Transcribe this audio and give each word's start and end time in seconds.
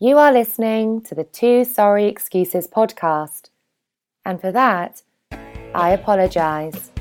You 0.00 0.16
are 0.18 0.32
listening 0.32 1.00
to 1.06 1.16
the 1.16 1.24
Two 1.24 1.64
Sorry 1.64 2.06
Excuses 2.06 2.68
podcast. 2.68 3.50
And 4.24 4.40
for 4.40 4.52
that, 4.52 5.02
I 5.74 5.90
apologize. 5.90 6.92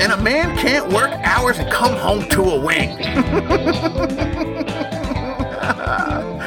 And 0.00 0.12
a 0.12 0.16
man 0.22 0.56
can't 0.56 0.92
work 0.92 1.10
hours 1.24 1.58
and 1.58 1.68
come 1.72 1.94
home 1.94 2.28
to 2.28 2.42
a 2.44 2.60
wing. 2.64 2.96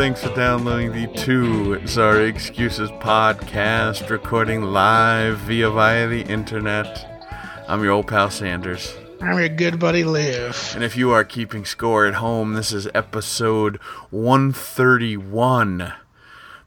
Thanks 0.00 0.22
for 0.22 0.34
downloading 0.34 0.92
the 0.92 1.08
Two 1.08 1.86
Sorry 1.86 2.26
Excuses 2.26 2.88
podcast, 2.90 4.08
recording 4.08 4.62
live 4.62 5.36
via 5.40 5.68
via 5.68 6.08
the 6.08 6.22
internet. 6.22 7.22
I'm 7.68 7.82
your 7.82 7.92
old 7.92 8.06
pal 8.06 8.30
Sanders. 8.30 8.96
I'm 9.20 9.38
your 9.38 9.50
good 9.50 9.78
buddy 9.78 10.02
Liv. 10.02 10.72
And 10.74 10.82
if 10.82 10.96
you 10.96 11.10
are 11.10 11.22
keeping 11.22 11.66
score 11.66 12.06
at 12.06 12.14
home, 12.14 12.54
this 12.54 12.72
is 12.72 12.88
episode 12.94 13.76
131, 14.08 15.92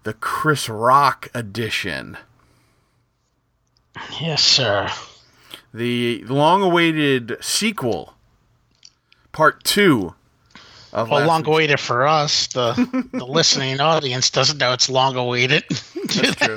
the 0.03 0.13
Chris 0.13 0.69
Rock 0.69 1.29
edition. 1.33 2.19
Yes, 4.21 4.43
sir. 4.43 4.91
The 5.73 6.23
long 6.25 6.61
awaited 6.61 7.37
sequel, 7.41 8.13
part 9.31 9.63
two 9.63 10.13
of 10.93 11.09
Well, 11.09 11.25
long 11.27 11.45
awaited 11.45 11.79
for 11.79 12.07
us. 12.07 12.47
The 12.47 12.73
the 13.11 13.25
listening 13.25 13.79
audience 13.79 14.29
doesn't 14.29 14.59
know 14.59 14.73
it's 14.73 14.89
long 14.89 15.15
awaited. 15.15 15.65
That's 15.69 16.35
true. 16.35 16.55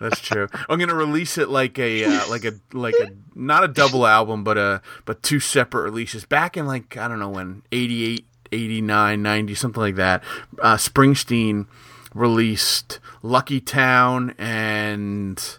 That's 0.00 0.20
true. 0.20 0.48
I'm 0.68 0.78
gonna 0.78 0.94
release 0.94 1.38
it 1.38 1.48
like 1.48 1.78
a 1.78 2.04
uh, 2.04 2.28
like 2.28 2.44
a 2.44 2.52
like 2.72 2.94
a 3.00 3.10
not 3.34 3.64
a 3.64 3.68
double 3.68 4.06
album, 4.06 4.44
but 4.44 4.58
a 4.58 4.82
but 5.06 5.22
two 5.22 5.40
separate 5.40 5.82
releases. 5.82 6.24
Back 6.24 6.56
in 6.56 6.66
like 6.66 6.96
I 6.96 7.08
don't 7.08 7.18
know 7.18 7.30
when 7.30 7.62
88, 7.72 8.26
89, 8.52 9.22
90, 9.22 9.54
something 9.54 9.80
like 9.80 9.94
that. 9.96 10.22
Uh, 10.60 10.76
Springsteen 10.76 11.66
released 12.14 13.00
Lucky 13.22 13.60
Town 13.60 14.34
and 14.38 15.58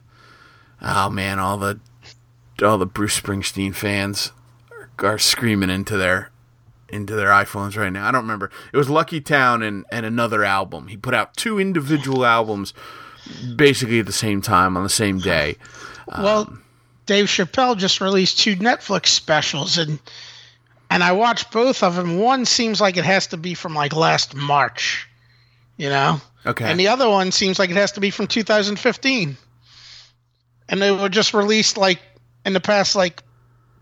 oh 0.82 1.10
man, 1.10 1.40
all 1.40 1.58
the 1.58 1.80
all 2.62 2.78
the 2.78 2.86
Bruce 2.86 3.20
Springsteen 3.20 3.74
fans 3.74 4.32
are, 5.00 5.14
are 5.14 5.18
screaming 5.18 5.72
into 5.72 5.98
their 5.98 6.30
into 6.94 7.16
their 7.16 7.30
iPhones 7.30 7.76
right 7.76 7.92
now. 7.92 8.08
I 8.08 8.12
don't 8.12 8.22
remember. 8.22 8.52
It 8.72 8.78
was 8.78 8.90
Lucky 8.90 9.20
Town 9.20 9.62
and, 9.64 9.86
and 9.92 10.06
another 10.06 10.44
album. 10.44 10.88
He 10.88 10.98
put 10.98 11.14
out 11.14 11.36
two 11.36 11.60
individual 11.60 12.26
albums 12.26 12.74
basically 13.56 14.00
at 14.00 14.06
the 14.06 14.12
same 14.12 14.42
time 14.42 14.76
on 14.78 14.84
the 14.84 14.90
same 14.90 15.18
day. 15.20 15.56
well, 16.08 16.58
Dave 17.06 17.26
Chappelle 17.26 17.78
just 17.78 18.00
released 18.02 18.40
two 18.40 18.56
Netflix 18.56 19.08
specials, 19.08 19.78
and 19.78 20.00
and 20.90 21.04
I 21.04 21.12
watched 21.14 21.52
both 21.52 21.84
of 21.84 21.96
them. 21.96 22.18
One 22.20 22.46
seems 22.46 22.80
like 22.80 22.98
it 22.98 23.04
has 23.06 23.28
to 23.28 23.38
be 23.38 23.54
from 23.56 23.74
like 23.74 23.96
last 23.96 24.36
March, 24.36 25.08
you 25.78 25.90
know, 25.90 26.22
Okay. 26.46 26.70
and 26.70 26.80
the 26.80 26.90
other 26.90 27.10
one 27.10 27.32
seems 27.32 27.60
like 27.60 27.70
it 27.70 27.76
has 27.78 27.94
to 27.94 28.00
be 28.02 28.10
from 28.10 28.28
2015, 28.28 29.36
and 30.70 30.82
they 30.82 30.92
were 30.92 31.10
just 31.10 31.34
released 31.34 31.78
like 31.78 32.00
in 32.46 32.54
the 32.54 32.60
past 32.62 32.96
like 32.96 33.22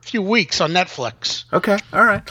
few 0.02 0.21
weeks 0.21 0.61
on 0.61 0.71
Netflix. 0.71 1.45
okay. 1.53 1.77
All 1.94 2.05
right. 2.05 2.21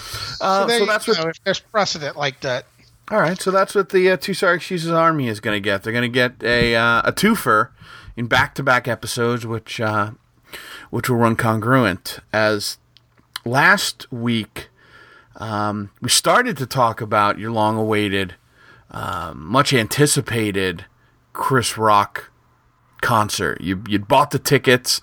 Uh, 0.40 0.66
there 0.66 0.78
so 0.78 0.84
you 0.84 0.90
that's 0.90 1.08
what. 1.08 1.26
if 1.26 1.44
there's 1.44 1.60
precedent 1.60 2.16
like 2.16 2.40
that. 2.40 2.66
All 3.10 3.18
right. 3.18 3.40
So 3.40 3.50
that's 3.50 3.74
what 3.74 3.90
the 3.90 4.10
uh, 4.10 4.16
Two 4.16 4.34
Sorry 4.34 4.56
Excuses 4.56 4.90
Army 4.90 5.28
is 5.28 5.40
going 5.40 5.56
to 5.56 5.60
get. 5.60 5.82
They're 5.82 5.92
going 5.92 6.02
to 6.02 6.08
get 6.08 6.42
a 6.42 6.76
uh, 6.76 7.02
a 7.04 7.12
twofer 7.12 7.70
in 8.16 8.26
back 8.26 8.54
to 8.56 8.62
back 8.62 8.86
episodes, 8.86 9.46
which 9.46 9.80
uh, 9.80 10.12
which 10.90 11.08
will 11.08 11.16
run 11.16 11.36
congruent. 11.36 12.18
As 12.32 12.78
last 13.44 14.10
week, 14.12 14.68
um, 15.36 15.90
we 16.00 16.08
started 16.08 16.56
to 16.58 16.66
talk 16.66 17.00
about 17.00 17.38
your 17.38 17.50
long 17.50 17.76
awaited, 17.76 18.34
um, 18.90 19.44
much 19.44 19.72
anticipated 19.72 20.84
Chris 21.32 21.78
Rock 21.78 22.30
concert. 23.00 23.60
You 23.60 23.82
you'd 23.88 24.08
bought 24.08 24.30
the 24.30 24.38
tickets, 24.38 25.00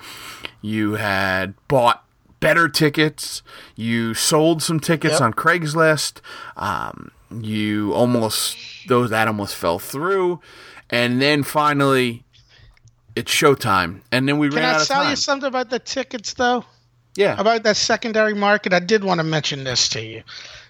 you 0.61 0.93
had 0.93 1.55
bought 1.67 2.03
better 2.39 2.69
tickets, 2.69 3.41
you 3.75 4.13
sold 4.13 4.61
some 4.61 4.79
tickets 4.79 5.13
Yep. 5.15 5.21
on 5.21 5.33
Craigslist. 5.33 6.21
Um, 6.55 7.11
you 7.41 7.93
almost 7.93 8.57
those 8.87 9.09
that 9.09 9.27
almost 9.27 9.55
fell 9.55 9.79
through, 9.79 10.39
and 10.89 11.21
then 11.21 11.43
finally 11.43 12.23
it's 13.15 13.31
showtime, 13.31 14.01
and 14.11 14.27
then 14.29 14.37
we 14.37 14.47
Can 14.49 14.57
ran 14.57 14.65
I 14.65 14.73
out 14.75 14.81
of 14.81 14.87
time. 14.87 14.95
Can 14.95 14.97
I 14.97 15.03
tell 15.03 15.09
you 15.11 15.15
something 15.15 15.47
about 15.47 15.69
the 15.69 15.79
tickets 15.79 16.33
though? 16.35 16.63
yeah, 17.15 17.35
about 17.39 17.63
that 17.63 17.75
secondary 17.77 18.35
market, 18.35 18.73
I 18.73 18.79
did 18.79 19.03
want 19.03 19.19
to 19.19 19.23
mention 19.23 19.63
this 19.63 19.89
to 19.89 20.01
you. 20.01 20.21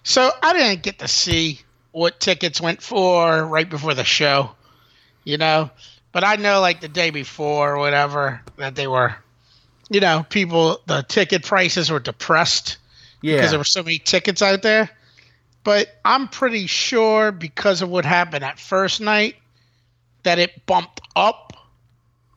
So 0.04 0.32
I 0.42 0.54
didn't 0.54 0.82
get 0.82 1.00
to 1.00 1.08
see 1.08 1.60
what 1.92 2.20
tickets 2.22 2.62
went 2.62 2.82
for 2.82 3.46
right 3.46 3.70
before 3.70 3.94
the 3.94 4.06
show, 4.06 4.52
you 5.26 5.38
know, 5.38 5.70
but 6.14 6.24
I 6.24 6.38
know 6.38 6.62
like 6.62 6.80
the 6.80 6.88
day 6.88 7.10
before 7.10 7.74
or 7.76 7.78
whatever 7.80 8.40
that 8.56 8.76
they 8.76 8.88
were, 8.88 9.14
you 9.90 10.00
know, 10.00 10.26
people 10.30 10.82
the 10.86 11.02
ticket 11.04 11.44
prices 11.44 11.90
were 11.90 12.00
depressed 12.00 12.78
yeah. 13.22 13.36
because 13.36 13.52
there 13.52 13.60
were 13.60 13.64
so 13.64 13.84
many 13.84 14.00
tickets 14.00 14.42
out 14.42 14.62
there. 14.62 14.90
But 15.64 15.88
I'm 16.06 16.28
pretty 16.30 16.68
sure 16.68 17.32
because 17.32 17.82
of 17.82 17.90
what 17.90 18.06
happened 18.06 18.44
that 18.44 18.60
first 18.60 19.02
night 19.02 19.36
that 20.24 20.40
it 20.40 20.66
bumped 20.66 21.02
up 21.16 21.54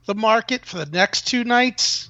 the 0.07 0.15
market 0.15 0.65
for 0.67 0.79
the 0.79 0.87
next 0.87 1.27
two 1.29 1.45
nights. 1.45 2.09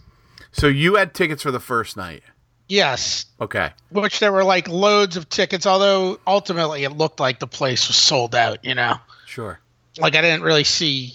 so 0.52 0.66
you 0.66 0.94
had 0.96 1.12
tickets 1.14 1.42
for 1.42 1.50
the 1.50 1.60
first 1.60 1.96
night. 1.96 2.22
Yes, 2.68 3.26
Okay. 3.40 3.70
which 3.90 4.20
there 4.20 4.30
were 4.32 4.44
like 4.44 4.68
loads 4.68 5.16
of 5.16 5.28
tickets 5.28 5.66
although 5.66 6.18
ultimately 6.26 6.84
it 6.84 6.90
looked 6.92 7.18
like 7.20 7.40
the 7.40 7.46
place 7.48 7.88
was 7.88 7.96
sold 7.96 8.34
out 8.34 8.64
you 8.64 8.74
know 8.76 8.94
Sure. 9.26 9.58
like 9.98 10.14
i 10.14 10.20
didn't 10.20 10.42
really 10.42 10.62
see 10.64 11.12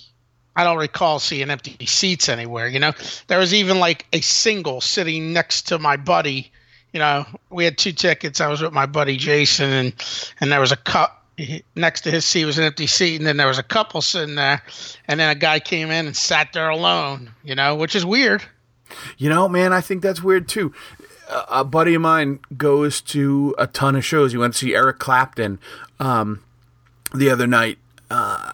i 0.55 0.63
don't 0.63 0.77
recall 0.77 1.19
seeing 1.19 1.49
empty 1.49 1.85
seats 1.85 2.29
anywhere 2.29 2.67
you 2.67 2.79
know 2.79 2.91
there 3.27 3.39
was 3.39 3.53
even 3.53 3.79
like 3.79 4.05
a 4.13 4.21
single 4.21 4.81
sitting 4.81 5.33
next 5.33 5.63
to 5.63 5.79
my 5.79 5.95
buddy 5.97 6.51
you 6.93 6.99
know 6.99 7.25
we 7.49 7.63
had 7.63 7.77
two 7.77 7.91
tickets 7.91 8.41
i 8.41 8.47
was 8.47 8.61
with 8.61 8.73
my 8.73 8.85
buddy 8.85 9.17
jason 9.17 9.71
and 9.71 9.93
and 10.39 10.51
there 10.51 10.59
was 10.59 10.71
a 10.71 10.77
cup 10.77 11.23
next 11.75 12.01
to 12.01 12.11
his 12.11 12.23
seat 12.23 12.45
was 12.45 12.57
an 12.57 12.63
empty 12.63 12.87
seat 12.87 13.17
and 13.17 13.27
then 13.27 13.37
there 13.37 13.47
was 13.47 13.59
a 13.59 13.63
couple 13.63 14.01
sitting 14.01 14.35
there 14.35 14.61
and 15.07 15.19
then 15.19 15.29
a 15.29 15.35
guy 15.35 15.59
came 15.59 15.91
in 15.91 16.05
and 16.07 16.15
sat 16.15 16.53
there 16.53 16.69
alone 16.69 17.29
you 17.43 17.53
know 17.55 17.75
which 17.75 17.95
is 17.95 18.05
weird 18.05 18.43
You 19.17 19.29
know, 19.29 19.49
man, 19.49 19.73
I 19.73 19.81
think 19.81 20.03
that's 20.03 20.21
weird 20.21 20.47
too. 20.47 20.71
A, 21.49 21.63
buddy 21.63 21.95
of 21.95 22.01
mine 22.01 22.39
goes 22.55 23.01
to 23.01 23.55
a 23.57 23.65
ton 23.65 23.95
of 23.95 24.05
shows. 24.05 24.31
He 24.31 24.37
went 24.37 24.53
to 24.53 24.59
see 24.59 24.75
Eric 24.75 24.99
Clapton 24.99 25.59
um, 25.99 26.43
the 27.13 27.29
other 27.31 27.47
night. 27.47 27.79
Uh, 28.11 28.53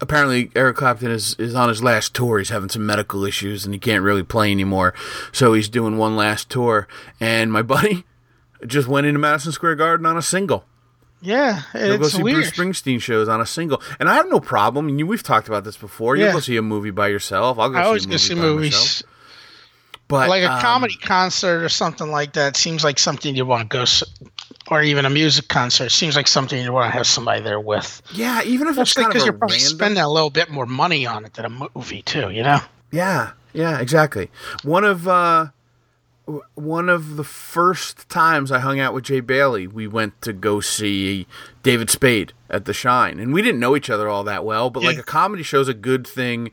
apparently, 0.00 0.50
Eric 0.54 0.76
Clapton 0.76 1.10
is, 1.10 1.34
is 1.38 1.54
on 1.54 1.68
his 1.68 1.82
last 1.82 2.14
tour. 2.14 2.38
He's 2.38 2.50
having 2.50 2.68
some 2.68 2.86
medical 2.86 3.24
issues 3.24 3.64
and 3.64 3.74
he 3.74 3.80
can't 3.80 4.02
really 4.02 4.22
play 4.22 4.50
anymore. 4.50 4.94
So 5.32 5.54
he's 5.54 5.68
doing 5.68 5.96
one 5.98 6.16
last 6.16 6.48
tour. 6.48 6.86
And 7.20 7.52
my 7.52 7.62
buddy 7.74 8.04
just 8.66 8.88
went 8.88 9.06
into 9.06 9.18
Madison 9.18 9.52
Square 9.52 9.76
Garden 9.76 10.06
on 10.06 10.16
a 10.16 10.22
single. 10.22 10.64
yeah 11.20 11.62
He'll 11.72 11.98
go 11.98 12.08
see 12.08 12.22
weird 12.22 12.36
Bruce 12.36 12.50
Springsteen 12.82 13.00
shows 13.00 13.28
on 13.28 13.40
a 13.40 13.46
single, 13.46 13.80
and 14.00 14.08
I 14.08 14.14
have 14.14 14.28
no 14.28 14.40
problem. 14.40 14.88
And 14.88 14.98
you, 14.98 15.06
we've 15.06 15.22
talked 15.22 15.48
about 15.48 15.64
this 15.64 15.76
before. 15.76 16.16
You 16.16 16.24
Yeah. 16.24 16.32
go 16.32 16.40
see 16.40 16.56
a 16.56 16.62
movie 16.62 16.90
by 16.90 17.08
yourself. 17.08 17.58
I'll 17.58 17.70
go 17.70 17.78
i 17.78 17.82
see 17.82 17.86
always 17.86 18.04
a 18.04 18.08
go 18.08 18.12
movie 18.12 18.18
see 18.18 18.34
movies 18.34 18.72
myself. 18.72 19.02
But 20.08 20.30
like 20.30 20.42
a 20.42 20.52
um, 20.54 20.60
comedy 20.62 20.96
concert 20.96 21.62
or 21.62 21.68
something 21.68 22.10
like 22.10 22.32
that 22.32 22.56
seems 22.56 22.82
like 22.82 22.98
something 22.98 23.36
you 23.36 23.44
want 23.44 23.68
to 23.70 23.76
go 23.76 23.84
or 24.70 24.82
even 24.82 25.04
a 25.04 25.10
music 25.10 25.48
concert 25.48 25.90
seems 25.90 26.16
like 26.16 26.26
something 26.26 26.62
you 26.62 26.72
want 26.72 26.90
to 26.92 26.96
have 26.96 27.06
somebody 27.06 27.40
there 27.42 27.60
with 27.60 28.02
Yeah, 28.12 28.42
even 28.44 28.68
if 28.68 28.78
it's 28.78 28.90
especially 28.90 29.02
kind 29.04 29.06
of 29.06 29.12
because 29.14 29.22
a 29.22 29.26
you're 29.26 29.32
probably 29.38 29.56
random. 29.56 29.76
spending 29.76 30.02
a 30.02 30.08
little 30.12 30.30
bit 30.30 30.50
more 30.50 30.66
money 30.66 31.06
on 31.06 31.24
it 31.24 31.34
than 31.34 31.44
a 31.44 31.68
movie 31.74 32.02
too 32.02 32.30
you 32.30 32.42
know 32.42 32.60
yeah, 32.90 33.32
yeah, 33.52 33.80
exactly. 33.80 34.30
One 34.62 34.84
of 34.84 35.06
uh, 35.06 35.48
one 36.54 36.88
of 36.88 37.16
the 37.16 37.24
first 37.24 38.08
times 38.08 38.50
I 38.52 38.58
hung 38.60 38.80
out 38.80 38.94
with 38.94 39.04
Jay 39.04 39.20
Bailey, 39.20 39.66
we 39.66 39.86
went 39.86 40.20
to 40.22 40.32
go 40.32 40.60
see 40.60 41.26
David 41.62 41.90
Spade 41.90 42.32
at 42.50 42.64
the 42.64 42.72
Shine, 42.72 43.18
and 43.18 43.32
we 43.32 43.42
didn't 43.42 43.60
know 43.60 43.76
each 43.76 43.90
other 43.90 44.08
all 44.08 44.24
that 44.24 44.44
well. 44.44 44.70
But 44.70 44.82
like 44.84 44.98
a 44.98 45.02
comedy 45.02 45.42
show's 45.42 45.68
a 45.68 45.74
good 45.74 46.06
thing 46.06 46.50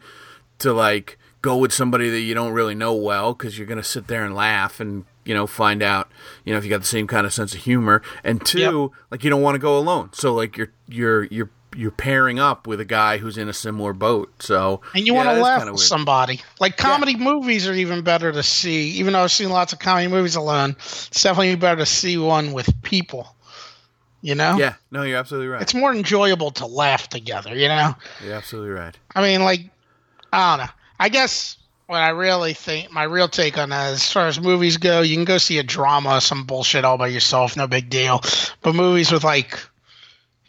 to 0.60 0.74
like 0.74 1.18
go 1.42 1.58
with 1.58 1.72
somebody 1.72 2.10
that 2.10 2.22
you 2.22 2.34
don't 2.34 2.54
really 2.54 2.76
know 2.76 2.94
well 2.94 3.34
because 3.34 3.58
you're 3.58 3.68
gonna 3.68 3.84
sit 3.84 4.08
there 4.08 4.26
and 4.26 4.34
laugh 4.36 4.80
and 4.80 5.06
you 5.26 5.34
know 5.34 5.48
find 5.48 5.84
out 5.84 6.10
you 6.46 6.54
know 6.54 6.58
if 6.58 6.64
you 6.64 6.70
got 6.70 6.82
the 6.82 6.88
same 6.88 7.08
kind 7.08 7.26
of 7.26 7.34
sense 7.34 7.54
of 7.54 7.62
humor. 7.62 8.02
And 8.24 8.46
two, 8.46 8.92
like 9.12 9.24
you 9.24 9.30
don't 9.30 9.42
want 9.42 9.56
to 9.56 9.60
go 9.60 9.78
alone, 9.78 10.10
so 10.14 10.34
like 10.34 10.56
you're 10.58 10.72
you're 10.88 11.24
you're 11.26 11.50
you're 11.76 11.92
pairing 11.92 12.40
up 12.40 12.68
with 12.68 12.80
a 12.80 12.86
guy 12.86 13.18
who's 13.18 13.38
in 13.38 13.50
a 13.50 13.54
similar 13.54 13.92
boat. 13.92 14.32
So 14.42 14.80
and 14.94 15.06
you 15.06 15.14
yeah, 15.14 15.26
want 15.26 15.36
to 15.36 15.42
laugh 15.42 15.70
with 15.70 15.82
somebody 15.82 16.42
like 16.62 16.78
comedy 16.78 17.18
movies 17.18 17.68
are 17.68 17.74
even 17.74 18.02
better 18.02 18.32
to 18.32 18.44
see 18.44 18.92
even 18.92 19.12
though 19.12 19.24
i've 19.24 19.32
seen 19.32 19.50
lots 19.50 19.74
of 19.74 19.80
comedy 19.80 20.08
movies 20.08 20.38
alone 20.38 20.76
it's 20.80 21.22
definitely 21.22 21.56
better 21.56 21.78
to 21.78 21.86
see 21.86 22.18
one 22.18 22.54
with 22.54 22.70
people 22.82 23.36
You 24.22 24.34
know? 24.34 24.58
Yeah, 24.58 24.74
no, 24.90 25.04
you're 25.04 25.20
absolutely 25.20 25.50
right. 25.50 25.62
It's 25.62 25.76
more 25.76 25.94
enjoyable 25.94 26.50
to 26.52 26.66
laugh 26.66 27.10
together, 27.10 27.56
you 27.56 27.68
know? 27.68 27.94
You're 28.24 28.34
absolutely 28.34 28.72
right. 28.72 28.98
I 29.14 29.22
mean, 29.22 29.44
like, 29.44 29.70
I 30.34 30.58
don't 30.58 30.66
know. 30.66 30.72
I 31.00 31.10
guess 31.10 31.58
what 31.88 32.02
I 32.02 32.10
really 32.10 32.54
think, 32.54 32.92
my 32.92 33.04
real 33.04 33.28
take 33.28 33.58
on 33.58 33.70
that, 33.70 33.94
as 33.94 34.12
far 34.12 34.28
as 34.28 34.40
movies 34.40 34.78
go, 34.78 35.02
you 35.02 35.16
can 35.16 35.26
go 35.26 35.38
see 35.38 35.60
a 35.60 35.64
drama, 35.64 36.20
some 36.22 36.46
bullshit 36.46 36.84
all 36.86 36.98
by 36.98 37.08
yourself, 37.08 37.56
no 37.56 37.68
big 37.68 37.90
deal. 37.90 38.22
But 38.62 38.74
movies 38.76 39.12
with 39.12 39.24
like, 39.24 39.60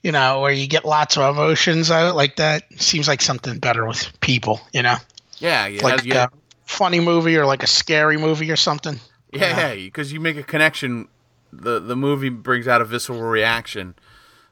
you 0.03 0.13
know, 0.13 0.41
where 0.41 0.53
you 0.53 0.67
get 0.67 0.85
lots 0.85 1.17
of 1.17 1.37
emotions 1.37 1.91
out 1.91 2.17
like 2.17 2.37
that 2.37 2.65
seems 2.81 3.07
like 3.09 3.21
something 3.21 3.59
better 3.59 3.87
with 3.87 4.19
people, 4.21 4.61
you 4.73 4.83
know? 4.83 4.97
Yeah, 5.39 5.67
yeah, 5.67 5.83
like 5.83 6.05
yeah, 6.05 6.25
a 6.25 6.29
funny 6.65 7.01
movie 7.01 7.37
or 7.37 7.45
like 7.45 7.63
a 7.63 7.67
scary 7.67 8.17
movie 8.17 8.51
or 8.51 8.57
something. 8.57 8.99
yeah, 9.33 9.73
yeah. 9.73 9.75
Because 9.75 10.13
you 10.13 10.21
make 10.21 10.37
a 10.37 10.43
connection. 10.43 11.09
The 11.53 11.79
the 11.79 11.97
movie 11.97 12.29
brings 12.29 12.67
out 12.69 12.81
a 12.81 12.85
visceral 12.85 13.21
reaction 13.23 13.95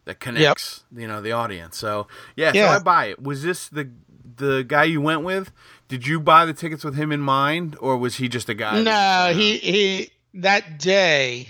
that 0.05 0.21
connects, 0.21 0.85
you 0.95 1.07
know, 1.09 1.21
the 1.23 1.33
audience. 1.33 1.77
So 1.79 2.07
yeah, 2.37 2.53
Yeah. 2.55 2.69
so 2.69 2.77
I 2.77 2.79
buy 2.81 3.07
it. 3.07 3.23
Was 3.23 3.43
this 3.43 3.69
the 3.69 3.91
the 4.37 4.65
guy 4.67 4.85
you 4.85 5.01
went 5.01 5.23
with? 5.23 5.53
Did 5.89 6.07
you 6.07 6.21
buy 6.21 6.47
the 6.47 6.53
tickets 6.53 6.85
with 6.85 6.97
him 6.97 7.13
in 7.13 7.21
mind, 7.21 7.77
or 7.81 7.97
was 7.97 8.17
he 8.17 8.29
just 8.29 8.49
a 8.49 8.55
guy? 8.55 8.81
No, 8.81 9.33
he 9.35 9.59
he 9.59 10.11
that 10.35 10.79
day, 10.79 11.49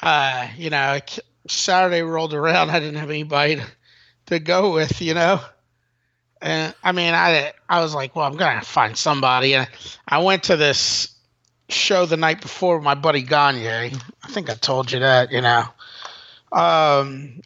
uh, 0.00 0.48
you 0.56 0.70
know, 0.70 0.98
Saturday 1.48 2.02
rolled 2.02 2.34
around. 2.34 2.70
I 2.70 2.80
didn't 2.80 3.00
have 3.00 3.10
anybody 3.10 3.56
to, 3.56 3.66
to 4.26 4.38
go 4.38 4.72
with, 4.72 5.02
you 5.02 5.14
know. 5.14 5.40
And 6.40 6.74
I 6.82 6.92
mean, 6.92 7.14
I 7.14 7.52
I 7.68 7.80
was 7.80 7.94
like, 7.94 8.14
well, 8.14 8.26
I'm 8.26 8.36
gonna 8.36 8.62
find 8.62 8.96
somebody, 8.96 9.54
and 9.54 9.68
I 10.06 10.22
went 10.22 10.44
to 10.44 10.56
this 10.56 11.14
show 11.68 12.06
the 12.06 12.16
night 12.16 12.40
before 12.40 12.76
with 12.76 12.84
my 12.84 12.94
buddy 12.94 13.22
Gagne. 13.22 13.66
I 13.68 13.90
think 14.28 14.48
I 14.50 14.54
told 14.54 14.92
you 14.92 15.00
that, 15.00 15.32
you 15.32 15.40
know. 15.40 15.64
Um, 16.52 17.40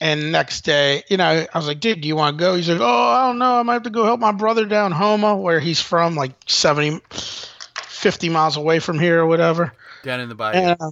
and 0.00 0.32
next 0.32 0.62
day, 0.62 1.02
you 1.08 1.16
know, 1.16 1.46
I 1.52 1.58
was 1.58 1.66
like, 1.66 1.80
dude, 1.80 2.00
do 2.00 2.08
you 2.08 2.16
want 2.16 2.38
to 2.38 2.40
go? 2.40 2.54
He's 2.54 2.68
like, 2.68 2.80
oh, 2.80 3.08
I 3.08 3.26
don't 3.26 3.38
know. 3.38 3.58
I 3.58 3.62
might 3.62 3.74
have 3.74 3.82
to 3.82 3.90
go 3.90 4.04
help 4.04 4.18
my 4.18 4.32
brother 4.32 4.64
down 4.64 4.92
Houma, 4.92 5.36
where 5.36 5.60
he's 5.60 5.80
from, 5.80 6.16
like 6.16 6.32
70, 6.46 7.00
50 7.10 8.28
miles 8.30 8.56
away 8.56 8.78
from 8.78 8.98
here 8.98 9.20
or 9.20 9.26
whatever. 9.26 9.72
down 10.02 10.20
in 10.20 10.28
the 10.28 10.34
bayou. 10.34 10.56
And, 10.56 10.80
uh, 10.80 10.90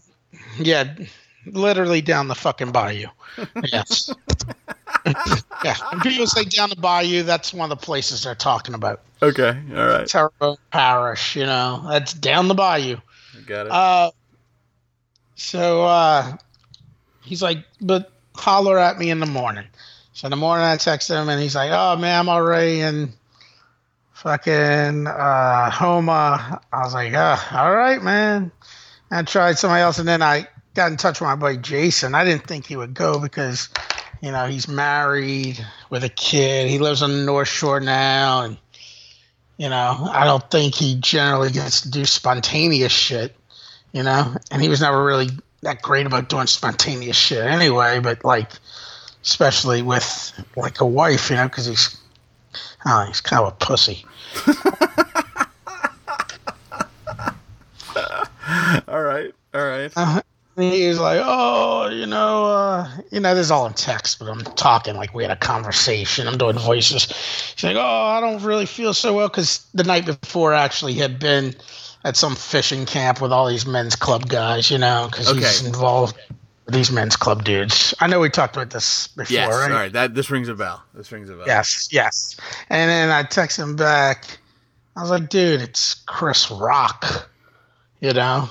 yeah, 0.58 0.94
literally 1.46 2.02
down 2.02 2.28
the 2.28 2.34
fucking 2.34 2.70
bayou. 2.72 3.08
Yes. 3.64 4.10
yeah. 5.64 5.76
When 5.90 6.00
people 6.02 6.26
say 6.26 6.44
down 6.44 6.68
the 6.68 6.76
bayou, 6.76 7.22
that's 7.22 7.54
one 7.54 7.70
of 7.70 7.78
the 7.78 7.84
places 7.84 8.24
they're 8.24 8.34
talking 8.34 8.74
about. 8.74 9.00
Okay, 9.22 9.58
all 9.70 9.86
right, 9.86 10.06
Terrebonne 10.06 10.58
Parish, 10.70 11.34
you 11.34 11.46
know, 11.46 11.84
that's 11.88 12.12
down 12.12 12.48
the 12.48 12.54
bayou. 12.54 12.98
got 13.46 13.66
it. 13.66 13.72
Uh, 13.72 14.10
so 15.34 15.82
uh, 15.84 16.36
he's 17.22 17.42
like, 17.42 17.64
but 17.80 18.12
holler 18.38 18.78
at 18.78 18.98
me 18.98 19.10
in 19.10 19.20
the 19.20 19.26
morning. 19.26 19.66
So 20.12 20.26
in 20.26 20.30
the 20.30 20.36
morning, 20.36 20.64
I 20.64 20.76
text 20.76 21.10
him, 21.10 21.28
and 21.28 21.40
he's 21.40 21.54
like, 21.54 21.70
"Oh 21.72 21.96
man, 21.96 22.20
I'm 22.20 22.28
already 22.28 22.80
in 22.80 23.12
fucking 24.12 25.06
uh, 25.06 25.70
Houma." 25.70 26.60
I 26.72 26.82
was 26.82 26.94
like, 26.94 27.14
uh, 27.14 27.36
"All 27.52 27.74
right, 27.74 28.02
man." 28.02 28.50
I 29.10 29.22
tried 29.22 29.58
somebody 29.58 29.82
else, 29.82 29.98
and 29.98 30.08
then 30.08 30.22
I 30.22 30.48
got 30.74 30.90
in 30.90 30.96
touch 30.96 31.20
with 31.20 31.28
my 31.28 31.36
buddy 31.36 31.58
Jason. 31.58 32.14
I 32.14 32.24
didn't 32.24 32.46
think 32.46 32.66
he 32.66 32.76
would 32.76 32.92
go 32.92 33.18
because, 33.18 33.70
you 34.20 34.30
know, 34.30 34.46
he's 34.46 34.68
married 34.68 35.64
with 35.88 36.04
a 36.04 36.10
kid. 36.10 36.68
He 36.68 36.78
lives 36.78 37.02
on 37.02 37.10
the 37.10 37.24
North 37.24 37.48
Shore 37.48 37.80
now, 37.80 38.42
and 38.42 38.58
you 39.56 39.68
know, 39.68 40.08
I 40.12 40.24
don't 40.24 40.48
think 40.50 40.74
he 40.74 40.96
generally 41.00 41.50
gets 41.50 41.80
to 41.82 41.90
do 41.90 42.04
spontaneous 42.04 42.92
shit 42.92 43.34
you 43.92 44.02
know 44.02 44.34
and 44.50 44.62
he 44.62 44.68
was 44.68 44.80
never 44.80 45.02
really 45.02 45.28
that 45.62 45.82
great 45.82 46.06
about 46.06 46.28
doing 46.28 46.46
spontaneous 46.46 47.16
shit 47.16 47.44
anyway 47.44 47.98
but 48.00 48.24
like 48.24 48.52
especially 49.22 49.82
with 49.82 50.32
like 50.56 50.80
a 50.80 50.86
wife 50.86 51.30
you 51.30 51.36
know 51.36 51.48
because 51.48 51.66
he's 51.66 51.98
oh 52.86 53.04
he's 53.06 53.20
kind 53.20 53.42
of 53.44 53.48
a 53.52 53.56
pussy. 53.56 54.04
All 58.88 59.02
right, 59.02 59.34
all 59.52 59.66
right. 59.66 59.92
uh, 59.96 60.22
and 60.56 60.72
he 60.72 60.88
was 60.88 60.98
like 60.98 61.20
oh 61.22 61.88
you 61.88 62.06
know 62.06 62.46
uh 62.46 62.88
you 63.10 63.20
know 63.20 63.34
this 63.34 63.46
is 63.46 63.50
all 63.50 63.66
in 63.66 63.74
text 63.74 64.18
but 64.18 64.28
i'm 64.28 64.40
talking 64.40 64.96
like 64.96 65.12
we 65.14 65.22
had 65.22 65.30
a 65.30 65.36
conversation. 65.36 66.26
I'm 66.26 66.38
doing 66.38 66.58
voices. 66.58 67.04
He's 67.54 67.64
like 67.64 67.76
oh 67.76 67.80
i 67.80 68.20
don't 68.20 68.42
really 68.42 68.66
feel 68.66 68.94
so 68.94 69.14
well 69.14 69.28
because 69.28 69.66
the 69.74 69.84
night 69.84 70.06
before 70.06 70.54
actually 70.54 70.94
had 70.94 71.18
been 71.18 71.54
at 72.04 72.16
some 72.16 72.34
fishing 72.34 72.86
camp 72.86 73.20
with 73.20 73.32
all 73.32 73.46
these 73.46 73.66
men's 73.66 73.96
club 73.96 74.28
guys 74.28 74.70
you 74.70 74.78
know 74.78 75.08
because 75.10 75.30
he's 75.30 75.64
involved 75.66 76.16
with 76.66 76.74
these 76.74 76.92
men's 76.92 77.16
club 77.16 77.44
dudes 77.44 77.94
i 78.00 78.06
know 78.06 78.20
we 78.20 78.28
talked 78.28 78.56
about 78.56 78.70
this 78.70 79.08
before 79.08 79.34
yes, 79.34 79.48
right 79.48 79.70
all 79.70 79.78
right. 79.78 79.92
That 79.92 80.14
this 80.14 80.30
rings 80.30 80.48
a 80.48 80.54
bell. 80.54 80.82
This 80.94 81.10
rings 81.12 81.30
a 81.30 81.34
bell. 81.34 81.46
Yes, 81.46 81.88
yes. 81.90 82.36
And 82.68 82.90
then 82.90 83.10
I 83.10 83.22
text 83.22 83.58
him 83.58 83.76
back. 83.76 84.38
I 84.96 85.00
was 85.02 85.10
like, 85.10 85.28
dude, 85.28 85.60
it's 85.60 85.94
Chris 86.06 86.50
Rock, 86.50 87.30
you 88.00 88.12
know? 88.12 88.50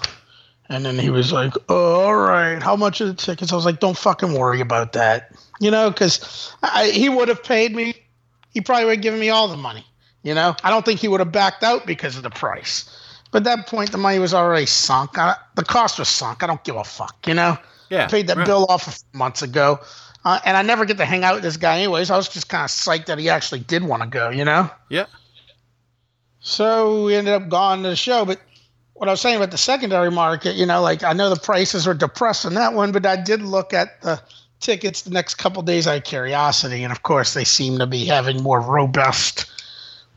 And 0.69 0.85
then 0.85 0.97
he 0.97 1.09
was 1.09 1.31
like, 1.31 1.53
oh, 1.69 2.01
all 2.01 2.15
right, 2.15 2.61
how 2.61 2.75
much 2.75 3.01
are 3.01 3.05
the 3.05 3.13
tickets? 3.13 3.51
I 3.51 3.55
was 3.55 3.65
like, 3.65 3.79
don't 3.79 3.97
fucking 3.97 4.33
worry 4.33 4.61
about 4.61 4.93
that, 4.93 5.35
you 5.59 5.71
know? 5.71 5.89
Because 5.89 6.53
he 6.91 7.09
would 7.09 7.27
have 7.27 7.43
paid 7.43 7.75
me. 7.75 7.95
He 8.51 8.61
probably 8.61 8.85
would 8.85 8.95
have 8.95 9.03
given 9.03 9.19
me 9.19 9.29
all 9.29 9.47
the 9.47 9.57
money, 9.57 9.85
you 10.23 10.33
know? 10.33 10.55
I 10.63 10.69
don't 10.69 10.85
think 10.85 10.99
he 10.99 11.07
would 11.07 11.19
have 11.19 11.31
backed 11.31 11.63
out 11.63 11.85
because 11.85 12.17
of 12.17 12.23
the 12.23 12.29
price. 12.29 12.96
But 13.37 13.45
at 13.45 13.55
that 13.57 13.67
point, 13.67 13.91
the 13.91 13.99
money 13.99 14.17
was 14.17 14.33
already 14.33 14.65
sunk. 14.65 15.19
I, 15.19 15.35
the 15.53 15.63
cost 15.63 15.99
was 15.99 16.09
sunk. 16.09 16.41
I 16.41 16.47
don't 16.47 16.63
give 16.63 16.75
a 16.75 16.83
fuck, 16.83 17.27
you 17.27 17.35
know? 17.35 17.55
Yeah, 17.87 18.07
paid 18.07 18.25
that 18.29 18.37
right. 18.37 18.47
bill 18.47 18.65
off 18.67 18.87
a 18.87 18.89
few 18.89 19.05
months 19.13 19.43
ago. 19.43 19.79
Uh, 20.25 20.39
and 20.43 20.57
I 20.57 20.63
never 20.63 20.85
get 20.85 20.97
to 20.97 21.05
hang 21.05 21.23
out 21.23 21.35
with 21.35 21.43
this 21.43 21.55
guy 21.55 21.77
anyways. 21.77 22.09
I 22.09 22.17
was 22.17 22.27
just 22.29 22.49
kind 22.49 22.63
of 22.63 22.71
psyched 22.71 23.05
that 23.05 23.19
he 23.19 23.29
actually 23.29 23.59
did 23.59 23.83
want 23.83 24.01
to 24.01 24.09
go, 24.09 24.31
you 24.31 24.43
know? 24.43 24.71
Yeah, 24.89 25.05
So 26.39 27.05
we 27.05 27.13
ended 27.13 27.35
up 27.35 27.47
going 27.47 27.83
to 27.83 27.89
the 27.89 27.95
show. 27.95 28.25
But 28.25 28.41
what 28.95 29.07
I 29.07 29.11
was 29.11 29.21
saying 29.21 29.35
about 29.35 29.51
the 29.51 29.59
secondary 29.59 30.09
market, 30.09 30.55
you 30.55 30.65
know, 30.65 30.81
like 30.81 31.03
I 31.03 31.13
know 31.13 31.29
the 31.29 31.39
prices 31.39 31.87
are 31.87 31.93
depressed 31.93 32.43
on 32.43 32.55
that 32.55 32.73
one, 32.73 32.91
but 32.91 33.05
I 33.05 33.17
did 33.17 33.43
look 33.43 33.71
at 33.71 34.01
the 34.01 34.19
tickets 34.61 35.03
the 35.03 35.11
next 35.11 35.35
couple 35.35 35.61
days 35.61 35.85
out 35.85 35.97
of 35.97 36.05
curiosity. 36.05 36.83
And 36.83 36.91
of 36.91 37.03
course, 37.03 37.35
they 37.35 37.43
seem 37.43 37.77
to 37.77 37.85
be 37.85 38.03
having 38.03 38.41
more 38.41 38.59
robust 38.61 39.45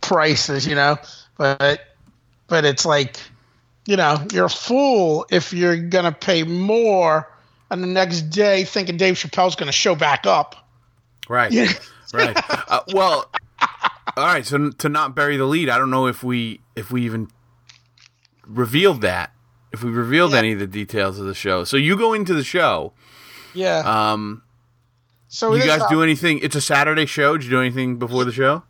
prices, 0.00 0.66
you 0.66 0.74
know? 0.74 0.96
But, 1.36 1.82
but 2.50 2.66
it's 2.66 2.84
like, 2.84 3.16
you 3.86 3.96
know, 3.96 4.22
you're 4.32 4.44
a 4.44 4.50
fool 4.50 5.24
if 5.30 5.54
you're 5.54 5.78
going 5.78 6.04
to 6.04 6.12
pay 6.12 6.42
more 6.42 7.26
and 7.70 7.82
the 7.82 7.86
next 7.86 8.22
day 8.22 8.64
thinking 8.64 8.98
Dave 8.98 9.14
Chappelle's 9.14 9.54
going 9.56 9.68
to 9.68 9.72
show 9.72 9.94
back 9.94 10.26
up. 10.26 10.56
right, 11.28 11.50
Yeah. 11.50 11.72
right. 12.12 12.36
Uh, 12.68 12.80
well, 12.92 13.30
all 14.16 14.26
right. 14.26 14.44
So 14.44 14.70
to 14.70 14.88
not 14.90 15.14
bury 15.14 15.36
the 15.38 15.46
lead, 15.46 15.68
I 15.70 15.78
don't 15.78 15.90
know 15.90 16.06
if 16.08 16.22
we 16.22 16.60
if 16.76 16.90
we 16.90 17.04
even 17.04 17.28
revealed 18.46 19.02
that. 19.02 19.32
If 19.72 19.84
we 19.84 19.90
revealed 19.90 20.32
Yeah. 20.32 20.38
any 20.38 20.52
of 20.52 20.58
the 20.58 20.66
details 20.66 21.18
of 21.18 21.26
the 21.26 21.34
show. 21.34 21.62
So 21.64 21.76
you 21.76 21.96
go 21.96 22.12
into 22.12 22.34
the 22.34 22.42
show. 22.44 22.92
Yeah. 23.54 23.78
Um, 24.12 24.42
so 25.28 25.54
you 25.54 25.64
guys 25.64 25.82
do 25.88 26.02
anything? 26.02 26.40
It's 26.42 26.56
a 26.56 26.60
Saturday 26.60 27.06
show. 27.06 27.36
Did 27.36 27.44
you 27.44 27.50
do 27.50 27.60
anything 27.60 27.98
before 27.98 28.24
the 28.24 28.32
show? 28.32 28.64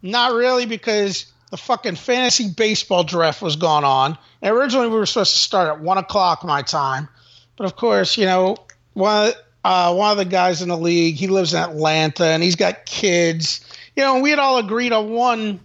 Not 0.00 0.32
really, 0.34 0.64
because 0.66 1.26
the 1.50 1.56
fucking 1.56 1.96
fantasy 1.96 2.48
baseball 2.50 3.04
draft 3.04 3.42
was 3.42 3.56
going 3.56 3.84
on. 3.84 4.18
And 4.42 4.54
originally, 4.54 4.88
we 4.88 4.96
were 4.96 5.06
supposed 5.06 5.32
to 5.32 5.38
start 5.38 5.68
at 5.68 5.80
one 5.80 5.98
o'clock 5.98 6.44
my 6.44 6.62
time, 6.62 7.08
but 7.56 7.64
of 7.64 7.76
course, 7.76 8.16
you 8.16 8.26
know, 8.26 8.56
one 8.94 9.32
uh, 9.64 9.92
one 9.94 10.10
of 10.10 10.16
the 10.16 10.24
guys 10.24 10.62
in 10.62 10.68
the 10.68 10.76
league, 10.76 11.16
he 11.16 11.26
lives 11.26 11.52
in 11.52 11.60
Atlanta, 11.60 12.24
and 12.24 12.42
he's 12.42 12.56
got 12.56 12.86
kids. 12.86 13.60
You 13.96 14.02
know, 14.02 14.20
we 14.20 14.30
had 14.30 14.38
all 14.38 14.58
agreed 14.58 14.92
on 14.92 15.10
one, 15.10 15.60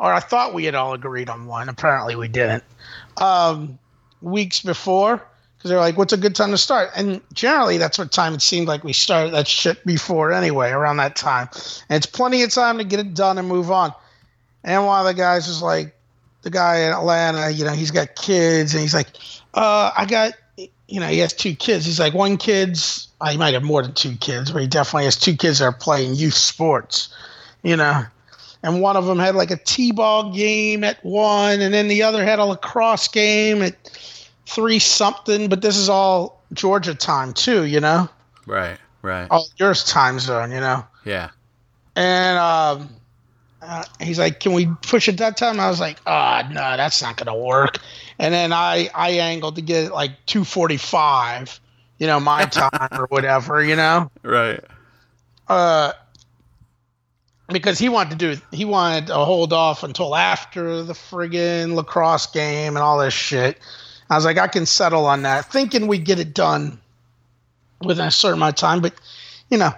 or 0.00 0.12
I 0.12 0.20
thought 0.20 0.54
we 0.54 0.64
had 0.64 0.74
all 0.74 0.94
agreed 0.94 1.28
on 1.28 1.46
one. 1.46 1.68
Apparently, 1.68 2.16
we 2.16 2.28
didn't. 2.28 2.64
Um, 3.18 3.78
weeks 4.22 4.60
before, 4.60 5.22
because 5.56 5.68
they're 5.68 5.78
like, 5.78 5.98
"What's 5.98 6.12
a 6.12 6.16
good 6.16 6.34
time 6.34 6.50
to 6.52 6.58
start?" 6.58 6.90
And 6.96 7.20
generally, 7.32 7.76
that's 7.76 7.98
what 7.98 8.10
time 8.10 8.34
it 8.34 8.42
seemed 8.42 8.66
like 8.66 8.82
we 8.82 8.92
started 8.92 9.34
that 9.34 9.46
shit 9.46 9.84
before 9.84 10.32
anyway, 10.32 10.70
around 10.70 10.96
that 10.96 11.14
time. 11.14 11.48
And 11.88 11.96
it's 11.96 12.06
plenty 12.06 12.42
of 12.42 12.50
time 12.50 12.78
to 12.78 12.84
get 12.84 12.98
it 12.98 13.14
done 13.14 13.38
and 13.38 13.46
move 13.46 13.70
on. 13.70 13.92
And 14.64 14.86
one 14.86 14.98
of 15.00 15.06
the 15.06 15.14
guys 15.14 15.46
is 15.46 15.62
like, 15.62 15.94
the 16.42 16.50
guy 16.50 16.80
in 16.80 16.92
Atlanta, 16.92 17.50
you 17.50 17.64
know, 17.64 17.72
he's 17.72 17.90
got 17.90 18.16
kids, 18.16 18.74
and 18.74 18.82
he's 18.82 18.92
like, 18.94 19.08
uh, 19.54 19.90
I 19.96 20.04
got, 20.04 20.34
you 20.88 21.00
know, 21.00 21.06
he 21.06 21.18
has 21.20 21.32
two 21.32 21.54
kids. 21.54 21.86
He's 21.86 21.98
like, 21.98 22.12
one 22.12 22.36
kid's, 22.36 23.08
uh, 23.20 23.30
he 23.30 23.38
might 23.38 23.54
have 23.54 23.62
more 23.62 23.82
than 23.82 23.94
two 23.94 24.16
kids, 24.16 24.50
but 24.50 24.60
he 24.60 24.68
definitely 24.68 25.04
has 25.04 25.16
two 25.16 25.36
kids 25.36 25.58
that 25.60 25.64
are 25.64 25.72
playing 25.72 26.14
youth 26.14 26.34
sports, 26.34 27.08
you 27.62 27.76
know. 27.76 28.04
And 28.62 28.80
one 28.80 28.96
of 28.96 29.04
them 29.06 29.18
had 29.18 29.34
like 29.34 29.50
a 29.50 29.56
t-ball 29.56 30.32
game 30.32 30.84
at 30.84 31.02
one, 31.04 31.60
and 31.60 31.72
then 31.72 31.88
the 31.88 32.02
other 32.02 32.24
had 32.24 32.38
a 32.38 32.44
lacrosse 32.44 33.08
game 33.08 33.62
at 33.62 33.76
three 34.46 34.78
something. 34.78 35.48
But 35.48 35.62
this 35.62 35.76
is 35.76 35.88
all 35.88 36.42
Georgia 36.52 36.94
time 36.94 37.32
too, 37.34 37.64
you 37.64 37.80
know, 37.80 38.08
Right, 38.46 38.78
right. 39.02 39.28
all 39.30 39.46
yours 39.56 39.84
time 39.84 40.18
zone, 40.18 40.50
you 40.50 40.60
know. 40.60 40.84
Yeah. 41.04 41.30
And 41.96 42.38
um, 42.38 42.88
uh, 43.64 43.84
he's 44.00 44.18
like, 44.18 44.40
"Can 44.40 44.52
we 44.52 44.66
push 44.82 45.08
it 45.08 45.18
that 45.18 45.36
time?" 45.36 45.58
I 45.58 45.68
was 45.68 45.80
like, 45.80 45.98
"Ah, 46.06 46.46
no, 46.50 46.76
that's 46.76 47.00
not 47.02 47.16
gonna 47.16 47.36
work." 47.36 47.78
And 48.18 48.32
then 48.32 48.52
I 48.52 48.90
I 48.94 49.10
angled 49.12 49.56
to 49.56 49.62
get 49.62 49.84
it 49.84 49.92
like 49.92 50.12
two 50.26 50.44
forty 50.44 50.76
five, 50.76 51.58
you 51.98 52.06
know, 52.06 52.20
my 52.20 52.44
time 52.44 52.88
or 52.92 53.06
whatever, 53.06 53.62
you 53.64 53.76
know. 53.76 54.10
Right. 54.22 54.62
Uh, 55.48 55.92
because 57.48 57.78
he 57.78 57.88
wanted 57.88 58.18
to 58.18 58.36
do 58.36 58.42
he 58.52 58.64
wanted 58.64 59.08
to 59.08 59.16
hold 59.16 59.52
off 59.52 59.82
until 59.82 60.14
after 60.14 60.82
the 60.82 60.94
friggin' 60.94 61.74
lacrosse 61.74 62.26
game 62.26 62.76
and 62.76 62.82
all 62.82 62.98
this 62.98 63.14
shit. 63.14 63.58
I 64.10 64.16
was 64.16 64.24
like, 64.24 64.38
I 64.38 64.48
can 64.48 64.66
settle 64.66 65.06
on 65.06 65.22
that, 65.22 65.50
thinking 65.50 65.86
we'd 65.86 66.04
get 66.04 66.18
it 66.18 66.34
done 66.34 66.78
within 67.82 68.06
a 68.06 68.10
certain 68.10 68.38
amount 68.38 68.56
of 68.56 68.60
time. 68.60 68.80
But 68.80 68.94
you 69.50 69.58
know, 69.58 69.72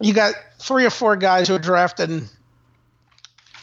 you 0.00 0.12
got 0.12 0.34
three 0.58 0.84
or 0.84 0.90
four 0.90 1.16
guys 1.16 1.48
who 1.48 1.54
are 1.54 1.60
drafted 1.60 2.28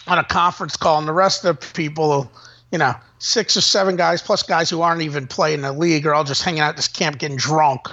on 0.07 0.19
a 0.19 0.23
conference 0.23 0.77
call, 0.77 0.99
and 0.99 1.07
the 1.07 1.13
rest 1.13 1.43
of 1.45 1.59
the 1.59 1.73
people, 1.73 2.31
you 2.71 2.77
know, 2.77 2.93
six 3.19 3.57
or 3.57 3.61
seven 3.61 3.95
guys 3.95 4.21
plus 4.21 4.43
guys 4.43 4.69
who 4.69 4.81
aren't 4.81 5.01
even 5.01 5.27
playing 5.27 5.61
the 5.61 5.71
league 5.71 6.05
are 6.05 6.13
all 6.13 6.23
just 6.23 6.43
hanging 6.43 6.59
out 6.59 6.69
at 6.69 6.75
this 6.75 6.87
camp 6.87 7.17
getting 7.17 7.37
drunk 7.37 7.87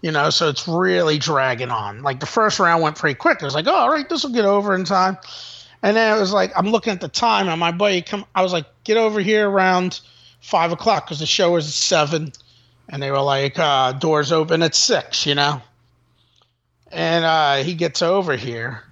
you 0.00 0.12
know, 0.12 0.30
so 0.30 0.48
it's 0.48 0.68
really 0.68 1.18
dragging 1.18 1.70
on. 1.70 2.02
Like 2.02 2.20
the 2.20 2.26
first 2.26 2.60
round 2.60 2.82
went 2.82 2.96
pretty 2.96 3.16
quick. 3.16 3.42
I 3.42 3.44
was 3.44 3.54
like, 3.54 3.66
oh, 3.66 3.74
all 3.74 3.90
right, 3.90 4.08
this 4.08 4.22
will 4.22 4.32
get 4.32 4.44
over 4.44 4.74
in 4.74 4.84
time. 4.84 5.18
And 5.82 5.96
then 5.96 6.16
it 6.16 6.20
was 6.20 6.32
like, 6.32 6.52
I'm 6.56 6.68
looking 6.68 6.92
at 6.92 7.00
the 7.00 7.08
time, 7.08 7.48
and 7.48 7.58
my 7.58 7.72
buddy 7.72 8.02
come. 8.02 8.24
I 8.34 8.42
was 8.42 8.52
like, 8.52 8.66
get 8.84 8.96
over 8.96 9.20
here 9.20 9.48
around 9.48 10.00
five 10.40 10.72
o'clock 10.72 11.06
because 11.06 11.20
the 11.20 11.26
show 11.26 11.52
was 11.52 11.66
at 11.66 11.72
seven, 11.72 12.32
and 12.88 13.02
they 13.02 13.10
were 13.10 13.20
like, 13.20 13.58
uh, 13.58 13.92
doors 13.92 14.32
open 14.32 14.62
at 14.62 14.74
six, 14.74 15.24
you 15.24 15.36
know. 15.36 15.62
And 16.90 17.24
uh, 17.24 17.56
he 17.56 17.74
gets 17.74 18.02
over 18.02 18.34
here, 18.34 18.82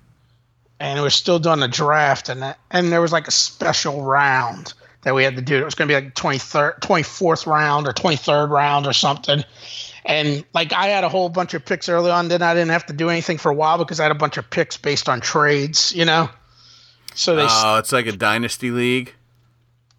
and 0.78 1.00
we're 1.00 1.10
still 1.10 1.38
doing 1.38 1.60
the 1.60 1.68
draft, 1.68 2.28
and 2.28 2.42
that, 2.42 2.58
and 2.70 2.92
there 2.92 3.00
was 3.00 3.12
like 3.12 3.28
a 3.28 3.32
special 3.32 4.02
round 4.02 4.74
that 5.02 5.14
we 5.14 5.22
had 5.24 5.36
to 5.36 5.42
do. 5.42 5.56
It 5.56 5.64
was 5.64 5.74
going 5.74 5.88
to 5.88 5.94
be 5.94 6.04
like 6.04 6.14
23rd, 6.14 6.80
24th 6.80 7.46
round 7.46 7.86
or 7.86 7.92
23rd 7.92 8.50
round 8.50 8.86
or 8.86 8.92
something. 8.92 9.44
And 10.04 10.44
like 10.52 10.72
I 10.72 10.86
had 10.86 11.04
a 11.04 11.08
whole 11.08 11.28
bunch 11.28 11.54
of 11.54 11.64
picks 11.64 11.88
early 11.88 12.10
on, 12.10 12.28
then 12.28 12.42
I 12.42 12.54
didn't 12.54 12.70
have 12.70 12.86
to 12.86 12.92
do 12.92 13.08
anything 13.08 13.38
for 13.38 13.50
a 13.50 13.54
while 13.54 13.78
because 13.78 14.00
I 14.00 14.04
had 14.04 14.12
a 14.12 14.16
bunch 14.16 14.36
of 14.36 14.50
picks 14.50 14.76
based 14.76 15.08
on 15.08 15.20
trades, 15.20 15.92
you 15.94 16.04
know. 16.04 16.28
So 17.14 17.36
they. 17.36 17.46
Oh, 17.48 17.78
it's 17.78 17.92
like 17.92 18.06
a 18.06 18.12
dynasty 18.12 18.70
league. 18.70 19.14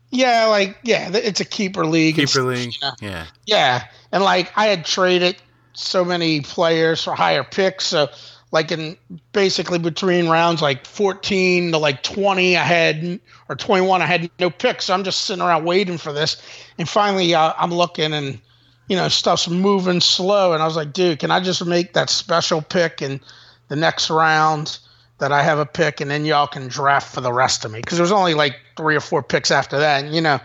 Yeah, 0.09 0.45
like 0.47 0.77
yeah, 0.83 1.09
it's 1.13 1.41
a 1.41 1.45
keeper 1.45 1.85
league. 1.85 2.15
Keeper 2.15 2.43
league. 2.43 2.73
You 2.73 2.79
know? 2.81 2.91
Yeah. 3.01 3.25
Yeah, 3.45 3.87
and 4.11 4.23
like 4.23 4.51
I 4.55 4.67
had 4.67 4.85
traded 4.85 5.35
so 5.73 6.05
many 6.05 6.41
players 6.41 7.03
for 7.03 7.13
higher 7.13 7.43
picks, 7.43 7.85
so 7.85 8.09
like 8.51 8.71
in 8.71 8.97
basically 9.33 9.79
between 9.79 10.29
rounds 10.29 10.61
like 10.61 10.85
14 10.85 11.71
to 11.71 11.77
like 11.77 12.01
20 12.03 12.55
I 12.55 12.63
had 12.63 13.19
or 13.49 13.55
21 13.55 14.01
I 14.01 14.05
had 14.05 14.31
no 14.39 14.49
picks 14.49 14.85
so 14.85 14.93
I'm 14.93 15.03
just 15.03 15.25
sitting 15.25 15.43
around 15.43 15.65
waiting 15.65 15.97
for 15.97 16.13
this 16.13 16.41
and 16.77 16.87
finally 16.87 17.33
uh, 17.33 17.53
I'm 17.57 17.73
looking 17.73 18.13
and 18.13 18.39
you 18.87 18.95
know, 18.95 19.07
stuff's 19.09 19.47
moving 19.47 20.01
slow. 20.01 20.53
And 20.53 20.63
I 20.63 20.65
was 20.65 20.75
like, 20.75 20.93
dude, 20.93 21.19
can 21.19 21.31
I 21.31 21.39
just 21.39 21.65
make 21.65 21.93
that 21.93 22.09
special 22.09 22.61
pick 22.61 23.01
in 23.01 23.19
the 23.67 23.75
next 23.75 24.09
round 24.09 24.79
that 25.19 25.31
I 25.31 25.43
have 25.43 25.59
a 25.59 25.65
pick 25.65 25.99
and 25.99 26.09
then 26.09 26.25
y'all 26.25 26.47
can 26.47 26.67
draft 26.67 27.13
for 27.13 27.21
the 27.21 27.33
rest 27.33 27.65
of 27.65 27.71
me? 27.71 27.79
Because 27.79 27.97
there's 27.97 28.11
only 28.11 28.33
like 28.33 28.55
three 28.75 28.95
or 28.95 29.01
four 29.01 29.21
picks 29.21 29.51
after 29.51 29.79
that. 29.79 30.05
And, 30.05 30.15
you 30.15 30.21
know, 30.21 30.39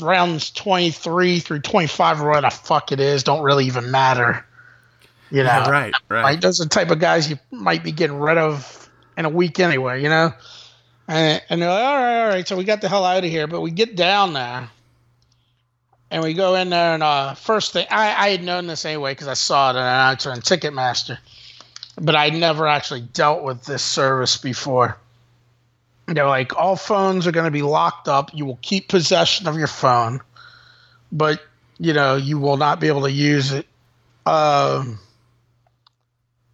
rounds 0.00 0.50
23 0.50 1.40
through 1.40 1.60
25 1.60 2.22
or 2.22 2.30
what 2.30 2.40
the 2.40 2.50
fuck 2.50 2.90
it 2.90 3.00
is 3.00 3.22
don't 3.22 3.42
really 3.42 3.66
even 3.66 3.90
matter. 3.90 4.46
You 5.30 5.44
know, 5.44 5.50
yeah, 5.50 5.70
right, 5.70 5.94
right. 6.08 6.22
Like, 6.22 6.40
those 6.40 6.60
are 6.60 6.64
the 6.64 6.70
type 6.70 6.90
of 6.90 6.98
guys 6.98 7.30
you 7.30 7.38
might 7.52 7.84
be 7.84 7.92
getting 7.92 8.18
rid 8.18 8.36
of 8.36 8.90
in 9.16 9.24
a 9.24 9.28
week 9.28 9.60
anyway, 9.60 10.02
you 10.02 10.08
know? 10.08 10.32
And, 11.06 11.42
and 11.48 11.62
they're 11.62 11.68
like, 11.68 11.84
all 11.84 11.96
right, 11.96 12.22
all 12.22 12.28
right. 12.28 12.48
So 12.48 12.56
we 12.56 12.64
got 12.64 12.80
the 12.80 12.88
hell 12.88 13.04
out 13.04 13.24
of 13.24 13.30
here. 13.30 13.46
But 13.46 13.60
we 13.60 13.70
get 13.70 13.96
down 13.96 14.32
there 14.32 14.68
and 16.10 16.22
we 16.22 16.34
go 16.34 16.54
in 16.56 16.70
there 16.70 16.94
and 16.94 17.02
uh, 17.02 17.34
first 17.34 17.72
thing 17.72 17.86
I, 17.90 18.26
I 18.26 18.28
had 18.30 18.42
known 18.42 18.66
this 18.66 18.84
anyway 18.84 19.12
because 19.12 19.28
I 19.28 19.34
saw 19.34 19.68
it 19.68 19.72
in 19.72 19.76
an 19.76 19.82
announcer 19.82 20.30
on 20.30 20.40
Ticketmaster, 20.40 21.18
but 22.00 22.16
I 22.16 22.30
never 22.30 22.66
actually 22.66 23.02
dealt 23.02 23.44
with 23.44 23.64
this 23.64 23.82
service 23.82 24.36
before. 24.36 24.96
They're 26.06 26.26
like, 26.26 26.56
all 26.56 26.74
phones 26.74 27.26
are 27.28 27.32
going 27.32 27.44
to 27.44 27.52
be 27.52 27.62
locked 27.62 28.08
up. 28.08 28.34
You 28.34 28.44
will 28.44 28.58
keep 28.62 28.88
possession 28.88 29.46
of 29.46 29.56
your 29.56 29.68
phone, 29.68 30.20
but 31.12 31.40
you 31.78 31.92
know 31.92 32.16
you 32.16 32.38
will 32.38 32.56
not 32.56 32.80
be 32.80 32.88
able 32.88 33.02
to 33.02 33.12
use 33.12 33.52
it. 33.52 33.66
Um, 34.26 34.98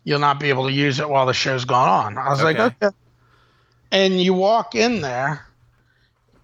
you'll 0.06 0.20
not 0.20 0.38
be 0.38 0.50
able 0.50 0.68
to 0.68 0.72
use 0.72 1.00
it 1.00 1.10
while 1.10 1.26
the 1.26 1.34
show's 1.34 1.64
going 1.64 1.88
on. 1.88 2.16
I 2.16 2.30
was 2.30 2.40
okay. 2.40 2.58
like, 2.58 2.82
okay. 2.82 2.96
And 3.90 4.22
you 4.22 4.34
walk 4.34 4.76
in 4.76 5.00
there, 5.00 5.44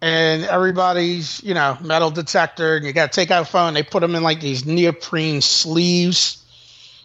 and 0.03 0.43
everybody's 0.45 1.43
you 1.45 1.55
know 1.55 1.79
metal 1.81 2.11
detector 2.11 2.77
and 2.77 2.85
you 2.85 2.93
got 2.93 3.13
to 3.13 3.17
take 3.17 3.31
out 3.31 3.43
a 3.43 3.45
phone 3.45 3.73
they 3.73 3.85
put 3.85 4.01
them 4.01 4.17
in 4.17 4.23
like 4.23 4.41
these 4.41 4.67
neoprene 4.67 5.41
sleeves 5.41 6.45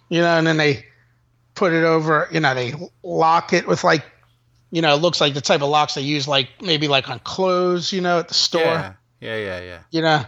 you 0.09 0.19
know 0.19 0.35
and 0.35 0.47
then 0.47 0.57
they 0.57 0.83
put 1.53 1.73
it 1.73 1.83
over 1.83 2.27
you 2.31 2.39
know 2.39 2.55
they 2.55 2.73
lock 3.03 3.53
it 3.53 3.67
with 3.67 3.83
like 3.83 4.03
you 4.71 4.81
know 4.81 4.95
it 4.95 4.97
looks 4.97 5.21
like 5.21 5.35
the 5.35 5.41
type 5.41 5.61
of 5.61 5.69
locks 5.69 5.93
they 5.93 6.01
use 6.01 6.27
like 6.27 6.49
maybe 6.59 6.87
like 6.87 7.07
on 7.07 7.19
clothes 7.19 7.93
you 7.93 8.01
know 8.01 8.17
at 8.17 8.27
the 8.27 8.33
store 8.33 8.63
yeah 8.63 8.93
yeah 9.21 9.37
yeah, 9.37 9.59
yeah. 9.61 9.79
you 9.91 10.01
know 10.01 10.25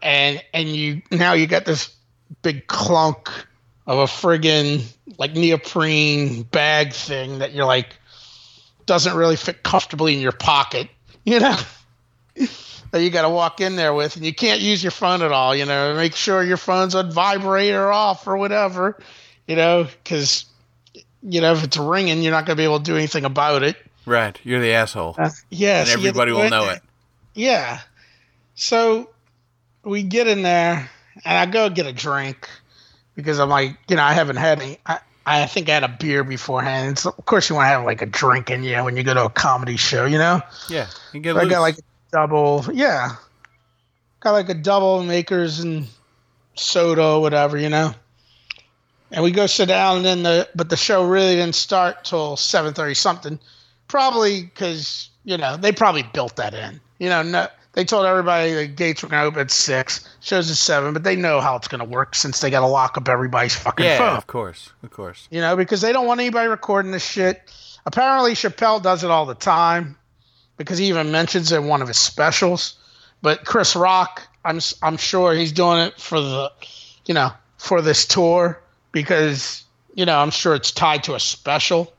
and 0.00 0.40
and 0.54 0.68
you 0.68 1.02
now 1.10 1.32
you 1.32 1.48
got 1.48 1.64
this 1.64 1.92
big 2.42 2.66
clunk 2.68 3.28
of 3.86 3.98
a 3.98 4.04
friggin 4.04 4.82
like 5.18 5.34
neoprene 5.34 6.42
bag 6.42 6.92
thing 6.92 7.38
that 7.38 7.52
you're 7.52 7.66
like 7.66 7.96
doesn't 8.86 9.16
really 9.16 9.36
fit 9.36 9.62
comfortably 9.62 10.14
in 10.14 10.20
your 10.20 10.32
pocket 10.32 10.88
you 11.24 11.40
know 11.40 11.56
that 12.94 13.02
you 13.02 13.10
got 13.10 13.22
to 13.22 13.28
walk 13.28 13.60
in 13.60 13.74
there 13.74 13.92
with, 13.92 14.14
and 14.14 14.24
you 14.24 14.32
can't 14.32 14.60
use 14.60 14.80
your 14.80 14.92
phone 14.92 15.20
at 15.22 15.32
all. 15.32 15.52
You 15.52 15.64
know, 15.64 15.96
make 15.96 16.14
sure 16.14 16.44
your 16.44 16.56
phone's 16.56 16.94
on 16.94 17.10
vibrate 17.10 17.74
or 17.74 17.90
off 17.90 18.28
or 18.28 18.36
whatever. 18.36 18.96
You 19.48 19.56
know, 19.56 19.88
because 20.04 20.44
you 21.20 21.40
know 21.40 21.54
if 21.54 21.64
it's 21.64 21.76
ringing, 21.76 22.22
you're 22.22 22.30
not 22.30 22.46
going 22.46 22.56
to 22.56 22.60
be 22.60 22.62
able 22.62 22.78
to 22.78 22.84
do 22.84 22.96
anything 22.96 23.24
about 23.24 23.64
it. 23.64 23.76
Right, 24.06 24.38
you're 24.44 24.60
the 24.60 24.74
asshole. 24.74 25.16
Uh, 25.18 25.30
yes, 25.50 25.92
and 25.92 25.98
everybody 25.98 26.30
will 26.30 26.48
know 26.48 26.70
it. 26.70 26.82
Yeah. 27.34 27.80
So 28.54 29.10
we 29.82 30.04
get 30.04 30.28
in 30.28 30.42
there, 30.42 30.88
and 31.24 31.38
I 31.38 31.46
go 31.46 31.68
get 31.70 31.86
a 31.86 31.92
drink 31.92 32.48
because 33.14 33.38
I'm 33.38 33.48
like, 33.48 33.76
you 33.88 33.96
know, 33.96 34.02
I 34.02 34.12
haven't 34.12 34.36
had 34.36 34.60
any. 34.60 34.78
I, 34.86 34.98
I 35.26 35.46
think 35.46 35.68
I 35.68 35.74
had 35.74 35.84
a 35.84 35.88
beer 35.88 36.22
beforehand. 36.22 36.98
So 36.98 37.14
of 37.16 37.24
course, 37.24 37.48
you 37.48 37.56
want 37.56 37.64
to 37.64 37.68
have 37.68 37.84
like 37.84 38.02
a 38.02 38.06
drink 38.06 38.50
in 38.50 38.62
you 38.62 38.82
when 38.84 38.96
you 38.96 39.02
go 39.02 39.14
to 39.14 39.24
a 39.24 39.30
comedy 39.30 39.76
show, 39.76 40.04
you 40.04 40.18
know? 40.18 40.42
Yeah. 40.68 40.86
You 41.12 41.22
so 41.22 41.38
I 41.38 41.48
got 41.48 41.60
like 41.60 41.78
a 41.78 41.82
double. 42.12 42.64
Yeah, 42.72 43.16
got 44.20 44.32
like 44.32 44.48
a 44.48 44.54
double 44.54 45.02
Maker's 45.02 45.60
and 45.60 45.86
soda, 46.54 47.18
whatever, 47.20 47.56
you 47.58 47.68
know. 47.68 47.94
And 49.10 49.22
we 49.22 49.30
go 49.30 49.46
sit 49.46 49.66
down, 49.66 49.98
and 49.98 50.04
then 50.04 50.22
the 50.24 50.48
but 50.54 50.70
the 50.70 50.76
show 50.76 51.06
really 51.06 51.36
didn't 51.36 51.54
start 51.54 52.04
till 52.04 52.36
seven 52.36 52.74
thirty 52.74 52.94
something, 52.94 53.38
probably 53.86 54.42
because 54.42 55.10
you 55.24 55.36
know 55.36 55.56
they 55.56 55.72
probably 55.72 56.02
built 56.02 56.36
that 56.36 56.54
in. 56.54 56.80
You 56.98 57.10
know, 57.10 57.22
no, 57.22 57.48
they 57.74 57.84
told 57.84 58.06
everybody 58.06 58.54
the 58.54 58.66
gates 58.66 59.02
were 59.02 59.08
going 59.08 59.22
to 59.22 59.26
open 59.26 59.40
at 59.40 59.50
six. 59.50 60.08
Shows 60.20 60.50
at 60.50 60.56
seven, 60.56 60.92
but 60.92 61.02
they 61.02 61.16
know 61.16 61.40
how 61.40 61.56
it's 61.56 61.68
going 61.68 61.80
to 61.80 61.84
work 61.84 62.14
since 62.14 62.40
they 62.40 62.50
got 62.50 62.60
to 62.60 62.66
lock 62.66 62.96
up 62.96 63.08
everybody's 63.08 63.54
fucking 63.54 63.84
yeah, 63.84 63.98
phone. 63.98 64.16
of 64.16 64.26
course, 64.26 64.70
of 64.82 64.90
course. 64.90 65.28
You 65.30 65.40
know, 65.40 65.56
because 65.56 65.80
they 65.80 65.92
don't 65.92 66.06
want 66.06 66.20
anybody 66.20 66.48
recording 66.48 66.92
this 66.92 67.04
shit. 67.04 67.42
Apparently, 67.84 68.32
Chappelle 68.32 68.80
does 68.80 69.04
it 69.04 69.10
all 69.10 69.26
the 69.26 69.34
time 69.34 69.96
because 70.56 70.78
he 70.78 70.86
even 70.86 71.10
mentions 71.10 71.52
it 71.52 71.56
in 71.56 71.66
one 71.66 71.82
of 71.82 71.88
his 71.88 71.98
specials. 71.98 72.76
But 73.22 73.44
Chris 73.44 73.74
Rock, 73.74 74.22
I'm 74.44 74.60
I'm 74.82 74.96
sure 74.96 75.34
he's 75.34 75.52
doing 75.52 75.80
it 75.80 76.00
for 76.00 76.20
the, 76.20 76.52
you 77.06 77.14
know, 77.14 77.32
for 77.58 77.82
this 77.82 78.06
tour 78.06 78.60
because 78.92 79.64
you 79.94 80.06
know 80.06 80.18
I'm 80.18 80.30
sure 80.30 80.54
it's 80.54 80.70
tied 80.70 81.02
to 81.04 81.14
a 81.14 81.20
special. 81.20 81.92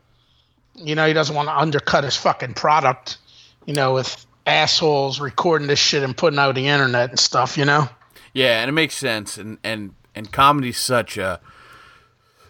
You 0.76 0.96
know, 0.96 1.06
he 1.06 1.14
doesn't 1.14 1.36
want 1.36 1.50
to 1.50 1.58
undercut 1.58 2.04
his 2.04 2.16
fucking 2.16 2.54
product. 2.54 3.18
You 3.66 3.74
know, 3.74 3.94
with 3.94 4.26
assholes 4.46 5.20
recording 5.20 5.68
this 5.68 5.80
shit 5.80 6.04
and 6.04 6.16
putting 6.16 6.40
out 6.40 6.56
the 6.56 6.68
internet 6.68 7.10
and 7.10 7.20
stuff. 7.20 7.58
You 7.58 7.66
know. 7.66 7.90
Yeah, 8.34 8.62
and 8.62 8.70
it 8.70 8.74
makes 8.74 8.96
sense, 8.96 9.38
and 9.38 9.58
and 9.64 9.94
and 10.14 10.32
comedy's 10.32 10.80
such 10.80 11.18
a 11.18 11.40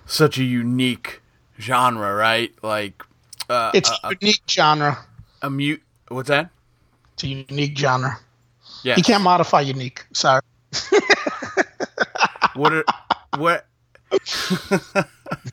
such 0.06 0.38
a 0.38 0.44
unique 0.44 1.22
genre, 1.60 2.14
right? 2.14 2.54
Like, 2.62 3.04
uh, 3.50 3.72
it's 3.74 3.90
a, 3.90 4.10
a 4.10 4.16
unique 4.20 4.42
genre. 4.48 4.98
A 5.42 5.50
mute 5.50 5.82
What's 6.10 6.30
that? 6.30 6.50
It's 7.14 7.24
a 7.24 7.28
unique 7.28 7.78
genre. 7.78 8.20
Yeah. 8.84 8.96
You 8.98 9.04
can't 9.04 9.24
modify 9.24 9.62
unique. 9.62 10.06
Sorry. 10.14 10.42
what? 12.54 12.74
Are, 12.74 12.84
what? 13.38 13.66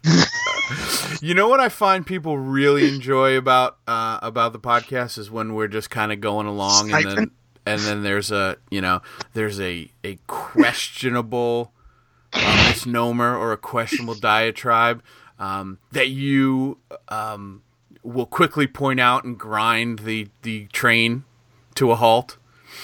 you 1.23 1.35
know 1.35 1.49
what 1.49 1.61
I 1.61 1.69
find 1.69 2.07
people 2.07 2.39
really 2.39 2.89
enjoy 2.89 3.37
about 3.37 3.79
uh, 3.87 4.19
about 4.23 4.53
the 4.53 4.59
podcast 4.59 5.19
is 5.19 5.31
when 5.31 5.55
we're 5.55 5.69
just 5.69 5.91
kind 5.91 6.13
of 6.13 6.21
going 6.21 6.47
along 6.47 6.93
and 6.93 7.05
then 7.05 7.31
and 7.67 7.81
then 7.83 8.03
there's 8.03 8.31
a 8.31 8.57
you 8.71 8.81
know 8.81 9.01
there's 9.35 9.61
a 9.61 9.91
a 10.05 10.19
questionable 10.27 11.73
uh, 12.33 12.67
misnomer 12.69 13.37
or 13.37 13.53
a 13.53 13.57
questionable 13.57 14.15
diatribe 14.15 15.03
um, 15.39 15.79
that 15.93 16.09
you 16.09 16.79
um, 17.09 17.63
will 18.03 18.27
quickly 18.27 18.67
point 18.67 19.01
out 19.01 19.25
and 19.25 19.39
grind 19.39 20.01
the 20.01 20.29
the 20.43 20.67
train 20.67 21.25
to 21.75 21.91
a 21.91 21.97
halt. 21.97 22.37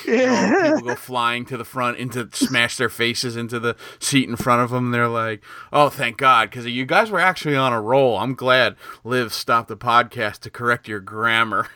Yeah. 0.07 0.63
people 0.75 0.89
go 0.89 0.95
flying 0.95 1.45
to 1.47 1.57
the 1.57 1.65
front 1.65 1.99
into 1.99 2.29
smash 2.33 2.77
their 2.77 2.89
faces 2.89 3.37
into 3.37 3.59
the 3.59 3.77
seat 3.99 4.29
in 4.29 4.37
front 4.37 4.63
of 4.63 4.71
them. 4.71 4.91
They're 4.91 5.09
like, 5.09 5.43
"Oh, 5.73 5.89
thank 5.89 6.17
God!" 6.17 6.51
Because 6.51 6.67
you 6.67 6.87
guys 6.87 7.11
were 7.11 7.21
actually 7.21 7.57
on 7.57 7.73
a 7.73 7.81
roll. 7.81 8.19
I'm 8.19 8.35
glad 8.35 8.77
Liv 9.05 9.33
stopped 9.33 9.69
the 9.69 9.77
podcast 9.77 10.41
to 10.41 10.51
correct 10.51 10.89
your 10.89 11.01
grammar. 11.01 11.69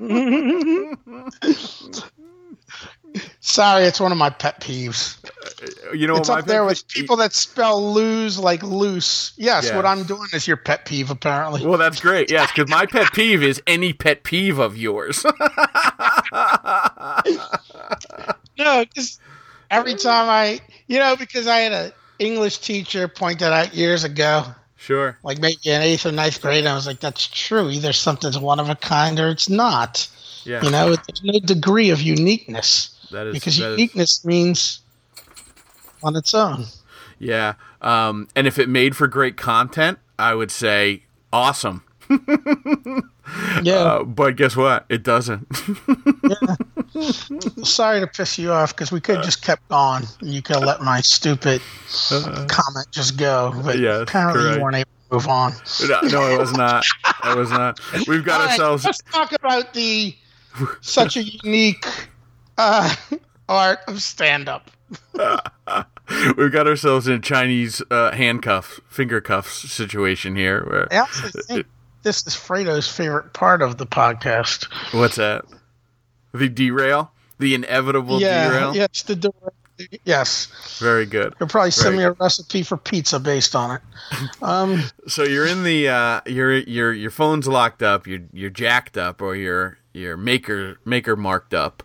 Sorry, 3.40 3.84
it's 3.84 4.00
one 4.00 4.10
of 4.10 4.16
my 4.16 4.30
pet 4.30 4.60
peeves. 4.60 5.18
Uh, 5.88 5.92
you 5.92 6.06
know, 6.06 6.16
it's 6.16 6.30
my 6.30 6.38
up 6.38 6.46
there 6.46 6.64
with 6.64 6.86
peeve- 6.88 7.02
people 7.02 7.16
that 7.16 7.34
spell 7.34 7.92
lose 7.92 8.38
like 8.38 8.62
loose. 8.62 9.32
Yes, 9.36 9.66
Yeah. 9.68 9.76
what 9.76 9.84
I'm 9.84 10.04
doing 10.04 10.28
is 10.32 10.48
your 10.48 10.56
pet 10.56 10.86
peeve, 10.86 11.10
apparently. 11.10 11.66
Well, 11.66 11.76
that's 11.76 12.00
great. 12.00 12.30
Yes, 12.30 12.50
because 12.54 12.70
my 12.70 12.86
pet 12.86 13.12
peeve 13.12 13.42
is 13.42 13.60
any 13.66 13.92
pet 13.92 14.22
peeve 14.24 14.58
of 14.58 14.78
yours. 14.78 15.24
No, 18.58 18.84
because 18.84 19.18
every 19.70 19.94
time 19.94 20.28
I, 20.28 20.60
you 20.86 20.98
know, 20.98 21.16
because 21.16 21.46
I 21.46 21.58
had 21.60 21.72
an 21.72 21.92
English 22.18 22.58
teacher 22.58 23.08
point 23.08 23.40
that 23.40 23.52
out 23.52 23.74
years 23.74 24.04
ago, 24.04 24.44
sure. 24.76 25.18
like 25.22 25.40
maybe 25.40 25.58
in 25.64 25.82
eighth 25.82 26.06
or 26.06 26.12
ninth 26.12 26.40
grade. 26.40 26.66
I 26.66 26.74
was 26.74 26.86
like, 26.86 27.00
that's 27.00 27.26
true. 27.26 27.70
Either 27.70 27.92
something's 27.92 28.38
one 28.38 28.60
of 28.60 28.68
a 28.68 28.76
kind 28.76 29.18
or 29.18 29.28
it's 29.30 29.48
not. 29.48 30.06
Yeah. 30.44 30.62
You 30.62 30.70
know, 30.70 30.88
there's 30.96 31.22
no 31.22 31.38
degree 31.40 31.90
of 31.90 32.00
uniqueness 32.02 32.96
that 33.10 33.26
is 33.28 33.34
because 33.34 33.56
that 33.58 33.72
is- 33.72 33.78
uniqueness 33.78 34.24
means 34.24 34.80
on 36.02 36.16
its 36.16 36.34
own. 36.34 36.64
Yeah. 37.18 37.54
Um, 37.80 38.28
and 38.34 38.46
if 38.46 38.58
it 38.58 38.68
made 38.68 38.96
for 38.96 39.06
great 39.06 39.36
content, 39.36 39.98
I 40.18 40.34
would 40.34 40.50
say 40.50 41.04
awesome. 41.32 41.84
Yeah. 43.62 43.74
Uh, 43.74 44.04
but 44.04 44.36
guess 44.36 44.56
what? 44.56 44.84
It 44.90 45.02
doesn't. 45.04 45.46
Sorry 47.64 48.00
to 48.00 48.06
piss 48.06 48.38
you 48.38 48.52
off 48.52 48.74
because 48.74 48.92
we 48.92 49.00
could 49.00 49.16
have 49.16 49.24
just 49.24 49.42
kept 49.42 49.66
going 49.68 50.02
and 50.20 50.30
you 50.34 50.42
could 50.42 50.56
have 50.56 50.64
let 50.64 50.82
my 50.82 51.00
stupid 51.00 51.62
comment 52.48 52.86
just 52.90 53.16
go. 53.16 53.52
But 53.64 53.78
Yes, 53.78 54.02
apparently 54.02 54.42
correct. 54.42 54.56
you 54.56 54.62
weren't 54.62 54.76
able 54.76 54.90
to 55.10 55.14
move 55.14 55.28
on. 55.28 55.52
no, 55.88 56.00
no, 56.08 56.30
it 56.34 56.38
was 56.38 56.52
not. 56.52 56.84
It 57.24 57.36
was 57.36 57.50
not. 57.50 57.80
We've 58.06 58.24
got 58.24 58.40
All 58.40 58.46
right, 58.46 58.50
ourselves. 58.52 58.84
let's 58.84 59.00
talk 59.10 59.32
about 59.32 59.72
the 59.72 60.14
such 60.80 61.16
a 61.16 61.22
unique 61.22 61.86
uh, 62.58 62.94
art 63.48 63.80
of 63.88 64.02
stand 64.02 64.48
up. 64.48 64.70
We've 66.36 66.52
got 66.52 66.66
ourselves 66.66 67.06
in 67.08 67.14
a 67.14 67.18
Chinese 67.20 67.80
uh, 67.90 68.12
handcuff, 68.12 68.80
finger 68.88 69.20
cuffs 69.20 69.72
situation 69.72 70.36
here. 70.36 70.64
Where, 70.64 70.88
I 70.92 71.06
think 71.46 71.66
this 72.02 72.26
is 72.26 72.34
Fredo's 72.34 72.88
favorite 72.88 73.32
part 73.32 73.62
of 73.62 73.78
the 73.78 73.86
podcast. 73.86 74.66
what's 74.92 75.16
that? 75.16 75.44
The 76.34 76.48
derail, 76.48 77.12
the 77.38 77.54
inevitable 77.54 78.20
yeah, 78.20 78.48
derail. 78.48 78.74
yes, 78.76 79.02
the 79.02 79.16
derail. 79.16 79.52
yes. 80.04 80.48
Very 80.80 81.06
good. 81.06 81.34
You'll 81.40 81.48
probably 81.48 81.70
send 81.70 81.90
Right. 81.96 81.98
me 81.98 82.04
a 82.04 82.12
recipe 82.12 82.62
for 82.62 82.76
pizza 82.76 83.18
based 83.20 83.54
on 83.56 83.76
it. 83.76 83.82
Um, 84.42 84.82
So 85.08 85.22
you're 85.24 85.46
in 85.46 85.62
the 85.62 85.88
uh, 85.88 86.20
your 86.26 86.52
your 86.58 86.92
your 86.92 87.10
phone's 87.10 87.46
locked 87.48 87.82
up. 87.82 88.06
You're 88.06 88.20
you're 88.32 88.50
jacked 88.50 88.96
up, 88.98 89.22
or 89.22 89.34
you're 89.36 89.78
you're 89.92 90.16
maker 90.16 90.78
maker 90.84 91.16
marked 91.16 91.54
up. 91.54 91.82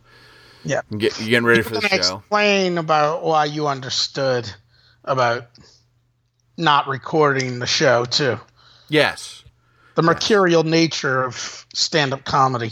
yeah. 0.64 0.82
You 0.90 0.98
get, 0.98 1.20
you're 1.20 1.30
getting 1.30 1.46
ready 1.46 1.62
for 1.62 1.74
You're 1.74 1.82
the 1.82 1.90
show. 1.90 1.96
explain 1.96 2.78
about 2.78 3.24
why 3.24 3.46
you 3.46 3.68
understood 3.68 4.50
about 5.04 5.48
not 6.58 6.88
recording 6.88 7.60
the 7.60 7.68
show 7.68 8.06
too. 8.06 8.40
Yes. 8.90 9.44
The 9.96 10.02
mercurial 10.04 10.64
nature 10.64 11.24
of 11.24 11.66
stand-up 11.74 12.24
comedy. 12.24 12.72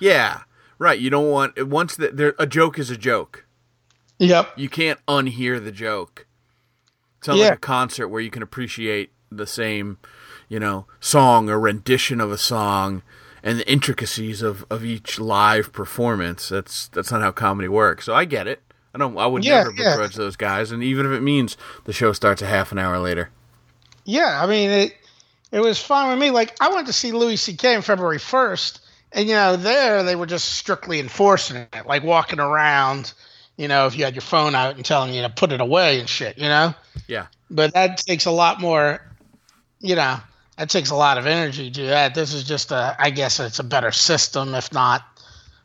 Yeah. 0.00 0.40
Right. 0.78 0.98
You 0.98 1.10
don't 1.10 1.28
want 1.30 1.66
once 1.68 1.96
that 1.96 2.16
there 2.16 2.34
a 2.38 2.46
joke 2.46 2.78
is 2.78 2.90
a 2.90 2.96
joke. 2.96 3.44
Yep. 4.18 4.52
You 4.56 4.68
can't 4.68 4.98
unhear 5.06 5.62
the 5.62 5.72
joke. 5.72 6.26
It's 7.18 7.28
not 7.28 7.36
Yeah. 7.36 7.44
like 7.46 7.54
a 7.54 7.58
concert 7.58 8.08
where 8.08 8.20
you 8.20 8.30
can 8.30 8.42
appreciate 8.42 9.12
the 9.30 9.46
same, 9.46 9.98
you 10.48 10.58
know, 10.60 10.86
song 11.00 11.48
or 11.48 11.58
rendition 11.58 12.20
of 12.20 12.30
a 12.30 12.38
song 12.38 13.02
and 13.42 13.58
the 13.58 13.70
intricacies 13.70 14.42
of, 14.42 14.64
of 14.70 14.84
each 14.84 15.18
live 15.18 15.72
performance. 15.72 16.48
That's 16.48 16.88
that's 16.88 17.10
not 17.12 17.20
how 17.22 17.32
comedy 17.32 17.68
works. 17.68 18.04
So 18.06 18.14
I 18.14 18.24
get 18.24 18.46
it. 18.46 18.62
I 18.94 18.98
don't 18.98 19.16
I 19.18 19.26
would 19.26 19.44
Yeah, 19.44 19.58
never 19.64 19.72
yeah. 19.72 19.92
begrudge 19.92 20.14
those 20.14 20.36
guys, 20.36 20.70
and 20.72 20.82
even 20.82 21.06
if 21.06 21.12
it 21.12 21.20
means 21.22 21.56
the 21.84 21.92
show 21.92 22.12
starts 22.12 22.42
a 22.42 22.46
half 22.46 22.72
an 22.72 22.78
hour 22.78 22.98
later. 22.98 23.30
Yeah, 24.04 24.42
I 24.42 24.46
mean 24.46 24.70
it. 24.70 24.94
It 25.50 25.60
was 25.60 25.80
fine 25.82 26.10
with 26.10 26.18
me. 26.18 26.30
Like 26.30 26.56
I 26.60 26.68
went 26.74 26.86
to 26.88 26.92
see 26.92 27.12
Louis 27.12 27.36
C.K. 27.36 27.76
on 27.76 27.82
February 27.82 28.18
first, 28.18 28.80
and 29.12 29.28
you 29.28 29.34
know 29.34 29.56
there 29.56 30.02
they 30.02 30.16
were 30.16 30.26
just 30.26 30.54
strictly 30.56 31.00
enforcing 31.00 31.56
it, 31.56 31.86
like 31.86 32.02
walking 32.02 32.40
around. 32.40 33.12
You 33.56 33.66
know, 33.66 33.86
if 33.86 33.96
you 33.98 34.04
had 34.04 34.14
your 34.14 34.22
phone 34.22 34.54
out 34.54 34.76
and 34.76 34.84
telling 34.84 35.12
you 35.12 35.22
to 35.22 35.28
put 35.30 35.50
it 35.52 35.60
away 35.60 35.98
and 36.00 36.08
shit. 36.08 36.38
You 36.38 36.48
know, 36.48 36.74
Yeah. 37.08 37.26
but 37.50 37.74
that 37.74 37.98
takes 37.98 38.26
a 38.26 38.30
lot 38.30 38.60
more. 38.60 39.00
You 39.80 39.96
know, 39.96 40.18
that 40.58 40.68
takes 40.70 40.90
a 40.90 40.94
lot 40.96 41.18
of 41.18 41.26
energy 41.26 41.64
to 41.64 41.70
do 41.70 41.86
that. 41.86 42.14
This 42.14 42.34
is 42.34 42.44
just 42.44 42.70
a. 42.72 42.96
I 42.98 43.10
guess 43.10 43.40
it's 43.40 43.58
a 43.58 43.64
better 43.64 43.92
system, 43.92 44.54
if 44.54 44.72
not 44.72 45.02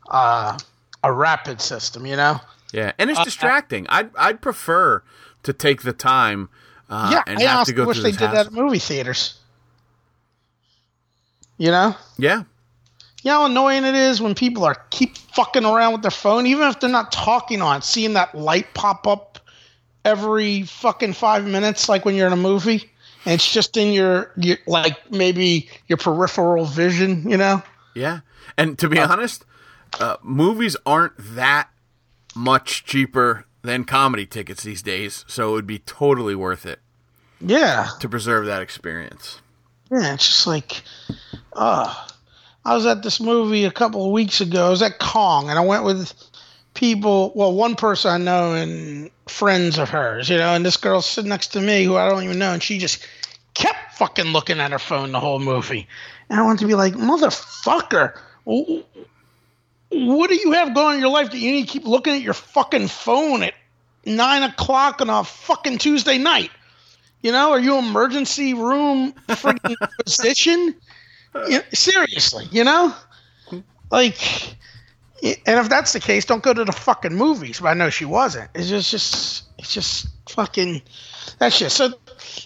uh, 0.09 0.57
a 1.03 1.11
rapid 1.11 1.59
system. 1.61 2.05
You 2.05 2.15
know. 2.15 2.39
Yeah, 2.71 2.91
and 2.97 3.09
it's 3.09 3.19
Uh, 3.19 3.23
distracting. 3.23 3.85
I'd 3.89 4.09
I'd 4.17 4.41
prefer 4.41 5.03
to 5.43 5.53
take 5.53 5.81
the 5.83 5.93
time 5.93 6.49
uh, 6.89 7.09
yeah, 7.13 7.23
and 7.27 7.39
I 7.39 7.43
have 7.43 7.65
to 7.67 7.73
go 7.73 7.85
wish 7.85 8.01
they 8.01 8.11
did 8.11 8.19
that 8.21 8.35
hassle. 8.35 8.47
at 8.47 8.53
movie 8.53 8.79
theaters. 8.79 9.35
You 11.57 11.71
know. 11.71 11.95
Yeah, 12.17 12.39
You 13.23 13.31
know 13.31 13.31
how 13.41 13.45
annoying 13.45 13.83
it 13.85 13.95
is 13.95 14.21
when 14.21 14.35
people 14.35 14.63
are 14.65 14.75
keep 14.89 15.17
fucking 15.17 15.65
around 15.65 15.93
with 15.93 16.01
their 16.01 16.11
phone, 16.11 16.45
even 16.47 16.67
if 16.67 16.79
they're 16.79 16.89
not 16.89 17.11
talking 17.11 17.61
on 17.61 17.77
it, 17.77 17.83
seeing 17.83 18.13
that 18.13 18.35
light 18.35 18.73
pop 18.73 19.07
up 19.07 19.39
every 20.03 20.63
fucking 20.63 21.13
five 21.13 21.45
minutes, 21.45 21.87
like 21.87 22.05
when 22.05 22.15
you're 22.15 22.27
in 22.27 22.33
a 22.33 22.37
movie, 22.37 22.89
and 23.25 23.33
it's 23.35 23.51
just 23.51 23.77
in 23.77 23.93
your, 23.93 24.31
your 24.37 24.57
like 24.67 25.11
maybe 25.11 25.69
your 25.87 25.97
peripheral 25.97 26.65
vision, 26.65 27.29
you 27.29 27.37
know? 27.37 27.61
yeah. 27.95 28.19
And 28.57 28.77
to 28.79 28.89
be 28.89 28.99
honest, 28.99 29.45
uh, 29.99 30.17
movies 30.21 30.75
aren't 30.85 31.13
that 31.17 31.69
much 32.35 32.83
cheaper 32.85 33.45
than 33.63 33.83
comedy 33.85 34.25
tickets 34.25 34.63
these 34.63 34.81
days, 34.81 35.23
so 35.27 35.49
it 35.49 35.53
would 35.53 35.67
be 35.67 35.79
totally 35.79 36.35
worth 36.35 36.65
it 36.65 36.79
Yeah, 37.39 37.87
to 37.99 38.09
preserve 38.09 38.45
that 38.47 38.61
experience. 38.61 39.39
yeah. 39.91 40.13
It's 40.13 40.27
just 40.27 40.47
like, 40.47 40.81
uh, 41.53 41.93
I 42.65 42.75
was 42.75 42.85
at 42.85 43.03
this 43.03 43.19
movie 43.19 43.65
a 43.65 43.71
couple 43.71 44.05
of 44.05 44.11
weeks 44.11 44.41
ago. 44.41 44.67
I 44.67 44.69
was 44.69 44.81
at 44.81 44.99
Kong, 44.99 45.49
and 45.49 45.57
I 45.57 45.61
went 45.63 45.83
with 45.83 46.13
people. 46.73 47.31
Well, 47.35 47.53
one 47.53 47.75
person 47.75 48.11
I 48.11 48.17
know 48.17 48.53
and 48.53 49.09
friends 49.27 49.77
of 49.77 49.89
hers, 49.89 50.29
you 50.29 50.37
know, 50.37 50.53
and 50.53 50.65
this 50.65 50.77
girl 50.77 51.01
sitting 51.01 51.29
next 51.29 51.47
to 51.47 51.61
me 51.61 51.83
who 51.83 51.95
I 51.95 52.09
don't 52.09 52.23
even 52.23 52.39
know, 52.39 52.53
and 52.53 52.63
she 52.63 52.77
just 52.77 53.05
kept 53.53 53.95
fucking 53.95 54.27
looking 54.27 54.59
at 54.59 54.71
her 54.71 54.79
phone 54.79 55.11
the 55.11 55.19
whole 55.19 55.39
movie. 55.39 55.87
And 56.29 56.39
I 56.39 56.43
wanted 56.43 56.59
to 56.59 56.67
be 56.67 56.75
like, 56.75 56.93
motherfucker, 56.93 58.17
what 58.45 60.29
do 60.29 60.35
you 60.35 60.51
have 60.53 60.73
going 60.73 60.95
in 60.95 61.01
your 61.01 61.11
life 61.11 61.31
that 61.31 61.37
you 61.37 61.51
need 61.51 61.67
to 61.67 61.71
keep 61.71 61.85
looking 61.85 62.13
at 62.15 62.21
your 62.21 62.33
fucking 62.33 62.87
phone 62.87 63.43
at 63.43 63.53
nine 64.05 64.43
o'clock 64.43 65.01
on 65.01 65.09
a 65.09 65.23
fucking 65.23 65.77
Tuesday 65.77 66.17
night? 66.17 66.51
You 67.21 67.31
know, 67.31 67.51
are 67.51 67.59
you 67.59 67.77
emergency 67.77 68.53
room 68.53 69.13
freaking 69.27 69.75
physician? 70.03 70.75
Seriously, 71.73 72.47
you 72.51 72.63
know, 72.63 72.93
like, 73.91 74.17
and 75.23 75.59
if 75.59 75.69
that's 75.69 75.93
the 75.93 75.99
case, 75.99 76.25
don't 76.25 76.43
go 76.43 76.53
to 76.53 76.65
the 76.65 76.71
fucking 76.71 77.15
movies. 77.15 77.59
But 77.61 77.69
I 77.69 77.73
know 77.73 77.89
she 77.89 78.05
wasn't. 78.05 78.49
It's 78.53 78.67
just, 78.69 78.91
just, 78.91 79.43
it's 79.57 79.73
just 79.73 80.07
fucking. 80.29 80.81
That's 81.39 81.57
just 81.57 81.77
so. 81.77 81.93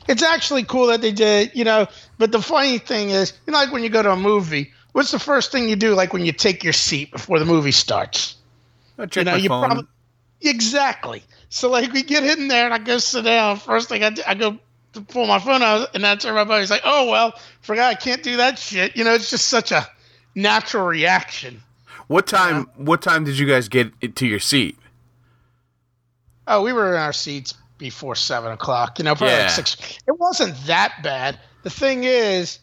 It's 0.08 0.24
actually 0.24 0.64
cool 0.64 0.88
that 0.88 1.02
they 1.02 1.12
did, 1.12 1.52
you 1.56 1.64
know. 1.64 1.88
But 2.18 2.32
the 2.32 2.42
funny 2.42 2.78
thing 2.78 3.10
is, 3.10 3.34
you 3.46 3.54
know, 3.54 3.60
like 3.60 3.72
when 3.72 3.84
you 3.84 3.90
go 3.90 4.04
to 4.04 4.12
a 4.12 4.16
movie, 4.18 4.72
what's 4.92 5.12
the 5.12 5.20
first 5.20 5.52
thing 5.52 5.68
you 5.70 5.76
do? 5.76 5.94
Like 5.96 6.14
when 6.14 6.26
you 6.26 6.32
take 6.32 6.64
your 6.64 6.74
seat 6.74 7.12
before 7.12 7.40
the 7.40 7.46
movie 7.46 7.72
starts. 7.72 8.36
I 9.00 9.06
check 9.08 9.26
know, 9.26 9.32
my 9.32 9.38
you 9.38 9.50
phone. 9.50 9.66
probably- 9.66 9.88
Exactly. 10.42 11.24
So 11.50 11.70
like 11.70 11.92
we 11.94 12.04
get 12.04 12.24
in 12.24 12.48
there 12.48 12.66
and 12.66 12.74
I 12.74 12.78
go 12.78 13.00
sit 13.00 13.24
down. 13.26 13.58
First 13.58 13.90
thing 13.90 14.04
I 14.04 14.12
do, 14.12 14.22
I 14.28 14.36
go 14.36 14.60
to 14.94 15.02
pull 15.02 15.26
my 15.26 15.40
phone 15.40 15.64
out 15.64 15.96
and 15.96 16.04
that's 16.04 16.26
everybody's 16.26 16.70
like, 16.70 16.82
oh 16.86 17.10
well, 17.10 17.34
forgot 17.62 17.90
I 17.90 17.96
can't 17.96 18.22
do 18.22 18.38
that 18.38 18.60
shit. 18.60 18.96
You 18.96 19.04
know, 19.04 19.14
it's 19.16 19.30
just 19.32 19.48
such 19.48 19.72
a 19.72 19.88
natural 20.36 20.86
reaction. 20.86 21.62
What 22.08 22.28
time? 22.28 22.68
What 22.76 23.02
time 23.02 23.24
did 23.24 23.38
you 23.38 23.46
guys 23.48 23.68
get 23.70 24.16
to 24.16 24.28
your 24.28 24.40
seat? 24.40 24.78
Oh, 26.48 26.62
we 26.64 26.74
were 26.74 26.94
in 26.96 27.00
our 27.02 27.14
seats 27.14 27.54
before 27.78 28.16
seven 28.16 28.52
o'clock. 28.52 29.00
You 29.00 29.06
know, 29.06 29.16
probably 29.16 29.36
Yeah. 29.36 29.44
like 29.44 29.52
six. 29.52 29.76
It 30.08 30.18
wasn't 30.18 30.56
that 30.66 31.04
bad. 31.04 31.40
The 31.64 31.70
thing 31.70 32.04
is, 32.06 32.60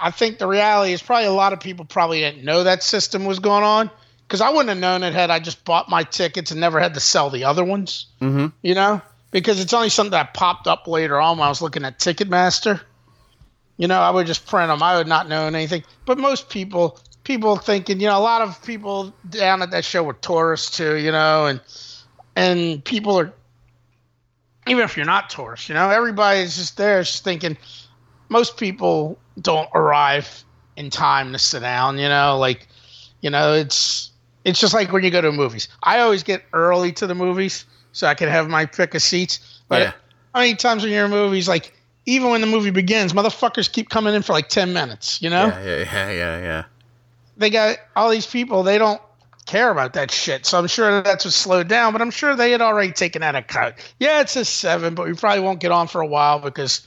I 0.00 0.10
think 0.10 0.38
the 0.38 0.46
reality 0.46 0.92
is 0.92 1.02
probably 1.02 1.26
a 1.26 1.32
lot 1.32 1.52
of 1.52 1.60
people 1.60 1.84
probably 1.84 2.20
didn't 2.20 2.44
know 2.44 2.64
that 2.64 2.82
system 2.82 3.24
was 3.24 3.38
going 3.38 3.64
on 3.64 3.90
because 4.26 4.40
I 4.40 4.50
wouldn't 4.50 4.68
have 4.68 4.78
known 4.78 5.02
it 5.02 5.14
had 5.14 5.30
I 5.30 5.38
just 5.38 5.64
bought 5.64 5.88
my 5.88 6.02
tickets 6.02 6.50
and 6.50 6.60
never 6.60 6.80
had 6.80 6.94
to 6.94 7.00
sell 7.00 7.30
the 7.30 7.44
other 7.44 7.64
ones. 7.64 8.06
Mhm. 8.20 8.52
You 8.62 8.74
know, 8.74 9.00
because 9.30 9.60
it's 9.60 9.72
only 9.72 9.88
something 9.88 10.10
that 10.12 10.34
popped 10.34 10.66
up 10.66 10.86
later 10.86 11.20
on 11.20 11.38
when 11.38 11.46
I 11.46 11.48
was 11.48 11.62
looking 11.62 11.84
at 11.84 11.98
Ticketmaster. 11.98 12.80
you 13.80 13.86
know, 13.86 14.00
I 14.00 14.10
would 14.10 14.26
just 14.26 14.44
print 14.44 14.66
them. 14.70 14.82
I 14.82 14.96
would 14.96 15.06
not 15.06 15.28
know 15.28 15.46
anything. 15.46 15.84
But 16.04 16.18
most 16.18 16.48
people, 16.48 16.98
people 17.28 17.56
thinking, 17.56 18.00
you 18.00 18.06
know, 18.08 18.18
a 18.18 18.20
lot 18.20 18.40
of 18.40 18.60
people 18.64 19.14
down 19.28 19.60
at 19.60 19.70
that 19.70 19.84
show 19.84 20.02
were 20.02 20.14
tourists 20.14 20.74
too, 20.74 20.96
you 20.96 21.12
know, 21.12 21.44
and 21.44 21.60
and 22.34 22.82
people 22.86 23.20
are, 23.20 23.34
even 24.66 24.82
if 24.82 24.96
you're 24.96 25.04
not 25.04 25.28
tourists, 25.28 25.68
you 25.68 25.74
know, 25.74 25.90
everybody's 25.90 26.56
just 26.56 26.78
there, 26.78 27.02
just 27.02 27.22
thinking. 27.22 27.58
Most 28.30 28.56
people 28.56 29.20
don't 29.40 29.68
arrive 29.74 30.42
in 30.76 30.88
time 30.88 31.32
to 31.32 31.38
sit 31.38 31.60
down, 31.60 31.98
you 31.98 32.08
know, 32.08 32.38
like, 32.38 32.66
you 33.20 33.28
know, 33.28 33.52
it's 33.52 34.10
it's 34.46 34.58
just 34.58 34.72
like 34.72 34.90
when 34.90 35.04
you 35.04 35.10
go 35.10 35.20
to 35.20 35.30
movies. 35.30 35.68
I 35.82 36.00
always 36.00 36.22
get 36.22 36.44
early 36.54 36.92
to 36.92 37.06
the 37.06 37.14
movies 37.14 37.66
so 37.92 38.06
I 38.06 38.14
can 38.14 38.30
have 38.30 38.48
my 38.48 38.64
pick 38.64 38.94
of 38.94 39.02
seats. 39.02 39.62
But 39.68 39.82
Yeah. 39.82 39.92
how 40.34 40.40
many 40.40 40.54
times 40.54 40.82
when 40.82 40.92
you're 40.92 41.04
in 41.04 41.10
movies, 41.10 41.46
like 41.46 41.74
even 42.06 42.30
when 42.30 42.40
the 42.40 42.46
movie 42.46 42.70
begins, 42.70 43.12
motherfuckers 43.12 43.70
keep 43.70 43.90
coming 43.90 44.14
in 44.14 44.22
for 44.22 44.32
like 44.32 44.48
ten 44.48 44.72
minutes. 44.72 45.20
You 45.20 45.28
know, 45.28 45.48
Yeah, 45.48 45.62
yeah, 45.62 45.84
yeah, 45.84 46.10
yeah, 46.10 46.38
yeah. 46.40 46.64
They 47.38 47.50
got 47.50 47.78
all 47.96 48.10
these 48.10 48.26
people. 48.26 48.62
They 48.62 48.76
don't 48.78 49.00
care 49.46 49.70
about 49.70 49.94
that 49.94 50.10
shit. 50.10 50.44
So 50.44 50.58
I'm 50.58 50.66
sure 50.66 51.00
that's 51.02 51.24
what 51.24 51.32
slowed 51.32 51.68
down. 51.68 51.92
But 51.92 52.02
I'm 52.02 52.10
sure 52.10 52.36
they 52.36 52.50
had 52.50 52.60
already 52.60 52.92
taken 52.92 53.22
that 53.22 53.34
account. 53.34 53.76
Yeah, 53.98 54.20
it's 54.20 54.36
a 54.36 54.44
seven, 54.44 54.94
but 54.94 55.06
we 55.06 55.14
probably 55.14 55.40
won't 55.40 55.60
get 55.60 55.72
on 55.72 55.88
for 55.88 56.00
a 56.00 56.06
while 56.06 56.38
because 56.38 56.86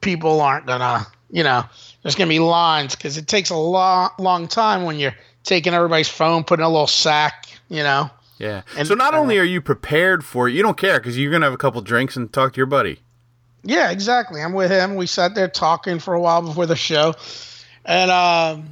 people 0.00 0.40
aren't 0.40 0.66
gonna, 0.66 1.06
you 1.30 1.42
know, 1.42 1.64
there's 2.02 2.14
gonna 2.14 2.28
be 2.28 2.38
lines 2.38 2.94
because 2.94 3.16
it 3.16 3.26
takes 3.26 3.50
a 3.50 3.56
long, 3.56 4.10
long 4.18 4.46
time 4.48 4.84
when 4.84 4.98
you're 4.98 5.14
taking 5.44 5.74
everybody's 5.74 6.08
phone, 6.08 6.44
putting 6.44 6.64
a 6.64 6.68
little 6.68 6.86
sack, 6.86 7.48
you 7.68 7.82
know. 7.82 8.10
Yeah. 8.38 8.62
And- 8.76 8.86
so 8.86 8.94
not 8.94 9.14
uh, 9.14 9.18
only 9.18 9.38
are 9.38 9.44
you 9.44 9.60
prepared 9.60 10.24
for 10.24 10.48
it, 10.48 10.52
you 10.52 10.62
don't 10.62 10.76
care 10.76 10.98
because 11.00 11.18
you're 11.18 11.32
gonna 11.32 11.46
have 11.46 11.52
a 11.54 11.58
couple 11.58 11.80
drinks 11.80 12.16
and 12.16 12.32
talk 12.32 12.52
to 12.52 12.56
your 12.58 12.66
buddy. 12.66 13.00
Yeah, 13.64 13.90
exactly. 13.90 14.42
I'm 14.42 14.52
with 14.52 14.70
him. 14.72 14.96
We 14.96 15.06
sat 15.06 15.34
there 15.36 15.48
talking 15.48 16.00
for 16.00 16.14
a 16.14 16.20
while 16.20 16.42
before 16.42 16.66
the 16.66 16.74
show, 16.76 17.14
and 17.84 18.10
um, 18.10 18.68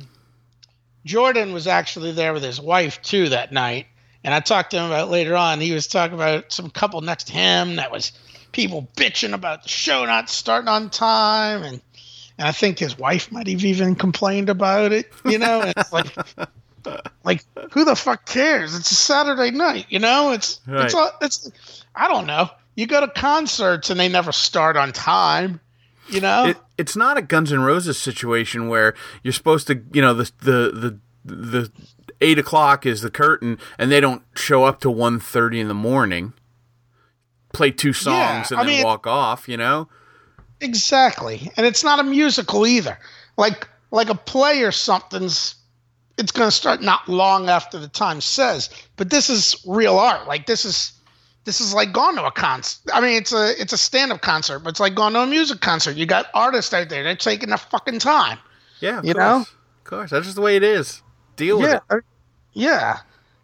Jordan 1.04 1.52
was 1.52 1.66
actually 1.66 2.12
there 2.12 2.32
with 2.32 2.42
his 2.42 2.60
wife 2.60 3.00
too 3.02 3.30
that 3.30 3.52
night. 3.52 3.86
And 4.22 4.34
I 4.34 4.40
talked 4.40 4.72
to 4.72 4.76
him 4.78 4.84
about 4.86 5.08
later 5.08 5.34
on. 5.34 5.60
He 5.60 5.72
was 5.72 5.86
talking 5.86 6.14
about 6.14 6.52
some 6.52 6.68
couple 6.70 7.00
next 7.00 7.28
to 7.28 7.32
him 7.32 7.76
that 7.76 7.90
was 7.90 8.12
people 8.52 8.88
bitching 8.96 9.32
about 9.32 9.62
the 9.62 9.68
show 9.70 10.04
not 10.04 10.28
starting 10.28 10.68
on 10.68 10.90
time, 10.90 11.62
and 11.62 11.80
and 12.36 12.48
I 12.48 12.52
think 12.52 12.78
his 12.78 12.98
wife 12.98 13.32
might 13.32 13.46
have 13.48 13.64
even 13.64 13.94
complained 13.94 14.50
about 14.50 14.92
it. 14.92 15.10
You 15.24 15.38
know, 15.38 15.62
and 15.62 15.74
it's 15.76 15.92
like. 15.92 16.06
Like 17.24 17.44
who 17.72 17.84
the 17.84 17.94
fuck 17.94 18.24
cares? 18.24 18.74
It's 18.74 18.90
a 18.90 18.94
Saturday 18.94 19.50
night, 19.50 19.84
you 19.90 19.98
know. 19.98 20.32
It's 20.32 20.60
Right. 20.66 20.86
it's 20.86 20.94
all, 20.94 21.10
it's 21.20 21.84
I 21.94 22.08
don't 22.08 22.26
know. 22.26 22.48
You 22.74 22.86
go 22.86 23.00
to 23.00 23.08
concerts 23.08 23.90
and 23.90 24.00
they 24.00 24.08
never 24.08 24.32
start 24.32 24.78
on 24.78 24.92
time, 24.92 25.60
you 26.11 26.20
know. 26.20 26.46
It, 26.46 26.57
it's 26.79 26.96
not 26.96 27.16
a 27.18 27.23
Guns 27.23 27.53
N' 27.53 27.61
Roses 27.61 27.99
situation 27.99 28.68
where 28.68 28.94
you're 29.23 29.33
supposed 29.33 29.66
to, 29.68 29.83
you 29.92 30.03
know, 30.03 30.14
the 30.14 30.31
the 30.40 30.70
the 31.25 31.35
the 31.35 31.73
eight 32.20 32.38
o'clock 32.38 32.87
is 32.87 33.03
the 33.03 33.11
curtain, 33.11 33.59
and 33.79 33.90
they 33.90 34.01
don't 34.01 34.23
show 34.35 34.64
up 34.64 34.81
till 34.81 34.94
one 34.94 35.20
thirty 35.20 35.61
in 35.61 35.68
the 35.68 35.75
morning. 35.75 36.33
Play 37.53 37.70
two 37.73 37.92
songs 37.92 38.51
Yeah, 38.51 38.59
and 38.59 38.61
I 38.61 38.64
then 38.64 38.77
mean- 38.77 38.85
walk 38.85 39.07
off. 39.07 39.49
You 39.49 39.57
know. 39.57 39.88
Exactly. 40.61 41.51
And 41.57 41.64
it's 41.66 41.83
not 41.83 41.99
a 42.01 42.03
musical 42.05 42.66
either. 42.66 42.99
Like 43.37 43.66
like 43.90 44.09
a 44.11 44.14
play 44.14 44.62
or 44.62 44.73
something's 44.73 45.55
it's 46.18 46.33
going 46.33 46.49
to 46.49 46.55
start 46.55 46.83
not 46.83 47.09
long 47.09 47.49
after 47.49 47.79
the 47.79 47.88
time 47.88 48.20
says. 48.20 48.68
But 48.96 49.09
this 49.09 49.31
is 49.31 49.57
real 49.66 49.99
art. 49.99 50.29
Like 50.29 50.44
this 50.44 50.66
is 50.66 50.92
this 51.50 51.60
is 51.60 51.74
like 51.74 51.92
going 51.92 52.14
to 52.14 52.24
a 52.24 52.30
concert. 52.30 52.80
I 52.94 53.00
mean, 53.00 53.16
it's 53.16 53.32
a 53.32 53.60
it's 53.60 53.72
a 53.72 53.76
stand-up 53.76 54.20
concert, 54.22 54.60
but 54.60 54.70
it's 54.70 54.78
like 54.78 54.94
going 54.94 55.14
to 55.14 55.20
a 55.22 55.26
music 55.26 55.60
concert. 55.60 55.96
You 55.96 56.06
got 56.06 56.26
artists 56.32 56.72
out 56.72 56.88
there. 56.88 57.02
They're 57.02 57.16
taking 57.16 57.48
their 57.48 57.58
fucking 57.58 57.98
time. 57.98 58.38
Yeah. 58.78 59.00
Of 59.00 59.04
You 59.04 59.14
course. 59.14 59.24
know? 59.24 59.36
Of 59.40 59.84
course. 59.84 60.10
That's 60.10 60.26
just 60.26 60.36
the 60.36 60.42
way 60.42 60.54
it 60.54 60.62
is. 60.62 61.02
Deal 61.34 61.58
with 61.58 61.70
Yeah. 61.70 61.76
it. 61.76 61.82
uh, 61.90 61.96
Yeah. 62.52 62.98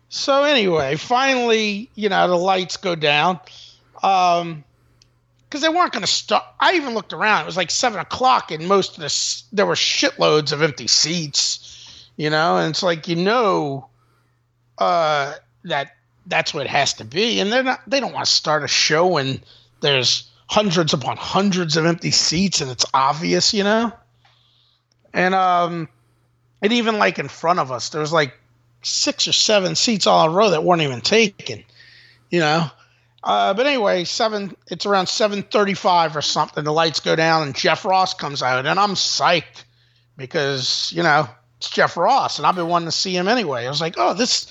So 0.08 0.44
anyway, 0.44 0.94
finally, 0.94 1.90
you 1.96 2.08
know, 2.08 2.28
the 2.28 2.36
lights 2.38 2.76
go 2.76 2.94
down. 2.94 3.40
Um, 4.04 4.62
because 5.48 5.62
they 5.62 5.68
weren't 5.68 5.92
going 5.92 6.04
to 6.04 6.10
start. 6.10 6.44
I 6.60 6.74
even 6.74 6.94
looked 6.94 7.12
around. 7.12 7.42
It 7.42 7.46
was 7.46 7.56
like 7.56 7.72
seven 7.72 7.98
o'clock, 7.98 8.52
and 8.52 8.68
most 8.68 8.96
of 8.96 9.02
this 9.02 9.42
there 9.52 9.66
were 9.66 9.74
shitloads 9.74 10.52
of 10.52 10.62
empty 10.62 10.86
seats. 10.86 12.08
You 12.16 12.30
know, 12.30 12.56
and 12.56 12.70
it's 12.70 12.84
like 12.84 13.08
you 13.08 13.16
know, 13.16 13.88
uh, 14.78 15.34
that 15.64 15.95
that's 16.26 16.52
what 16.52 16.66
it 16.66 16.70
has 16.70 16.94
to 16.94 17.04
be. 17.04 17.40
And 17.40 17.52
they're 17.52 17.62
not. 17.62 17.80
They 17.86 18.00
don't 18.00 18.12
want 18.12 18.26
to 18.26 18.32
start 18.32 18.64
a 18.64 18.68
show 18.68 19.06
when 19.06 19.40
there's 19.80 20.28
hundreds 20.48 20.92
upon 20.92 21.16
hundreds 21.16 21.76
of 21.76 21.86
empty 21.86 22.10
seats, 22.10 22.60
and 22.60 22.70
it's 22.70 22.84
obvious. 22.92 23.54
You 23.54 23.64
know, 23.64 23.92
and 25.12 25.34
um, 25.34 25.88
and 26.62 26.72
even 26.72 26.98
like 26.98 27.18
in 27.18 27.28
front 27.28 27.58
of 27.58 27.70
us, 27.72 27.90
there 27.90 28.00
was 28.00 28.12
like 28.12 28.34
six 28.82 29.26
or 29.26 29.32
seven 29.32 29.74
seats 29.74 30.06
all 30.06 30.26
in 30.26 30.32
a 30.32 30.36
row 30.36 30.50
that 30.50 30.64
weren't 30.64 30.82
even 30.82 31.00
taken. 31.00 31.64
You 32.30 32.40
know. 32.40 32.70
Uh, 33.22 33.52
but 33.54 33.66
anyway, 33.66 34.04
seven. 34.04 34.56
It's 34.68 34.86
around 34.86 35.08
seven 35.08 35.42
thirty-five 35.42 36.16
or 36.16 36.22
something. 36.22 36.62
The 36.62 36.72
lights 36.72 37.00
go 37.00 37.16
down, 37.16 37.42
and 37.42 37.56
Jeff 37.56 37.84
Ross 37.84 38.14
comes 38.14 38.42
out, 38.42 38.66
and 38.66 38.78
I'm 38.78 38.94
psyched 38.94 39.64
because 40.16 40.92
you 40.94 41.02
know 41.02 41.28
it's 41.58 41.70
Jeff 41.70 41.96
Ross, 41.96 42.38
and 42.38 42.46
I've 42.46 42.54
been 42.54 42.68
wanting 42.68 42.88
to 42.88 42.92
see 42.92 43.16
him 43.16 43.26
anyway. 43.28 43.66
I 43.66 43.68
was 43.68 43.80
like, 43.80 43.94
oh, 43.96 44.14
this 44.14 44.44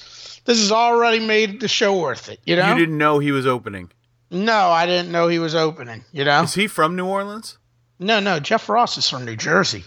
this 0.46 0.60
has 0.60 0.72
already 0.72 1.20
made 1.26 1.60
the 1.60 1.68
show 1.68 2.00
worth 2.00 2.30
it. 2.30 2.40
You 2.46 2.56
know? 2.56 2.70
You 2.70 2.80
didn't 2.80 2.98
know 2.98 3.20
he 3.20 3.32
was 3.32 3.46
opening. 3.46 3.92
no, 4.32 4.70
I 4.70 4.86
didn't 4.86 5.12
know 5.12 5.28
he 5.28 5.40
was 5.40 5.54
opening. 5.56 6.04
You 6.12 6.26
know? 6.26 6.42
Is 6.44 6.54
he 6.54 6.68
from 6.68 6.96
New 6.96 7.06
Orleans? 7.06 7.58
No, 8.00 8.20
no. 8.20 8.40
Jeff 8.40 8.68
Ross 8.70 8.98
is 8.98 9.10
from 9.10 9.26
New 9.26 9.36
Jersey. 9.36 9.84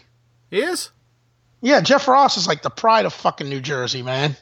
He 0.51 0.61
is. 0.61 0.91
Yeah, 1.61 1.81
Jeff 1.81 2.07
Ross 2.09 2.37
is 2.37 2.47
like 2.47 2.63
the 2.63 2.71
pride 2.71 3.05
of 3.05 3.13
fucking 3.13 3.49
New 3.49 3.61
Jersey, 3.61 4.03
man. 4.03 4.37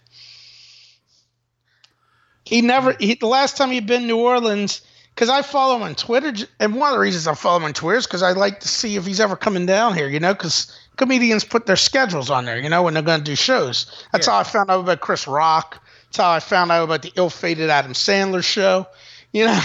He 2.45 2.61
never. 2.61 2.93
He, 3.01 3.15
the 3.15 3.27
last 3.27 3.57
time 3.57 3.71
he'd 3.71 3.87
been 3.87 4.07
New 4.07 4.19
Orleans, 4.19 4.83
because 5.15 5.29
I 5.29 5.43
follow 5.43 5.77
him 5.77 5.83
on 5.83 5.95
Twitter, 5.95 6.33
and 6.61 6.77
one 6.77 6.91
of 6.91 6.95
the 6.95 7.01
reasons 7.01 7.27
I 7.27 7.35
follow 7.35 7.57
him 7.59 7.65
on 7.65 7.73
Twitter 7.73 7.99
is 7.99 8.07
because 8.07 8.23
I 8.23 8.33
like 8.33 8.61
to 8.61 8.69
see 8.69 8.97
if 8.97 9.05
he's 9.07 9.19
ever 9.21 9.35
coming 9.35 9.67
down 9.67 9.95
here. 9.95 10.09
You 10.09 10.21
know, 10.21 10.33
because 10.35 10.79
comedians 10.97 11.43
put 11.43 11.67
their 11.67 11.77
schedules 11.77 12.31
on 12.31 12.45
there. 12.45 12.59
You 12.59 12.69
know, 12.69 12.83
when 12.83 12.95
they're 12.95 13.03
going 13.03 13.19
to 13.21 13.25
do 13.25 13.35
shows. 13.35 13.87
That's 14.13 14.27
Yeah. 14.27 14.35
how 14.35 14.39
I 14.41 14.43
found 14.45 14.71
out 14.71 14.81
about 14.81 15.01
Chris 15.01 15.27
Rock. 15.27 15.83
That's 16.07 16.17
how 16.19 16.31
I 16.31 16.41
found 16.41 16.71
out 16.73 16.85
about 16.85 17.03
the 17.03 17.13
ill-fated 17.17 17.71
Adam 17.71 17.93
Sandler 17.93 18.43
show. 18.43 18.87
You 19.33 19.47
know, 19.47 19.61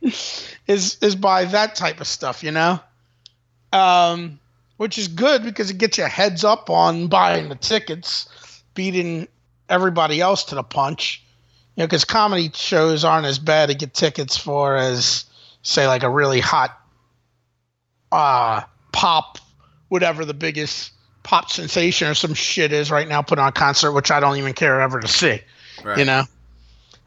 is 0.66 0.98
is 1.00 1.16
by 1.16 1.44
that 1.46 1.74
type 1.74 2.00
of 2.00 2.06
stuff. 2.06 2.42
You 2.42 2.52
know. 2.52 2.80
Um, 3.72 4.38
which 4.76 4.98
is 4.98 5.08
good 5.08 5.42
because 5.42 5.70
it 5.70 5.78
gets 5.78 5.98
you 5.98 6.04
heads 6.04 6.44
up 6.44 6.70
on 6.70 7.08
buying 7.08 7.48
the 7.48 7.54
tickets, 7.54 8.28
beating 8.74 9.28
everybody 9.68 10.20
else 10.20 10.44
to 10.44 10.54
the 10.54 10.62
punch. 10.62 11.22
You 11.76 11.82
know, 11.82 11.86
because 11.86 12.04
comedy 12.04 12.50
shows 12.54 13.04
aren't 13.04 13.26
as 13.26 13.38
bad 13.38 13.68
to 13.68 13.74
get 13.74 13.94
tickets 13.94 14.36
for 14.36 14.76
as, 14.76 15.24
say, 15.62 15.88
like 15.88 16.02
a 16.02 16.08
really 16.08 16.40
hot 16.40 16.78
uh, 18.12 18.62
pop, 18.92 19.38
whatever 19.88 20.24
the 20.24 20.34
biggest 20.34 20.92
pop 21.24 21.50
sensation 21.50 22.06
or 22.08 22.14
some 22.14 22.34
shit 22.34 22.72
is 22.72 22.90
right 22.90 23.08
now, 23.08 23.22
put 23.22 23.40
on 23.40 23.48
a 23.48 23.52
concert, 23.52 23.90
which 23.92 24.12
I 24.12 24.20
don't 24.20 24.36
even 24.36 24.52
care 24.52 24.80
ever 24.80 25.00
to 25.00 25.08
see. 25.08 25.40
Right. 25.82 25.98
You 25.98 26.04
know? 26.04 26.22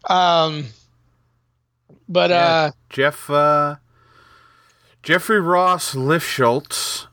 Um, 0.10 0.66
but, 2.10 2.30
Yeah. 2.32 2.46
uh, 2.46 2.72
Jeff 2.90 3.30
uh, 3.30 3.76
Jeffrey 5.04 5.40
Ross 5.40 5.96
Lifschultz 5.96 7.08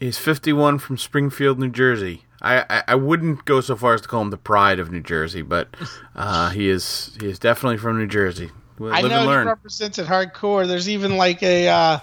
is 0.00 0.18
51 0.18 0.78
from 0.78 0.98
Springfield, 0.98 1.58
New 1.58 1.70
Jersey. 1.70 2.24
I, 2.40 2.64
I, 2.68 2.82
I 2.88 2.94
wouldn't 2.94 3.44
go 3.46 3.60
so 3.60 3.74
far 3.74 3.94
as 3.94 4.02
to 4.02 4.08
call 4.08 4.22
him 4.22 4.30
the 4.30 4.36
pride 4.36 4.78
of 4.78 4.92
New 4.92 5.00
Jersey, 5.00 5.42
but 5.42 5.68
uh, 6.14 6.50
he 6.50 6.68
is 6.68 7.16
he 7.20 7.28
is 7.28 7.38
definitely 7.38 7.78
from 7.78 7.98
New 7.98 8.06
Jersey. 8.06 8.50
Live 8.78 8.92
I 8.92 9.00
and 9.00 9.08
know 9.08 9.28
he 9.28 9.36
represents 9.46 9.98
it 9.98 10.06
hardcore. 10.06 10.66
There's 10.66 10.88
even 10.88 11.16
like 11.16 11.42
a 11.42 11.68
uh, 11.68 11.98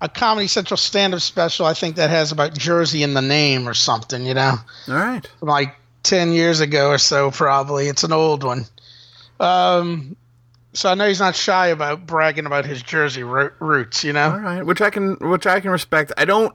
a 0.00 0.08
Comedy 0.08 0.46
Central 0.46 0.76
stand-up 0.76 1.20
special 1.20 1.66
I 1.66 1.74
think 1.74 1.96
that 1.96 2.10
has 2.10 2.32
about 2.32 2.56
Jersey 2.56 3.02
in 3.02 3.14
the 3.14 3.22
name 3.22 3.68
or 3.68 3.74
something. 3.74 4.24
You 4.26 4.34
know, 4.34 4.54
All 4.88 4.94
right. 4.94 5.26
from 5.38 5.48
like 5.48 5.74
ten 6.02 6.32
years 6.32 6.60
ago 6.60 6.90
or 6.90 6.98
so, 6.98 7.30
probably. 7.30 7.88
It's 7.88 8.04
an 8.04 8.12
old 8.12 8.44
one. 8.44 8.64
Um, 9.40 10.16
so 10.72 10.90
I 10.90 10.94
know 10.94 11.08
he's 11.08 11.20
not 11.20 11.34
shy 11.36 11.68
about 11.68 12.06
bragging 12.06 12.46
about 12.46 12.64
his 12.66 12.82
Jersey 12.82 13.22
ro- 13.22 13.50
roots. 13.58 14.04
You 14.04 14.12
know, 14.12 14.36
right, 14.36 14.64
which 14.64 14.80
I 14.80 14.90
can 14.90 15.14
which 15.20 15.46
I 15.46 15.60
can 15.60 15.70
respect. 15.70 16.12
I 16.16 16.24
don't 16.24 16.54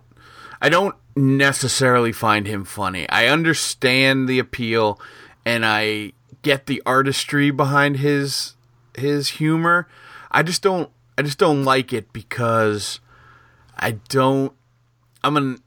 I 0.61 0.69
don't 0.69 0.95
necessarily 1.15 2.11
find 2.11 2.47
him 2.47 2.65
funny. 2.65 3.07
I 3.09 3.27
understand 3.27 4.27
the 4.27 4.39
appeal 4.39 4.99
and 5.45 5.65
I 5.65 6.13
get 6.41 6.65
the 6.67 6.81
artistry 6.85 7.51
behind 7.51 7.97
his 7.97 8.55
his 8.95 9.29
humor. 9.29 9.87
I 10.31 10.43
just 10.43 10.61
don't 10.61 10.89
I 11.17 11.21
just 11.21 11.37
don't 11.37 11.63
like 11.63 11.93
it 11.93 12.11
because 12.13 12.99
I 13.77 13.91
don't 14.09 14.53
I'm 15.23 15.37
an 15.37 15.59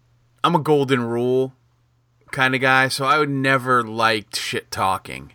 I'm 0.45 0.55
a 0.55 0.61
golden 0.61 1.03
rule 1.03 1.53
kind 2.31 2.55
of 2.55 2.61
guy, 2.61 2.89
so 2.89 3.05
I 3.05 3.19
would 3.19 3.31
never 3.31 3.83
liked 3.83 4.37
shit 4.37 4.71
talking. 4.71 5.33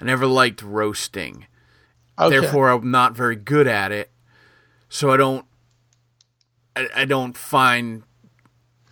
I 0.00 0.04
never 0.04 0.26
liked 0.26 0.62
roasting 0.62 1.46
okay. 2.18 2.38
therefore 2.38 2.70
I'm 2.70 2.90
not 2.90 3.14
very 3.14 3.36
good 3.36 3.66
at 3.66 3.92
it. 3.92 4.10
So 4.88 5.10
I 5.10 5.16
don't, 5.16 5.44
I, 6.76 6.88
I 6.94 7.04
don't 7.04 7.36
find 7.36 8.04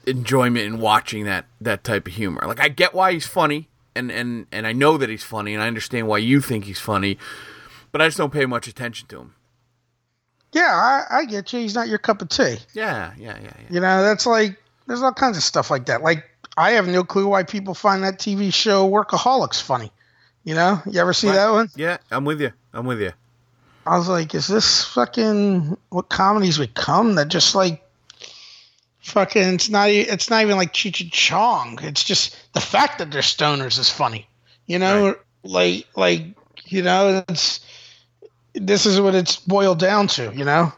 enjoyment 0.07 0.67
in 0.67 0.81
watching 0.81 1.25
that 1.25 1.47
that 1.61 1.85
type 1.85 2.07
of 2.07 2.15
humor. 2.15 2.43
Like 2.47 2.61
I 2.61 2.69
get 2.69 2.95
why 2.95 3.13
he's 3.13 3.27
funny, 3.27 3.69
and 3.95 4.11
and 4.11 4.47
and 4.51 4.67
I 4.67 4.73
know 4.73 4.97
that 4.97 5.09
he's 5.09 5.25
funny, 5.25 5.55
and 5.55 5.63
I 5.63 5.69
understand 5.69 6.09
why 6.09 6.19
you 6.19 6.41
think 6.41 6.65
he's 6.65 6.81
funny, 6.81 7.19
but 7.93 8.03
I 8.03 8.07
just 8.07 8.19
don't 8.19 8.33
pay 8.33 8.47
much 8.47 8.67
attention 8.67 9.09
to 9.09 9.21
him. 9.21 9.35
Yeah, 10.53 10.71
I, 11.11 11.19
I 11.21 11.25
get 11.25 11.53
you. 11.53 11.61
He's 11.61 11.75
not 11.75 11.89
your 11.89 11.99
cup 11.99 12.21
of 12.23 12.29
tea. 12.29 12.59
Yeah, 12.75 13.13
yeah, 13.17 13.39
yeah, 13.39 13.39
yeah. 13.43 13.53
You 13.71 13.81
know, 13.81 14.03
that's 14.03 14.27
like 14.27 14.57
there's 14.87 15.03
all 15.03 15.13
kinds 15.13 15.37
of 15.37 15.43
stuff 15.43 15.71
like 15.71 15.87
that. 15.87 16.03
Like 16.03 16.25
I 16.57 16.73
have 16.73 16.87
no 16.87 17.05
clue 17.05 17.27
why 17.27 17.43
people 17.43 17.75
find 17.75 18.05
that 18.05 18.19
TV 18.19 18.53
show 18.53 18.89
Workaholics 18.89 19.63
funny. 19.63 19.91
You 20.45 20.55
know, 20.55 20.81
you 20.91 21.01
ever 21.01 21.13
see 21.13 21.29
Right. 21.29 21.35
that 21.37 21.51
one? 21.53 21.71
Yeah, 21.77 21.99
I'm 22.11 22.25
with 22.25 22.41
you. 22.41 22.53
I'm 22.75 22.85
with 22.87 23.01
you. 23.01 23.13
I 23.87 23.97
was 23.97 24.09
like, 24.09 24.35
is 24.35 24.47
this 24.47 24.85
fucking 24.85 25.77
what 25.89 26.09
comedies 26.09 26.59
would 26.59 26.75
come 26.75 27.15
that 27.17 27.29
just 27.29 27.55
like 27.55 27.83
fucking 29.01 29.55
it's 29.55 29.69
not 29.69 29.89
it's 29.89 30.31
not 30.31 30.43
even 30.43 30.57
like 30.57 30.73
Cheech 30.73 31.01
and 31.01 31.11
Chong. 31.13 31.79
It's 31.83 32.05
just 32.05 32.37
the 32.53 32.61
fact 32.61 32.99
that 32.99 33.11
they're 33.11 33.23
stoners 33.23 33.79
is 33.79 33.89
funny. 33.89 34.29
You 34.67 34.79
know, 34.79 35.17
like 35.43 35.87
like 35.97 36.25
you 36.67 36.83
know, 36.83 37.25
it's 37.29 37.61
this 38.55 38.87
is 38.87 39.01
what 39.01 39.15
it's 39.15 39.37
boiled 39.37 39.79
down 39.79 40.07
to, 40.09 40.33
you 40.35 40.45
know? 40.45 40.73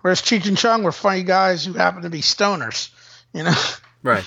Whereas 0.00 0.22
Cheech 0.22 0.46
and 0.48 0.56
Chong 0.56 0.82
were 0.82 0.92
funny 0.92 1.22
guys 1.22 1.64
who 1.64 1.74
happen 1.74 2.02
to 2.02 2.10
be 2.10 2.20
stoners, 2.20 2.90
you 3.32 3.42
know? 3.42 3.54
Right, 4.02 4.24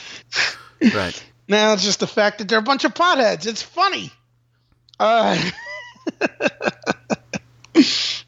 right. 0.94 1.24
Now 1.46 1.74
it's 1.74 1.84
just 1.84 2.00
the 2.00 2.08
fact 2.08 2.38
that 2.38 2.48
they're 2.48 2.60
a 2.60 2.64
bunch 2.64 2.86
of 2.86 2.94
potheads. 2.94 3.46
It's 3.46 3.62
funny. 3.62 4.12
Uh, 4.98 5.38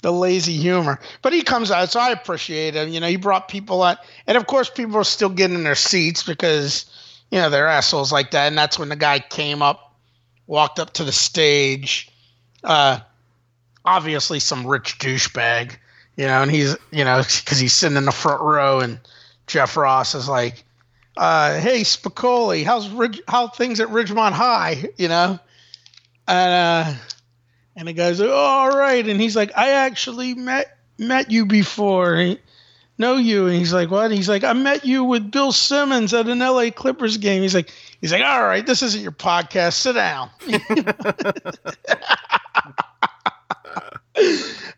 the 0.01 0.11
lazy 0.11 0.57
humor. 0.57 0.99
But 1.21 1.33
he 1.33 1.41
comes 1.41 1.71
out, 1.71 1.91
so 1.91 1.99
I 1.99 2.11
appreciate 2.11 2.75
him. 2.75 2.89
You 2.89 2.99
know, 2.99 3.07
he 3.07 3.15
brought 3.15 3.47
people 3.47 3.81
out. 3.83 3.99
And 4.27 4.38
of 4.38 4.47
course, 4.47 4.69
people 4.69 4.97
are 4.97 5.05
still 5.05 5.29
getting 5.29 5.55
in 5.55 5.63
their 5.63 5.75
seats 5.75 6.23
because, 6.23 6.85
you 7.31 7.39
know, 7.39 7.49
they're 7.49 7.67
assholes 7.67 8.11
like 8.11 8.31
that. 8.31 8.47
And 8.47 8.57
that's 8.57 8.77
when 8.77 8.89
the 8.89 8.95
guy 8.95 9.19
came 9.19 9.61
up, 9.61 9.95
walked 10.45 10.79
up 10.79 10.93
to 10.93 11.03
the 11.03 11.13
stage. 11.13 12.11
Uh, 12.63 12.99
obviously, 13.86 14.39
some 14.39 14.65
rich 14.65 14.98
douchebag, 15.00 15.76
you 16.17 16.26
know, 16.26 16.41
and 16.41 16.52
he's, 16.52 16.76
you 16.91 17.04
know, 17.04 17.19
because 17.19 17.60
he's 17.60 17.74
sitting 17.74 17.98
in 17.98 18.06
the 18.06 18.12
front 18.12 18.41
row 18.41 18.80
and 18.80 19.00
Jeff 19.48 19.78
Ross 19.78 20.15
is 20.15 20.28
like, 20.28 20.63
uh, 21.17 21.60
hey 21.60 21.82
Spicoli, 21.82 22.65
how's 22.65 22.89
Ridge, 22.89 23.21
how 23.28 23.48
things 23.48 23.80
at 23.80 23.88
Ridgemont 23.89 24.34
High? 24.34 24.86
You 24.98 25.08
know, 25.08 25.39
and 26.28 26.88
uh, 26.88 26.93
and 27.76 27.88
the 27.88 27.93
guy's 27.93 28.19
like, 28.19 28.30
oh, 28.30 28.34
all 28.34 28.78
right, 28.78 29.08
and 29.08 29.21
he's 29.21 29.36
like, 29.36 29.52
I 29.56 29.71
actually 29.71 30.34
met 30.34 30.78
met 30.98 31.32
you 31.32 31.45
before, 31.45 32.17
He- 32.17 32.39
know 32.98 33.17
you, 33.17 33.48
and 33.48 33.56
he's 33.56 33.74
like, 33.74 33.91
what? 33.91 34.12
He's 34.12 34.30
like, 34.30 34.43
I 34.43 34.54
met 34.54 34.86
you 34.86 35.04
with 35.04 35.32
Bill 35.32 35.52
Simmons 35.52 36.13
at 36.13 36.28
an 36.28 36.41
L.A. 36.41 36.71
Clippers 36.71 37.17
game. 37.17 37.41
He's 37.41 37.56
like, 37.56 37.71
he's 38.02 38.12
like, 38.12 38.24
all 38.24 38.43
right, 38.43 38.65
this 38.65 38.82
isn't 38.82 39.02
your 39.02 39.12
podcast. 39.12 39.74
Sit 39.74 39.93
down. 39.93 40.30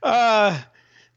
uh, 0.04 0.60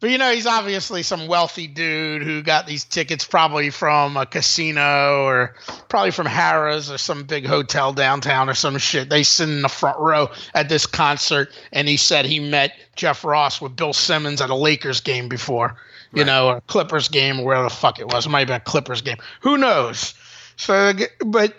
but 0.00 0.08
you 0.08 0.16
know, 0.16 0.32
he's 0.32 0.46
obviously 0.46 1.02
some 1.02 1.26
wealthy 1.26 1.66
dude 1.66 2.22
who 2.22 2.42
got 2.42 2.66
these 2.66 2.84
tickets 2.84 3.26
probably 3.26 3.68
from 3.68 4.16
a 4.16 4.24
casino 4.24 5.24
or 5.24 5.54
probably 5.90 6.10
from 6.10 6.26
Harrah's 6.26 6.90
or 6.90 6.96
some 6.96 7.24
big 7.24 7.44
hotel 7.44 7.92
downtown 7.92 8.48
or 8.48 8.54
some 8.54 8.78
shit. 8.78 9.10
They 9.10 9.22
sit 9.22 9.50
in 9.50 9.60
the 9.60 9.68
front 9.68 9.98
row 9.98 10.30
at 10.54 10.70
this 10.70 10.86
concert, 10.86 11.50
and 11.70 11.86
he 11.86 11.98
said 11.98 12.24
he 12.24 12.40
met 12.40 12.72
Jeff 12.96 13.24
Ross 13.24 13.60
with 13.60 13.76
Bill 13.76 13.92
Simmons 13.92 14.40
at 14.40 14.48
a 14.48 14.54
Lakers 14.54 15.02
game 15.02 15.28
before, 15.28 15.76
you 16.14 16.24
know, 16.24 16.48
or 16.48 16.56
a 16.56 16.60
Clippers 16.62 17.08
game 17.08 17.40
or 17.40 17.44
whatever 17.44 17.64
the 17.64 17.74
fuck 17.74 17.98
it 17.98 18.08
was. 18.08 18.24
It 18.24 18.30
might 18.30 18.40
have 18.40 18.48
been 18.48 18.56
a 18.56 18.60
Clippers 18.60 19.02
game. 19.02 19.18
Who 19.42 19.58
knows? 19.58 20.14
So, 20.56 20.94
but 21.26 21.54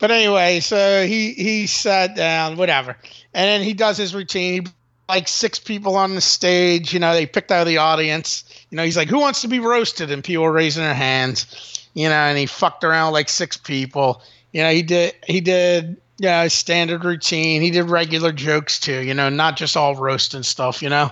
but 0.00 0.10
anyway, 0.10 0.58
so 0.60 1.06
he 1.06 1.32
he 1.32 1.68
sat 1.68 2.16
down, 2.16 2.56
whatever, 2.56 2.96
and 3.34 3.44
then 3.44 3.62
he 3.62 3.72
does 3.72 3.96
his 3.96 4.16
routine. 4.16 4.66
He 4.66 4.72
like 5.08 5.28
six 5.28 5.58
people 5.58 5.96
on 5.96 6.14
the 6.14 6.20
stage. 6.20 6.92
You 6.92 7.00
know, 7.00 7.12
they 7.14 7.26
picked 7.26 7.50
out 7.50 7.62
of 7.62 7.66
the 7.66 7.78
audience. 7.78 8.44
You 8.70 8.76
know, 8.76 8.84
he's 8.84 8.96
like, 8.96 9.08
"Who 9.08 9.18
wants 9.18 9.40
to 9.42 9.48
be 9.48 9.58
roasted?" 9.58 10.10
And 10.10 10.22
people 10.22 10.44
were 10.44 10.52
raising 10.52 10.82
their 10.82 10.94
hands. 10.94 11.46
You 11.94 12.08
know, 12.08 12.14
and 12.14 12.38
he 12.38 12.46
fucked 12.46 12.84
around 12.84 13.08
with, 13.08 13.14
like 13.14 13.28
six 13.28 13.56
people. 13.56 14.22
You 14.52 14.62
know, 14.62 14.70
he 14.70 14.82
did 14.82 15.14
he 15.26 15.40
did 15.40 15.96
you 16.20 16.28
yeah 16.28 16.48
standard 16.48 17.04
routine. 17.04 17.62
He 17.62 17.70
did 17.70 17.84
regular 17.90 18.32
jokes 18.32 18.78
too. 18.78 19.00
You 19.02 19.14
know, 19.14 19.28
not 19.28 19.56
just 19.56 19.76
all 19.76 19.94
roast 19.94 20.34
and 20.34 20.44
stuff. 20.44 20.82
You 20.82 20.90
know. 20.90 21.10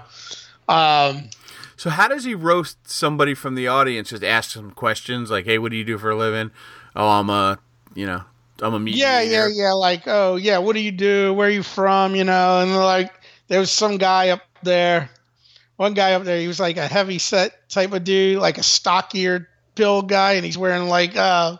Um, 0.69 1.31
So 1.77 1.91
how 1.91 2.09
does 2.09 2.25
he 2.25 2.35
roast 2.35 2.89
somebody 2.89 3.35
from 3.35 3.55
the 3.55 3.69
audience? 3.69 4.11
Just 4.11 4.25
ask 4.25 4.51
some 4.51 4.71
questions 4.71 5.31
like, 5.31 5.45
"Hey, 5.45 5.59
what 5.59 5.71
do 5.71 5.77
you 5.77 5.85
do 5.85 5.99
for 5.99 6.11
a 6.11 6.17
living?" 6.17 6.51
Oh, 6.95 7.09
I'm 7.09 7.29
a, 7.29 7.59
you 7.95 8.07
know, 8.07 8.23
I'm 8.61 8.75
a. 8.87 8.91
Yeah, 8.91 9.21
yeah, 9.21 9.47
yeah. 9.53 9.73
Like, 9.73 10.05
oh, 10.07 10.37
yeah. 10.37 10.59
What 10.59 10.75
do 10.75 10.81
you 10.81 10.93
do? 10.93 11.35
Where 11.35 11.49
are 11.49 11.51
you 11.51 11.63
from? 11.63 12.17
You 12.17 12.25
know, 12.25 12.61
and 12.61 12.75
like, 12.75 13.13
there 13.49 13.61
was 13.61 13.71
some 13.71 13.99
guy 13.99 14.31
up 14.31 14.43
there. 14.63 15.11
One 15.77 15.95
guy 15.95 16.13
up 16.15 16.25
there. 16.25 16.41
He 16.41 16.49
was 16.49 16.61
like 16.61 16.77
a 16.77 16.87
heavy 16.87 17.19
set 17.19 17.69
type 17.69 17.93
of 17.93 18.05
dude, 18.05 18.41
like 18.41 18.59
a 18.59 18.63
stockier 18.63 19.49
build 19.75 20.09
guy, 20.09 20.33
and 20.33 20.45
he's 20.45 20.59
wearing 20.59 20.89
like, 20.89 21.17
uh, 21.17 21.57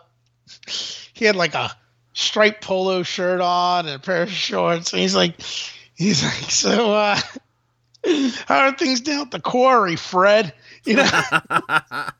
he 1.13 1.25
had 1.25 1.35
like 1.35 1.53
a 1.53 1.71
striped 2.13 2.63
polo 2.63 3.03
shirt 3.03 3.41
on 3.41 3.85
and 3.85 3.95
a 3.95 3.99
pair 3.99 4.23
of 4.23 4.31
shorts. 4.31 4.91
And 4.91 5.01
he's 5.01 5.15
like, 5.15 5.39
he's 5.95 6.23
like, 6.23 6.49
so, 6.49 6.93
uh, 6.93 7.19
how 8.45 8.59
are 8.59 8.75
things 8.75 9.01
down 9.01 9.21
at 9.21 9.31
the 9.31 9.39
quarry, 9.39 9.95
Fred? 9.95 10.53
You 10.83 10.95
know. 10.95 11.09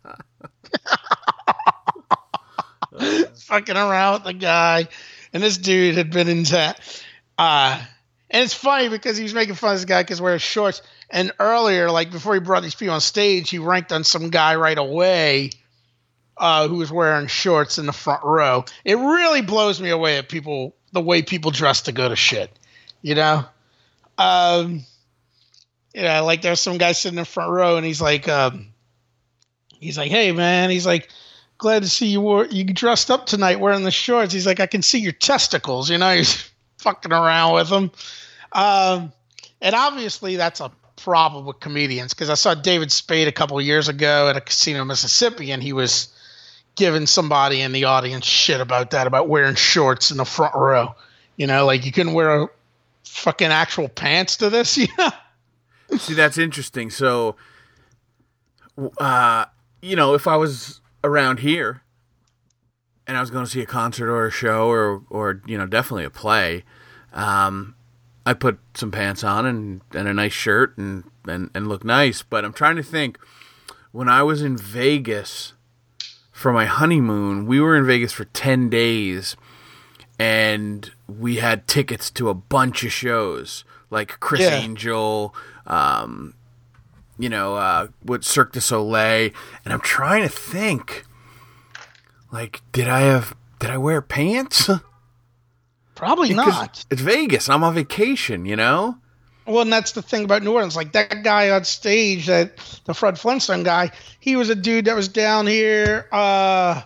fucking 3.36 3.78
around 3.78 4.14
with 4.14 4.24
the 4.24 4.34
guy, 4.34 4.88
and 5.34 5.44
this 5.44 5.58
dude 5.58 5.96
had 5.96 6.12
been 6.12 6.28
in 6.28 6.44
that. 6.44 7.04
Uh, 7.38 7.82
and 8.30 8.44
it's 8.44 8.54
funny 8.54 8.90
because 8.90 9.18
he 9.18 9.24
was 9.24 9.34
making 9.34 9.56
fun 9.56 9.72
of 9.72 9.78
this 9.78 9.86
guy 9.86 10.04
because 10.04 10.22
wears 10.22 10.42
shorts. 10.42 10.82
And 11.10 11.32
earlier, 11.40 11.90
like 11.90 12.12
before 12.12 12.34
he 12.34 12.40
brought 12.40 12.64
these 12.64 12.76
people 12.76 12.94
on 12.94 13.02
stage, 13.02 13.50
he 13.50 13.60
ranked 13.60 13.94
on 13.94 14.04
some 14.04 14.30
guy 14.30 14.56
right 14.56 14.78
away 14.78 15.52
uh, 16.38 16.68
who 16.68 16.76
was 16.76 16.92
wearing 16.92 17.28
shorts 17.28 17.78
in 17.78 17.86
the 17.86 17.94
front 17.94 18.24
row. 18.24 18.66
It 18.84 18.98
really 18.98 19.42
blows 19.42 19.82
me 19.82 19.90
away 19.90 20.18
at 20.18 20.28
people 20.28 20.76
the 20.92 21.02
way 21.02 21.22
people 21.22 21.52
dress 21.52 21.82
to 21.84 21.92
go 21.92 22.10
to 22.10 22.16
shit. 22.16 22.52
You 23.02 23.16
know, 23.16 23.46
um, 24.18 24.84
you 25.94 26.02
know, 26.02 26.26
like 26.26 26.42
there's 26.42 26.60
some 26.60 26.78
guy 26.78 26.92
sitting 26.92 27.18
in 27.18 27.22
the 27.22 27.26
front 27.26 27.52
row, 27.52 27.78
and 27.78 27.86
he's 27.86 28.02
like, 28.02 28.28
um, 28.28 28.68
he's 29.80 29.98
like, 29.98 30.12
hey 30.12 30.34
man, 30.34 30.70
he's 30.70 30.86
like 30.86 31.10
glad 31.58 31.82
to 31.84 31.90
see 31.90 32.08
you 32.08 32.22
wore 32.22 32.46
you 32.46 32.64
dressed 32.66 33.10
up 33.10 33.26
tonight 33.26 33.60
wearing 33.60 33.84
the 33.84 33.92
shorts. 33.92 34.34
He's 34.34 34.46
like, 34.46 34.60
I 34.60 34.68
can 34.68 34.82
see 34.82 35.00
your 35.00 35.14
testicles. 35.14 35.90
You 35.90 35.98
know, 35.98 36.14
he's 36.18 36.50
fucking 36.78 37.12
around 37.12 37.54
with 37.56 37.70
them. 37.70 37.92
Um, 38.52 39.12
and 39.62 39.76
obviously 39.76 40.36
that's 40.36 40.60
a 40.60 40.72
problem 40.96 41.46
with 41.46 41.60
comedians 41.60 42.14
because 42.14 42.30
I 42.30 42.36
saw 42.36 42.54
David 42.54 42.92
Spade 42.92 43.28
a 43.28 43.32
couple 43.32 43.60
years 43.62 43.88
ago 43.88 44.30
at 44.30 44.38
a 44.38 44.42
casino 44.42 44.82
in 44.82 44.88
Mississippi, 44.88 45.52
and 45.52 45.62
he 45.64 45.74
was 45.74 46.10
giving 46.76 47.06
somebody 47.08 47.62
in 47.62 47.72
the 47.72 47.86
audience 47.86 48.26
shit 48.26 48.62
about 48.62 48.92
that, 48.92 49.08
about 49.08 49.28
wearing 49.28 49.56
shorts 49.56 50.12
in 50.12 50.18
the 50.18 50.26
front 50.26 50.56
row. 50.56 50.96
You 51.36 51.48
know, 51.48 51.66
like 51.66 51.86
you 51.86 51.92
couldn't 51.92 52.14
wear 52.14 52.44
a 52.44 52.48
fucking 53.06 53.48
actual 53.48 53.90
pants 53.90 54.38
to 54.38 54.50
this. 54.50 54.78
Know. 54.98 55.98
See, 55.98 56.16
that's 56.16 56.38
interesting. 56.38 56.90
So, 56.90 57.38
uh, 58.98 59.46
you 59.82 59.96
know, 59.96 60.16
if 60.16 60.28
I 60.28 60.36
was 60.36 60.82
around 61.02 61.40
here 61.40 61.82
and 63.08 63.18
I 63.18 63.22
was 63.22 63.32
going 63.32 63.46
to 63.46 63.50
see 63.52 63.62
a 63.62 63.66
concert 63.66 64.10
or 64.10 64.28
a 64.28 64.32
show 64.32 64.70
or, 64.70 65.02
or 65.10 65.42
you 65.46 65.58
know, 65.58 65.66
definitely 65.66 66.04
a 66.06 66.10
play, 66.10 66.64
um, 67.14 67.76
I 68.26 68.34
put 68.34 68.60
some 68.74 68.92
pants 68.92 69.24
on 69.24 69.46
and, 69.46 69.82
and 69.94 70.08
a 70.08 70.14
nice 70.14 70.34
shirt 70.34 70.78
and, 70.78 71.06
and, 71.28 71.50
and 71.56 71.68
look 71.68 71.84
nice. 71.86 72.22
But 72.22 72.44
I'm 72.44 72.54
trying 72.54 72.76
to 72.76 72.84
think 72.84 73.18
when 73.92 74.10
I 74.10 74.24
was 74.24 74.42
in 74.42 74.58
Vegas 74.58 75.54
for 76.32 76.52
my 76.52 76.66
honeymoon, 76.66 77.46
we 77.46 77.62
were 77.62 77.76
in 77.76 77.86
Vegas 77.86 78.12
for 78.12 78.26
10 78.26 78.70
days 78.70 79.38
and 80.20 80.92
we 81.08 81.38
had 81.38 81.68
tickets 81.68 82.12
to 82.12 82.30
a 82.30 82.34
bunch 82.34 82.84
of 82.84 82.92
shows 82.92 83.64
like 83.90 84.20
Criss 84.20 84.42
Yeah. 84.42 84.56
Angel, 84.56 85.34
um, 85.66 86.34
you 87.18 87.30
know, 87.30 87.56
uh, 87.56 87.88
what 88.04 88.24
Cirque 88.24 88.52
du 88.52 88.62
Soleil, 88.62 89.32
and 89.64 89.74
I'm 89.74 89.80
trying 89.80 90.24
to 90.24 90.30
think, 90.30 91.06
like, 92.38 92.62
did 92.72 92.88
I 92.88 93.02
have, 93.02 93.36
did 93.60 93.72
I 93.72 93.78
wear 93.78 94.00
pants? 94.02 94.70
Probably 95.96 96.30
Because 96.30 96.46
not. 96.54 96.86
It's 96.92 97.02
Vegas. 97.02 97.50
I'm 97.50 97.64
on 97.64 97.74
vacation, 97.74 98.46
you 98.46 98.56
know. 98.56 98.98
Well, 99.48 99.62
and 99.62 99.74
that's 99.74 99.94
the 99.94 100.02
thing 100.04 100.24
about 100.26 100.44
New 100.44 100.54
Orleans. 100.54 100.76
Like 100.76 100.92
that 100.92 101.24
guy 101.24 101.50
on 101.50 101.64
stage, 101.64 102.28
that 102.28 102.58
the 102.86 102.94
Fred 102.94 103.18
Flintstone 103.18 103.64
guy, 103.64 103.92
he 104.20 104.36
was 104.36 104.50
a 104.50 104.56
dude 104.56 104.86
that 104.86 104.96
was 104.96 105.08
down 105.08 105.48
here 105.48 106.08
uh, 106.12 106.84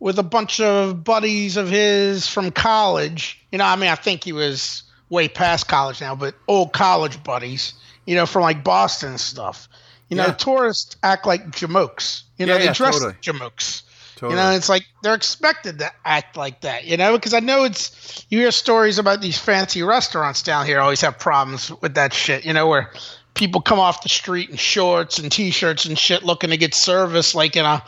with 0.00 0.18
a 0.18 0.24
bunch 0.24 0.58
of 0.58 1.04
buddies 1.04 1.56
of 1.56 1.68
his 1.70 2.26
from 2.26 2.50
college. 2.50 3.40
You 3.52 3.58
know, 3.58 3.66
I 3.66 3.76
mean, 3.76 3.90
I 3.90 3.94
think 3.94 4.24
he 4.24 4.32
was 4.32 4.82
way 5.08 5.28
past 5.28 5.68
college 5.68 6.00
now, 6.00 6.16
but 6.16 6.34
old 6.48 6.72
college 6.72 7.22
buddies. 7.22 7.74
You 8.06 8.16
know, 8.16 8.26
from 8.26 8.42
like 8.42 8.64
Boston 8.64 9.10
and 9.10 9.20
stuff. 9.20 9.68
You 10.08 10.16
know, 10.16 10.32
tourists 10.32 10.96
act 11.02 11.26
like 11.26 11.50
jamokes. 11.50 12.22
You 12.38 12.46
know, 12.46 12.54
Yeah, 12.54 12.58
they 12.58 12.64
yeah, 12.66 12.72
dress 12.72 12.94
totally. 12.94 13.12
like 13.12 13.22
jamokes. 13.22 13.82
Totally. 14.16 14.40
You 14.40 14.42
know, 14.42 14.50
it's 14.52 14.70
like 14.70 14.86
they're 15.02 15.14
expected 15.14 15.78
to 15.80 15.92
act 16.04 16.38
like 16.38 16.62
that, 16.62 16.84
you 16.84 16.96
know, 16.96 17.16
because 17.16 17.34
I 17.34 17.40
know 17.40 17.64
it's 17.64 18.26
you 18.30 18.38
hear 18.38 18.50
stories 18.50 18.98
about 18.98 19.20
these 19.20 19.38
fancy 19.38 19.82
restaurants 19.82 20.42
down 20.42 20.64
here 20.64 20.80
always 20.80 21.02
have 21.02 21.18
problems 21.18 21.70
with 21.82 21.94
that 21.94 22.14
shit, 22.14 22.46
you 22.46 22.54
know, 22.54 22.66
where 22.66 22.90
people 23.34 23.60
come 23.60 23.78
off 23.78 24.02
the 24.02 24.08
street 24.08 24.48
in 24.48 24.56
shorts 24.56 25.18
and 25.18 25.30
t-shirts 25.30 25.84
and 25.84 25.98
shit 25.98 26.22
looking 26.22 26.48
to 26.48 26.56
get 26.56 26.74
service 26.74 27.34
like 27.34 27.56
in 27.56 27.66
a 27.66 27.84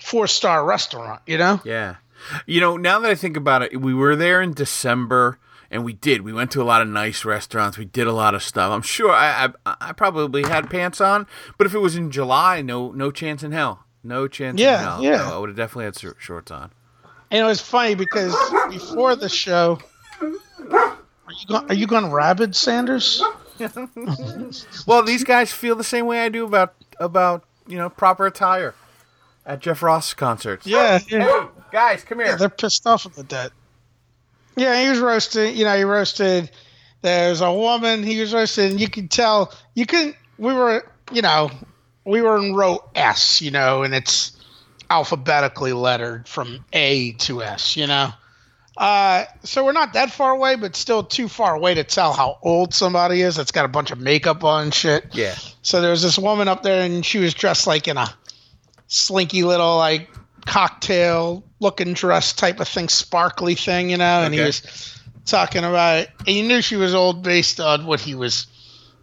four-star 0.00 0.64
restaurant, 0.64 1.20
you 1.26 1.36
know? 1.36 1.60
Yeah. 1.62 1.96
You 2.46 2.60
know, 2.60 2.78
now 2.78 2.98
that 3.00 3.10
I 3.10 3.14
think 3.14 3.36
about 3.36 3.62
it, 3.62 3.78
we 3.78 3.92
were 3.92 4.16
there 4.16 4.40
in 4.40 4.54
December 4.54 5.38
and 5.70 5.84
we 5.84 5.92
did. 5.92 6.22
We 6.22 6.32
went 6.32 6.50
to 6.52 6.62
a 6.62 6.64
lot 6.64 6.80
of 6.80 6.88
nice 6.88 7.24
restaurants. 7.24 7.76
We 7.76 7.84
did 7.84 8.06
a 8.06 8.12
lot 8.12 8.34
of 8.34 8.42
stuff. 8.42 8.72
I'm 8.72 8.80
sure 8.80 9.12
I 9.12 9.50
I, 9.66 9.76
I 9.80 9.92
probably 9.92 10.42
had 10.44 10.70
pants 10.70 11.02
on, 11.02 11.26
but 11.58 11.66
if 11.66 11.74
it 11.74 11.80
was 11.80 11.96
in 11.96 12.10
July, 12.10 12.62
no 12.62 12.92
no 12.92 13.10
chance 13.10 13.42
in 13.42 13.52
hell. 13.52 13.85
No 14.06 14.28
chance 14.28 14.60
Yeah, 14.60 14.78
in 14.78 14.84
hell. 14.84 15.02
yeah. 15.02 15.16
No, 15.28 15.34
I 15.36 15.38
would 15.38 15.48
have 15.50 15.56
definitely 15.56 15.86
had 15.86 16.14
shorts 16.20 16.50
on. 16.50 16.70
And 17.30 17.40
it 17.40 17.44
was 17.44 17.60
funny 17.60 17.94
because 17.94 18.34
before 18.70 19.16
the 19.16 19.28
show 19.28 19.78
are 20.20 20.96
you 21.40 21.46
going, 21.48 21.70
are 21.70 21.74
you 21.74 21.86
going 21.86 22.10
rabid, 22.12 22.54
Sanders? 22.54 23.22
Well, 24.86 25.02
these 25.02 25.24
guys 25.24 25.50
feel 25.52 25.76
the 25.76 25.84
same 25.84 26.06
way 26.06 26.20
I 26.24 26.28
do 26.28 26.44
about 26.44 26.74
about, 27.00 27.44
you 27.66 27.76
know, 27.78 27.88
proper 27.88 28.26
attire 28.26 28.74
at 29.46 29.60
Jeff 29.60 29.82
Ross 29.82 30.12
concerts. 30.14 30.66
Yeah, 30.66 30.98
yeah. 31.08 31.24
Hey, 31.24 31.48
guys, 31.72 32.04
come 32.04 32.18
here. 32.18 32.36
they're 32.36 32.48
pissed 32.50 32.86
off 32.86 33.06
at 33.18 33.28
that. 33.30 33.52
Yeah, 34.56 34.80
he 34.82 34.88
was 34.90 34.98
roasted. 35.00 35.54
You 35.56 35.64
know, 35.64 35.76
he 35.76 35.84
roasted. 35.84 36.50
There's 37.02 37.40
a 37.40 37.52
woman. 37.52 38.02
He 38.02 38.20
was 38.20 38.32
roasted, 38.34 38.72
and 38.72 38.80
you 38.80 38.88
could 38.90 39.10
tell. 39.10 39.52
You 39.74 39.86
can. 39.86 40.14
We 40.38 40.52
were. 40.52 40.84
You 41.12 41.22
know, 41.22 41.50
we 42.06 42.22
were 42.22 42.38
in 42.38 42.54
row 42.54 42.82
S. 42.94 43.40
You 43.42 43.50
know, 43.50 43.82
and 43.82 43.94
it's 43.94 44.32
alphabetically 44.88 45.72
lettered 45.72 46.28
from 46.28 46.64
A 46.72 47.12
to 47.12 47.42
S. 47.42 47.76
You 47.76 47.86
know. 47.86 48.12
Uh, 48.76 49.24
so 49.42 49.64
we're 49.64 49.72
not 49.72 49.94
that 49.94 50.10
far 50.10 50.32
away, 50.32 50.54
but 50.54 50.76
still 50.76 51.02
too 51.02 51.28
far 51.28 51.54
away 51.54 51.74
to 51.74 51.82
tell 51.82 52.12
how 52.12 52.38
old 52.42 52.74
somebody 52.74 53.22
is. 53.22 53.36
That's 53.36 53.50
got 53.50 53.64
a 53.64 53.68
bunch 53.68 53.90
of 53.90 53.98
makeup 53.98 54.44
on 54.44 54.64
and 54.64 54.74
shit. 54.74 55.06
Yeah. 55.12 55.34
So 55.62 55.80
there 55.80 55.90
was 55.90 56.02
this 56.02 56.18
woman 56.18 56.46
up 56.46 56.62
there, 56.62 56.84
and 56.84 57.04
she 57.04 57.18
was 57.18 57.32
dressed 57.32 57.66
like 57.66 57.88
in 57.88 57.96
a 57.96 58.06
slinky 58.88 59.42
little 59.42 59.76
like 59.76 60.10
cocktail 60.44 61.42
looking 61.58 61.94
dress 61.94 62.32
type 62.32 62.60
of 62.60 62.68
thing, 62.68 62.88
sparkly 62.88 63.54
thing, 63.54 63.90
you 63.90 63.96
know. 63.96 64.22
And 64.22 64.34
he 64.34 64.40
was 64.40 64.94
talking 65.24 65.64
about 65.64 66.00
it, 66.00 66.10
and 66.26 66.36
you 66.36 66.42
knew 66.46 66.60
she 66.60 66.76
was 66.76 66.94
old 66.94 67.22
based 67.22 67.60
on 67.60 67.86
what 67.86 68.00
he 68.00 68.14
was 68.14 68.46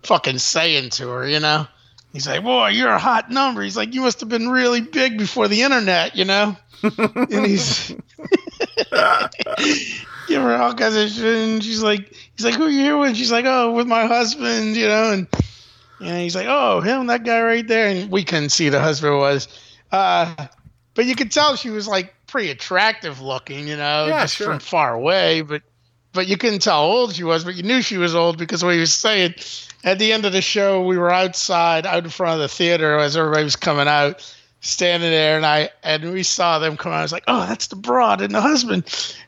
fucking 0.04 0.38
saying 0.38 0.92
to 0.92 1.10
her, 1.10 1.28
you 1.28 1.40
know. 1.40 1.68
He's 2.14 2.28
like, 2.28 2.44
"Boy, 2.44 2.70
you're 2.70 2.92
a 2.92 3.00
hot 3.00 3.32
number." 3.32 3.64
He's 3.64 3.76
like, 3.76 3.94
"You 3.94 4.02
must 4.02 4.20
have 4.22 4.30
been 4.30 4.50
really 4.50 4.82
big 4.82 5.18
before 5.18 5.48
the 5.48 5.64
internet, 5.64 6.16
you 6.16 6.26
know." 6.26 6.56
and 6.84 7.46
he's 7.46 7.90
give 10.28 10.42
her 10.42 10.56
all 10.56 10.74
kinds 10.74 10.96
of 10.96 11.10
shit, 11.10 11.50
and 11.50 11.64
she's 11.64 11.84
like, 11.84 12.14
"He's 12.36 12.46
like, 12.46 12.56
who 12.56 12.66
are 12.66 12.70
you 12.70 12.82
here 12.82 12.98
with?" 12.98 13.16
She's 13.16 13.32
like, 13.32 13.46
"Oh, 13.46 13.72
with 13.72 13.88
my 13.88 14.06
husband," 14.06 14.76
you 14.76 14.88
know, 14.88 15.12
and 15.12 15.28
and 16.00 16.18
he's 16.20 16.36
like, 16.36 16.48
"Oh, 16.48 16.82
him, 16.82 17.08
that 17.08 17.24
guy 17.24 17.42
right 17.42 17.68
there," 17.68 17.88
and 17.88 18.12
we 18.12 18.24
couldn't 18.24 18.50
see 18.50 18.70
the 18.70 18.80
husband 18.80 19.18
was, 19.18 19.48
uh, 19.92 20.48
but 20.94 21.06
you 21.06 21.16
could 21.16 21.32
tell 21.32 21.56
she 21.56 21.70
was 21.70 21.88
like 21.88 22.14
pretty 22.28 22.52
attractive 22.52 23.22
looking, 23.22 23.68
you 23.68 23.78
know, 23.78 24.08
Yeah, 24.08 24.24
just 24.24 24.36
sure. 24.36 24.48
from 24.48 24.60
far 24.60 24.94
away, 24.94 25.42
but 25.42 25.62
but 26.14 26.28
you 26.28 26.38
couldn't 26.38 26.60
tell 26.60 26.82
how 26.82 26.86
old 26.86 27.16
she 27.16 27.24
was, 27.24 27.44
but 27.44 27.56
you 27.56 27.64
knew 27.64 27.82
she 27.82 27.98
was 27.98 28.14
old 28.14 28.38
because 28.38 28.64
what 28.64 28.74
he 28.74 28.80
was 28.80 28.94
saying. 28.94 29.34
At 29.84 30.00
the 30.00 30.14
end 30.14 30.26
of 30.26 30.32
the 30.32 30.42
show, 30.42 30.86
we 30.86 30.98
were 30.98 31.12
outside, 31.12 31.86
out 31.86 32.04
in 32.04 32.10
front 32.10 32.36
of 32.36 32.40
the 32.40 32.48
theater 32.48 32.98
as 32.98 33.18
everybody 33.18 33.44
was 33.44 33.58
coming 33.58 33.88
out, 33.88 34.34
standing 34.62 35.12
there, 35.12 35.36
and 35.36 35.46
I 35.46 35.70
and 35.84 36.14
we 36.14 36.24
saw 36.24 36.58
them 36.60 36.78
come 36.78 36.94
out. 36.94 37.00
I 37.00 37.02
was 37.02 37.12
like, 37.12 37.26
"Oh, 37.28 37.46
that's 37.46 37.68
the 37.68 37.76
broad 37.76 38.22
and 38.22 38.34
the 38.34 38.40
husband," 38.40 38.86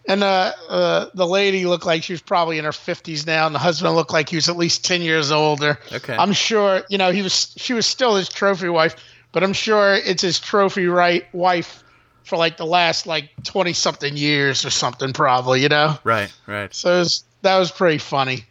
and 0.07 0.23
uh, 0.23 0.53
uh, 0.69 1.09
the 1.13 1.27
lady 1.27 1.65
looked 1.65 1.85
like 1.85 2.03
she 2.03 2.13
was 2.13 2.21
probably 2.21 2.57
in 2.57 2.63
her 2.63 2.71
fifties 2.71 3.27
now, 3.27 3.45
and 3.45 3.53
the 3.53 3.59
husband 3.59 3.93
looked 3.95 4.13
like 4.13 4.29
he 4.29 4.37
was 4.37 4.47
at 4.47 4.55
least 4.55 4.85
ten 4.85 5.01
years 5.01 5.29
older. 5.29 5.77
Okay. 5.91 6.15
I'm 6.15 6.31
sure, 6.31 6.83
you 6.89 6.97
know, 6.97 7.11
he 7.11 7.21
was 7.21 7.53
she 7.57 7.73
was 7.73 7.85
still 7.85 8.15
his 8.15 8.29
trophy 8.29 8.69
wife, 8.69 8.95
but 9.33 9.43
I'm 9.43 9.53
sure 9.53 9.95
it's 9.95 10.21
his 10.21 10.39
trophy 10.39 10.87
right 10.87 11.25
wife 11.33 11.83
for 12.23 12.37
like 12.37 12.55
the 12.55 12.65
last 12.65 13.05
like 13.05 13.29
twenty 13.43 13.73
something 13.73 14.15
years 14.15 14.65
or 14.65 14.69
something, 14.69 15.11
probably, 15.11 15.61
you 15.61 15.69
know. 15.69 15.99
Right, 16.05 16.33
right. 16.47 16.73
So 16.73 16.95
it 16.95 16.99
was, 16.99 17.23
that 17.41 17.57
was 17.57 17.71
pretty 17.71 17.97
funny. 17.97 18.45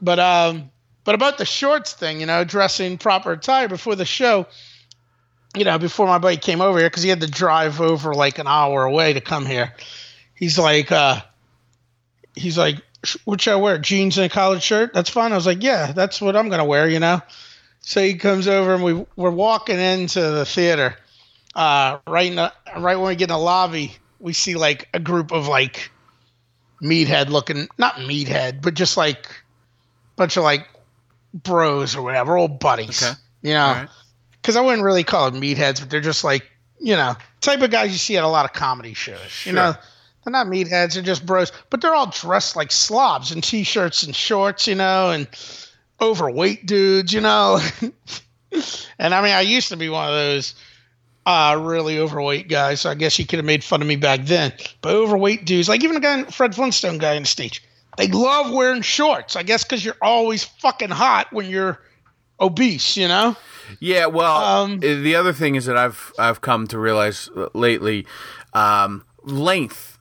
But 0.00 0.18
um, 0.18 0.71
but 1.04 1.14
about 1.14 1.38
the 1.38 1.44
shorts 1.44 1.92
thing, 1.92 2.20
you 2.20 2.26
know, 2.26 2.44
dressing 2.44 2.98
proper 2.98 3.32
attire 3.32 3.68
before 3.68 3.96
the 3.96 4.04
show. 4.04 4.46
You 5.56 5.64
know, 5.64 5.78
before 5.78 6.06
my 6.06 6.18
buddy 6.18 6.38
came 6.38 6.62
over 6.62 6.78
here, 6.78 6.88
because 6.88 7.02
he 7.02 7.10
had 7.10 7.20
to 7.20 7.30
drive 7.30 7.80
over 7.80 8.14
like 8.14 8.38
an 8.38 8.46
hour 8.46 8.84
away 8.84 9.12
to 9.12 9.20
come 9.20 9.44
here. 9.44 9.74
He's 10.34 10.58
like, 10.58 10.90
uh, 10.90 11.20
he's 12.34 12.56
like, 12.56 12.76
"Sh- 13.04 13.18
what 13.24 13.42
should 13.42 13.52
I 13.52 13.56
wear? 13.56 13.76
Jeans 13.76 14.16
and 14.16 14.26
a 14.26 14.28
collared 14.30 14.62
shirt? 14.62 14.94
That's 14.94 15.10
fine. 15.10 15.30
I 15.30 15.34
was 15.34 15.46
like, 15.46 15.62
yeah, 15.62 15.92
that's 15.92 16.22
what 16.22 16.36
I'm 16.36 16.48
gonna 16.48 16.64
wear. 16.64 16.88
You 16.88 17.00
know. 17.00 17.20
So 17.80 18.00
he 18.00 18.14
comes 18.14 18.48
over 18.48 18.74
and 18.74 18.82
we 18.82 19.04
we're 19.16 19.30
walking 19.30 19.78
into 19.78 20.20
the 20.20 20.46
theater. 20.46 20.96
Uh, 21.54 21.98
right 22.06 22.30
in 22.30 22.36
the, 22.36 22.52
right 22.78 22.96
when 22.96 23.08
we 23.08 23.16
get 23.16 23.28
in 23.28 23.34
the 23.34 23.38
lobby, 23.38 23.94
we 24.20 24.32
see 24.32 24.54
like 24.54 24.88
a 24.94 25.00
group 25.00 25.32
of 25.32 25.48
like 25.48 25.90
meathead 26.80 27.28
looking, 27.28 27.68
not 27.76 27.96
meathead, 27.96 28.62
but 28.62 28.72
just 28.72 28.96
like 28.96 29.28
bunch 30.16 30.36
of 30.36 30.44
like 30.44 30.66
bros 31.34 31.96
or 31.96 32.02
whatever, 32.02 32.36
old 32.36 32.58
buddies. 32.58 33.02
Okay. 33.02 33.12
You 33.42 33.54
know, 33.54 33.72
right. 33.72 33.88
because 34.40 34.56
I 34.56 34.60
wouldn't 34.60 34.84
really 34.84 35.04
call 35.04 35.30
them 35.30 35.40
meatheads, 35.40 35.80
but 35.80 35.90
they're 35.90 36.00
just 36.00 36.24
like 36.24 36.48
you 36.78 36.96
know 36.96 37.14
type 37.40 37.60
of 37.60 37.70
guys 37.70 37.92
you 37.92 37.98
see 37.98 38.16
at 38.16 38.24
a 38.24 38.28
lot 38.28 38.44
of 38.44 38.52
comedy 38.52 38.94
shows. 38.94 39.20
Sure. 39.28 39.50
You 39.50 39.56
know, 39.56 39.74
they're 40.24 40.32
not 40.32 40.46
meatheads; 40.46 40.94
they're 40.94 41.02
just 41.02 41.26
bros, 41.26 41.52
but 41.70 41.80
they're 41.80 41.94
all 41.94 42.10
dressed 42.10 42.56
like 42.56 42.70
slobs 42.70 43.32
in 43.32 43.40
t-shirts 43.40 44.02
and 44.02 44.14
shorts. 44.14 44.66
You 44.66 44.76
know, 44.76 45.10
and 45.10 45.28
overweight 46.00 46.66
dudes. 46.66 47.12
You 47.12 47.20
know, 47.20 47.60
and 48.98 49.14
I 49.14 49.22
mean, 49.22 49.32
I 49.32 49.40
used 49.40 49.68
to 49.68 49.76
be 49.76 49.88
one 49.88 50.08
of 50.08 50.14
those 50.14 50.54
uh, 51.26 51.58
really 51.60 51.98
overweight 51.98 52.48
guys, 52.48 52.80
so 52.80 52.90
I 52.90 52.94
guess 52.94 53.18
you 53.18 53.26
could 53.26 53.38
have 53.38 53.46
made 53.46 53.62
fun 53.62 53.82
of 53.82 53.88
me 53.88 53.96
back 53.96 54.24
then. 54.24 54.52
But 54.80 54.94
overweight 54.94 55.44
dudes, 55.44 55.68
like 55.68 55.84
even 55.84 55.94
the 55.94 56.00
guy, 56.00 56.24
Fred 56.24 56.54
Flintstone 56.54 56.98
guy 56.98 57.16
on 57.16 57.22
the 57.22 57.28
stage, 57.28 57.62
they 57.96 58.08
love 58.08 58.52
wearing 58.52 58.82
shorts. 58.82 59.36
I 59.36 59.42
guess 59.42 59.64
because 59.64 59.84
you're 59.84 59.96
always 60.02 60.44
fucking 60.44 60.90
hot 60.90 61.32
when 61.32 61.48
you're 61.48 61.78
obese, 62.40 62.96
you 62.96 63.08
know? 63.08 63.36
Yeah, 63.80 64.06
well, 64.06 64.36
Um, 64.36 64.74
uh, 64.78 64.80
the 64.80 65.14
other 65.14 65.32
thing 65.32 65.54
is 65.54 65.66
that 65.66 65.76
I've 65.76 66.12
I've 66.18 66.40
come 66.40 66.66
to 66.68 66.78
realize 66.78 67.28
uh, 67.36 67.48
lately, 67.54 68.06
um, 68.54 69.04
length. 69.22 69.98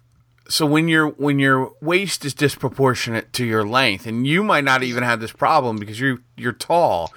So 0.50 0.66
when 0.66 0.88
your 0.90 1.10
when 1.10 1.40
your 1.40 1.72
waist 1.82 2.26
is 2.26 2.34
disproportionate 2.34 3.32
to 3.34 3.46
your 3.46 3.64
length, 3.64 4.06
and 4.06 4.26
you 4.28 4.44
might 4.44 4.64
not 4.66 4.84
even 4.84 5.04
have 5.04 5.20
this 5.22 5.32
problem 5.32 5.78
because 5.78 6.00
you 6.00 6.20
you're 6.36 6.52
tall 6.52 7.14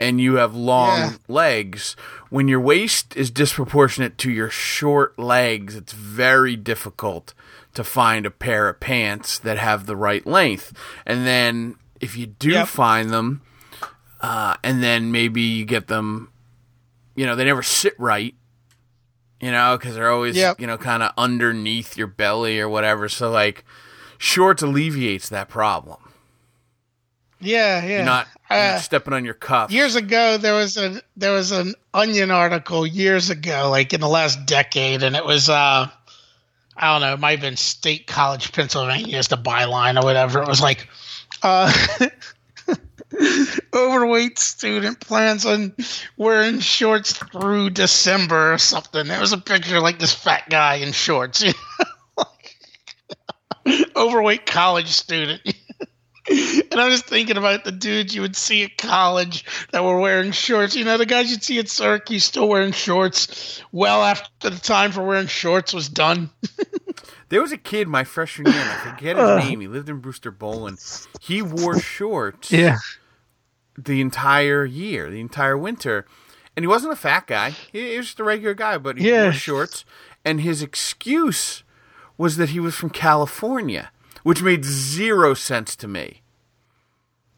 and 0.00 0.20
you 0.20 0.34
have 0.36 0.54
long 0.54 0.98
Yeah. 0.98 1.12
legs. 1.26 1.96
When 2.30 2.46
your 2.46 2.60
waist 2.60 3.16
is 3.16 3.30
disproportionate 3.32 4.16
to 4.18 4.30
your 4.30 4.50
short 4.50 5.18
legs, 5.18 5.74
it's 5.74 5.92
very 5.92 6.54
difficult 6.54 7.34
to 7.78 7.84
find 7.84 8.26
a 8.26 8.30
pair 8.30 8.68
of 8.68 8.80
pants 8.80 9.38
that 9.38 9.56
have 9.56 9.86
the 9.86 9.94
right 9.96 10.26
length. 10.26 10.72
And 11.06 11.24
then 11.24 11.76
if 12.00 12.16
you 12.16 12.26
do 12.26 12.50
Yep. 12.50 12.66
find 12.68 13.10
them, 13.10 13.40
uh, 14.20 14.56
and 14.64 14.82
then 14.82 15.12
maybe 15.12 15.40
you 15.42 15.64
get 15.64 15.86
them, 15.86 16.32
you 17.14 17.24
know, 17.24 17.36
they 17.36 17.44
never 17.44 17.62
sit 17.62 17.94
right, 17.98 18.34
you 19.40 19.52
know, 19.52 19.76
because 19.78 19.94
they're 19.94 20.10
always, 20.10 20.36
Yep. 20.36 20.60
you 20.60 20.66
know, 20.66 20.76
kind 20.76 21.04
of 21.04 21.12
underneath 21.16 21.96
your 21.96 22.08
belly 22.08 22.58
or 22.58 22.68
whatever. 22.68 23.08
So, 23.08 23.30
like, 23.30 23.64
shorts 24.18 24.60
alleviates 24.62 25.28
that 25.28 25.48
problem. 25.48 25.98
Yeah, 27.40 27.84
yeah. 27.84 27.96
You're 27.98 28.04
not, 28.04 28.26
you're 28.50 28.58
not 28.58 28.74
Uh, 28.74 28.78
stepping 28.80 29.14
on 29.14 29.24
your 29.24 29.34
cuff. 29.34 29.70
years 29.70 29.94
ago 29.94 30.36
there 30.38 30.54
was 30.54 30.76
a 30.76 31.00
there 31.16 31.32
was 31.32 31.52
an 31.52 31.74
onion 31.94 32.32
article 32.32 32.84
years 32.84 33.30
ago 33.30 33.68
like 33.70 33.92
in 33.94 34.00
the 34.00 34.08
last 34.08 34.44
decade 34.46 35.04
and 35.04 35.14
it 35.14 35.24
was 35.24 35.48
uh 35.48 35.86
i 36.78 36.92
don't 36.92 37.00
know 37.00 37.14
it 37.14 37.20
might 37.20 37.32
have 37.32 37.40
been 37.40 37.56
state 37.56 38.06
college 38.06 38.52
pennsylvania 38.52 39.16
as 39.16 39.28
the 39.28 39.36
byline 39.36 40.00
or 40.00 40.04
whatever. 40.04 40.42
It 40.42 40.48
was 40.48 40.62
like 40.62 40.88
uh 41.42 41.72
overweight 43.74 44.38
student 44.38 45.00
plans 45.00 45.44
on 45.44 45.74
wearing 46.16 46.60
shorts 46.60 47.12
through 47.12 47.70
december 47.70 48.54
or 48.54 48.58
something. 48.58 49.06
There 49.06 49.20
was 49.20 49.32
a 49.32 49.38
picture 49.38 49.80
like 49.80 49.98
this 49.98 50.14
fat 50.14 50.48
guy 50.48 50.76
in 50.76 50.92
shorts 50.92 51.44
overweight 53.96 54.46
college 54.46 54.88
student 54.88 55.42
and 56.70 56.80
I'm 56.80 56.90
just 56.90 57.06
thinking 57.06 57.36
about 57.36 57.64
the 57.64 57.72
dudes 57.72 58.14
you 58.14 58.20
would 58.22 58.36
see 58.36 58.64
at 58.64 58.76
college 58.76 59.44
that 59.72 59.84
were 59.84 59.98
wearing 59.98 60.32
shorts. 60.32 60.74
You 60.76 60.84
know, 60.84 60.98
the 60.98 61.06
guys 61.06 61.30
you'd 61.30 61.42
see 61.42 61.58
at 61.58 61.68
Syracuse 61.68 62.24
still 62.24 62.48
wearing 62.48 62.72
shorts 62.72 63.62
well 63.72 64.02
after 64.02 64.50
the 64.50 64.58
time 64.58 64.92
for 64.92 65.02
wearing 65.04 65.26
shorts 65.26 65.72
was 65.72 65.88
done. 65.88 66.30
There 67.30 67.42
was 67.42 67.52
a 67.52 67.58
kid 67.58 67.88
my 67.88 68.04
freshman 68.04 68.50
year, 68.50 68.62
I 68.62 68.90
forget 68.90 69.16
his 69.16 69.22
uh. 69.24 69.38
name. 69.38 69.60
He 69.60 69.68
lived 69.68 69.90
in 69.90 69.98
Brewster 69.98 70.30
Boland. 70.30 70.78
He 71.20 71.42
wore 71.42 71.78
shorts 71.78 72.50
yeah. 72.50 72.78
the 73.76 74.00
entire 74.00 74.64
year, 74.64 75.10
the 75.10 75.20
entire 75.20 75.58
winter. 75.58 76.06
and 76.56 76.62
he 76.62 76.66
wasn't 76.66 76.94
a 76.94 76.96
fat 76.96 77.26
guy. 77.26 77.50
He, 77.50 77.90
he 77.90 77.96
was 77.98 78.06
just 78.06 78.20
a 78.20 78.24
regular 78.24 78.54
guy, 78.54 78.78
but 78.78 78.96
he 78.96 79.10
Yeah. 79.10 79.24
wore 79.24 79.32
shorts. 79.32 79.84
And 80.24 80.40
his 80.40 80.62
excuse 80.62 81.64
was 82.16 82.38
that 82.38 82.48
he 82.48 82.60
was 82.60 82.74
from 82.74 82.88
California, 82.88 83.90
which 84.22 84.42
made 84.42 84.64
zero 84.64 85.34
sense 85.34 85.74
to 85.76 85.88
me. 85.88 86.22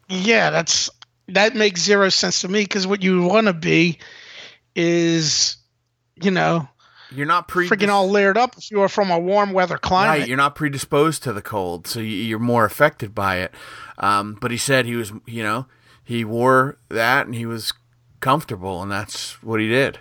Yeah, 0.09 0.49
that's 0.49 0.89
that 1.29 1.55
makes 1.55 1.81
zero 1.81 2.09
sense 2.09 2.41
to 2.41 2.47
me 2.47 2.63
because 2.63 2.85
what 2.85 3.01
you 3.01 3.23
want 3.23 3.47
to 3.47 3.53
be 3.53 3.97
is, 4.75 5.57
you 6.21 6.31
know, 6.31 6.67
You're 7.11 7.25
not 7.25 7.47
pre 7.47 7.67
freaking 7.69 7.89
all 7.89 8.09
layered 8.09 8.37
up 8.37 8.57
if 8.57 8.71
you 8.71 8.81
are 8.81 8.89
from 8.89 9.11
a 9.11 9.19
warm 9.19 9.53
weather 9.53 9.77
climate. 9.77 10.19
Right, 10.19 10.27
you're 10.27 10.37
not 10.37 10.55
predisposed 10.55 11.23
to 11.23 11.33
the 11.33 11.41
cold, 11.41 11.87
so 11.87 11.99
you- 11.99 12.07
you're 12.07 12.39
more 12.39 12.65
affected 12.65 13.15
by 13.15 13.37
it. 13.37 13.53
Um, 13.97 14.37
but 14.41 14.51
he 14.51 14.57
said 14.57 14.85
he 14.85 14.95
was, 14.95 15.13
you 15.25 15.43
know, 15.43 15.67
he 16.03 16.25
wore 16.25 16.77
that 16.89 17.25
and 17.25 17.35
he 17.35 17.45
was 17.45 17.73
comfortable, 18.19 18.81
and 18.81 18.91
that's 18.91 19.41
what 19.43 19.59
he 19.59 19.67
did. 19.69 19.99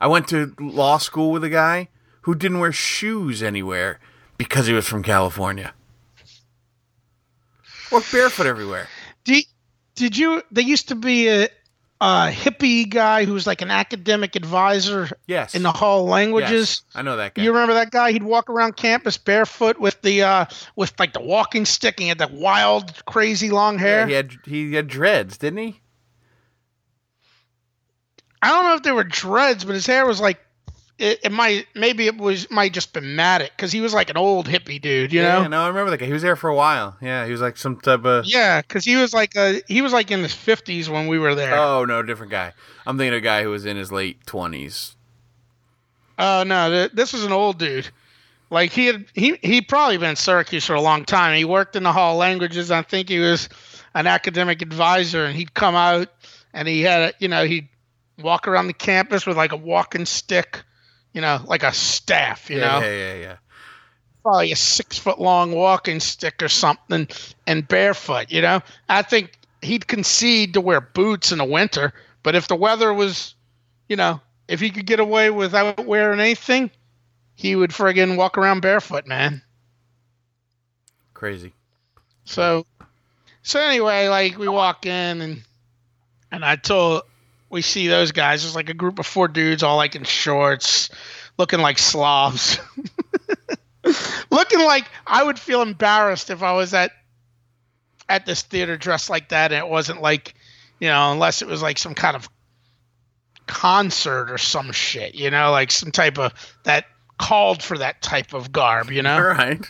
I 0.00 0.06
went 0.06 0.28
to 0.28 0.54
law 0.58 0.98
school 0.98 1.30
with 1.30 1.44
a 1.44 1.48
guy 1.50 1.88
who 2.22 2.34
didn't 2.34 2.58
wear 2.58 2.72
shoes 2.72 3.42
anywhere 3.42 4.00
because 4.36 4.66
he 4.66 4.72
was 4.72 4.86
from 4.86 5.02
California. 5.02 5.72
Walked 7.90 8.10
barefoot 8.12 8.46
everywhere. 8.46 8.88
Did, 9.24 9.44
did 9.94 10.16
you? 10.16 10.42
There 10.50 10.64
used 10.64 10.88
to 10.88 10.94
be 10.96 11.28
a, 11.28 11.44
a 12.00 12.30
hippie 12.30 12.88
guy 12.88 13.24
who 13.24 13.32
was 13.34 13.46
like 13.46 13.62
an 13.62 13.70
academic 13.70 14.34
advisor 14.36 15.08
Yes. 15.26 15.54
in 15.54 15.62
the 15.62 15.70
Hall 15.70 16.04
languages. 16.04 16.82
Yes, 16.86 16.96
I 16.96 17.02
know 17.02 17.16
that 17.16 17.34
guy. 17.34 17.42
You 17.42 17.52
remember 17.52 17.74
that 17.74 17.90
guy? 17.92 18.10
He'd 18.12 18.22
walk 18.24 18.50
around 18.50 18.76
campus 18.76 19.16
barefoot 19.16 19.78
with 19.78 20.00
the 20.02 20.22
uh, 20.22 20.46
with 20.76 20.92
like 20.98 21.12
the 21.12 21.20
walking 21.20 21.64
stick 21.64 21.94
and 21.98 22.02
he 22.04 22.08
had 22.08 22.18
that 22.18 22.32
wild, 22.32 23.04
crazy 23.06 23.50
long 23.50 23.78
hair. 23.78 24.00
Yeah, 24.00 24.06
he 24.06 24.12
had 24.14 24.30
he 24.44 24.72
had 24.74 24.88
dreads, 24.88 25.38
didn't 25.38 25.58
he? 25.58 25.80
I 28.42 28.48
don't 28.48 28.64
know 28.64 28.74
if 28.74 28.82
they 28.82 28.92
were 28.92 29.04
dreads, 29.04 29.64
but 29.64 29.74
his 29.74 29.86
hair 29.86 30.04
was 30.04 30.20
like 30.20 30.38
it, 30.98 31.20
it 31.24 31.32
might 31.32 31.66
maybe 31.74 32.06
it 32.06 32.16
was 32.16 32.50
might 32.50 32.72
just 32.72 32.92
been 32.92 33.16
matted 33.16 33.50
because 33.56 33.72
he 33.72 33.80
was 33.80 33.92
like 33.92 34.10
an 34.10 34.16
old 34.16 34.48
hippie 34.48 34.80
dude, 34.80 35.12
you 35.12 35.22
know? 35.22 35.42
Yeah, 35.42 35.48
no, 35.48 35.62
I 35.62 35.68
remember 35.68 35.90
that 35.90 35.98
guy. 35.98 36.06
He 36.06 36.12
was 36.12 36.22
there 36.22 36.36
for 36.36 36.48
a 36.50 36.54
while. 36.54 36.96
Yeah, 37.00 37.24
he 37.24 37.32
was 37.32 37.40
like 37.40 37.56
some 37.56 37.80
type 37.80 38.04
of. 38.04 38.26
Yeah, 38.26 38.60
because 38.60 38.84
he 38.84 38.96
was 38.96 39.12
like 39.12 39.34
a, 39.36 39.60
he 39.66 39.82
was 39.82 39.92
like 39.92 40.10
in 40.10 40.20
his 40.20 40.34
fifties 40.34 40.88
when 40.88 41.06
we 41.08 41.18
were 41.18 41.34
there. 41.34 41.56
Oh 41.56 41.84
no, 41.84 42.02
different 42.02 42.30
guy. 42.30 42.52
I'm 42.86 42.96
thinking 42.98 43.14
of 43.14 43.18
a 43.18 43.20
guy 43.22 43.42
who 43.42 43.50
was 43.50 43.64
in 43.64 43.76
his 43.76 43.90
late 43.90 44.24
twenties. 44.26 44.94
Oh 46.18 46.44
no, 46.44 46.70
th- 46.70 46.92
this 46.92 47.12
was 47.12 47.24
an 47.24 47.32
old 47.32 47.58
dude. 47.58 47.88
Like 48.50 48.70
he 48.70 48.86
had 48.86 49.06
he 49.14 49.36
he 49.42 49.62
probably 49.62 49.96
been 49.96 50.10
in 50.10 50.16
Syracuse 50.16 50.64
for 50.64 50.74
a 50.74 50.80
long 50.80 51.04
time. 51.04 51.36
He 51.36 51.44
worked 51.44 51.74
in 51.76 51.82
the 51.82 51.92
Hall 51.92 52.12
of 52.12 52.18
Languages. 52.18 52.70
I 52.70 52.82
think 52.82 53.08
he 53.08 53.18
was 53.18 53.48
an 53.94 54.06
academic 54.06 54.62
advisor, 54.62 55.24
and 55.24 55.34
he'd 55.34 55.54
come 55.54 55.74
out 55.74 56.08
and 56.52 56.68
he 56.68 56.82
had 56.82 57.00
a, 57.00 57.12
you 57.18 57.26
know 57.26 57.44
he'd 57.44 57.68
walk 58.22 58.46
around 58.46 58.68
the 58.68 58.72
campus 58.72 59.26
with 59.26 59.36
like 59.36 59.52
a 59.52 59.56
walking 59.56 60.06
stick, 60.06 60.62
you 61.14 61.20
know, 61.20 61.40
like 61.46 61.62
a 61.62 61.72
staff, 61.72 62.50
you 62.50 62.58
yeah, 62.58 62.66
know, 62.66 62.80
yeah, 62.80 62.92
yeah, 62.96 63.14
yeah. 63.14 63.36
probably 64.22 64.52
a 64.52 64.56
six 64.56 64.98
foot 64.98 65.20
long 65.20 65.52
walking 65.52 66.00
stick 66.00 66.42
or 66.42 66.48
something, 66.48 67.08
and 67.46 67.66
barefoot. 67.66 68.30
You 68.30 68.42
know, 68.42 68.60
I 68.88 69.02
think 69.02 69.38
he'd 69.62 69.86
concede 69.86 70.52
to 70.54 70.60
wear 70.60 70.80
boots 70.80 71.32
in 71.32 71.38
the 71.38 71.44
winter, 71.44 71.94
but 72.22 72.34
if 72.34 72.48
the 72.48 72.56
weather 72.56 72.92
was, 72.92 73.34
you 73.88 73.96
know, 73.96 74.20
if 74.48 74.60
he 74.60 74.70
could 74.70 74.86
get 74.86 75.00
away 75.00 75.30
without 75.30 75.86
wearing 75.86 76.20
anything, 76.20 76.70
he 77.36 77.56
would 77.56 77.70
friggin' 77.70 78.16
walk 78.16 78.36
around 78.36 78.60
barefoot, 78.60 79.06
man. 79.06 79.40
Crazy. 81.14 81.52
So, 82.24 82.66
so 83.42 83.60
anyway, 83.60 84.08
like 84.08 84.36
we 84.36 84.48
walk 84.48 84.84
in 84.84 85.20
and 85.20 85.42
and 86.32 86.44
I 86.44 86.56
told 86.56 87.02
we 87.54 87.62
see 87.62 87.86
those 87.86 88.10
guys. 88.10 88.42
There's 88.42 88.56
like 88.56 88.68
a 88.68 88.74
group 88.74 88.98
of 88.98 89.06
four 89.06 89.28
dudes, 89.28 89.62
all 89.62 89.76
like 89.76 89.94
in 89.94 90.02
shorts, 90.02 90.90
looking 91.38 91.60
like 91.60 91.78
slobs. 91.78 92.58
looking 94.30 94.60
like 94.60 94.86
I 95.06 95.22
would 95.22 95.38
feel 95.38 95.62
embarrassed 95.62 96.30
if 96.30 96.42
I 96.42 96.52
was 96.52 96.74
at 96.74 96.90
at 98.08 98.26
this 98.26 98.42
theater 98.42 98.76
dressed 98.76 99.08
like 99.08 99.28
that, 99.28 99.52
and 99.52 99.64
it 99.64 99.70
wasn't 99.70 100.02
like, 100.02 100.34
you 100.80 100.88
know, 100.88 101.12
unless 101.12 101.42
it 101.42 101.48
was 101.48 101.62
like 101.62 101.78
some 101.78 101.94
kind 101.94 102.16
of 102.16 102.28
concert 103.46 104.32
or 104.32 104.38
some 104.38 104.72
shit, 104.72 105.14
you 105.14 105.30
know, 105.30 105.52
like 105.52 105.70
some 105.70 105.92
type 105.92 106.18
of 106.18 106.32
that 106.64 106.86
called 107.18 107.62
for 107.62 107.78
that 107.78 108.02
type 108.02 108.34
of 108.34 108.50
garb, 108.50 108.90
you 108.90 109.02
know. 109.02 109.20
Right. 109.20 109.64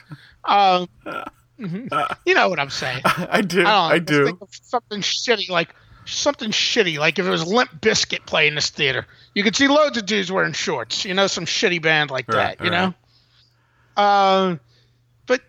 Um, 0.46 0.88
mhm. 1.60 2.16
you 2.24 2.34
know 2.34 2.48
what 2.48 2.58
I'm 2.58 2.70
saying. 2.70 3.02
I 3.04 3.42
do. 3.42 3.62
I, 3.62 3.92
I, 3.92 3.98
do. 3.98 4.24
think 4.24 4.40
of 4.40 4.48
something 4.50 5.02
shitty, 5.02 5.50
like 5.50 5.74
something 6.06 6.50
shitty, 6.50 6.98
like 6.98 7.18
if 7.18 7.26
it 7.26 7.30
was 7.30 7.46
Limp 7.46 7.70
Bizkit 7.80 8.26
playing 8.26 8.54
this 8.54 8.70
theater, 8.70 9.06
you 9.34 9.42
could 9.42 9.56
see 9.56 9.68
loads 9.68 9.96
of 9.98 10.06
dudes 10.06 10.30
wearing 10.30 10.52
shorts. 10.52 11.04
You 11.04 11.14
know, 11.14 11.26
some 11.26 11.44
shitty 11.46 11.80
band 11.82 12.10
like 12.10 12.28
Right, 12.28 12.58
that. 12.58 12.64
You 12.64 12.70
right. 12.70 12.94
know, 13.96 14.02
um, 14.02 14.60
but 15.26 15.40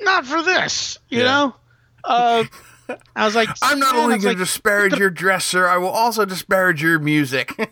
not 0.00 0.26
for 0.26 0.42
this. 0.42 0.98
You 1.08 1.20
Yeah. 1.20 1.24
know, 1.24 1.56
uh, 2.04 2.44
I 3.14 3.24
was 3.24 3.34
like, 3.34 3.48
I'm 3.62 3.78
not 3.78 3.94
only 3.96 4.18
going 4.18 4.20
to 4.20 4.28
like, 4.28 4.38
disparage 4.38 4.98
your 4.98 5.10
dress, 5.10 5.44
sir. 5.44 5.66
I 5.68 5.76
will 5.78 5.88
also 5.88 6.24
disparage 6.24 6.82
your 6.82 6.98
music. 6.98 7.52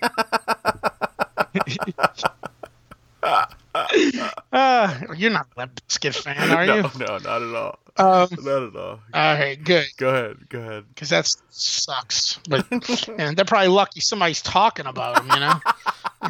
uh, 4.53 5.01
you're 5.17 5.31
not 5.31 5.47
a 5.57 5.61
Limp 5.61 5.81
Bizkit 5.89 6.15
fan, 6.15 6.51
are 6.51 6.65
you? 6.77 6.83
no, 6.83 6.91
no, 6.99 7.19
not 7.19 7.43
at 7.43 7.55
all. 7.55 7.79
Um, 7.99 8.29
Not 8.43 8.63
at 8.63 8.77
all. 8.77 8.91
all 8.91 9.01
right, 9.15 9.57
good. 9.65 9.87
Go 9.97 10.09
ahead. 10.11 10.49
Go 10.51 10.59
ahead. 10.61 10.85
because 10.89 11.09
that 11.09 11.35
sucks. 11.49 12.39
But 12.47 12.67
and 13.19 13.37
they're 13.37 13.47
probably 13.47 13.69
lucky 13.69 14.01
somebody's 14.01 14.43
talking 14.43 14.85
about 14.85 15.17
them, 15.17 15.29
you 15.33 15.41
know, 15.41 15.61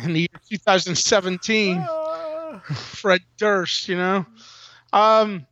in 0.05 0.12
the 0.12 0.20
year 0.20 0.28
2017, 0.49 1.78
Ah. 1.88 2.61
Fred 2.72 3.20
Durst, 3.36 3.88
you 3.88 3.97
know. 3.97 4.24
Um. 4.92 5.44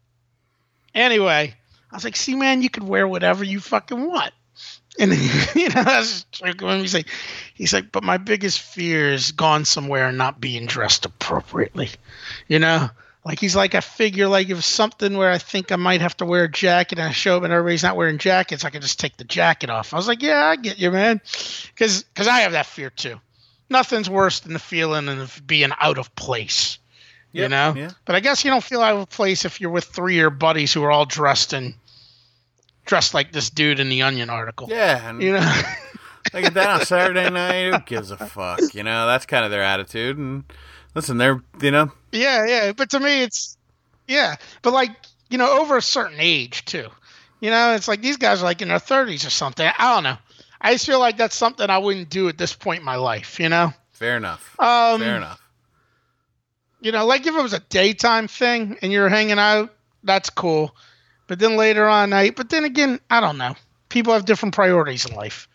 Anyway, 0.94 1.54
I 1.90 1.94
was 1.96 2.04
like, 2.04 2.14
"See, 2.14 2.36
man, 2.36 2.62
you 2.62 2.70
could 2.70 2.84
wear 2.84 3.08
whatever 3.08 3.42
you 3.42 3.58
fucking 3.58 4.06
want." 4.06 4.32
And 4.98 5.12
you 5.54 5.68
know, 5.70 5.82
that's 5.82 6.24
when 6.40 6.80
he's 6.80 6.94
like, 6.94 7.08
he's 7.54 7.72
like, 7.72 7.90
"But 7.90 8.04
my 8.04 8.16
biggest 8.16 8.60
fear 8.60 9.12
is 9.12 9.32
gone 9.32 9.64
somewhere 9.64 10.08
and 10.08 10.18
not 10.18 10.40
being 10.40 10.66
dressed 10.66 11.04
appropriately," 11.04 11.90
you 12.48 12.58
know. 12.58 12.90
Like 13.24 13.40
he's 13.40 13.56
like, 13.56 13.74
I 13.74 13.80
figure 13.80 14.28
like 14.28 14.50
if 14.50 14.62
something 14.62 15.16
where 15.16 15.30
I 15.30 15.38
think 15.38 15.72
I 15.72 15.76
might 15.76 16.02
have 16.02 16.16
to 16.18 16.26
wear 16.26 16.44
a 16.44 16.50
jacket 16.50 16.98
and 16.98 17.08
I 17.08 17.12
show 17.12 17.38
up 17.38 17.42
and 17.42 17.52
everybody's 17.52 17.82
not 17.82 17.96
wearing 17.96 18.18
jackets, 18.18 18.64
I 18.64 18.70
can 18.70 18.82
just 18.82 19.00
take 19.00 19.16
the 19.16 19.24
jacket 19.24 19.70
off. 19.70 19.94
I 19.94 19.96
was 19.96 20.06
like, 20.06 20.22
yeah, 20.22 20.44
I 20.44 20.56
get 20.56 20.78
you, 20.78 20.90
man, 20.90 21.22
because 21.74 22.02
because 22.02 22.28
I 22.28 22.40
have 22.40 22.52
that 22.52 22.66
fear 22.66 22.90
too. 22.90 23.18
Nothing's 23.70 24.10
worse 24.10 24.40
than 24.40 24.52
the 24.52 24.58
feeling 24.58 25.08
of 25.08 25.40
being 25.46 25.70
out 25.80 25.96
of 25.96 26.14
place, 26.16 26.78
you 27.32 27.48
know. 27.48 27.72
yeah. 27.74 27.90
But 28.04 28.14
I 28.14 28.20
guess 28.20 28.44
you 28.44 28.50
don't 28.50 28.62
feel 28.62 28.82
out 28.82 28.96
of 28.96 29.08
place 29.08 29.46
if 29.46 29.58
you're 29.58 29.70
with 29.70 29.84
three 29.84 30.16
of 30.16 30.20
your 30.20 30.30
buddies 30.30 30.74
who 30.74 30.84
are 30.84 30.90
all 30.90 31.06
dressed 31.06 31.54
in 31.54 31.74
dressed 32.84 33.14
like 33.14 33.32
this 33.32 33.50
dude 33.50 33.80
in 33.80 33.88
the 33.88 34.02
Onion 34.02 34.30
article. 34.30 34.68
Yeah, 34.70 35.08
and 35.08 35.22
You 35.22 35.32
know. 35.34 35.62
like 36.32 36.54
that 36.54 36.68
on 36.68 36.86
Saturday 36.86 37.28
night. 37.30 37.72
Who 37.72 37.78
gives 37.80 38.10
a 38.10 38.16
fuck? 38.16 38.60
You 38.74 38.82
know, 38.82 39.06
that's 39.06 39.26
kind 39.26 39.44
of 39.44 39.50
their 39.50 39.62
attitude. 39.62 40.18
And 40.18 40.44
listen, 40.94 41.18
they're 41.18 41.42
you 41.60 41.70
know, 41.70 41.92
Yeah, 42.12 42.46
yeah. 42.46 42.72
But 42.72 42.90
to 42.90 43.00
me, 43.00 43.22
it's 43.22 43.56
yeah. 44.08 44.36
But 44.62 44.72
like 44.72 44.90
you 45.30 45.38
know, 45.38 45.60
over 45.60 45.76
a 45.76 45.82
certain 45.82 46.18
age 46.20 46.64
too. 46.64 46.88
You 47.40 47.50
know, 47.50 47.74
it's 47.74 47.88
like 47.88 48.00
these 48.00 48.16
guys 48.16 48.40
are 48.40 48.44
like 48.44 48.62
in 48.62 48.68
their 48.68 48.78
thirties 48.78 49.26
or 49.26 49.30
something. 49.30 49.68
I 49.78 49.94
don't 49.94 50.04
know. 50.04 50.16
I 50.60 50.72
just 50.72 50.86
feel 50.86 50.98
like 50.98 51.18
that's 51.18 51.36
something 51.36 51.68
I 51.68 51.78
wouldn't 51.78 52.08
do 52.08 52.28
at 52.28 52.38
this 52.38 52.54
point 52.54 52.80
in 52.80 52.84
my 52.86 52.96
life. 52.96 53.38
You 53.38 53.50
know, 53.50 53.72
fair 53.92 54.16
enough. 54.16 54.58
um, 54.58 55.00
fair 55.00 55.16
enough. 55.16 55.40
you 56.80 56.92
know, 56.92 57.04
like 57.04 57.26
if 57.26 57.34
it 57.34 57.42
was 57.42 57.52
a 57.52 57.60
daytime 57.60 58.28
thing 58.28 58.78
and 58.80 58.90
you're 58.90 59.10
hanging 59.10 59.38
out, 59.38 59.74
that's 60.02 60.30
cool. 60.30 60.74
But 61.26 61.38
then 61.38 61.56
later 61.56 61.86
on 61.88 62.10
night, 62.10 62.36
but 62.36 62.50
then 62.50 62.64
again, 62.64 63.00
I 63.10 63.20
don't 63.20 63.38
know. 63.38 63.54
People 63.88 64.12
have 64.12 64.24
different 64.24 64.54
priorities 64.54 65.06
in 65.06 65.14
life. 65.14 65.48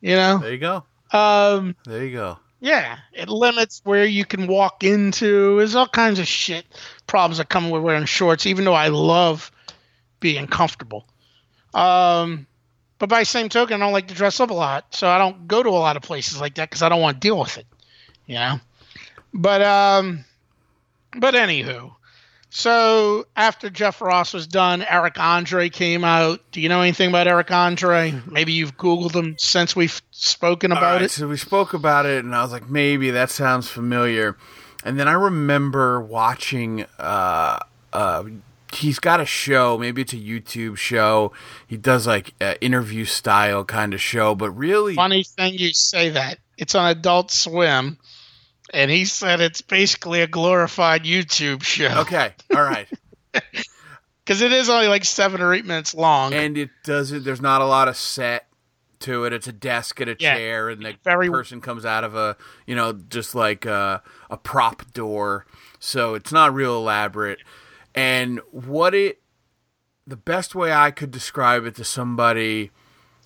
You 0.00 0.16
know, 0.16 0.38
There 0.38 0.52
you 0.52 0.58
go. 0.58 0.84
um, 1.12 1.76
There 1.84 2.04
you 2.04 2.12
go. 2.12 2.38
Yeah, 2.60 2.98
it 3.12 3.28
limits 3.28 3.82
where 3.84 4.04
you 4.06 4.24
can 4.24 4.46
walk 4.46 4.84
into. 4.84 5.58
There's 5.58 5.74
all 5.74 5.86
kinds 5.86 6.18
of 6.18 6.26
shit 6.26 6.64
problems 7.06 7.38
that 7.38 7.48
come 7.50 7.68
with 7.70 7.82
wearing 7.82 8.06
shorts, 8.06 8.46
even 8.46 8.64
though 8.64 8.74
I 8.74 8.88
love 8.88 9.50
being 10.20 10.46
comfortable. 10.46 11.06
Um, 11.74 12.46
but 12.98 13.08
by 13.08 13.20
the 13.20 13.26
same 13.26 13.48
token, 13.50 13.74
I 13.82 13.84
don't 13.84 13.92
like 13.92 14.08
to 14.08 14.14
dress 14.14 14.40
up 14.40 14.50
a 14.50 14.54
lot, 14.54 14.94
so 14.94 15.08
I 15.08 15.18
don't 15.18 15.46
go 15.46 15.62
to 15.62 15.68
a 15.68 15.70
lot 15.70 15.96
of 15.96 16.02
places 16.02 16.40
like 16.40 16.54
that 16.54 16.70
because 16.70 16.82
I 16.82 16.88
don't 16.88 17.02
want 17.02 17.20
to 17.20 17.28
deal 17.28 17.38
with 17.38 17.58
it. 17.58 17.66
You 18.26 18.36
know. 18.36 18.60
But 19.34 19.60
um, 19.60 20.24
but 21.18 21.34
anywho, 21.34 21.92
so 22.54 23.26
after 23.34 23.68
Jeff 23.68 24.00
Ross 24.00 24.32
was 24.32 24.46
done, 24.46 24.82
Eric 24.88 25.18
Andre 25.18 25.68
came 25.68 26.04
out. 26.04 26.40
Do 26.52 26.60
you 26.60 26.68
know 26.68 26.82
anything 26.82 27.08
about 27.08 27.26
Eric 27.26 27.50
Andre? 27.50 28.14
Maybe 28.30 28.52
you've 28.52 28.76
Googled 28.76 29.12
him 29.12 29.34
since 29.38 29.74
we've 29.74 30.00
spoken 30.12 30.70
about 30.70 30.94
right, 30.94 31.02
it. 31.02 31.10
So 31.10 31.26
we 31.26 31.36
spoke 31.36 31.74
about 31.74 32.06
it, 32.06 32.24
and 32.24 32.32
I 32.32 32.42
was 32.42 32.52
like, 32.52 32.70
maybe 32.70 33.10
that 33.10 33.30
sounds 33.30 33.68
familiar. 33.68 34.36
And 34.84 35.00
then 35.00 35.08
I 35.08 35.14
remember 35.14 36.00
watching. 36.00 36.86
Uh, 36.96 37.58
uh, 37.92 38.24
he's 38.72 39.00
got 39.00 39.18
a 39.18 39.26
show. 39.26 39.76
Maybe 39.76 40.02
it's 40.02 40.12
a 40.12 40.16
YouTube 40.16 40.76
show. 40.76 41.32
He 41.66 41.76
does 41.76 42.06
like 42.06 42.34
uh, 42.40 42.54
interview 42.60 43.04
style 43.04 43.64
kind 43.64 43.94
of 43.94 44.00
show, 44.00 44.36
but 44.36 44.52
really, 44.52 44.94
Funny 44.94 45.24
thing 45.24 45.54
you 45.54 45.72
say 45.72 46.10
that. 46.10 46.38
It's 46.56 46.76
on 46.76 46.88
Adult 46.88 47.32
Swim, 47.32 47.98
and 48.72 48.90
he 48.90 49.04
said 49.04 49.40
it's 49.40 49.60
basically 49.60 50.20
a 50.22 50.26
glorified 50.26 51.04
YouTube 51.04 51.62
show. 51.62 52.00
Okay, 52.00 52.32
all 52.54 52.62
right. 52.62 52.88
because 54.24 54.40
it 54.40 54.52
is 54.52 54.68
only 54.70 54.88
like 54.88 55.04
seven 55.04 55.40
or 55.40 55.52
eight 55.54 55.66
minutes 55.66 55.94
long. 55.94 56.32
and 56.32 56.56
it 56.56 56.70
doesn't. 56.84 57.24
There's 57.24 57.42
not 57.42 57.60
a 57.60 57.66
lot 57.66 57.88
of 57.88 57.96
set 57.96 58.46
to 59.00 59.24
it. 59.24 59.32
It's 59.32 59.46
a 59.48 59.52
desk 59.52 60.00
and 60.00 60.10
a 60.10 60.16
Yeah. 60.18 60.34
chair, 60.36 60.68
and 60.70 60.82
the 60.84 60.94
Very- 61.04 61.28
person 61.28 61.60
comes 61.60 61.84
out 61.84 62.04
of 62.04 62.14
a 62.14 62.36
you 62.66 62.74
know 62.74 62.92
just 62.92 63.34
like 63.34 63.66
a, 63.66 64.02
a 64.30 64.36
prop 64.36 64.92
door. 64.92 65.46
So 65.78 66.14
it's 66.14 66.32
not 66.32 66.54
real 66.54 66.76
elaborate. 66.76 67.40
And 67.94 68.40
what 68.50 68.94
it, 68.94 69.20
the 70.06 70.16
best 70.16 70.54
way 70.54 70.72
I 70.72 70.90
could 70.90 71.10
describe 71.10 71.64
it 71.66 71.74
to 71.76 71.84
somebody 71.84 72.70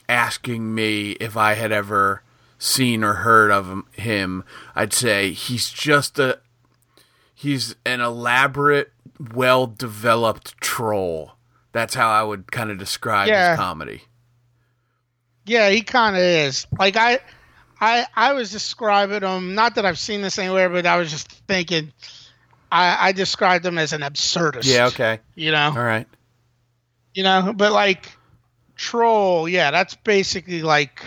asking 0.09 0.75
me 0.75 1.13
if 1.13 1.37
I 1.37 1.55
had 1.55 1.71
ever 1.71 2.23
seen 2.59 3.03
or 3.05 3.15
heard 3.15 3.51
of 3.51 3.83
him, 3.93 4.45
I'd 4.75 4.93
say 4.93 5.33
he's 5.33 5.71
just 5.71 6.19
a 6.19 6.41
he's 7.35 7.77
an 7.87 8.01
elaborate, 8.01 8.93
well 9.35 9.67
developed 9.67 10.57
troll. 10.61 11.33
That's 11.73 11.95
how 11.95 12.11
I 12.11 12.23
would 12.23 12.51
kind 12.51 12.71
of 12.71 12.79
describe 12.79 13.29
Yeah. 13.29 13.51
his 13.53 13.59
comedy. 13.59 14.03
yeah, 15.47 15.71
he 15.71 15.83
kind 15.83 16.17
of 16.17 16.23
is. 16.23 16.67
Like 16.79 16.97
I, 16.97 17.21
I, 17.81 18.07
I 18.17 18.33
was 18.33 18.51
describing 18.51 19.23
him. 19.23 19.55
Not 19.55 19.77
that 19.77 19.87
I've 19.87 19.99
seen 19.99 20.21
this 20.23 20.39
anywhere, 20.39 20.69
but 20.69 20.85
I 20.87 20.97
was 20.97 21.11
just 21.11 21.31
thinking. 21.47 21.93
I, 22.71 23.09
I 23.09 23.13
described 23.13 23.65
him 23.65 23.79
as 23.79 23.93
an 23.95 24.03
absurdist. 24.03 24.65
Yeah, 24.67 24.89
okay. 24.89 25.21
You 25.37 25.53
know, 25.53 25.69
All 25.75 25.83
right. 25.83 26.07
you 27.15 27.23
know, 27.23 27.55
but 27.57 27.73
like 27.73 28.13
troll, 28.77 29.49
yeah, 29.49 29.71
that's 29.71 29.95
basically 29.95 30.61
like, 30.63 31.03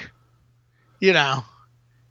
you 1.01 1.11
know, 1.11 1.43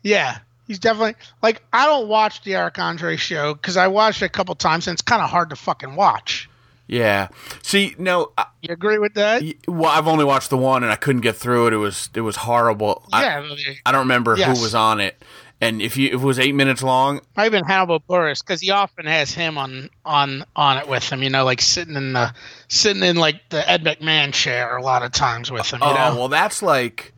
yeah, 0.02 0.38
he's 0.66 0.78
definitely 0.78 1.14
like 1.42 1.62
I 1.72 1.86
don't 1.86 2.08
watch 2.08 2.42
the 2.42 2.54
Eric 2.54 2.78
Andre 2.78 3.16
show 3.16 3.54
because 3.54 3.78
I 3.78 3.86
watched 3.88 4.20
it 4.20 4.26
a 4.26 4.28
couple 4.28 4.54
times 4.54 4.86
and 4.86 4.94
it's 4.94 5.02
kind 5.02 5.22
of 5.22 5.30
hard 5.30 5.48
to 5.50 5.56
fucking 5.56 5.96
watch. 5.96 6.48
Yeah. 6.86 7.28
See, 7.62 7.94
no, 7.98 8.32
I, 8.36 8.46
You 8.62 8.72
agree 8.74 8.98
with 8.98 9.14
that? 9.14 9.44
well, 9.68 9.90
I've 9.90 10.08
only 10.08 10.24
watched 10.24 10.50
the 10.50 10.56
one 10.58 10.82
and 10.82 10.90
I 10.90 10.96
couldn't 10.96 11.20
get 11.20 11.36
through 11.36 11.68
it. 11.68 11.72
It 11.72 11.76
was 11.78 12.10
it 12.14 12.20
was 12.22 12.36
horrible. 12.36 13.04
I, 13.12 13.22
yeah, 13.22 13.54
I 13.86 13.92
don't 13.92 14.00
remember 14.02 14.36
Yes. 14.36 14.56
who 14.58 14.62
was 14.62 14.74
on 14.74 15.00
it. 15.00 15.22
And 15.62 15.82
if 15.82 15.96
you 15.98 16.08
if 16.08 16.14
it 16.14 16.24
was 16.24 16.38
eight 16.38 16.54
minutes 16.54 16.82
long, 16.82 17.20
might 17.36 17.44
have 17.44 17.52
been 17.52 17.64
Hannibal 17.66 18.00
Buress 18.00 18.40
because 18.40 18.62
he 18.62 18.70
often 18.70 19.04
has 19.06 19.30
him 19.30 19.56
on 19.58 19.90
on 20.06 20.42
on 20.56 20.78
it 20.78 20.88
with 20.88 21.04
him. 21.08 21.22
You 21.22 21.28
know, 21.30 21.44
like 21.44 21.60
sitting 21.60 21.96
in 21.96 22.14
the 22.14 22.34
sitting 22.68 23.02
in 23.02 23.16
like 23.16 23.48
the 23.50 23.70
Ed 23.70 23.84
McMahon 23.84 24.32
chair 24.32 24.76
a 24.76 24.82
lot 24.82 25.02
of 25.04 25.12
times 25.12 25.50
with 25.52 25.70
him. 25.70 25.80
You 25.82 25.88
oh 25.88 25.94
know, 25.94 26.16
well, 26.18 26.28
that's 26.28 26.62
like 26.62 27.12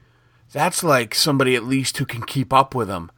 that's 0.53 0.83
like 0.85 1.15
somebody 1.15 1.57
at 1.57 1.65
least 1.65 1.97
who 1.99 2.05
can 2.05 2.23
keep 2.23 2.53
up 2.53 2.75
with 2.75 2.89
him. 2.89 3.11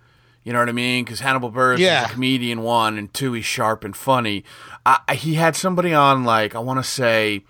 You 0.42 0.52
know 0.52 0.58
what 0.58 0.68
I 0.68 0.72
mean? 0.72 1.04
Because 1.04 1.20
Hannibal 1.20 1.50
Buress 1.50 1.78
Yeah. 1.78 2.04
is 2.04 2.10
a 2.10 2.12
comedian, 2.12 2.62
one, 2.62 2.98
and 2.98 3.12
two, 3.14 3.32
he's 3.32 3.46
sharp 3.46 3.82
and 3.82 3.96
funny. 3.96 4.44
I, 4.84 4.98
I- 5.08 5.14
he 5.14 5.34
had 5.34 5.56
somebody 5.56 5.94
on, 5.94 6.24
like 6.24 6.54
I 6.54 6.58
want 6.58 6.78
to 6.78 6.88
say, 6.88 7.44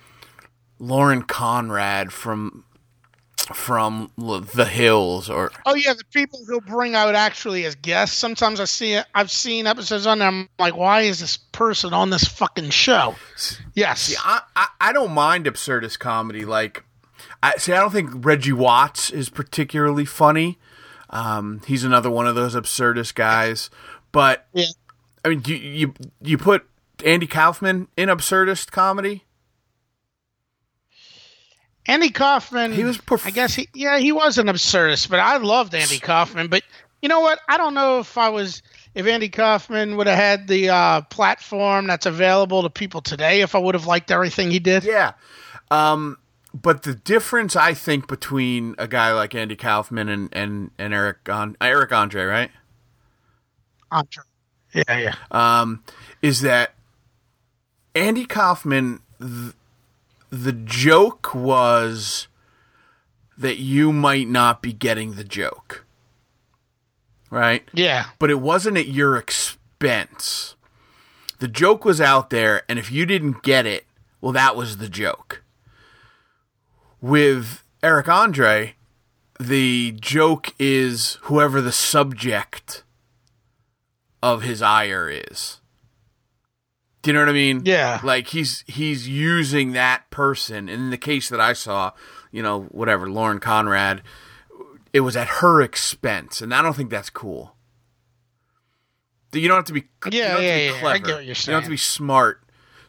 Lauren 0.78 1.22
Conrad 1.22 2.12
from 2.12 2.64
from 3.52 4.10
The 4.16 4.64
Hills, 4.64 5.28
or 5.28 5.52
Oh 5.66 5.74
yeah, 5.74 5.92
the 5.92 6.04
people 6.12 6.40
he'll 6.48 6.60
bring 6.62 6.94
out 6.94 7.14
actually 7.14 7.64
as 7.66 7.74
guests. 7.74 8.16
Sometimes 8.16 8.58
I 8.58 8.64
see 8.64 8.94
it. 8.94 9.04
I've 9.14 9.30
seen 9.30 9.66
episodes 9.66 10.06
on 10.06 10.18
there. 10.20 10.28
I'm 10.28 10.48
like, 10.58 10.74
why 10.76 11.02
is 11.02 11.20
this 11.20 11.36
person 11.36 11.92
on 11.92 12.08
this 12.08 12.24
fucking 12.26 12.70
show? 12.70 13.14
Yes. 13.74 14.00
See, 14.02 14.16
I, 14.24 14.40
I, 14.56 14.66
I 14.80 14.92
don't 14.94 15.12
mind 15.12 15.44
absurdist 15.44 15.98
comedy. 15.98 16.46
Like, 16.46 16.84
I 17.44 17.56
see. 17.58 17.72
I 17.72 17.76
don't 17.80 17.92
think 17.92 18.24
Reggie 18.24 18.52
Watts 18.52 19.10
is 19.10 19.28
particularly 19.28 20.06
funny. 20.06 20.58
Um, 21.10 21.60
he's 21.66 21.84
another 21.84 22.10
one 22.10 22.26
of 22.26 22.34
those 22.34 22.54
absurdist 22.54 23.14
guys. 23.14 23.68
But 24.12 24.46
Yeah. 24.54 24.66
I 25.24 25.28
mean, 25.28 25.42
you 25.46 25.56
you 25.56 25.94
you 26.22 26.38
put 26.38 26.66
Andy 27.04 27.26
Kaufman 27.26 27.88
in 27.96 28.08
absurdist 28.08 28.70
comedy. 28.70 29.24
Andy 31.86 32.08
Kaufman. 32.10 32.72
He 32.72 32.84
was 32.84 32.96
perf- 32.96 33.26
I 33.26 33.30
guess 33.30 33.54
he. 33.54 33.68
Yeah, 33.74 33.98
he 33.98 34.10
was 34.10 34.38
an 34.38 34.46
absurdist, 34.46 35.10
but 35.10 35.20
I 35.20 35.36
loved 35.36 35.74
Andy 35.74 35.98
Kaufman. 35.98 36.48
But 36.48 36.62
you 37.02 37.08
know 37.10 37.20
what? 37.20 37.40
I 37.48 37.58
don't 37.58 37.74
know 37.74 37.98
if 37.98 38.16
I 38.16 38.30
was. 38.30 38.62
If 38.94 39.06
Andy 39.06 39.28
Kaufman 39.28 39.96
would 39.96 40.06
have 40.06 40.16
had 40.16 40.48
the 40.48 40.70
uh, 40.70 41.00
platform 41.02 41.88
that's 41.88 42.06
available 42.06 42.62
to 42.62 42.70
people 42.70 43.02
today, 43.02 43.42
if 43.42 43.54
I 43.54 43.58
would 43.58 43.74
have 43.74 43.86
liked 43.86 44.10
everything 44.10 44.50
he 44.50 44.60
did. 44.60 44.84
Yeah. 44.84 45.12
Um, 45.70 46.16
but 46.54 46.84
the 46.84 46.94
difference 46.94 47.56
I 47.56 47.74
think 47.74 48.06
between 48.06 48.76
a 48.78 48.86
guy 48.86 49.12
like 49.12 49.34
Andy 49.34 49.56
Kaufman 49.56 50.08
and 50.08 50.28
and 50.32 50.70
and 50.78 50.94
Eric 50.94 51.28
on 51.28 51.56
Eric 51.60 51.92
Andre, 51.92 52.24
right? 52.24 52.50
Andre. 53.90 54.22
Yeah, 54.72 54.98
yeah. 54.98 55.14
um, 55.30 55.84
is 56.20 56.40
that 56.40 56.74
Andy 57.94 58.24
Kaufman, 58.24 59.00
th- 59.20 59.54
the 60.30 60.52
joke 60.52 61.32
was 61.32 62.26
that 63.38 63.58
you 63.58 63.92
might 63.92 64.28
not 64.28 64.62
be 64.62 64.72
getting 64.72 65.14
the 65.14 65.22
joke, 65.22 65.84
right? 67.30 67.68
Yeah. 67.72 68.06
But 68.18 68.30
it 68.30 68.40
wasn't 68.40 68.76
at 68.76 68.88
your 68.88 69.16
expense. 69.16 70.56
The 71.38 71.46
joke 71.46 71.84
was 71.84 72.00
out 72.00 72.30
there, 72.30 72.62
and 72.68 72.76
if 72.80 72.90
you 72.90 73.06
didn't 73.06 73.44
get 73.44 73.66
it, 73.66 73.86
well, 74.20 74.32
that 74.32 74.56
was 74.56 74.78
the 74.78 74.88
joke. 74.88 75.43
With 77.04 77.62
Eric 77.82 78.08
Andre, 78.08 78.76
the 79.38 79.92
joke 80.00 80.54
is 80.58 81.18
whoever 81.24 81.60
the 81.60 81.70
subject 81.70 82.82
of 84.22 84.40
his 84.40 84.62
ire 84.62 85.10
is. 85.10 85.60
Do 87.02 87.10
you 87.10 87.12
know 87.12 87.20
what 87.20 87.28
I 87.28 87.32
mean? 87.32 87.60
Yeah. 87.66 88.00
Like 88.02 88.28
he's 88.28 88.64
he's 88.66 89.06
using 89.06 89.72
that 89.72 90.08
person. 90.08 90.66
And 90.70 90.84
in 90.84 90.88
the 90.88 90.96
case 90.96 91.28
that 91.28 91.42
I 91.42 91.52
saw, 91.52 91.92
you 92.32 92.42
know, 92.42 92.62
whatever, 92.70 93.10
Lauren 93.10 93.38
Conrad, 93.38 94.00
it 94.94 95.00
was 95.00 95.14
at 95.14 95.28
her 95.28 95.60
expense, 95.60 96.40
and 96.40 96.54
I 96.54 96.62
don't 96.62 96.74
think 96.74 96.88
that's 96.88 97.10
cool. 97.10 97.54
You 99.34 99.46
don't 99.46 99.58
have 99.58 99.66
to 99.66 99.74
be 99.74 99.84
Yeah, 100.10 100.38
yeah, 100.38 100.38
to 100.38 100.40
be 100.40 100.64
yeah. 100.64 100.76
I 100.76 100.80
clever. 100.80 100.98
get 101.00 101.14
what 101.16 101.24
you're 101.26 101.34
You 101.34 101.44
don't 101.48 101.54
have 101.56 101.64
to 101.64 101.68
be 101.70 101.76
smart 101.76 102.44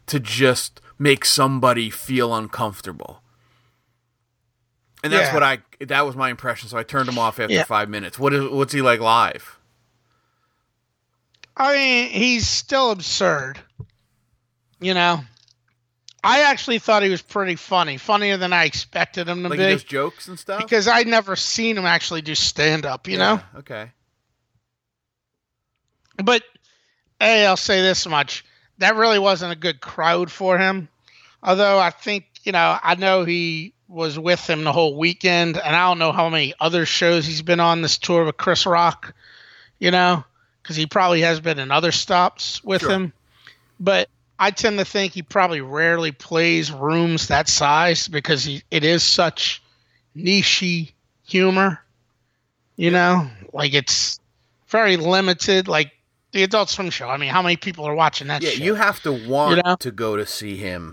to 0.06 0.18
just 0.18 0.80
make 0.98 1.26
somebody 1.26 1.90
feel 1.90 2.34
uncomfortable. 2.34 3.20
And 5.06 5.12
that's 5.12 5.28
Yeah. 5.28 5.34
what 5.34 5.42
I 5.44 5.58
that 5.80 6.04
was 6.04 6.16
my 6.16 6.30
impression, 6.30 6.68
so 6.68 6.76
I 6.76 6.82
turned 6.82 7.08
him 7.08 7.16
off 7.16 7.38
after 7.38 7.54
Yeah. 7.54 7.62
5 7.62 7.88
minutes. 7.88 8.18
What 8.18 8.34
is 8.34 8.50
what's 8.50 8.72
he 8.72 8.82
like 8.82 8.98
live? 8.98 9.56
I 11.56 11.74
mean, 11.76 12.10
he's 12.10 12.46
still 12.48 12.90
absurd. 12.90 13.60
You 14.80 14.94
know, 14.94 15.20
I 16.24 16.40
actually 16.42 16.80
thought 16.80 17.04
he 17.04 17.08
was 17.08 17.22
pretty 17.22 17.54
funny, 17.54 17.98
funnier 17.98 18.36
than 18.36 18.52
I 18.52 18.64
expected 18.64 19.28
him 19.28 19.44
to 19.44 19.48
Like 19.48 19.60
be, 19.60 19.66
does 19.66 19.84
jokes 19.84 20.26
and 20.26 20.36
stuff? 20.38 20.62
because 20.62 20.88
I'd 20.88 21.06
never 21.06 21.36
seen 21.36 21.78
him 21.78 21.86
actually 21.86 22.22
do 22.22 22.34
stand 22.34 22.84
up. 22.84 23.06
You 23.06 23.18
know, 23.18 23.40
Okay. 23.58 23.92
but 26.16 26.42
hey, 27.20 27.46
I'll 27.46 27.56
say 27.56 27.80
this 27.80 28.08
much: 28.08 28.44
that 28.78 28.96
really 28.96 29.20
wasn't 29.20 29.52
a 29.52 29.56
good 29.56 29.80
crowd 29.80 30.32
for 30.32 30.58
him. 30.58 30.88
Although 31.44 31.78
I 31.78 31.90
think 31.90 32.24
you 32.42 32.50
know, 32.50 32.78
I 32.82 32.96
know 32.96 33.24
he 33.24 33.72
was 33.88 34.18
with 34.18 34.48
him 34.48 34.64
the 34.64 34.72
whole 34.72 34.96
weekend, 34.96 35.56
and 35.56 35.76
I 35.76 35.88
don't 35.88 35.98
know 35.98 36.12
how 36.12 36.28
many 36.28 36.54
other 36.60 36.86
shows 36.86 37.26
he's 37.26 37.42
been 37.42 37.60
on 37.60 37.82
this 37.82 37.98
tour 37.98 38.24
with 38.24 38.36
Chris 38.36 38.66
Rock. 38.66 39.14
You 39.78 39.90
know, 39.90 40.24
because 40.62 40.74
he 40.76 40.86
probably 40.86 41.20
has 41.20 41.38
been 41.40 41.58
in 41.58 41.70
other 41.70 41.92
stops 41.92 42.64
with 42.64 42.80
Sure. 42.80 42.90
him. 42.90 43.12
But 43.78 44.08
I 44.38 44.50
tend 44.50 44.78
to 44.78 44.84
think 44.86 45.12
he 45.12 45.22
probably 45.22 45.60
rarely 45.60 46.12
plays 46.12 46.72
rooms 46.72 47.28
that 47.28 47.48
size 47.48 48.08
because 48.08 48.42
he 48.44 48.62
it 48.70 48.84
is 48.84 49.02
such 49.02 49.62
nichey 50.16 50.92
humor. 51.26 51.80
You 52.76 52.90
know, 52.90 53.30
like 53.52 53.72
it's 53.74 54.18
very 54.68 54.96
limited. 54.96 55.68
Like 55.68 55.92
the 56.32 56.42
Adult 56.42 56.68
Swim 56.70 56.90
show. 56.90 57.08
I 57.08 57.16
mean, 57.18 57.30
how 57.30 57.42
many 57.42 57.56
people 57.56 57.84
are 57.86 57.94
watching 57.94 58.26
that? 58.28 58.42
Yeah, 58.42 58.50
shit? 58.50 58.60
you 58.60 58.74
have 58.74 59.00
to 59.02 59.12
want 59.12 59.56
You 59.56 59.62
know? 59.62 59.76
to 59.76 59.90
go 59.90 60.16
to 60.16 60.26
see 60.26 60.56
him. 60.56 60.92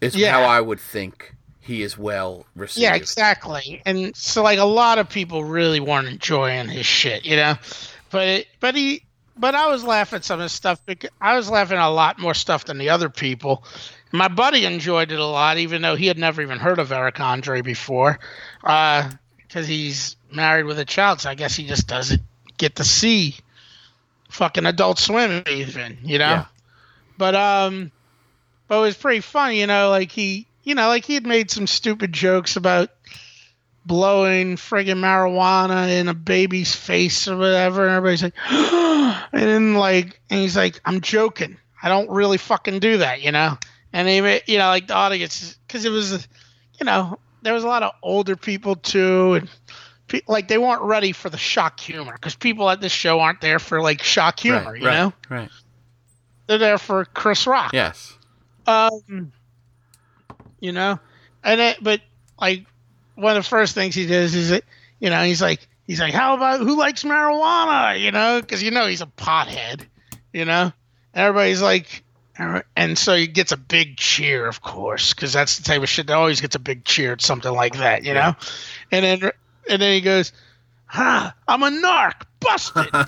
Is 0.00 0.16
Yeah. 0.16 0.32
how 0.32 0.42
I 0.44 0.60
would 0.60 0.80
think 0.80 1.34
he 1.60 1.82
is 1.82 1.96
well 1.96 2.46
received. 2.56 2.82
Yeah, 2.82 2.94
exactly. 2.94 3.82
And 3.84 4.16
so 4.16 4.42
like 4.42 4.58
a 4.58 4.64
lot 4.64 4.98
of 4.98 5.08
people 5.08 5.44
really 5.44 5.80
weren't 5.80 6.08
enjoying 6.08 6.68
his 6.68 6.86
shit, 6.86 7.24
you 7.24 7.36
know. 7.36 7.56
But 8.10 8.46
but 8.60 8.74
he 8.74 9.04
but 9.36 9.54
I 9.54 9.68
was 9.68 9.84
laughing 9.84 10.18
at 10.18 10.24
some 10.24 10.40
of 10.40 10.44
his 10.44 10.52
stuff 10.52 10.84
because 10.84 11.10
I 11.20 11.36
was 11.36 11.48
laughing 11.48 11.78
at 11.78 11.86
a 11.86 11.90
lot 11.90 12.18
more 12.18 12.34
stuff 12.34 12.64
than 12.66 12.78
the 12.78 12.90
other 12.90 13.08
people. 13.08 13.64
My 14.12 14.28
buddy 14.28 14.64
enjoyed 14.64 15.12
it 15.12 15.18
a 15.18 15.24
lot, 15.24 15.58
even 15.58 15.82
though 15.82 15.94
he 15.94 16.06
had 16.06 16.18
never 16.18 16.42
even 16.42 16.58
heard 16.58 16.78
of 16.78 16.90
Eric 16.90 17.20
Andre 17.20 17.60
before, 17.62 18.18
because 18.60 19.66
he's 19.66 20.16
married 20.32 20.64
with 20.64 20.78
a 20.78 20.84
child. 20.84 21.20
So 21.20 21.30
I 21.30 21.34
guess 21.34 21.54
he 21.54 21.66
just 21.66 21.86
doesn't 21.86 22.20
get 22.56 22.76
to 22.76 22.84
see 22.84 23.36
fucking 24.28 24.66
Adult 24.66 24.98
Swim 24.98 25.42
even, 25.48 25.98
you 26.02 26.18
know. 26.18 26.24
Yeah. 26.24 26.44
But 27.16 27.34
um, 27.34 27.92
but 28.66 28.78
it 28.78 28.82
was 28.82 28.96
pretty 28.96 29.20
funny, 29.20 29.60
you 29.60 29.66
know. 29.66 29.90
Like 29.90 30.10
he, 30.10 30.46
you 30.70 30.76
know, 30.76 30.86
like 30.86 31.04
he 31.04 31.14
had 31.14 31.26
made 31.26 31.50
some 31.50 31.66
stupid 31.66 32.12
jokes 32.12 32.54
about 32.54 32.90
blowing 33.84 34.54
friggin' 34.54 34.98
marijuana 34.98 35.98
in 35.98 36.06
a 36.06 36.14
baby's 36.14 36.76
face 36.76 37.26
or 37.26 37.36
whatever, 37.36 37.88
and 37.88 37.96
everybody's 37.96 38.22
like, 38.22 38.34
and 39.32 39.42
then 39.42 39.74
like, 39.74 40.20
and 40.30 40.40
he's 40.40 40.56
like, 40.56 40.80
I'm 40.84 41.00
joking. 41.00 41.56
I 41.82 41.88
don't 41.88 42.08
really 42.08 42.38
fucking 42.38 42.78
do 42.78 42.98
that, 42.98 43.20
you 43.20 43.32
know. 43.32 43.58
And 43.92 44.08
even 44.08 44.42
you 44.46 44.58
know, 44.58 44.68
like 44.68 44.86
the 44.86 44.94
audience, 44.94 45.58
because 45.66 45.84
it 45.84 45.90
was, 45.90 46.28
you 46.78 46.86
know, 46.86 47.18
there 47.42 47.52
was 47.52 47.64
a 47.64 47.66
lot 47.66 47.82
of 47.82 47.90
older 48.00 48.36
people 48.36 48.76
too, 48.76 49.34
and 49.34 49.50
pe- 50.06 50.22
like 50.28 50.46
they 50.46 50.58
weren't 50.58 50.82
ready 50.82 51.10
for 51.10 51.30
the 51.30 51.36
shock 51.36 51.80
humor 51.80 52.12
because 52.12 52.36
people 52.36 52.70
at 52.70 52.80
this 52.80 52.92
show 52.92 53.18
aren't 53.18 53.40
there 53.40 53.58
for 53.58 53.82
like 53.82 54.04
shock 54.04 54.38
humor, 54.38 54.70
right, 54.70 54.80
you 54.80 54.86
right, 54.86 54.96
know. 54.96 55.12
Right. 55.28 55.50
They're 56.46 56.58
there 56.58 56.78
for 56.78 57.06
Chris 57.06 57.48
Rock. 57.48 57.72
Yes. 57.72 58.16
Um, 58.68 59.32
you 60.60 60.72
know, 60.72 60.98
and 61.42 61.60
it, 61.60 61.78
but 61.82 62.00
like 62.40 62.64
one 63.14 63.36
of 63.36 63.42
the 63.42 63.48
first 63.48 63.74
things 63.74 63.94
he 63.94 64.06
does 64.06 64.34
is 64.34 64.50
that 64.50 64.64
you 64.98 65.10
know 65.10 65.22
he's 65.22 65.42
like 65.42 65.66
he's 65.86 66.00
like 66.00 66.14
how 66.14 66.34
about 66.34 66.60
who 66.60 66.76
likes 66.76 67.02
marijuana? 67.04 67.98
You 68.00 68.12
know? 68.12 68.40
Because 68.40 68.62
you 68.62 68.70
know 68.70 68.86
he's 68.86 69.02
a 69.02 69.06
pothead 69.06 69.82
you 70.32 70.44
know? 70.44 70.72
And 71.14 71.24
everybody's 71.26 71.62
like 71.62 72.04
and 72.76 72.96
so 72.96 73.14
he 73.14 73.26
gets 73.26 73.52
a 73.52 73.56
big 73.56 73.96
cheer 73.96 74.46
of 74.46 74.62
course 74.62 75.12
because 75.12 75.32
that's 75.32 75.58
the 75.58 75.64
type 75.64 75.82
of 75.82 75.88
shit 75.88 76.06
that 76.06 76.14
always 76.14 76.40
gets 76.40 76.54
a 76.54 76.60
big 76.60 76.84
cheer 76.84 77.12
at 77.12 77.20
something 77.20 77.52
like 77.52 77.76
that 77.78 78.04
you 78.04 78.14
know? 78.14 78.34
And 78.90 79.04
then 79.04 79.30
and 79.68 79.82
then 79.82 79.94
he 79.94 80.00
goes 80.00 80.32
huh 80.86 81.32
i'm 81.46 81.62
a 81.62 81.70
narc 81.70 82.22
busted. 82.40 82.88
All 82.94 83.04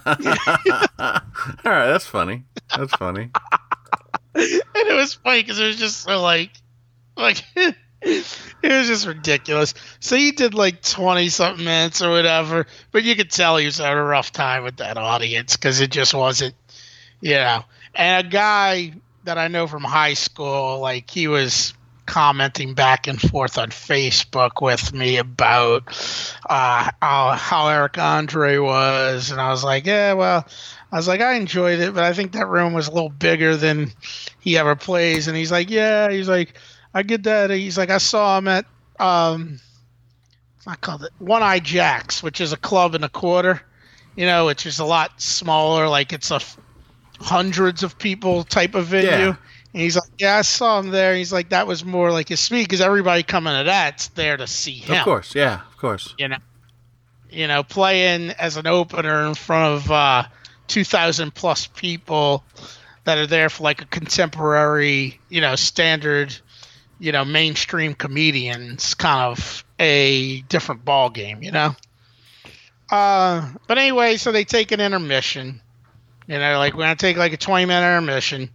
right, 1.64 1.86
that's 1.86 2.06
funny. 2.06 2.44
That's 2.76 2.94
funny. 2.94 3.30
and 4.34 4.44
it 4.74 4.96
was 4.96 5.14
funny 5.14 5.42
because 5.42 5.58
it 5.58 5.66
was 5.66 5.76
just 5.76 6.02
so 6.02 6.22
like, 6.22 6.50
like 7.16 7.44
it 7.56 8.24
was 8.62 8.86
just 8.88 9.06
ridiculous. 9.06 9.74
So 10.00 10.16
he 10.16 10.32
did 10.32 10.54
like 10.54 10.82
twenty 10.82 11.28
something 11.28 11.64
minutes 11.64 12.02
or 12.02 12.10
whatever, 12.10 12.66
but 12.90 13.04
you 13.04 13.14
could 13.16 13.30
tell 13.30 13.56
he 13.56 13.66
was 13.66 13.78
having 13.78 13.98
a 13.98 14.04
rough 14.04 14.32
time 14.32 14.64
with 14.64 14.76
that 14.76 14.96
audience 14.96 15.56
because 15.56 15.80
it 15.80 15.90
just 15.90 16.14
wasn't, 16.14 16.54
you 17.20 17.34
know. 17.34 17.64
And 17.94 18.26
a 18.26 18.30
guy 18.30 18.94
that 19.24 19.38
I 19.38 19.48
know 19.48 19.66
from 19.66 19.84
high 19.84 20.14
school, 20.14 20.80
like 20.80 21.10
he 21.10 21.28
was 21.28 21.74
commenting 22.06 22.74
back 22.74 23.06
and 23.06 23.20
forth 23.20 23.58
on 23.58 23.70
Facebook 23.70 24.60
with 24.60 24.92
me 24.92 25.18
about 25.18 25.84
uh, 26.48 26.90
how, 27.00 27.30
how 27.30 27.68
Eric 27.68 27.98
Andre 27.98 28.58
was, 28.58 29.30
and 29.30 29.40
I 29.40 29.50
was 29.50 29.62
like, 29.62 29.86
yeah, 29.86 30.14
well, 30.14 30.46
I 30.90 30.96
was 30.96 31.08
like, 31.08 31.20
I 31.20 31.34
enjoyed 31.34 31.80
it, 31.80 31.94
but 31.94 32.04
I 32.04 32.12
think 32.12 32.32
that 32.32 32.48
room 32.48 32.72
was 32.72 32.88
a 32.88 32.92
little 32.92 33.08
bigger 33.08 33.56
than 33.56 33.92
he 34.40 34.58
ever 34.58 34.76
plays. 34.76 35.26
And 35.26 35.36
he's 35.36 35.50
like, 35.50 35.70
yeah, 35.70 36.10
he's 36.10 36.28
like, 36.28 36.54
I 36.94 37.02
get 37.02 37.22
that. 37.24 37.50
He's 37.50 37.78
like, 37.78 37.90
I 37.90 37.98
saw 37.98 38.38
him 38.38 38.48
at 38.48 38.66
um, 38.98 39.60
not 40.66 40.80
called 40.80 41.04
it 41.04 41.12
One 41.18 41.42
Eyed 41.42 41.64
Jacks, 41.64 42.22
which 42.22 42.40
is 42.40 42.52
a 42.52 42.56
club 42.56 42.94
and 42.94 43.04
a 43.04 43.08
quarter, 43.08 43.62
you 44.16 44.26
know, 44.26 44.46
which 44.46 44.66
is 44.66 44.78
a 44.78 44.84
lot 44.84 45.20
smaller, 45.20 45.88
like 45.88 46.12
it's 46.12 46.30
a 46.30 46.36
f- 46.36 46.56
hundreds 47.18 47.82
of 47.82 47.98
people 47.98 48.44
type 48.44 48.74
of 48.74 48.86
venue. 48.86 49.08
Yeah. 49.08 49.36
And 49.74 49.80
he's 49.82 49.96
like, 49.96 50.10
yeah, 50.18 50.36
I 50.36 50.42
saw 50.42 50.78
him 50.78 50.90
there. 50.90 51.14
He's 51.14 51.32
like, 51.32 51.48
that 51.48 51.66
was 51.66 51.84
more 51.84 52.12
like 52.12 52.28
his 52.28 52.40
speed 52.40 52.64
because 52.64 52.82
everybody 52.82 53.22
coming 53.22 53.56
to 53.56 53.64
that's 53.64 54.08
there 54.08 54.36
to 54.36 54.46
see 54.46 54.74
him 54.74 54.96
Of 54.98 55.04
course, 55.04 55.34
yeah, 55.34 55.60
of 55.66 55.76
course. 55.78 56.14
you 56.18 56.28
know, 56.28 56.36
you 57.30 57.48
know, 57.48 57.62
playing 57.62 58.30
as 58.32 58.58
an 58.58 58.66
opener 58.66 59.26
in 59.26 59.34
front 59.34 59.76
of 59.82 59.90
uh, 59.90 60.24
2,000 60.68 61.34
plus 61.34 61.66
people 61.66 62.44
that 63.04 63.16
are 63.16 63.26
there 63.26 63.48
for 63.48 63.62
like 63.64 63.80
a 63.80 63.86
contemporary, 63.86 65.18
you 65.30 65.40
know, 65.40 65.56
standard, 65.56 66.38
you 66.98 67.12
know, 67.12 67.24
mainstream 67.24 67.94
comedians, 67.94 68.94
kind 68.94 69.32
of 69.32 69.64
a 69.78 70.40
different 70.42 70.84
ball 70.84 71.10
game, 71.10 71.42
you 71.42 71.50
know. 71.50 71.74
Uh, 72.90 73.50
but 73.66 73.78
anyway, 73.78 74.16
so 74.16 74.32
they 74.32 74.44
take 74.44 74.70
an 74.72 74.80
intermission. 74.80 75.60
You 76.26 76.38
know, 76.38 76.58
like 76.58 76.74
we're 76.74 76.84
gonna 76.84 76.96
take 76.96 77.16
like 77.16 77.32
a 77.32 77.36
20 77.36 77.66
minute 77.66 77.86
intermission, 77.86 78.50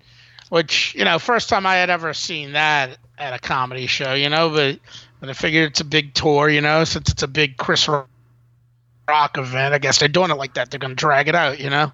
which 0.49 0.95
you 0.95 1.05
know, 1.05 1.19
first 1.19 1.49
time 1.49 1.65
I 1.65 1.75
had 1.75 1.89
ever 1.89 2.13
seen 2.13 2.53
that 2.53 2.97
at 3.17 3.33
a 3.33 3.39
comedy 3.39 3.87
show, 3.87 4.13
you 4.13 4.29
know, 4.29 4.49
but 4.49 4.79
but 5.19 5.29
I 5.29 5.33
figured 5.33 5.71
it's 5.71 5.81
a 5.81 5.85
big 5.85 6.13
tour, 6.13 6.47
you 6.49 6.61
know, 6.61 6.83
since 6.83 7.11
it's 7.11 7.23
a 7.23 7.27
big 7.27 7.57
Chris 7.57 7.87
Rock 7.87 9.37
event. 9.37 9.73
I 9.73 9.79
guess 9.79 9.99
they're 9.99 10.07
doing 10.07 10.31
it 10.31 10.35
like 10.37 10.53
that. 10.53 10.69
They're 10.69 10.79
gonna 10.79 10.95
drag 10.95 11.27
it 11.27 11.35
out, 11.35 11.59
you 11.59 11.69
know. 11.69 11.91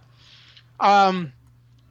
Um, 0.79 1.31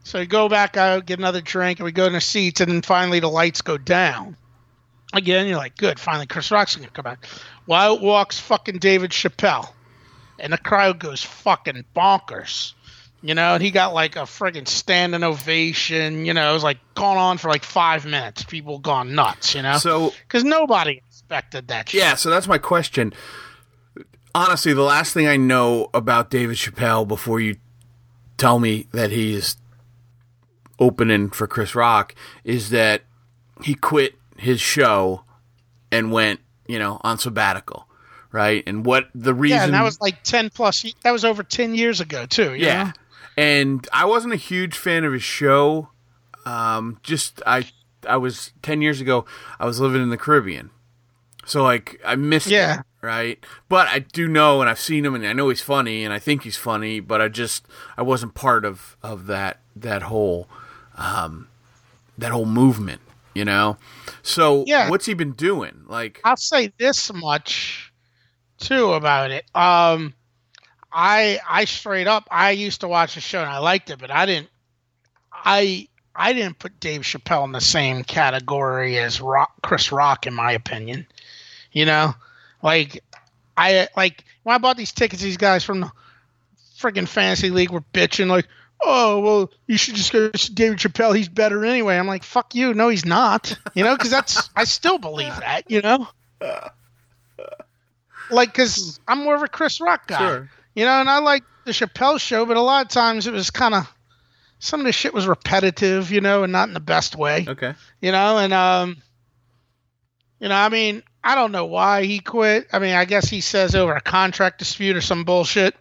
so 0.04 0.18
we 0.18 0.26
go 0.26 0.48
back 0.48 0.76
out, 0.76 1.06
get 1.06 1.18
another 1.18 1.40
drink, 1.40 1.78
and 1.78 1.84
we 1.84 1.92
go 1.92 2.06
in 2.06 2.12
the 2.12 2.20
seats, 2.20 2.60
and 2.60 2.70
then 2.70 2.82
finally 2.82 3.20
the 3.20 3.28
lights 3.28 3.62
go 3.62 3.78
down. 3.78 4.36
Again, 5.12 5.46
you're 5.46 5.58
like, 5.58 5.76
good, 5.76 5.98
finally 6.00 6.26
Chris 6.26 6.50
Rock's 6.50 6.76
gonna 6.76 6.88
come 6.88 7.02
back. 7.04 7.26
Well, 7.66 7.94
out 7.94 8.00
walks 8.00 8.38
fucking 8.38 8.78
David 8.78 9.10
Chappelle, 9.10 9.70
and 10.38 10.52
the 10.52 10.58
crowd 10.58 10.98
goes 10.98 11.22
fucking 11.22 11.84
bonkers. 11.94 12.74
You 13.24 13.36
know, 13.36 13.54
and 13.54 13.62
he 13.62 13.70
got 13.70 13.94
like 13.94 14.16
a 14.16 14.22
friggin' 14.22 14.66
standing 14.66 15.22
ovation. 15.22 16.24
You 16.24 16.34
know, 16.34 16.50
it 16.50 16.54
was 16.54 16.64
like 16.64 16.78
going 16.94 17.18
on 17.18 17.38
for 17.38 17.48
like 17.48 17.62
five 17.62 18.04
minutes. 18.04 18.42
People 18.42 18.80
gone 18.80 19.14
nuts. 19.14 19.54
You 19.54 19.62
know, 19.62 19.78
So 19.78 20.12
because 20.26 20.42
nobody 20.42 21.00
expected 21.08 21.68
that. 21.68 21.90
Shit. 21.90 22.00
yeah, 22.00 22.14
so 22.16 22.30
that's 22.30 22.48
my 22.48 22.58
question. 22.58 23.12
Honestly, 24.34 24.72
the 24.72 24.82
last 24.82 25.12
thing 25.14 25.28
I 25.28 25.36
know 25.36 25.88
about 25.94 26.30
David 26.30 26.56
Chappelle 26.56 27.06
before 27.06 27.38
you 27.38 27.56
tell 28.38 28.58
me 28.58 28.88
that 28.92 29.10
he's 29.12 29.56
opening 30.80 31.30
for 31.30 31.46
Chris 31.46 31.74
Rock 31.76 32.14
is 32.42 32.70
that 32.70 33.02
he 33.62 33.74
quit 33.74 34.14
his 34.42 34.60
show 34.60 35.22
and 35.90 36.10
went, 36.12 36.40
you 36.66 36.78
know, 36.78 37.00
on 37.02 37.18
sabbatical, 37.18 37.86
right? 38.32 38.62
And 38.66 38.84
what 38.84 39.08
the 39.14 39.32
reason? 39.34 39.56
yeah, 39.58 39.64
and 39.64 39.74
that 39.74 39.84
was 39.84 40.00
like 40.00 40.22
ten 40.22 40.50
plus. 40.50 40.84
That 41.02 41.12
was 41.12 41.24
over 41.24 41.42
ten 41.42 41.74
years 41.74 42.00
ago 42.00 42.26
too. 42.26 42.54
you 42.54 42.66
Yeah. 42.66 42.84
know? 42.84 42.92
And 43.36 43.88
I 43.92 44.04
wasn't 44.04 44.34
a 44.34 44.36
huge 44.36 44.76
fan 44.76 45.04
of 45.04 45.12
his 45.12 45.22
show. 45.22 45.88
Um, 46.44 46.98
just 47.02 47.40
I 47.46 47.64
I 48.06 48.16
was 48.16 48.52
ten 48.62 48.82
years 48.82 49.00
ago. 49.00 49.24
I 49.58 49.64
was 49.66 49.80
living 49.80 50.02
in 50.02 50.10
the 50.10 50.16
Caribbean, 50.18 50.70
so 51.46 51.62
like 51.62 52.00
I 52.04 52.16
missed 52.16 52.48
Yeah. 52.48 52.80
it, 52.80 52.86
right? 53.00 53.38
But 53.68 53.86
I 53.88 54.00
do 54.00 54.26
know, 54.28 54.60
and 54.60 54.68
I've 54.68 54.80
seen 54.80 55.04
him, 55.06 55.14
and 55.14 55.26
I 55.26 55.32
know 55.32 55.48
he's 55.50 55.62
funny, 55.62 56.04
and 56.04 56.12
I 56.12 56.18
think 56.18 56.42
he's 56.42 56.56
funny. 56.58 57.00
But 57.00 57.22
I 57.22 57.28
just 57.28 57.64
I 57.96 58.02
wasn't 58.02 58.34
part 58.34 58.64
of 58.64 58.96
of 59.02 59.26
that 59.28 59.60
that 59.76 60.02
whole 60.02 60.48
um, 60.96 61.48
that 62.18 62.32
whole 62.32 62.44
movement, 62.44 63.00
you 63.34 63.44
know. 63.44 63.76
So 64.22 64.64
Yeah. 64.66 64.88
what's 64.90 65.06
he 65.06 65.14
been 65.14 65.32
doing? 65.32 65.84
Like 65.86 66.20
I'll 66.24 66.36
say 66.36 66.72
this 66.78 67.12
much 67.12 67.92
too 68.58 68.92
about 68.92 69.30
it. 69.30 69.44
Um, 69.54 70.14
I 70.92 71.40
I 71.48 71.64
straight 71.64 72.06
up 72.06 72.28
I 72.30 72.50
used 72.52 72.80
to 72.82 72.88
watch 72.88 73.14
the 73.14 73.20
show 73.20 73.40
and 73.40 73.48
I 73.50 73.58
liked 73.58 73.90
it, 73.90 73.98
but 73.98 74.10
I 74.10 74.26
didn't. 74.26 74.48
I 75.32 75.88
I 76.14 76.32
didn't 76.34 76.58
put 76.58 76.78
Dave 76.78 77.00
Chappelle 77.02 77.44
in 77.44 77.52
the 77.52 77.60
same 77.60 78.04
category 78.04 78.98
as 78.98 79.20
Rock, 79.20 79.52
Chris 79.62 79.90
Rock, 79.90 80.26
in 80.26 80.34
my 80.34 80.52
opinion. 80.52 81.06
You 81.72 81.86
know, 81.86 82.14
like 82.62 83.02
I 83.56 83.88
like 83.96 84.24
when 84.42 84.54
I 84.54 84.58
bought 84.58 84.76
these 84.76 84.92
tickets, 84.92 85.22
these 85.22 85.38
guys 85.38 85.64
from 85.64 85.80
the 85.80 85.90
friggin' 86.78 87.08
fantasy 87.08 87.48
league 87.50 87.70
were 87.70 87.84
bitching 87.94 88.26
like, 88.28 88.46
"Oh, 88.84 89.20
well, 89.20 89.50
you 89.66 89.76
should 89.76 89.94
just 89.94 90.12
go 90.12 90.28
to 90.30 90.54
David 90.54 90.78
Chappelle. 90.78 91.16
He's 91.16 91.28
better 91.28 91.64
anyway." 91.64 91.96
I'm 91.96 92.06
like, 92.06 92.24
"Fuck 92.24 92.54
you, 92.54 92.74
no, 92.74 92.88
he's 92.88 93.04
not." 93.04 93.56
You 93.74 93.84
know, 93.84 93.96
because 93.96 94.10
that's 94.10 94.50
I 94.54 94.64
still 94.64 94.98
believe 94.98 95.34
that. 95.36 95.70
You 95.70 95.80
know, 95.80 96.08
like 98.30 98.52
because 98.52 99.00
I'm 99.06 99.24
more 99.24 99.34
of 99.34 99.42
a 99.42 99.48
Chris 99.48 99.80
Rock 99.80 100.06
guy. 100.06 100.18
Sure. 100.18 100.50
You 100.74 100.84
know, 100.84 101.00
and 101.00 101.08
I 101.08 101.18
like 101.18 101.44
the 101.64 101.72
Chappelle 101.72 102.20
show, 102.20 102.46
but 102.46 102.56
a 102.56 102.62
lot 102.62 102.86
of 102.86 102.90
times 102.90 103.26
it 103.26 103.32
was 103.32 103.50
kind 103.50 103.74
of 103.74 103.92
some 104.58 104.80
of 104.80 104.86
the 104.86 104.92
shit 104.92 105.12
was 105.12 105.26
repetitive, 105.26 106.10
you 106.10 106.20
know, 106.20 106.42
and 106.42 106.52
not 106.52 106.68
in 106.68 106.74
the 106.74 106.80
best 106.80 107.16
way 107.16 107.44
okay, 107.48 107.74
you 108.00 108.12
know, 108.12 108.38
and 108.38 108.52
um, 108.52 108.96
you 110.40 110.48
know, 110.48 110.54
I 110.54 110.68
mean, 110.68 111.02
I 111.22 111.34
don't 111.34 111.52
know 111.52 111.66
why 111.66 112.04
he 112.04 112.20
quit. 112.20 112.68
I 112.72 112.78
mean, 112.78 112.94
I 112.94 113.04
guess 113.04 113.28
he 113.28 113.40
says 113.40 113.74
over 113.74 113.94
a 113.94 114.00
contract 114.00 114.58
dispute 114.58 114.96
or 114.96 115.00
some 115.00 115.24
bullshit 115.24 115.76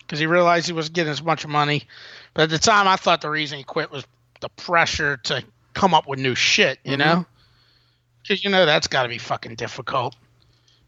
because 0.00 0.18
he 0.18 0.26
realized 0.26 0.66
he 0.66 0.72
wasn't 0.72 0.94
getting 0.94 1.12
as 1.12 1.22
much 1.22 1.46
money. 1.46 1.84
But 2.34 2.44
at 2.44 2.50
the 2.50 2.58
time, 2.58 2.86
I 2.86 2.96
thought 2.96 3.20
the 3.20 3.30
reason 3.30 3.58
he 3.58 3.64
quit 3.64 3.90
was 3.90 4.04
the 4.40 4.48
pressure 4.50 5.16
to 5.18 5.44
come 5.74 5.94
up 5.94 6.06
with 6.06 6.18
new 6.18 6.34
shit, 6.34 6.78
you 6.84 6.96
know, 6.96 7.24
because 8.22 8.44
you 8.44 8.50
know 8.50 8.66
that's 8.66 8.86
got 8.86 9.04
to 9.04 9.08
be 9.08 9.18
fucking 9.18 9.54
difficult, 9.54 10.16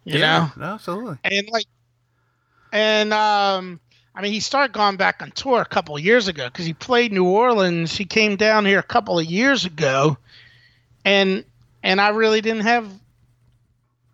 you 0.05 0.15
know? 0.15 0.19
yeah, 0.19 0.51
no, 0.57 0.65
absolutely. 0.67 1.19
and 1.25 1.49
like 1.51 1.67
and 2.73 3.13
um 3.13 3.81
i 4.15 4.23
mean 4.23 4.33
he 4.33 4.41
started 4.41 4.73
going 4.73 4.97
back 4.97 5.23
on 5.23 5.31
tour 5.33 5.61
a 5.61 5.67
couple 5.67 5.95
of 5.95 6.03
years 6.03 6.29
ago 6.29 6.47
because 6.47 6.65
he 6.65 6.73
played 6.73 7.13
new 7.13 7.25
orleans. 7.25 7.97
He 7.97 8.05
came 8.05 8.37
down 8.37 8.65
here 8.65 8.79
a 8.79 8.85
couple 8.85 9.19
of 9.19 9.27
years 9.27 9.65
ago 9.65 10.17
and 11.05 11.45
and 11.83 12.01
i 12.01 12.09
really 12.11 12.41
didn't 12.41 12.63
have 12.63 12.91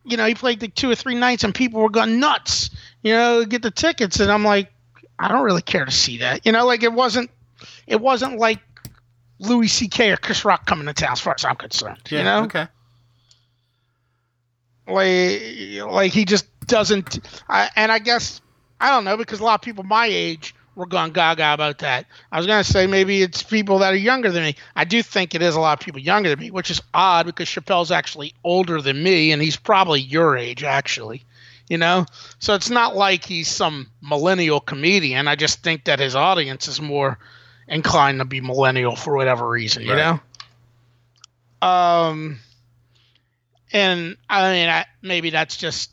you 0.05 0.17
know 0.17 0.27
he 0.27 0.35
played 0.35 0.61
like 0.61 0.75
two 0.75 0.91
or 0.91 0.95
three 0.95 1.15
nights 1.15 1.45
and 1.45 1.55
people 1.55 1.81
were 1.81 1.91
going 1.91 2.19
nuts 2.19 2.71
you 3.03 3.13
know 3.13 3.45
get 3.45 3.63
the 3.63 3.71
tickets. 3.71 4.21
And 4.21 4.31
i'm 4.31 4.45
like 4.45 4.73
i 5.19 5.29
don't 5.29 5.45
really 5.45 5.63
care 5.63 5.85
to 5.85 5.91
see 5.91 6.19
that 6.19 6.45
you 6.47 6.53
know 6.53 6.67
like 6.67 6.83
it 6.83 6.93
wasn't 6.93 7.31
it 7.87 8.01
wasn't 8.01 8.39
like 8.39 8.61
louis 9.39 9.69
ck 9.69 10.01
or 10.01 10.17
chris 10.17 10.45
rock 10.45 10.67
coming 10.67 10.87
to 10.87 10.93
town 10.93 11.13
as 11.13 11.21
far 11.21 11.35
as 11.35 11.45
i'm 11.45 11.57
concerned 11.57 11.99
Yeah, 12.11 12.19
you 12.19 12.25
know 12.25 12.43
okay. 12.45 12.67
like 14.87 15.85
like 15.93 16.13
he 16.13 16.25
just 16.25 16.47
doesn't. 16.67 17.19
I, 17.49 17.71
and 17.77 17.91
I 17.91 17.99
guess 17.99 18.41
I 18.81 18.91
don't 18.91 19.05
know 19.05 19.17
because 19.17 19.41
a 19.41 19.45
lot 19.45 19.55
of 19.55 19.63
people 19.63 19.85
my 19.85 20.07
age 20.07 20.55
were 20.77 20.87
going 20.87 21.13
gaga 21.13 21.53
about 21.53 21.79
that. 21.79 22.07
I 22.31 22.37
was 22.39 22.47
going 22.47 22.63
to 22.63 22.71
say 22.71 22.87
maybe 22.87 23.23
it's 23.23 23.43
people 23.43 23.79
that 23.81 23.93
are 23.93 23.97
younger 23.97 24.31
than 24.31 24.45
me. 24.45 24.55
I 24.77 24.85
do 24.85 25.03
think 25.03 25.35
it 25.35 25.43
is 25.43 25.57
a 25.57 25.61
lot 25.61 25.79
of 25.81 25.85
people 25.85 26.01
younger 26.01 26.29
than 26.31 26.39
me, 26.39 26.51
which 26.51 26.71
is 26.71 26.81
odd 26.95 27.27
because 27.27 27.49
Chappelle's 27.49 27.91
actually 27.91 28.35
older 28.45 28.81
than 28.81 29.03
me, 29.03 29.33
and 29.33 29.43
he's 29.43 29.57
probably 29.57 30.01
your 30.01 30.37
age 30.37 30.63
actually. 30.63 31.25
You 31.69 31.77
know, 31.79 32.07
so 32.39 32.55
it's 32.55 32.71
not 32.71 32.97
like 32.97 33.25
he's 33.25 33.49
some 33.49 33.89
millennial 34.01 34.61
comedian. 34.61 35.29
I 35.29 35.37
just 35.37 35.63
think 35.63 35.85
that 35.85 35.99
his 35.99 36.15
audience 36.15 36.67
is 36.69 36.81
more 36.81 37.19
inclined 37.69 38.19
to 38.21 38.25
be 38.25 38.41
millennial 38.41 38.97
for 38.97 39.15
whatever 39.17 39.49
reason. 39.49 39.83
You 39.83 39.95
Right. 39.95 40.21
know. 41.63 41.69
Um, 41.69 42.39
and 43.73 44.17
I 44.29 44.53
mean, 44.53 44.69
I, 44.69 44.87
maybe 45.03 45.31
that's 45.31 45.57
just 45.57 45.91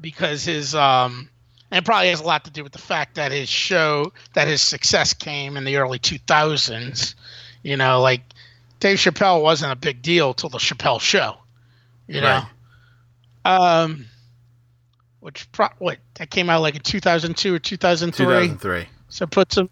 because 0.00 0.44
his 0.44 0.74
um, 0.74 1.28
and 1.70 1.78
it 1.78 1.84
probably 1.84 2.08
has 2.10 2.20
a 2.20 2.24
lot 2.24 2.44
to 2.44 2.50
do 2.50 2.62
with 2.62 2.72
the 2.72 2.78
fact 2.78 3.14
that 3.16 3.32
his 3.32 3.48
show 3.48 4.12
that 4.34 4.48
his 4.48 4.60
success 4.62 5.12
came 5.14 5.56
in 5.56 5.64
the 5.64 5.76
early 5.76 5.98
2000s. 5.98 7.14
You 7.62 7.76
know, 7.76 8.00
like 8.00 8.22
Dave 8.80 8.98
Chappelle 8.98 9.42
wasn't 9.42 9.72
a 9.72 9.76
big 9.76 10.02
deal 10.02 10.34
till 10.34 10.50
the 10.50 10.58
Chappelle 10.58 11.00
Show. 11.00 11.38
You 12.06 12.20
know, 12.20 12.42
um, 13.44 14.06
which 15.28 15.52
pro- 15.52 15.68
what 15.76 15.98
that 16.14 16.30
came 16.30 16.48
out 16.48 16.62
like 16.62 16.74
in 16.74 16.80
2002 16.80 17.54
or 17.54 17.58
2003. 17.58 18.24
2003. 18.24 18.86
So 19.10 19.26
puts 19.26 19.58
him. 19.58 19.68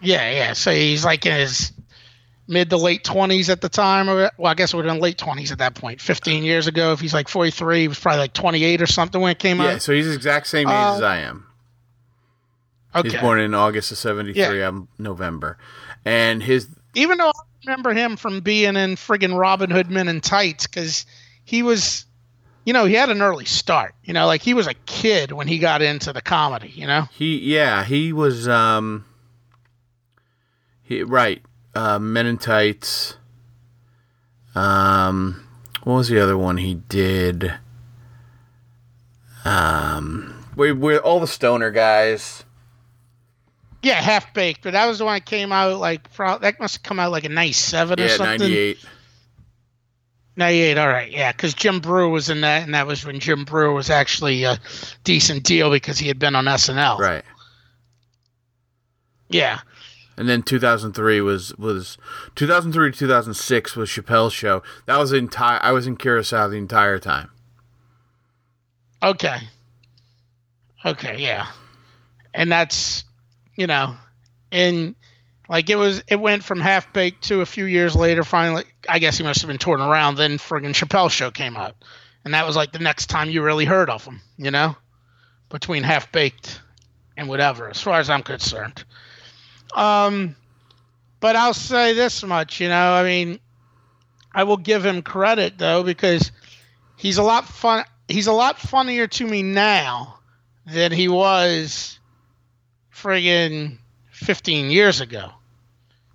Yeah, 0.00 0.30
yeah. 0.30 0.52
So 0.54 0.72
he's 0.72 1.04
like 1.04 1.26
in 1.26 1.32
his 1.32 1.72
mid 2.48 2.70
to 2.70 2.78
late 2.78 3.04
twenties 3.04 3.50
at 3.50 3.60
the 3.60 3.68
time. 3.68 4.08
Or, 4.08 4.30
well, 4.38 4.50
I 4.50 4.54
guess 4.54 4.72
it 4.72 4.76
would 4.76 4.86
have 4.86 4.94
been 4.94 5.02
late 5.02 5.18
twenties 5.18 5.52
at 5.52 5.58
that 5.58 5.74
point. 5.74 6.00
Fifteen 6.00 6.42
years 6.42 6.66
ago, 6.68 6.92
if 6.92 7.00
he's 7.00 7.12
like 7.12 7.28
forty 7.28 7.50
three, 7.50 7.82
he 7.82 7.88
was 7.88 7.98
probably 8.00 8.20
like 8.20 8.32
twenty 8.32 8.64
eight 8.64 8.80
or 8.80 8.86
something 8.86 9.20
when 9.20 9.32
it 9.32 9.38
came 9.38 9.58
Yeah, 9.58 9.64
out. 9.64 9.72
Yeah, 9.72 9.78
so 9.78 9.92
he's 9.92 10.06
the 10.06 10.14
exact 10.14 10.46
same 10.46 10.68
age 10.68 10.74
Uh, 10.74 10.94
as 10.96 11.02
I 11.02 11.18
am. 11.18 11.46
Okay. 12.94 13.10
He's 13.10 13.20
born 13.20 13.40
in 13.40 13.52
August 13.52 13.92
of 13.92 13.98
73. 13.98 14.62
I'm 14.62 14.88
November. 14.98 15.58
And 16.04 16.42
his 16.42 16.66
Even 16.94 17.18
though 17.18 17.28
I 17.28 17.42
remember 17.66 17.92
him 17.92 18.16
from 18.16 18.40
being 18.40 18.76
in 18.76 18.96
friggin' 18.96 19.38
Robin 19.38 19.70
Hood 19.70 19.90
Men 19.90 20.08
in 20.08 20.20
Tights, 20.22 20.66
because 20.66 21.06
he 21.44 21.62
was, 21.62 22.04
you 22.64 22.72
know, 22.72 22.84
he 22.84 22.94
had 22.94 23.10
an 23.10 23.22
early 23.22 23.44
start. 23.44 23.94
You 24.04 24.14
know, 24.14 24.26
like 24.26 24.42
he 24.42 24.54
was 24.54 24.66
a 24.66 24.74
kid 24.86 25.32
when 25.32 25.48
he 25.48 25.58
got 25.58 25.82
into 25.82 26.12
the 26.12 26.22
comedy. 26.22 26.72
You 26.74 26.86
know. 26.86 27.08
he 27.12 27.38
yeah, 27.38 27.84
he 27.84 28.12
was 28.12 28.48
um 28.48 29.04
he 30.82 31.02
right. 31.02 31.42
Uh 31.74 31.98
Men 31.98 32.26
in 32.26 32.38
Tights. 32.38 33.16
Um 34.54 35.46
what 35.84 35.94
was 35.94 36.08
the 36.08 36.20
other 36.20 36.38
one 36.38 36.58
he 36.58 36.74
did? 36.74 37.54
Um 39.44 40.44
we 40.56 40.72
we're 40.72 40.98
all 40.98 41.20
the 41.20 41.26
stoner 41.26 41.70
guys. 41.70 42.44
Yeah, 43.82 43.94
half 43.94 44.32
baked, 44.32 44.62
but 44.62 44.74
that 44.74 44.86
was 44.86 44.98
the 44.98 45.04
one 45.04 45.14
that 45.16 45.26
came 45.26 45.50
out 45.50 45.80
like 45.80 46.12
pro- 46.12 46.38
that 46.38 46.60
must 46.60 46.76
have 46.76 46.82
come 46.84 47.00
out 47.00 47.10
like 47.10 47.24
in 47.24 47.34
'97 47.34 47.98
or 47.98 48.08
something. 48.08 48.48
Yeah, 48.48 48.48
98. 48.48 48.78
98, 50.36 50.78
all 50.78 50.88
right, 50.88 51.10
yeah, 51.10 51.30
because 51.32 51.52
Jim 51.52 51.80
Breuer 51.80 52.08
was 52.08 52.30
in 52.30 52.40
that, 52.40 52.62
and 52.62 52.74
that 52.74 52.86
was 52.86 53.04
when 53.04 53.20
Jim 53.20 53.44
Breuer 53.44 53.72
was 53.72 53.90
actually 53.90 54.44
a 54.44 54.58
decent 55.04 55.44
deal 55.44 55.70
because 55.70 55.98
he 55.98 56.08
had 56.08 56.18
been 56.18 56.34
on 56.34 56.46
SNL. 56.46 56.98
Right. 56.98 57.24
Yeah. 59.28 59.60
And 60.16 60.28
then 60.28 60.42
2003 60.42 61.20
was 61.22 61.56
was 61.56 61.96
2003 62.36 62.92
to 62.92 62.98
2006 62.98 63.76
was 63.76 63.88
Chappelle's 63.88 64.32
show. 64.32 64.62
That 64.86 64.98
was 64.98 65.12
entire. 65.12 65.58
I 65.62 65.72
was 65.72 65.86
in 65.86 65.96
Curacao 65.96 66.48
the 66.48 66.56
entire 66.56 66.98
time. 66.98 67.30
Okay. 69.02 69.38
Okay, 70.84 71.16
yeah. 71.18 71.46
And 72.34 72.50
that's, 72.50 73.04
you 73.56 73.66
know, 73.66 73.96
and 74.50 74.94
like 75.52 75.68
it 75.68 75.76
was, 75.76 76.02
it 76.08 76.18
went 76.18 76.42
from 76.42 76.60
half 76.60 76.94
baked 76.94 77.24
to 77.24 77.42
a 77.42 77.46
few 77.46 77.66
years 77.66 77.94
later. 77.94 78.24
Finally, 78.24 78.64
I 78.88 78.98
guess 78.98 79.18
he 79.18 79.22
must 79.22 79.42
have 79.42 79.48
been 79.48 79.58
touring 79.58 79.84
around. 79.84 80.14
Then 80.14 80.38
friggin' 80.38 80.72
Chappelle 80.72 81.10
show 81.10 81.30
came 81.30 81.58
out, 81.58 81.76
and 82.24 82.32
that 82.32 82.46
was 82.46 82.56
like 82.56 82.72
the 82.72 82.78
next 82.78 83.10
time 83.10 83.28
you 83.28 83.42
really 83.42 83.66
heard 83.66 83.90
of 83.90 84.02
him. 84.02 84.22
You 84.38 84.50
know, 84.50 84.74
between 85.50 85.82
half 85.82 86.10
baked 86.10 86.58
and 87.18 87.28
whatever, 87.28 87.68
as 87.68 87.78
far 87.78 88.00
as 88.00 88.08
I'm 88.08 88.22
concerned. 88.22 88.82
Um, 89.76 90.36
but 91.20 91.36
I'll 91.36 91.52
say 91.52 91.92
this 91.92 92.24
much, 92.24 92.58
you 92.58 92.70
know, 92.70 92.94
I 92.94 93.04
mean, 93.04 93.38
I 94.34 94.44
will 94.44 94.56
give 94.56 94.86
him 94.86 95.02
credit 95.02 95.58
though 95.58 95.82
because 95.82 96.32
he's 96.96 97.18
a 97.18 97.22
lot 97.22 97.46
fun. 97.46 97.84
He's 98.08 98.26
a 98.26 98.32
lot 98.32 98.58
funnier 98.58 99.06
to 99.06 99.26
me 99.26 99.42
now 99.42 100.18
than 100.64 100.92
he 100.92 101.08
was 101.08 101.98
friggin' 102.90 103.76
15 104.12 104.70
years 104.70 105.02
ago. 105.02 105.32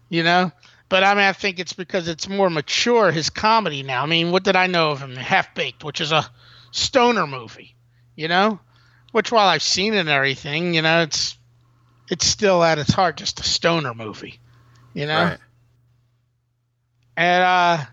You 0.10 0.24
know? 0.24 0.52
But 0.90 1.04
I 1.04 1.14
mean, 1.14 1.24
I 1.24 1.34
think 1.34 1.60
it's 1.60 1.74
because 1.74 2.08
it's 2.08 2.30
more 2.30 2.50
mature, 2.50 3.12
his 3.12 3.30
comedy 3.30 3.84
now. 3.84 4.04
I 4.04 4.06
mean, 4.06 4.32
what 4.32 4.44
did 4.44 4.56
I 4.56 4.68
know 4.68 4.92
of 4.92 5.00
him? 5.00 5.16
Half 5.16 5.54
Baked, 5.54 5.84
which 5.84 6.00
is 6.00 6.12
a 6.12 6.30
stoner 6.72 7.28
movie, 7.28 7.76
you 8.16 8.28
know? 8.28 8.60
Which, 9.12 9.32
while 9.32 9.48
I've 9.48 9.64
seen 9.64 9.94
it 9.94 10.00
and 10.00 10.10
everything, 10.10 10.74
you 10.74 10.82
know, 10.82 11.02
it's 11.02 11.38
it's 12.10 12.26
still 12.26 12.64
at 12.64 12.80
its 12.80 12.94
heart 12.94 13.18
just 13.18 13.40
a 13.40 13.44
stoner 13.44 13.94
movie, 13.94 14.40
you 14.94 15.08
know? 15.08 15.24
Right. 15.24 15.38
And 17.18 17.44
uh, 17.44 17.86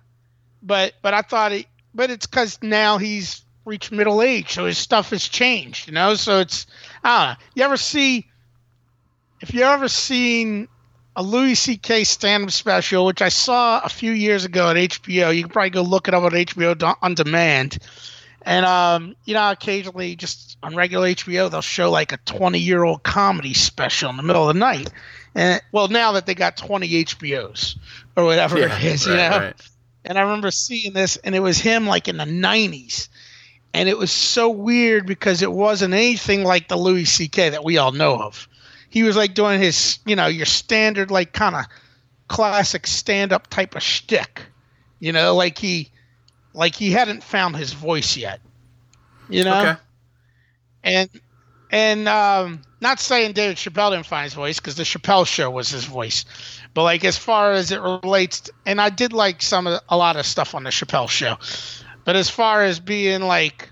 but 0.62 0.94
but 1.02 1.14
I 1.14 1.22
thought 1.22 1.52
it, 1.52 1.66
but 1.94 2.10
it's 2.10 2.26
because 2.26 2.58
now 2.62 2.98
he's 2.98 3.42
reached 3.64 3.90
middle 3.90 4.22
age, 4.22 4.52
so 4.52 4.66
his 4.66 4.78
stuff 4.78 5.10
has 5.10 5.26
changed, 5.26 5.88
you 5.88 5.94
know. 5.94 6.14
So 6.14 6.40
it's 6.40 6.66
I 7.02 7.26
don't 7.26 7.32
know. 7.32 7.44
You 7.54 7.64
ever 7.64 7.76
see? 7.76 8.26
If 9.40 9.52
you 9.52 9.62
ever 9.62 9.88
seen 9.88 10.68
a 11.16 11.22
Louis 11.22 11.54
C.K. 11.54 12.04
stand-up 12.04 12.50
special, 12.50 13.06
which 13.06 13.22
I 13.22 13.28
saw 13.28 13.80
a 13.84 13.88
few 13.88 14.12
years 14.12 14.44
ago 14.44 14.70
at 14.70 14.76
HBO, 14.76 15.34
you 15.34 15.42
can 15.42 15.50
probably 15.50 15.70
go 15.70 15.82
look 15.82 16.08
it 16.08 16.14
up 16.14 16.22
on 16.24 16.32
HBO 16.32 16.96
on 17.02 17.14
demand. 17.14 17.78
And 18.42 18.66
um, 18.66 19.16
you 19.24 19.34
know, 19.34 19.50
occasionally, 19.50 20.16
just 20.16 20.58
on 20.62 20.74
regular 20.76 21.08
HBO, 21.08 21.50
they'll 21.50 21.62
show 21.62 21.90
like 21.90 22.12
a 22.12 22.18
20-year-old 22.18 23.02
comedy 23.02 23.54
special 23.54 24.10
in 24.10 24.16
the 24.16 24.22
middle 24.22 24.48
of 24.48 24.54
the 24.54 24.60
night. 24.60 24.90
And 25.34 25.60
well, 25.72 25.88
now 25.88 26.12
that 26.12 26.26
they 26.26 26.34
got 26.34 26.56
20 26.56 27.04
HBOs 27.04 27.76
or 28.16 28.24
whatever 28.24 28.58
Yeah, 28.58 28.76
it 28.76 28.84
is, 28.84 29.06
you 29.06 29.14
know. 29.14 29.30
right. 29.30 29.54
And 30.04 30.18
I 30.18 30.22
remember 30.22 30.50
seeing 30.50 30.92
this, 30.92 31.16
and 31.16 31.34
it 31.34 31.40
was 31.40 31.58
him 31.58 31.86
like 31.86 32.08
in 32.08 32.18
the 32.18 32.24
90s. 32.24 33.08
And 33.72 33.88
it 33.88 33.98
was 33.98 34.12
so 34.12 34.50
weird 34.50 35.06
because 35.06 35.42
it 35.42 35.50
wasn't 35.50 35.94
anything 35.94 36.44
like 36.44 36.68
the 36.68 36.76
Louis 36.76 37.06
C.K. 37.06 37.48
that 37.50 37.64
we 37.64 37.78
all 37.78 37.90
know 37.90 38.16
of. 38.16 38.46
He 38.94 39.02
was 39.02 39.16
like 39.16 39.34
doing 39.34 39.60
his, 39.60 39.98
you 40.06 40.14
know, 40.14 40.28
your 40.28 40.46
standard, 40.46 41.10
like 41.10 41.32
kind 41.32 41.56
of 41.56 41.64
classic 42.28 42.86
stand 42.86 43.32
up 43.32 43.48
type 43.48 43.74
of 43.74 43.82
shtick. 43.82 44.42
You 45.00 45.10
know, 45.10 45.34
like 45.34 45.58
he, 45.58 45.90
like 46.52 46.76
he 46.76 46.92
hadn't 46.92 47.24
found 47.24 47.56
his 47.56 47.72
voice 47.72 48.16
yet. 48.16 48.40
You 49.28 49.42
know? 49.42 49.60
Okay. 49.60 49.76
and 50.84 51.10
and 51.72 52.08
um, 52.08 52.62
not 52.80 53.00
saying 53.00 53.32
David 53.32 53.56
Chappelle 53.56 53.90
didn't 53.90 54.06
find 54.06 54.22
his 54.22 54.34
voice 54.34 54.60
because 54.60 54.76
the 54.76 54.84
Chappelle 54.84 55.26
show 55.26 55.50
was 55.50 55.70
his 55.70 55.86
voice, 55.86 56.24
but 56.72 56.84
like 56.84 57.04
as 57.04 57.18
far 57.18 57.50
as 57.50 57.72
it 57.72 57.80
relates, 57.80 58.42
to, 58.42 58.52
and 58.64 58.80
I 58.80 58.90
did 58.90 59.12
like 59.12 59.42
some 59.42 59.66
of 59.66 59.80
a 59.88 59.96
lot 59.96 60.14
of 60.14 60.24
stuff 60.24 60.54
on 60.54 60.62
the 60.62 60.70
Chappelle 60.70 61.08
show, 61.08 61.36
but 62.04 62.14
as 62.14 62.30
far 62.30 62.62
as 62.62 62.78
being 62.78 63.22
like 63.22 63.70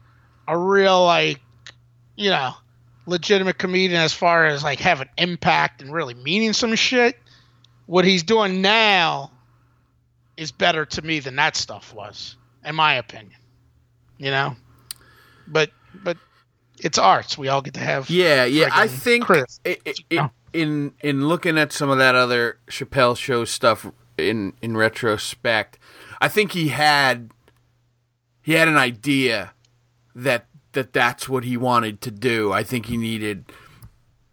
a 0.48 0.58
real 0.58 1.04
like 1.04 1.38
you 2.16 2.30
know 2.30 2.54
legitimate 3.06 3.58
comedian, 3.58 4.00
as 4.00 4.12
far 4.12 4.46
as 4.46 4.62
like 4.62 4.78
having 4.78 5.08
impact 5.18 5.82
and 5.82 5.92
really 5.92 6.14
meaning 6.14 6.52
some 6.52 6.74
shit, 6.74 7.18
what 7.86 8.04
he's 8.04 8.22
doing 8.22 8.62
now 8.62 9.30
is 10.36 10.52
better 10.52 10.84
to 10.86 11.02
me 11.02 11.20
than 11.20 11.36
that 11.36 11.56
stuff 11.56 11.92
was, 11.94 12.36
in 12.64 12.74
my 12.74 12.94
opinion. 12.94 13.38
You 14.18 14.30
know, 14.30 14.56
but 15.48 15.70
but 16.02 16.16
it's 16.78 16.98
arts. 16.98 17.36
We 17.36 17.48
all 17.48 17.62
get 17.62 17.74
to 17.74 17.80
have 17.80 18.08
Yeah, 18.08 18.44
yeah. 18.44 18.68
I 18.72 18.86
think 18.88 19.24
Chris. 19.24 19.60
i 19.66 19.76
i 19.86 19.94
No. 20.12 20.30
in 20.52 20.94
in 21.00 21.28
looking 21.28 21.58
at 21.58 21.72
some 21.72 21.90
of 21.90 21.98
that 21.98 22.14
other 22.14 22.58
Chappelle 22.68 23.16
show 23.16 23.44
stuff 23.44 23.86
in 24.16 24.52
in 24.62 24.76
retrospect, 24.76 25.78
I 26.20 26.28
think 26.28 26.52
he 26.52 26.68
had 26.68 27.30
he 28.42 28.52
had 28.52 28.68
an 28.68 28.76
idea 28.76 29.52
that 30.14 30.46
that 30.72 30.92
that's 30.92 31.28
what 31.28 31.44
he 31.44 31.56
wanted 31.56 32.00
to 32.02 32.10
do. 32.10 32.52
I 32.52 32.62
think 32.62 32.86
he 32.86 32.96
needed 32.96 33.44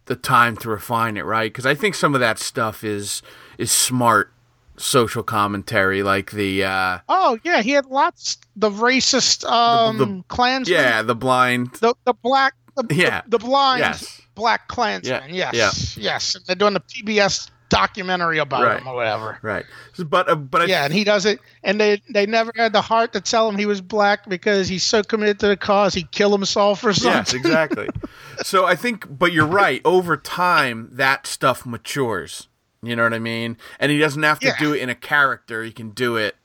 the 0.06 0.16
time 0.16 0.56
to 0.58 0.68
refine 0.70 1.16
it, 1.16 1.24
right? 1.24 1.50
Because 1.52 1.66
I 1.66 1.74
think 1.74 1.94
some 1.94 2.14
of 2.14 2.20
that 2.20 2.38
stuff 2.38 2.82
is 2.84 3.22
is 3.58 3.70
smart 3.70 4.32
social 4.76 5.22
commentary, 5.22 6.02
like 6.02 6.30
the 6.30 6.64
uh, 6.64 6.98
Oh 7.08 7.38
yeah, 7.44 7.62
he 7.62 7.70
had 7.72 7.86
lots. 7.86 8.38
The 8.56 8.70
racist 8.70 9.44
um, 9.48 9.98
the- 9.98 10.24
Klansmen. 10.28 10.74
yeah, 10.78 11.02
the 11.02 11.14
blind, 11.14 11.72
The 11.80 11.94
the 12.04 12.14
black. 12.14 12.54
The, 12.76 12.94
Yeah. 12.94 13.22
The, 13.26 13.38
the 13.38 13.44
blind 13.44 13.80
Yes. 13.80 14.20
black 14.34 14.68
Klansmen. 14.68 15.34
Yeah, 15.34 15.50
Yes. 15.52 15.96
Yes. 15.98 16.34
And 16.34 16.44
they're 16.46 16.56
doing 16.56 16.72
the 16.74 16.80
PBS 16.80 17.50
documentary 17.70 18.36
about 18.38 18.62
Right. 18.64 18.80
him 18.80 18.86
or 18.88 18.94
whatever. 18.94 19.38
Right. 19.40 19.64
But 19.98 20.28
uh, 20.28 20.34
but 20.34 20.60
I, 20.60 20.64
Yeah, 20.66 20.84
and 20.84 20.92
he 20.92 21.04
does 21.04 21.24
it, 21.24 21.40
and 21.64 21.80
they 21.80 22.02
they 22.10 22.26
never 22.26 22.52
had 22.54 22.74
the 22.74 22.82
heart 22.82 23.14
to 23.14 23.20
tell 23.22 23.48
him 23.48 23.56
he 23.56 23.64
was 23.64 23.80
black 23.80 24.28
because 24.28 24.68
he's 24.68 24.82
so 24.82 25.02
committed 25.02 25.40
to 25.40 25.48
the 25.48 25.56
cause 25.56 25.94
he'd 25.94 26.10
kill 26.10 26.30
himself 26.32 26.84
or 26.84 26.92
something. 26.92 27.10
Yes, 27.12 27.32
exactly. 27.32 27.88
so 28.42 28.66
I 28.66 28.76
think, 28.76 29.06
but 29.18 29.32
you're 29.32 29.46
right. 29.46 29.80
Over 29.86 30.18
time, 30.18 30.90
that 30.92 31.26
stuff 31.26 31.64
matures. 31.64 32.48
You 32.82 32.96
know 32.96 33.04
what 33.04 33.14
I 33.14 33.18
mean? 33.18 33.56
And 33.78 33.90
he 33.92 33.98
doesn't 33.98 34.22
have 34.22 34.40
to 34.40 34.48
Yeah. 34.48 34.58
do 34.58 34.74
it 34.74 34.80
in 34.80 34.88
a 34.90 34.94
character. 34.94 35.62
He 35.62 35.72
can 35.72 35.90
do 35.90 36.16
it 36.16 36.36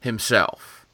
himself. 0.00 0.86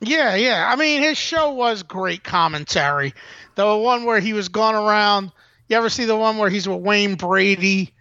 Yeah, 0.00 0.34
yeah. 0.34 0.68
I 0.70 0.76
mean, 0.76 1.02
his 1.02 1.16
show 1.16 1.52
was 1.52 1.82
great 1.82 2.24
commentary. 2.24 3.14
The 3.54 3.76
one 3.76 4.04
where 4.04 4.20
he 4.20 4.32
was 4.32 4.48
going 4.48 4.74
around. 4.74 5.32
You 5.68 5.76
ever 5.78 5.88
see 5.88 6.04
the 6.04 6.16
one 6.16 6.36
where 6.36 6.50
he's 6.50 6.68
with 6.68 6.80
Wayne 6.80 7.14
Brady 7.14 7.93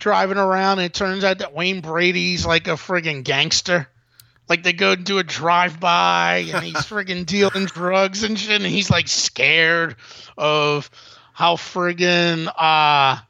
driving 0.00 0.38
around, 0.38 0.78
and 0.78 0.86
it 0.86 0.94
turns 0.94 1.22
out 1.22 1.38
that 1.38 1.54
Wayne 1.54 1.80
Brady's 1.80 2.44
like 2.44 2.66
a 2.66 2.72
friggin' 2.72 3.22
gangster. 3.22 3.86
Like 4.48 4.64
they 4.64 4.72
go 4.72 4.96
do 4.96 5.18
a 5.18 5.22
drive 5.22 5.78
by, 5.78 6.46
and 6.52 6.64
he's 6.64 6.74
friggin' 6.86 7.26
dealing 7.26 7.66
drugs 7.66 8.24
and 8.24 8.36
shit, 8.36 8.60
and 8.60 8.70
he's 8.70 8.90
like 8.90 9.06
scared 9.06 9.94
of 10.36 10.90
how 11.32 11.54
friggin' 11.54 12.48
uh 12.48 13.20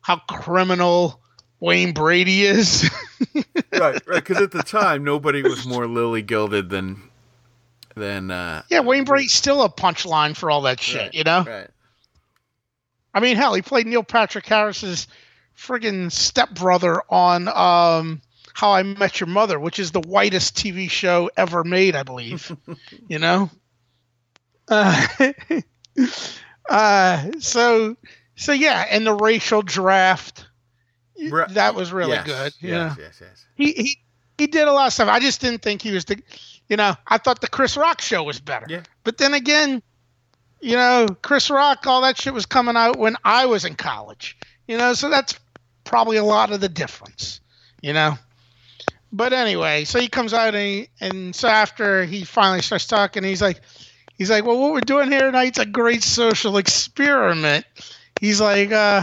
how 0.00 0.16
criminal 0.28 1.20
Wayne 1.60 1.92
Brady 1.92 2.42
is. 2.44 2.90
right, 3.34 3.44
right. 3.72 4.02
Because 4.06 4.38
at 4.38 4.50
the 4.50 4.62
time, 4.62 5.04
nobody 5.04 5.42
was 5.42 5.66
more 5.66 5.86
lily 5.86 6.22
gilded 6.22 6.70
than 6.70 7.02
than. 7.94 8.30
Uh, 8.30 8.62
yeah, 8.70 8.80
Wayne 8.80 9.04
Brady's 9.04 9.34
still 9.34 9.62
a 9.62 9.68
punchline 9.68 10.36
for 10.36 10.50
all 10.50 10.62
that 10.62 10.80
shit, 10.80 11.00
right, 11.00 11.14
you 11.14 11.24
know. 11.24 11.44
Right. 11.44 11.68
I 13.14 13.20
mean, 13.20 13.36
hell, 13.36 13.52
he 13.54 13.62
played 13.62 13.86
Neil 13.86 14.02
Patrick 14.02 14.46
Harris's 14.46 15.06
friggin' 15.56 16.10
stepbrother 16.10 17.02
on 17.08 17.48
um, 17.48 18.20
How 18.54 18.72
I 18.72 18.82
Met 18.82 19.20
Your 19.20 19.28
Mother, 19.28 19.58
which 19.58 19.78
is 19.78 19.90
the 19.92 20.00
whitest 20.00 20.56
TV 20.56 20.90
show 20.90 21.30
ever 21.36 21.64
made, 21.64 21.94
I 21.94 22.02
believe. 22.02 22.56
you 23.08 23.18
know. 23.18 23.50
Uh, 24.68 25.06
uh, 26.68 27.30
so, 27.40 27.96
so 28.36 28.52
yeah, 28.52 28.86
and 28.90 29.06
the 29.06 29.14
racial 29.14 29.62
draft, 29.62 30.46
that 31.50 31.74
was 31.74 31.92
really 31.92 32.12
Yes, 32.12 32.26
good. 32.26 32.52
Yes, 32.60 32.60
yeah, 32.60 32.94
yes, 32.98 33.18
yes. 33.20 33.46
he 33.54 33.72
he 33.72 33.98
he 34.38 34.46
did 34.46 34.66
a 34.66 34.72
lot 34.72 34.88
of 34.88 34.92
stuff. 34.92 35.08
I 35.08 35.20
just 35.20 35.40
didn't 35.40 35.62
think 35.62 35.82
he 35.82 35.92
was 35.92 36.04
the, 36.06 36.20
you 36.68 36.76
know, 36.76 36.94
I 37.06 37.18
thought 37.18 37.40
the 37.40 37.48
Chris 37.48 37.76
Rock 37.76 38.00
show 38.00 38.22
was 38.22 38.40
better. 38.40 38.66
Yeah. 38.68 38.82
But 39.04 39.18
then 39.18 39.34
again, 39.34 39.82
you 40.60 40.76
know, 40.76 41.06
Chris 41.22 41.50
Rock, 41.50 41.86
all 41.86 42.02
that 42.02 42.16
shit 42.16 42.32
was 42.32 42.46
coming 42.46 42.76
out 42.76 42.98
when 42.98 43.16
I 43.24 43.46
was 43.46 43.64
in 43.64 43.74
college. 43.74 44.36
You 44.66 44.78
know, 44.78 44.94
so 44.94 45.10
that's 45.10 45.38
probably 45.84 46.16
a 46.16 46.24
lot 46.24 46.52
of 46.52 46.60
the 46.60 46.68
difference. 46.68 47.40
You 47.80 47.92
know. 47.92 48.18
But 49.12 49.34
anyway, 49.34 49.84
so 49.84 50.00
he 50.00 50.08
comes 50.08 50.32
out 50.32 50.54
and 50.54 50.56
he, 50.56 50.88
and 51.00 51.36
so 51.36 51.46
after 51.46 52.04
he 52.04 52.24
finally 52.24 52.62
starts 52.62 52.86
talking, 52.86 53.22
he's 53.22 53.42
like, 53.42 53.60
he's 54.14 54.30
like, 54.30 54.46
well, 54.46 54.58
what 54.58 54.72
we're 54.72 54.80
doing 54.80 55.10
here 55.10 55.20
tonight's 55.20 55.58
a 55.58 55.66
great 55.66 56.02
social 56.02 56.56
experiment. 56.56 57.66
He's 58.20 58.40
like, 58.40 58.72
uh, 58.72 59.02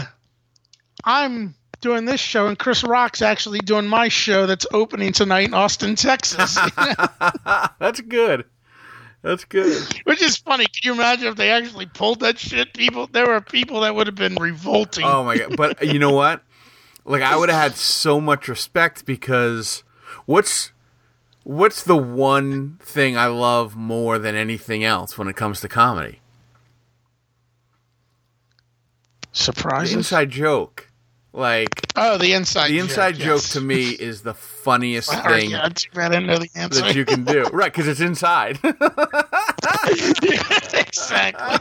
I'm 1.04 1.54
doing 1.82 2.06
this 2.06 2.20
show, 2.20 2.48
and 2.48 2.58
Chris 2.58 2.84
Rock's 2.84 3.22
actually 3.22 3.60
doing 3.60 3.88
my 3.88 4.08
show 4.08 4.46
that's 4.46 4.66
opening 4.74 5.14
tonight 5.14 5.48
in 5.48 5.54
Austin, 5.54 5.96
Texas. 5.96 6.58
That's 7.80 8.02
good. 8.02 8.46
That's 9.22 9.44
good. 9.44 9.82
Which 10.06 10.22
is 10.22 10.38
funny. 10.38 10.66
Can 10.66 10.82
you 10.84 10.94
imagine 10.94 11.28
if 11.28 11.36
they 11.36 11.52
actually 11.52 11.88
pulled 11.88 12.22
that 12.22 12.40
shit? 12.40 12.74
People, 12.74 13.08
there 13.08 13.28
were 13.28 13.42
people 13.42 13.82
that 13.82 13.94
would 13.94 14.08
have 14.08 14.16
been 14.16 14.36
revolting. 14.36 15.04
Oh 15.04 15.26
my 15.26 15.38
god! 15.38 15.58
But 15.58 15.86
you 15.86 16.00
know 16.00 16.12
what? 16.12 16.42
Like 17.10 17.24
I 17.24 17.36
would 17.36 17.50
have 17.50 17.60
had 17.60 17.76
so 17.76 18.22
much 18.22 18.48
respect 18.48 19.04
because 19.04 19.84
what's 20.28 20.72
what's 21.42 21.82
the 21.82 21.98
one 21.98 22.78
thing 22.84 23.18
I 23.18 23.26
love 23.26 23.76
more 23.76 24.20
than 24.20 24.36
anything 24.36 24.84
else 24.84 25.18
when 25.18 25.28
it 25.28 25.36
comes 25.36 25.60
to 25.62 25.68
comedy? 25.68 26.20
Surprise! 29.32 29.92
Inside 29.92 30.30
joke. 30.30 30.92
Like 31.34 31.88
oh, 31.96 32.20
the 32.20 32.34
inside. 32.34 32.70
the 32.70 32.78
inside 32.78 33.16
joke, 33.16 33.42
yes. 33.42 33.54
to 33.54 33.62
me 33.62 33.90
is 33.90 34.22
the 34.22 34.36
funniest 34.36 35.10
Sorry, 35.10 35.42
thing 35.42 35.50
yeah, 35.50 35.68
too 35.70 35.90
bad 35.96 36.12
I 36.12 36.20
didn't 36.20 36.28
know 36.28 36.38
the 36.38 36.50
answer. 36.54 36.82
that 36.82 36.96
you 36.96 37.06
can 37.06 37.24
do. 37.24 37.42
Right? 37.52 37.74
Because 37.74 37.88
it's 37.88 38.02
inside. 38.02 38.60
exactly. 40.76 41.58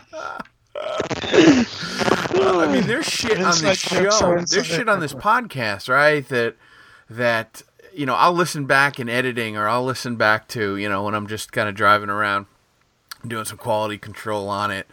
I 2.31 2.71
mean, 2.73 2.87
there's 2.87 3.07
shit 3.07 3.41
on 3.41 3.59
this 3.61 3.79
show. 3.79 4.37
There's 4.45 4.67
shit 4.67 4.89
on 4.89 5.01
this 5.01 5.15
podcast, 5.15 5.89
right? 5.89 6.27
That 6.29 6.57
that 7.11 7.63
you 7.95 8.07
know, 8.07 8.15
I'll 8.15 8.33
listen 8.35 8.67
back 8.67 9.01
in 9.01 9.09
editing, 9.09 9.57
or 9.57 9.67
I'll 9.69 9.85
listen 9.85 10.17
back 10.17 10.49
to 10.49 10.77
you 10.77 10.89
know 10.89 11.03
when 11.05 11.15
I'm 11.15 11.27
just 11.27 11.53
kind 11.53 11.69
of 11.69 11.75
driving 11.75 12.11
around, 12.11 12.47
doing 13.27 13.45
some 13.45 13.59
quality 13.59 13.99
control 13.99 14.49
on 14.49 14.71
it. 14.71 14.87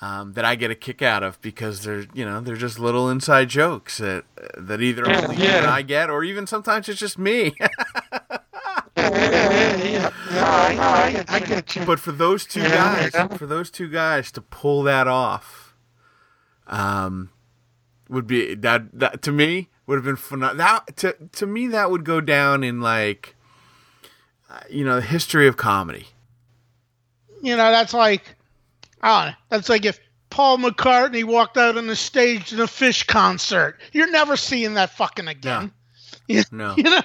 Um, 0.00 0.32
that 0.32 0.44
I 0.44 0.56
get 0.56 0.72
a 0.72 0.74
kick 0.74 1.00
out 1.00 1.22
of 1.22 1.40
because 1.42 1.84
they're 1.84 2.06
you 2.12 2.24
know 2.24 2.40
they're 2.40 2.56
just 2.56 2.80
little 2.80 3.08
inside 3.08 3.48
jokes 3.48 3.98
that 3.98 4.24
that 4.58 4.82
either 4.82 5.08
only 5.08 5.36
yeah. 5.36 5.70
I 5.70 5.82
get 5.82 6.10
or 6.10 6.24
even 6.24 6.44
sometimes 6.48 6.88
it's 6.88 6.98
just 6.98 7.18
me. 7.20 7.54
yeah, 8.96 10.10
I, 10.32 11.24
I, 11.28 11.36
I 11.36 11.38
get 11.40 11.76
you. 11.76 11.84
but 11.84 12.00
for 12.00 12.10
those 12.10 12.44
two 12.46 12.62
Yeah, 12.62 12.70
guys, 13.00 13.10
yeah. 13.14 13.28
for 13.28 13.46
those 13.46 13.70
two 13.70 13.88
guys 13.88 14.32
to 14.32 14.40
pull 14.40 14.82
that 14.82 15.06
off, 15.06 15.61
um, 16.72 17.30
would 18.08 18.26
be 18.26 18.56
that 18.56 18.98
that 18.98 19.22
to 19.22 19.30
me 19.30 19.68
would 19.86 19.96
have 19.96 20.04
been 20.04 20.16
phenomenal. 20.16 20.56
That 20.56 20.96
to 20.96 21.16
to 21.32 21.46
me 21.46 21.68
that 21.68 21.90
would 21.90 22.04
go 22.04 22.20
down 22.20 22.64
in 22.64 22.80
like, 22.80 23.36
uh, 24.50 24.60
you 24.68 24.84
know, 24.84 24.96
the 24.96 25.02
history 25.02 25.46
of 25.46 25.56
comedy. 25.56 26.08
You 27.42 27.56
know, 27.56 27.70
that's 27.70 27.92
like, 27.94 28.34
I 29.00 29.24
don't 29.24 29.30
know. 29.30 29.36
That's 29.50 29.68
like 29.68 29.84
if 29.84 30.00
Paul 30.30 30.58
McCartney 30.58 31.24
walked 31.24 31.58
out 31.58 31.76
on 31.76 31.86
the 31.86 31.96
stage 31.96 32.52
in 32.52 32.60
a 32.60 32.64
Phish 32.64 33.06
concert. 33.06 33.78
You're 33.92 34.10
never 34.10 34.36
seeing 34.36 34.74
that 34.74 34.90
fucking 34.90 35.28
again. 35.28 35.72
No, 36.50 36.74
You 36.76 36.84
know. 36.84 37.04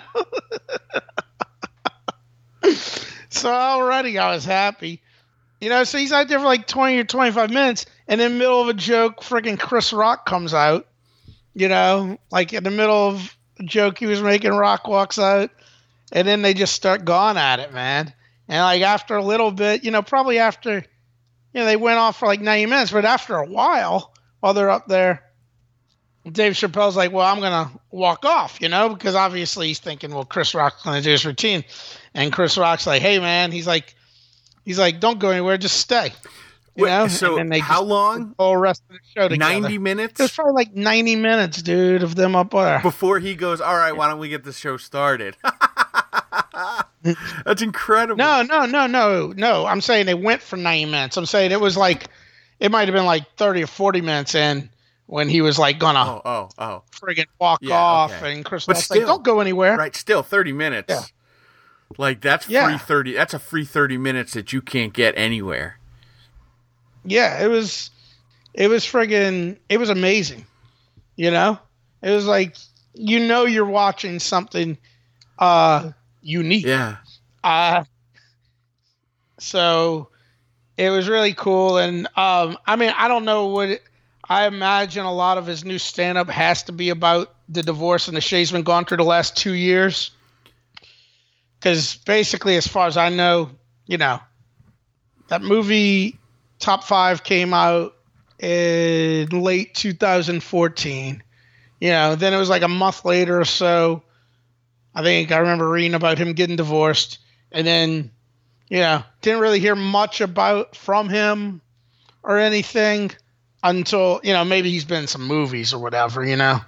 so 3.30 3.51
already 3.51 4.18
I 4.18 4.34
was 4.34 4.45
happy. 4.45 5.01
You 5.60 5.70
know, 5.70 5.84
so 5.84 5.97
he's 5.97 6.12
out 6.12 6.28
there 6.28 6.39
for 6.39 6.45
like 6.45 6.68
20 6.68 6.97
or 6.99 7.03
25 7.03 7.49
minutes, 7.49 7.86
and 8.08 8.22
in 8.22 8.34
the 8.34 8.38
middle 8.38 8.62
of 8.62 8.68
a 8.68 8.74
joke, 8.74 9.22
freaking 9.22 9.60
Chris 9.60 9.91
Rock 9.91 10.26
comes 10.26 10.53
out. 10.53 10.88
You 11.55 11.68
know, 11.68 12.20
like 12.32 12.53
in 12.53 12.64
the 12.64 12.70
middle 12.70 13.08
of 13.08 13.36
a 13.60 13.64
joke 13.64 13.97
he 13.97 14.05
was 14.05 14.22
making, 14.22 14.51
Rock 14.51 14.88
walks 14.88 15.18
out, 15.18 15.49
and 16.12 16.28
then 16.28 16.43
they 16.43 16.53
just 16.53 16.76
start 16.76 17.05
going 17.05 17.38
at 17.38 17.60
it, 17.60 17.74
man. 17.74 18.14
And 18.47 18.62
like 18.62 18.84
after 18.84 19.16
a 19.16 19.24
little 19.24 19.51
bit, 19.51 19.84
you 19.84 19.89
know, 19.89 20.03
probably 20.03 20.38
after, 20.38 20.76
you 20.76 20.84
know, 21.55 21.66
they 21.66 21.76
went 21.76 21.97
off 21.97 22.20
for 22.20 22.28
like 22.28 22.39
90 22.41 22.68
minutes, 22.68 22.91
but 22.91 23.05
after 23.05 23.36
a 23.36 23.45
while, 23.45 24.14
while 24.39 24.53
they're 24.53 24.70
up 24.70 24.88
there, 24.88 25.24
Dave 26.32 26.53
Chappelle's 26.53 26.95
like, 26.95 27.12
well, 27.12 27.26
I'm 27.26 27.39
gonna 27.39 27.72
walk 27.89 28.26
off, 28.26 28.62
you 28.62 28.70
know, 28.70 28.89
because 28.89 29.16
obviously 29.16 29.68
he's 29.68 29.80
thinking, 29.80 30.14
well, 30.14 30.26
Chris 30.26 30.53
Rock's 30.53 30.84
gonna 30.84 31.01
do 31.01 31.10
his 31.10 31.26
routine, 31.26 31.64
and 32.14 32.32
Chris 32.32 32.58
Rock's 32.58 32.86
like, 32.86 33.01
hey, 33.01 33.18
man, 33.18 33.51
he's 33.51 33.66
like, 33.66 33.95
he's 34.68 34.78
like, 34.78 34.99
don't 34.99 35.18
go 35.18 35.30
anywhere, 35.30 35.57
just 35.57 35.78
stay. 35.80 36.11
You 36.76 36.84
Wait, 36.84 36.89
know? 36.91 37.07
so 37.07 37.38
and 37.39 37.51
they 37.51 37.57
how 37.59 37.82
long? 37.82 38.30
the 38.30 38.36
whole 38.43 38.57
rest 38.57 38.84
of 38.89 38.95
the 38.97 38.99
show 39.15 39.28
together. 39.28 39.38
Ninety 39.59 39.78
minutes. 39.80 40.20
minutes 40.20 40.36
probably 40.36 40.53
like 40.53 40.76
90 40.76 41.15
minutes, 41.15 41.61
dude, 41.63 42.03
of 42.03 42.13
them 42.15 42.36
up 42.36 42.51
there. 42.51 42.80
before 42.82 43.18
he 43.18 43.34
goes. 43.34 43.61
All 43.61 43.76
right, 43.76 43.93
why 43.93 44.07
don't 44.09 44.20
we 44.20 44.30
get 44.30 44.43
the 44.43 44.53
show 44.53 44.78
started? 44.78 45.36
That's 47.45 47.61
incredible. 47.61 48.18
No, 48.18 48.41
no, 48.41 48.65
no, 48.65 48.86
no, 48.88 49.34
no. 49.36 49.65
I'm 49.65 49.82
saying 49.82 50.05
they 50.05 50.13
went 50.13 50.41
for 50.41 50.57
90 50.57 50.86
minutes. 50.91 51.18
I'm 51.18 51.26
saying 51.26 51.51
it 51.51 51.61
was 51.61 51.78
like, 51.78 52.07
it 52.59 52.70
might 52.72 52.88
have 52.88 52.95
been 52.95 53.05
like 53.05 53.24
30 53.38 53.63
or 53.63 53.68
40 53.68 54.01
minutes 54.01 54.36
in 54.36 54.70
when 55.05 55.30
he 55.30 55.41
was 55.41 55.57
like 55.57 55.80
gonna 55.80 55.99
Oh, 55.99 56.22
oh, 56.26 56.49
oh. 56.57 56.84
friggin' 56.91 57.26
walk 57.39 57.59
Yeah, 57.61 57.76
off, 57.78 58.11
okay. 58.18 58.34
and 58.34 58.43
Chris 58.45 58.65
But 58.65 58.76
Rock's 58.76 58.89
like, 58.89 58.97
still, 58.97 59.07
don't 59.07 59.24
go 59.24 59.39
anywhere. 59.39 59.78
Right, 59.78 59.95
still 59.95 60.22
thirty 60.22 60.51
minutes. 60.51 60.89
Yeah. 60.89 61.01
Like 61.97 62.21
that's 62.21 62.47
Yeah. 62.49 62.67
free 62.67 62.77
thirty. 62.77 63.13
That's 63.13 63.33
a 63.33 63.39
free 63.39 63.65
thirty 63.65 63.97
minutes 63.97 64.33
that 64.33 64.51
you 64.53 64.61
can't 64.61 64.93
get 64.93 65.13
anywhere. 65.17 65.77
yeah, 67.05 67.41
it 67.43 67.47
was 67.47 67.89
it 68.53 68.67
was 68.69 68.83
friggin' 68.83 69.57
it 69.69 69.79
was 69.79 69.89
amazing. 69.89 70.45
You 71.15 71.31
know? 71.31 71.59
It 72.01 72.11
was 72.11 72.25
like 72.25 72.55
you 72.93 73.19
know 73.19 73.45
you're 73.45 73.65
watching 73.65 74.19
something 74.19 74.77
uh 75.39 75.91
unique. 76.21 76.65
Yeah, 76.65 76.97
Uh 77.43 77.83
so 79.39 80.09
it 80.77 80.89
was 80.89 81.07
really 81.07 81.33
cool 81.33 81.77
and 81.77 82.07
um 82.15 82.57
I 82.65 82.75
mean 82.75 82.91
I 82.95 83.07
don't 83.07 83.25
know 83.25 83.47
what 83.47 83.69
it, 83.69 83.83
I 84.29 84.45
imagine 84.47 85.05
a 85.05 85.13
lot 85.13 85.38
of 85.38 85.45
his 85.45 85.63
new 85.63 85.77
stand 85.79 86.17
up 86.17 86.29
has 86.29 86.63
to 86.63 86.71
be 86.71 86.89
about 86.89 87.33
the 87.47 87.63
divorce 87.63 88.07
and 88.07 88.17
the 88.17 88.21
Shay's 88.21 88.51
been 88.51 88.63
gone 88.63 88.83
through 88.85 88.97
the 88.97 89.03
last 89.05 89.38
two 89.38 89.53
years. 89.53 90.11
Cause 91.62 91.95
basically 91.97 92.55
as 92.55 92.68
far 92.68 92.88
as 92.88 92.97
I 92.97 93.10
know, 93.10 93.49
you 93.86 93.97
know, 93.97 94.20
that 95.30 95.41
movie 95.41 96.18
Top 96.60 96.84
Five 96.84 97.24
came 97.24 97.53
out 97.53 97.95
in 98.39 99.30
late 99.30 99.74
2014. 99.76 101.24
You 101.80 101.89
know, 101.89 102.16
then 102.16 102.34
it 102.34 102.38
was 102.38 102.49
like 102.49 102.64
a 102.64 102.68
month 102.68 103.05
later 103.05 103.39
or 103.39 103.45
so. 103.45 104.03
I 104.95 105.03
think 105.03 105.32
I 105.32 105.38
remember 105.38 105.70
reading 105.70 105.93
about 105.93 106.18
him 106.18 106.34
getting 106.34 106.55
divorced, 106.55 107.20
and 107.51 107.68
then, 107.68 108.12
you 108.68 108.80
know, 108.80 109.03
didn't 109.22 109.41
really 109.41 109.60
hear 109.60 109.76
much 109.76 110.22
about 110.22 110.76
from 110.76 111.08
him 111.08 111.62
or 112.24 112.39
anything 112.39 113.12
until 113.64 114.20
you 114.24 114.34
know 114.34 114.43
maybe 114.43 114.72
he's 114.72 114.86
been 114.86 115.01
in 115.01 115.08
some 115.08 115.28
movies 115.28 115.72
or 115.74 115.80
whatever. 115.80 116.26
You 116.26 116.36
know, 116.36 116.60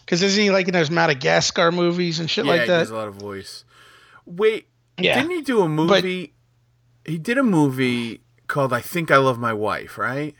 because 0.00 0.22
isn't 0.22 0.42
he 0.42 0.50
like 0.50 0.66
in 0.66 0.72
those 0.72 0.90
Madagascar 0.90 1.70
movies 1.70 2.20
and 2.20 2.30
shit 2.30 2.46
yeah, 2.46 2.52
like 2.52 2.60
he 2.62 2.66
that? 2.68 2.78
does 2.78 2.90
a 2.90 2.94
lot 2.94 3.08
of 3.08 3.14
voice. 3.14 3.64
Wait, 4.26 4.68
Yeah. 4.98 5.14
didn't 5.14 5.30
he 5.32 5.42
do 5.42 5.62
a 5.62 5.68
movie? 5.68 6.34
he 7.06 7.18
did 7.18 7.36
a 7.36 7.42
movie 7.42 8.22
called 8.46 8.72
"I 8.72 8.80
Think 8.80 9.10
I 9.10 9.16
Love 9.18 9.38
My 9.38 9.52
Wife," 9.52 9.98
right? 9.98 10.34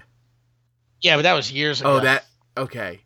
Yeah, 1.01 1.16
but 1.16 1.22
that 1.22 1.35
was 1.35 1.53
years 1.53 1.82
oh, 1.82 1.97
ago. 1.97 1.99
Oh, 1.99 2.01
that 2.01 2.24
okay. 2.57 3.01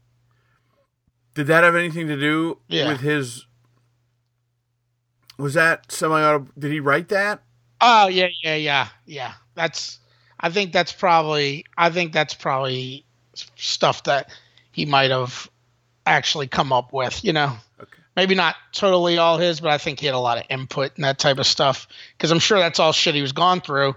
Did 1.34 1.46
that 1.48 1.64
have 1.64 1.74
anything 1.76 2.06
to 2.08 2.16
do 2.18 2.58
Yeah. 2.68 2.88
with 2.88 3.00
his? 3.00 3.46
Was 5.38 5.54
that 5.54 5.90
semi 5.90 6.20
auto? 6.20 6.48
Did 6.58 6.72
he 6.72 6.80
write 6.80 7.08
that? 7.08 7.42
Oh 7.80 8.08
yeah, 8.08 8.28
yeah, 8.42 8.56
yeah, 8.56 8.88
yeah. 9.06 9.32
That's. 9.54 9.98
I 10.40 10.50
think 10.50 10.72
that's 10.72 10.92
probably. 10.92 11.64
I 11.76 11.90
think 11.90 12.12
that's 12.12 12.34
probably 12.34 13.04
stuff 13.56 14.04
that 14.04 14.30
he 14.72 14.84
might 14.84 15.10
have 15.10 15.48
actually 16.06 16.46
come 16.48 16.72
up 16.72 16.92
with. 16.92 17.24
You 17.24 17.32
know, 17.32 17.56
Okay. 17.80 17.97
Maybe 18.18 18.34
not 18.34 18.56
totally 18.72 19.16
all 19.16 19.38
his, 19.38 19.60
but 19.60 19.70
I 19.70 19.78
think 19.78 20.00
he 20.00 20.06
had 20.06 20.14
a 20.16 20.18
lot 20.18 20.38
of 20.38 20.44
input 20.50 20.96
and 20.96 21.04
that 21.04 21.20
type 21.20 21.38
of 21.38 21.46
stuff 21.46 21.86
because 22.16 22.32
I'm 22.32 22.40
sure 22.40 22.58
that's 22.58 22.80
all 22.80 22.90
shit 22.90 23.14
he 23.14 23.22
was 23.22 23.30
gone 23.30 23.60
through. 23.60 23.94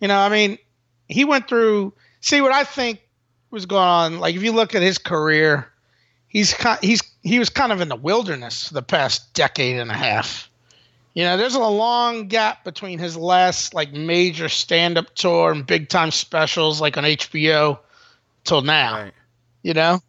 You 0.00 0.08
know, 0.08 0.18
I 0.18 0.28
mean, 0.28 0.58
he 1.08 1.24
went 1.24 1.48
through. 1.48 1.94
See 2.20 2.42
what 2.42 2.52
I 2.52 2.64
think 2.64 3.00
was 3.50 3.64
going 3.64 3.82
on. 3.82 4.18
Like 4.18 4.34
if 4.34 4.42
you 4.42 4.52
look 4.52 4.74
at 4.74 4.82
his 4.82 4.98
career, 4.98 5.66
he's 6.28 6.54
he's 6.82 7.00
he 7.22 7.38
was 7.38 7.48
kind 7.48 7.72
of 7.72 7.80
in 7.80 7.88
the 7.88 7.96
wilderness 7.96 8.68
for 8.68 8.74
the 8.74 8.82
past 8.82 9.32
decade 9.32 9.78
and 9.78 9.90
a 9.90 9.94
half. 9.94 10.50
You 11.14 11.22
know, 11.22 11.36
there's 11.38 11.54
a 11.54 11.60
long 11.60 12.26
gap 12.28 12.64
between 12.64 12.98
his 12.98 13.16
last 13.16 13.72
like 13.72 13.92
major 13.94 14.50
stand-up 14.50 15.14
tour 15.14 15.52
and 15.52 15.66
big 15.66 15.88
time 15.88 16.10
specials 16.10 16.82
like 16.82 16.98
on 16.98 17.04
HBO 17.04 17.78
till 18.44 18.60
now 18.60 19.04
Right. 19.04 19.12
you 19.62 19.74
know 19.74 20.00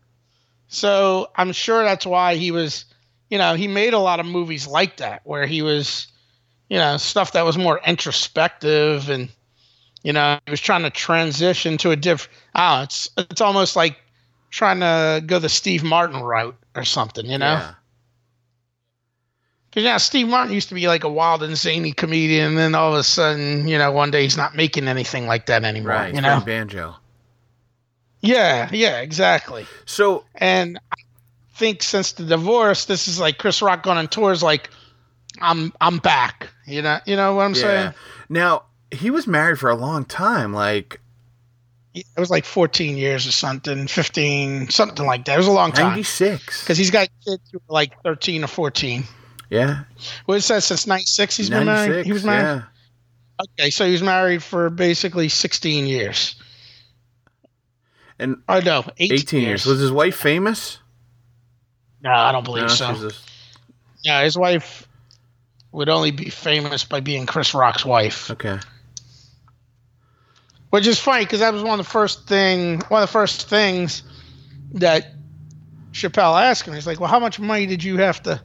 so 0.67 1.29
i'm 1.35 1.51
sure 1.53 1.83
that's 1.83 2.05
why 2.05 2.35
he 2.35 2.51
was 2.51 2.85
you 3.29 3.37
know 3.37 3.55
he 3.55 3.67
made 3.67 3.93
a 3.93 3.99
lot 3.99 4.19
of 4.19 4.25
movies 4.25 4.67
like 4.67 4.97
that 4.97 5.21
where 5.25 5.45
he 5.45 5.61
was 5.61 6.07
you 6.69 6.77
know 6.77 6.97
stuff 6.97 7.31
that 7.33 7.43
was 7.45 7.57
more 7.57 7.79
introspective 7.85 9.09
and 9.09 9.29
you 10.03 10.13
know 10.13 10.37
he 10.45 10.51
was 10.51 10.61
trying 10.61 10.83
to 10.83 10.89
transition 10.89 11.77
to 11.77 11.91
a 11.91 11.95
different 11.95 12.31
oh 12.55 12.81
it's 12.83 13.09
it's 13.17 13.41
almost 13.41 13.75
like 13.75 13.97
trying 14.51 14.79
to 14.79 15.21
go 15.25 15.39
the 15.39 15.49
steve 15.49 15.83
martin 15.83 16.21
route 16.21 16.55
or 16.75 16.83
something 16.83 17.25
you 17.25 17.37
know 17.37 17.53
Yeah. 17.53 17.73
because 19.69 19.83
yeah 19.83 19.97
steve 19.97 20.27
martin 20.27 20.53
used 20.53 20.69
to 20.69 20.75
be 20.75 20.87
like 20.87 21.03
a 21.03 21.09
wild 21.09 21.43
and 21.43 21.55
zany 21.57 21.91
comedian 21.91 22.49
and 22.49 22.57
then 22.57 22.75
all 22.75 22.93
of 22.93 22.99
a 22.99 23.03
sudden 23.03 23.67
you 23.67 23.77
know 23.77 23.91
one 23.91 24.11
day 24.11 24.23
he's 24.23 24.37
not 24.37 24.55
making 24.55 24.87
anything 24.87 25.27
like 25.27 25.47
that 25.47 25.63
anymore 25.63 25.91
Right. 25.91 26.15
you 26.15 26.21
know 26.21 26.41
banjo. 26.45 26.95
yeah 28.21 28.69
yeah 28.71 29.01
exactly 29.01 29.65
So 29.85 30.23
And 30.35 30.79
I 30.91 30.94
think 31.55 31.83
since 31.83 32.13
the 32.13 32.23
divorce, 32.25 32.85
this 32.85 33.07
is 33.07 33.19
like 33.19 33.37
Chris 33.37 33.61
Rock 33.61 33.83
going 33.83 33.97
on 33.97 34.07
tours 34.07 34.43
like 34.43 34.69
I'm 35.41 35.73
I'm 35.81 35.97
back. 35.99 36.49
You 36.65 36.81
know 36.81 36.99
you 37.05 37.15
know 37.15 37.35
what 37.35 37.43
I'm 37.43 37.53
yeah. 37.55 37.61
saying? 37.61 37.93
Now 38.29 38.63
he 38.91 39.09
was 39.09 39.27
married 39.27 39.59
for 39.59 39.69
a 39.69 39.75
long 39.75 40.05
time. 40.05 40.53
Like 40.53 40.99
It 41.93 42.05
was 42.17 42.29
like 42.29 42.45
14 42.45 42.97
years 42.97 43.27
or 43.27 43.31
something, 43.31 43.87
15, 43.87 44.69
something 44.69 45.05
like 45.05 45.25
that. 45.25 45.35
It 45.35 45.37
was 45.37 45.47
a 45.47 45.51
long 45.51 45.71
time. 45.71 45.87
ninety 45.87 46.03
six. 46.03 46.61
Because 46.61 46.77
he's 46.77 46.91
got 46.91 47.07
kids 47.25 47.43
who 47.51 47.57
are 47.57 47.73
like 47.73 48.01
13 48.03 48.43
or 48.43 48.47
14. 48.47 49.03
Yeah. 49.49 49.83
What 50.25 50.35
it 50.37 50.41
says 50.41 50.65
since 50.65 50.87
96 50.87 51.37
he's 51.37 51.49
been 51.49 51.65
married? 51.65 52.05
He 52.05 52.11
was 52.11 52.23
married? 52.23 52.43
Yeah. 52.43 52.63
Okay, 53.59 53.69
so 53.69 53.85
he 53.85 53.91
was 53.91 54.01
married 54.01 54.41
for 54.41 54.69
basically 54.69 55.29
16 55.29 55.87
years. 55.87 56.35
And 58.17 58.37
Oh, 58.47 58.59
no, 58.59 58.83
18, 58.97 59.13
eighteen 59.17 59.41
years. 59.41 59.65
Was 59.65 59.79
his 59.79 59.91
wife 59.91 60.15
famous? 60.15 60.79
No, 62.05 62.11
I 62.11 62.31
don't 62.31 62.43
believe 62.43 62.63
No, 62.63 62.67
so. 62.67 63.09
Yeah, 64.03 64.23
his 64.23 64.37
wife 64.37 64.87
would 65.71 65.89
only 65.89 66.11
be 66.11 66.29
famous 66.29 66.83
by 66.83 66.99
being 66.99 67.25
Chris 67.25 67.55
Rock's 67.55 67.83
wife. 67.83 68.29
okay. 68.29 68.59
which 70.69 70.85
is 70.85 70.99
funny 70.99 71.25
because 71.25 71.39
that 71.39 71.51
was 71.51 71.63
one 71.63 71.79
of 71.79 71.85
the 71.85 71.91
first 71.91 72.27
thing 72.27 72.81
one 72.89 73.01
of 73.01 73.09
the 73.09 73.11
first 73.11 73.49
things 73.49 74.03
that 74.73 75.13
Chappelle 75.93 76.39
asked 76.39 76.67
him. 76.67 76.75
He's 76.75 76.85
like, 76.85 76.99
"Well, 76.99 77.09
how 77.09 77.19
much 77.19 77.39
money 77.39 77.65
did 77.65 77.83
you 77.83 77.97
have 77.97 78.21
to 78.23 78.39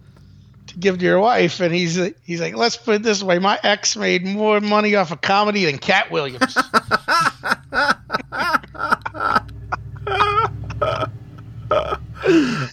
to 0.68 0.78
give 0.78 0.98
to 0.98 1.04
your 1.04 1.20
wife?" 1.20 1.61
And 1.61 1.74
he's 1.74 1.96
he's 2.24 2.40
like, 2.40 2.56
"Let's 2.56 2.78
put 2.78 2.94
it 2.94 3.02
this 3.02 3.22
way: 3.22 3.38
my 3.38 3.58
ex 3.62 3.94
made 3.94 4.24
more 4.24 4.58
money 4.61 4.94
off 4.94 5.12
of 5.12 5.20
comedy 5.20 5.66
than 5.66 5.76
Katt 5.78 6.11
Williams." 6.11 6.56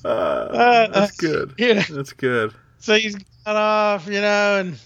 Uh, 0.05 0.87
That's 0.87 1.17
good. 1.17 1.53
yeah. 1.57 1.83
That's 1.89 2.13
good. 2.13 2.53
So 2.79 2.95
he's 2.95 3.15
got 3.45 3.55
off, 3.55 4.07
you 4.07 4.21
know, 4.21 4.59
and 4.59 4.79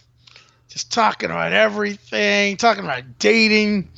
just 0.67 0.91
talking 0.91 1.29
about 1.29 1.51
everything, 1.51 2.57
talking 2.57 2.83
about 2.83 3.19
dating, 3.19 3.89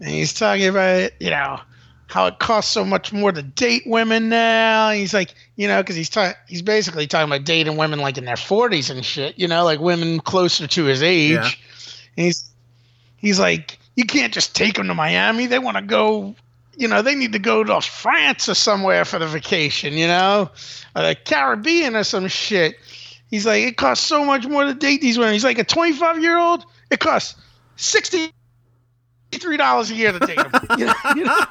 and 0.00 0.08
he's 0.08 0.32
talking 0.32 0.66
about, 0.66 1.10
you 1.20 1.30
know, 1.30 1.60
how 2.06 2.26
it 2.26 2.38
costs 2.38 2.72
so 2.72 2.84
much 2.84 3.12
more 3.12 3.32
to 3.32 3.42
date 3.42 3.84
women 3.86 4.28
now. 4.28 4.90
And 4.90 5.00
he's 5.00 5.14
like, 5.14 5.34
you 5.56 5.66
know, 5.68 5.82
because 5.82 5.96
he's 5.96 6.10
talking, 6.10 6.36
he's 6.48 6.62
basically 6.62 7.06
talking 7.06 7.32
about 7.32 7.44
dating 7.44 7.76
women 7.76 8.00
like 8.00 8.18
in 8.18 8.24
their 8.24 8.36
forties 8.36 8.90
and 8.90 9.04
shit, 9.04 9.38
you 9.38 9.48
know, 9.48 9.64
like 9.64 9.80
women 9.80 10.20
closer 10.20 10.66
to 10.66 10.84
his 10.84 11.02
age. 11.02 11.32
Yeah. 11.32 11.50
And 12.16 12.26
he's 12.26 12.50
he's 13.16 13.38
like, 13.38 13.78
you 13.96 14.04
can't 14.04 14.32
just 14.32 14.54
take 14.54 14.74
them 14.74 14.88
to 14.88 14.94
Miami. 14.94 15.46
They 15.46 15.58
want 15.58 15.76
to 15.76 15.82
go. 15.82 16.34
You 16.80 16.88
know, 16.88 17.02
they 17.02 17.14
need 17.14 17.32
to 17.32 17.38
go 17.38 17.62
to 17.62 17.80
France 17.82 18.48
or 18.48 18.54
somewhere 18.54 19.04
for 19.04 19.18
the 19.18 19.26
vacation, 19.26 19.98
you 19.98 20.06
know, 20.06 20.50
or 20.96 21.02
the 21.02 21.14
Caribbean 21.14 21.94
or 21.94 22.04
some 22.04 22.26
shit. 22.26 22.76
He's 23.28 23.44
like, 23.44 23.62
it 23.64 23.76
costs 23.76 24.06
so 24.06 24.24
much 24.24 24.46
more 24.46 24.64
to 24.64 24.72
date 24.72 25.02
these 25.02 25.18
women. 25.18 25.34
He's 25.34 25.44
like, 25.44 25.58
a 25.58 25.64
25 25.64 26.22
year 26.22 26.38
old, 26.38 26.64
it 26.90 26.98
costs 26.98 27.36
$63 27.76 28.30
a 29.90 29.94
year 29.94 30.12
to 30.12 30.18
date 30.20 30.36
them. 30.36 30.50
you 30.78 30.86
know, 30.86 30.94
you 31.16 31.24
know? 31.24 31.38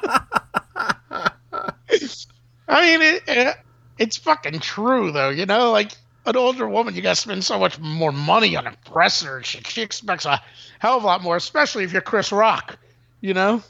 I 2.68 2.82
mean, 2.82 3.02
it, 3.02 3.22
it, 3.28 3.56
it's 3.98 4.16
fucking 4.16 4.58
true, 4.58 5.12
though. 5.12 5.30
You 5.30 5.46
know, 5.46 5.70
like 5.70 5.92
an 6.26 6.36
older 6.36 6.68
woman, 6.68 6.96
you 6.96 7.02
got 7.02 7.14
to 7.14 7.20
spend 7.20 7.44
so 7.44 7.56
much 7.60 7.78
more 7.78 8.10
money 8.10 8.56
on 8.56 8.66
impress 8.66 9.22
her. 9.22 9.44
She, 9.44 9.60
she 9.60 9.82
expects 9.82 10.24
a 10.24 10.42
hell 10.80 10.96
of 10.96 11.04
a 11.04 11.06
lot 11.06 11.22
more, 11.22 11.36
especially 11.36 11.84
if 11.84 11.92
you're 11.92 12.02
Chris 12.02 12.32
Rock, 12.32 12.78
you 13.20 13.32
know? 13.32 13.62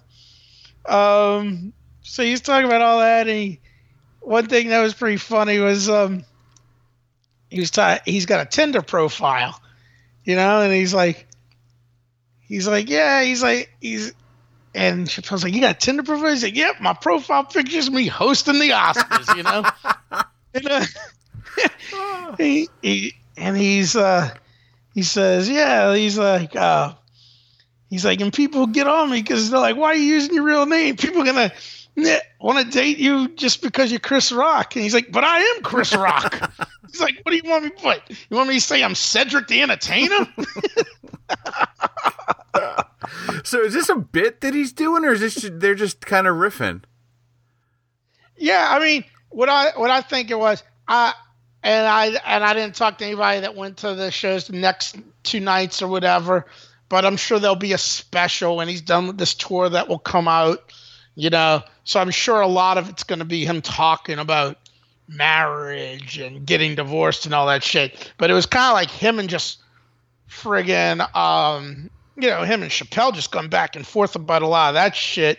Um, 0.86 1.72
so 2.02 2.22
he's 2.22 2.40
talking 2.40 2.66
about 2.66 2.82
all 2.82 3.00
that. 3.00 3.28
And 3.28 3.36
he, 3.36 3.60
one 4.20 4.46
thing 4.46 4.68
that 4.68 4.80
was 4.80 4.94
pretty 4.94 5.16
funny 5.16 5.58
was, 5.58 5.88
um, 5.88 6.24
he 7.48 7.60
was 7.60 7.70
ta- 7.70 8.00
he's 8.04 8.26
got 8.26 8.46
a 8.46 8.48
Tinder 8.48 8.82
profile, 8.82 9.60
you 10.24 10.36
know, 10.36 10.62
and 10.62 10.72
he's 10.72 10.94
like, 10.94 11.26
he's 12.40 12.66
like, 12.68 12.88
yeah, 12.88 13.22
he's 13.22 13.42
like, 13.42 13.70
he's, 13.80 14.12
and 14.72 15.08
Chappelle's 15.08 15.42
like, 15.42 15.52
you 15.52 15.60
got 15.60 15.76
a 15.76 15.78
Tinder 15.78 16.04
profile? 16.04 16.30
He's 16.30 16.44
like, 16.44 16.56
yep, 16.56 16.80
my 16.80 16.94
profile 16.94 17.44
pictures 17.44 17.90
me 17.90 18.06
hosting 18.06 18.60
the 18.60 18.70
Oscars, 18.70 19.36
you 19.36 19.42
know, 19.42 19.64
and, 20.54 20.68
uh, 20.68 22.34
he, 22.38 22.68
he, 22.80 23.14
and 23.36 23.56
he's, 23.56 23.96
uh, 23.96 24.30
he 24.94 25.02
says, 25.02 25.48
yeah, 25.48 25.94
he's 25.94 26.18
like, 26.18 26.54
uh, 26.54 26.94
he's 27.90 28.04
like, 28.04 28.20
and 28.20 28.32
people 28.32 28.66
get 28.66 28.86
on 28.86 29.10
me 29.10 29.20
because 29.20 29.50
they're 29.50 29.60
like, 29.60 29.76
why 29.76 29.88
are 29.88 29.96
you 29.96 30.04
using 30.04 30.34
your 30.34 30.44
real 30.44 30.64
name? 30.64 30.96
People 30.96 31.22
are 31.22 31.26
gonna 31.26 31.52
want 32.40 32.64
to 32.64 32.72
date 32.72 32.96
you 32.96 33.28
just 33.28 33.60
because 33.60 33.90
you're 33.90 34.00
Chris 34.00 34.32
Rock. 34.32 34.74
And 34.74 34.82
he's 34.82 34.94
like, 34.94 35.12
but 35.12 35.24
I 35.24 35.40
am 35.40 35.62
Chris 35.62 35.94
Rock. 35.94 36.50
he's 36.90 37.00
like, 37.00 37.20
what 37.22 37.32
do 37.32 37.36
you 37.36 37.50
want 37.50 37.64
me 37.64 37.70
to 37.70 37.76
put? 37.76 38.00
You 38.30 38.36
want 38.36 38.48
me 38.48 38.54
to 38.54 38.60
say 38.60 38.82
I'm 38.82 38.94
Cedric 38.94 39.48
the 39.48 39.60
Entertainer? 39.60 40.26
So 43.44 43.60
is 43.60 43.74
this 43.74 43.88
a 43.88 43.96
bit 43.96 44.40
that 44.42 44.54
he's 44.54 44.72
doing, 44.72 45.04
or 45.04 45.12
is 45.12 45.20
this 45.20 45.48
they're 45.52 45.74
just 45.74 46.06
kind 46.06 46.26
of 46.26 46.36
riffing? 46.36 46.82
yeah, 48.40 48.66
I 48.70 48.80
mean, 48.80 49.04
what 49.28 49.48
I 49.48 49.72
what 49.76 49.90
I 49.90 50.00
think 50.00 50.30
it 50.30 50.38
was, 50.38 50.64
I 50.88 51.12
and 51.62 51.86
I 51.86 52.06
and 52.06 52.42
I 52.42 52.54
didn't 52.54 52.74
talk 52.74 52.98
to 52.98 53.04
anybody 53.04 53.40
that 53.40 53.54
went 53.54 53.78
to 53.78 53.94
the 53.94 54.10
shows 54.10 54.46
the 54.46 54.56
next 54.56 54.96
two 55.22 55.40
nights 55.40 55.82
or 55.82 55.88
whatever, 55.88 56.46
but 56.90 57.06
I'm 57.06 57.16
sure 57.16 57.38
there'll 57.38 57.56
be 57.56 57.72
a 57.72 57.78
special 57.78 58.56
when 58.56 58.68
he's 58.68 58.82
done 58.82 59.06
with 59.06 59.16
this 59.16 59.32
tour 59.32 59.70
that 59.70 59.88
will 59.88 59.98
come 59.98 60.28
out, 60.28 60.70
you 61.14 61.30
know. 61.30 61.62
So 61.84 61.98
I'm 62.00 62.10
sure 62.10 62.40
a 62.42 62.46
lot 62.46 62.76
of 62.76 62.90
it's 62.90 63.04
going 63.04 63.20
to 63.20 63.24
be 63.24 63.46
him 63.46 63.62
talking 63.62 64.18
about 64.18 64.58
marriage 65.08 66.18
and 66.18 66.44
getting 66.46 66.74
divorced 66.74 67.24
and 67.24 67.34
all 67.34 67.46
that 67.46 67.62
shit. 67.64 68.12
But 68.18 68.30
it 68.30 68.34
was 68.34 68.44
kind 68.46 68.66
of 68.70 68.74
like 68.74 68.90
him 68.90 69.18
and 69.18 69.28
just 69.28 69.58
friggin' 70.28 71.00
um, 71.16 71.90
you 72.16 72.28
know, 72.28 72.42
him 72.44 72.62
and 72.62 72.70
Chappelle 72.70 73.14
just 73.14 73.32
going 73.32 73.48
back 73.48 73.76
and 73.76 73.86
forth 73.86 74.14
about 74.14 74.42
a 74.42 74.46
lot 74.46 74.68
of 74.68 74.74
that 74.74 74.94
shit 74.94 75.38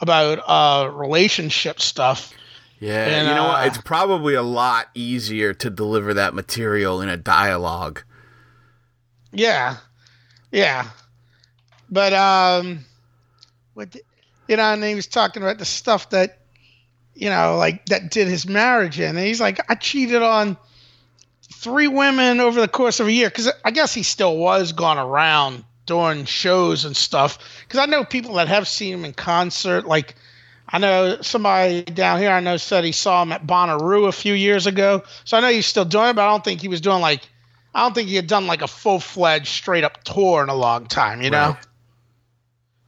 about 0.00 0.38
uh 0.46 0.90
relationship 0.90 1.78
stuff 1.80 2.32
Yeah, 2.78 3.06
And, 3.06 3.28
you 3.28 3.34
know 3.34 3.44
what? 3.48 3.64
uh, 3.64 3.66
It's 3.66 3.78
probably 3.78 4.32
a 4.34 4.42
lot 4.42 4.88
easier 4.94 5.52
to 5.54 5.68
deliver 5.70 6.14
that 6.14 6.32
material 6.34 7.00
in 7.02 7.08
a 7.10 7.16
dialogue. 7.18 8.02
Yeah, 9.32 9.76
yeah, 10.52 10.88
but 11.90 12.12
um, 12.12 12.84
what 13.74 13.94
you 14.48 14.56
know, 14.56 14.72
and 14.72 14.82
he 14.82 14.94
was 14.94 15.06
talking 15.06 15.42
about 15.42 15.58
the 15.58 15.64
stuff 15.64 16.10
that 16.10 16.38
you 17.14 17.28
know, 17.28 17.56
like 17.56 17.86
that 17.86 18.10
did 18.10 18.28
his 18.28 18.48
marriage 18.48 18.98
in, 18.98 19.16
and 19.16 19.26
he's 19.26 19.40
like, 19.40 19.60
I 19.70 19.74
cheated 19.74 20.22
on 20.22 20.56
three 21.52 21.88
women 21.88 22.40
over 22.40 22.60
the 22.60 22.68
course 22.68 23.00
of 23.00 23.06
a 23.06 23.12
year 23.12 23.28
because 23.28 23.50
I 23.64 23.70
guess 23.70 23.92
he 23.94 24.02
still 24.02 24.36
was 24.36 24.72
going 24.72 24.98
around 24.98 25.64
doing 25.86 26.24
shows 26.24 26.84
and 26.84 26.96
stuff. 26.96 27.38
Because 27.66 27.80
I 27.80 27.86
know 27.86 28.04
people 28.04 28.34
that 28.34 28.48
have 28.48 28.66
seen 28.66 28.94
him 28.94 29.04
in 29.04 29.12
concert, 29.12 29.86
like. 29.86 30.14
I 30.72 30.78
know 30.78 31.20
somebody 31.20 31.82
down 31.82 32.20
here 32.20 32.30
I 32.30 32.38
know 32.38 32.56
said 32.56 32.84
he 32.84 32.92
saw 32.92 33.24
him 33.24 33.32
at 33.32 33.44
Bonnaroo 33.44 34.06
a 34.06 34.12
few 34.12 34.34
years 34.34 34.68
ago. 34.68 35.02
So 35.24 35.36
I 35.36 35.40
know 35.40 35.50
he's 35.50 35.66
still 35.66 35.84
doing 35.84 36.10
it, 36.10 36.12
but 36.14 36.22
I 36.22 36.30
don't 36.30 36.44
think 36.44 36.60
he 36.60 36.68
was 36.68 36.80
doing 36.80 37.00
like 37.00 37.28
I 37.74 37.82
don't 37.82 37.94
think 37.94 38.08
he 38.08 38.16
had 38.16 38.26
done 38.26 38.46
like 38.46 38.62
a 38.62 38.66
full 38.66 39.00
fledged 39.00 39.48
straight 39.48 39.84
up 39.84 40.02
tour 40.02 40.42
in 40.42 40.48
a 40.48 40.54
long 40.54 40.86
time, 40.86 41.22
you 41.22 41.30
know? 41.30 41.56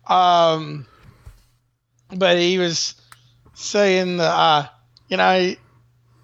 Um 0.07 0.87
but 2.15 2.37
he 2.37 2.59
was 2.59 2.95
saying 3.55 4.21
uh 4.21 4.67
you 5.09 5.17
know 5.17 5.55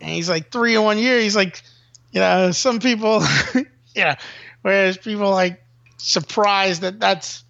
and 0.00 0.10
he's 0.10 0.28
like 0.28 0.50
three 0.50 0.74
in 0.74 0.82
one 0.82 0.98
year, 0.98 1.20
he's 1.20 1.36
like 1.36 1.62
you 2.10 2.20
know, 2.20 2.50
some 2.50 2.80
people 2.80 3.22
yeah, 3.94 4.16
whereas 4.62 4.98
people 4.98 5.30
like 5.30 5.62
surprised 5.98 6.82
that 6.82 6.98
that's 6.98 7.44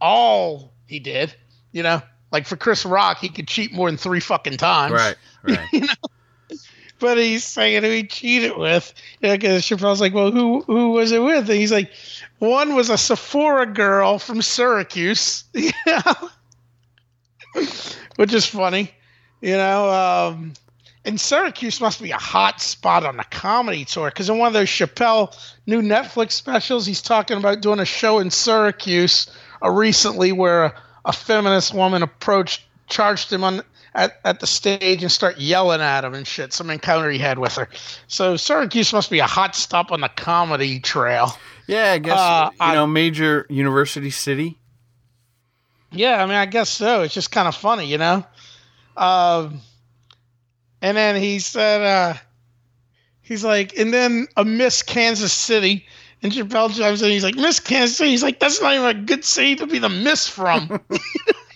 all 0.00 0.72
he 0.86 0.98
did, 0.98 1.34
you 1.72 1.82
know? 1.82 2.02
Like 2.30 2.46
for 2.46 2.56
Chris 2.56 2.84
Rock, 2.84 3.18
he 3.18 3.28
could 3.28 3.48
cheat 3.48 3.72
more 3.72 3.88
than 3.88 3.96
three 3.96 4.20
fucking 4.20 4.56
times 4.56 4.92
Right, 4.92 5.16
right. 5.42 5.96
But 6.98 7.18
he's 7.18 7.44
saying 7.44 7.82
who 7.82 7.90
he 7.90 8.04
cheated 8.04 8.56
with. 8.56 8.92
You 9.20 9.28
know, 9.28 9.36
because 9.36 9.62
Chappelle's 9.62 10.00
like, 10.00 10.14
well, 10.14 10.30
who 10.30 10.62
who 10.62 10.90
was 10.90 11.12
it 11.12 11.22
with? 11.22 11.48
And 11.50 11.58
he's 11.58 11.72
like, 11.72 11.90
one 12.38 12.74
was 12.74 12.90
a 12.90 12.98
Sephora 12.98 13.66
girl 13.66 14.18
from 14.18 14.42
Syracuse, 14.42 15.44
which 18.16 18.34
is 18.34 18.46
funny, 18.46 18.90
you 19.40 19.56
know. 19.56 19.90
Um, 19.90 20.54
and 21.04 21.20
Syracuse 21.20 21.80
must 21.80 22.02
be 22.02 22.10
a 22.10 22.18
hot 22.18 22.60
spot 22.60 23.04
on 23.04 23.16
the 23.16 23.24
comedy 23.24 23.84
tour 23.84 24.10
because 24.10 24.28
in 24.28 24.38
one 24.38 24.48
of 24.48 24.52
those 24.52 24.68
Chappelle 24.68 25.34
new 25.66 25.80
Netflix 25.80 26.32
specials, 26.32 26.84
he's 26.86 27.02
talking 27.02 27.38
about 27.38 27.60
doing 27.62 27.80
a 27.80 27.84
show 27.84 28.18
in 28.18 28.30
Syracuse 28.30 29.30
uh, 29.64 29.70
recently 29.70 30.32
where 30.32 30.64
a, 30.64 30.74
a 31.06 31.12
feminist 31.12 31.72
woman 31.72 32.02
approached, 32.02 32.62
charged 32.88 33.32
him 33.32 33.42
on 33.42 33.62
at, 33.94 34.20
at 34.24 34.40
the 34.40 34.46
stage 34.46 35.02
and 35.02 35.10
start 35.10 35.38
yelling 35.38 35.80
at 35.80 36.04
him 36.04 36.14
and 36.14 36.26
shit. 36.26 36.52
Some 36.52 36.70
encounter 36.70 37.10
he 37.10 37.18
had 37.18 37.38
with 37.38 37.54
her. 37.54 37.68
So 38.06 38.36
Syracuse 38.36 38.92
must 38.92 39.10
be 39.10 39.18
a 39.18 39.26
hot 39.26 39.54
stop 39.56 39.90
on 39.92 40.00
the 40.00 40.08
comedy 40.08 40.80
trail. 40.80 41.32
Yeah, 41.66 41.92
I 41.92 41.98
guess 41.98 42.18
Uh, 42.18 42.48
you 42.52 42.56
I- 42.60 42.74
know, 42.74 42.86
major 42.86 43.46
university 43.48 44.10
city. 44.10 44.58
Yeah, 45.90 46.22
I 46.22 46.26
mean, 46.26 46.34
I 46.36 46.46
guess 46.46 46.68
so. 46.68 47.02
It's 47.02 47.14
just 47.14 47.30
kind 47.30 47.48
of 47.48 47.56
funny, 47.56 47.86
you 47.86 47.96
know. 47.98 48.24
Um, 48.96 49.60
and 50.82 50.96
then 50.96 51.16
he 51.16 51.38
said, 51.38 51.82
uh, 51.82 52.14
he's 53.22 53.42
like, 53.42 53.76
and 53.78 53.92
then 53.92 54.28
a 54.36 54.44
Miss 54.44 54.82
Kansas 54.82 55.32
City, 55.32 55.86
and 56.22 56.30
Chappelle 56.32 56.76
chimes 56.76 57.00
in. 57.00 57.10
He's 57.10 57.24
like, 57.24 57.36
Miss 57.36 57.58
Kansas 57.60 57.96
City. 57.96 58.10
He's 58.10 58.22
like, 58.22 58.38
that's 58.40 58.60
not 58.60 58.74
even 58.74 58.86
a 58.86 58.94
good 58.94 59.24
city 59.24 59.56
to 59.56 59.66
be 59.66 59.78
the 59.78 59.88
Miss 59.88 60.28
from. 60.28 60.80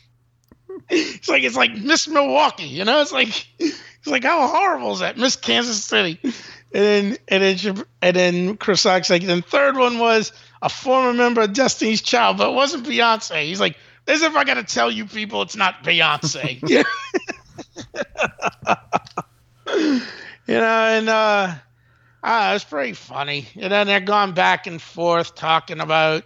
it's 0.92 1.28
like 1.28 1.42
it's 1.42 1.56
like 1.56 1.74
Miss 1.74 2.08
Milwaukee, 2.08 2.64
you 2.64 2.84
know. 2.84 3.00
It's 3.00 3.12
like 3.12 3.46
it's 3.58 4.06
like 4.06 4.24
how 4.24 4.46
horrible 4.46 4.92
is 4.92 5.00
that, 5.00 5.16
Miss 5.16 5.36
Kansas 5.36 5.82
City? 5.82 6.18
And 6.22 6.34
then 6.72 7.16
and 7.28 7.42
then 7.42 7.84
and 8.00 8.16
then 8.16 8.56
Chris 8.56 8.84
Rock's 8.84 9.10
like, 9.10 9.22
then 9.22 9.42
third 9.42 9.76
one 9.76 9.98
was 9.98 10.32
a 10.60 10.68
former 10.68 11.12
member 11.12 11.42
of 11.42 11.52
Destiny's 11.52 12.02
Child, 12.02 12.38
but 12.38 12.50
it 12.50 12.54
wasn't 12.54 12.86
Beyonce. 12.86 13.44
He's 13.44 13.60
like, 13.60 13.76
as 14.06 14.22
if 14.22 14.34
I 14.36 14.44
got 14.44 14.54
to 14.54 14.64
tell 14.64 14.90
you 14.90 15.06
people 15.06 15.42
it's 15.42 15.56
not 15.56 15.84
Beyonce. 15.84 16.84
You 20.46 20.58
know, 20.58 20.64
and 20.64 21.08
uh, 21.08 21.54
ah, 22.22 22.54
it's 22.54 22.64
pretty 22.64 22.94
funny. 22.94 23.48
And 23.54 23.72
then 23.72 23.86
they're 23.86 24.00
going 24.00 24.32
back 24.32 24.66
and 24.66 24.82
forth 24.82 25.34
talking 25.34 25.80
about, 25.80 26.24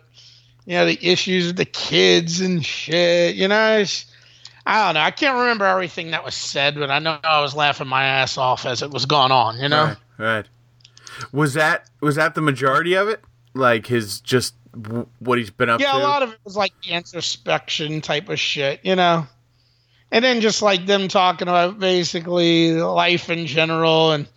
you 0.64 0.74
know, 0.74 0.86
the 0.86 0.98
issues 1.00 1.48
with 1.48 1.56
the 1.56 1.66
kids 1.66 2.40
and 2.40 2.64
shit. 2.64 3.36
You 3.36 3.48
know, 3.48 3.78
it's, 3.78 4.06
I 4.66 4.84
don't 4.84 4.94
know. 4.94 5.00
I 5.00 5.12
can't 5.12 5.38
remember 5.38 5.64
everything 5.64 6.10
that 6.10 6.24
was 6.24 6.34
said, 6.34 6.74
but 6.74 6.90
I 6.90 6.98
know 6.98 7.18
I 7.22 7.40
was 7.40 7.54
laughing 7.54 7.86
my 7.86 8.04
ass 8.04 8.36
off 8.36 8.66
as 8.66 8.82
it 8.82 8.90
was 8.90 9.06
going 9.06 9.30
on. 9.30 9.60
You 9.60 9.68
know. 9.68 9.84
Right, 9.84 9.96
right. 10.18 10.46
Was 11.32 11.54
that 11.54 11.88
was 12.00 12.16
that 12.16 12.34
the 12.34 12.42
majority 12.42 12.94
of 12.94 13.08
it? 13.08 13.20
Like 13.54 13.86
his 13.86 14.20
just 14.20 14.54
w- 14.72 15.06
what 15.20 15.38
he's 15.38 15.50
been 15.50 15.70
up 15.70 15.78
to. 15.78 15.84
Yeah, 15.84 15.92
to? 15.92 15.98
a 15.98 16.02
lot 16.02 16.22
of 16.24 16.32
it 16.32 16.38
was 16.44 16.56
like 16.56 16.72
the 16.82 16.90
introspection 16.90 18.00
type 18.00 18.28
of 18.28 18.40
shit, 18.40 18.80
you 18.82 18.96
know. 18.96 19.26
And 20.10 20.24
then 20.24 20.40
just 20.40 20.62
like 20.62 20.86
them 20.86 21.08
talking 21.08 21.48
about 21.48 21.78
basically 21.78 22.72
life 22.72 23.30
in 23.30 23.46
general, 23.46 24.12
and 24.12 24.28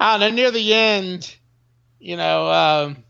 I 0.00 0.18
don't 0.18 0.30
know. 0.30 0.34
Near 0.34 0.50
the 0.50 0.74
end, 0.74 1.34
you 2.00 2.16
know, 2.16 2.50
um, 2.50 3.04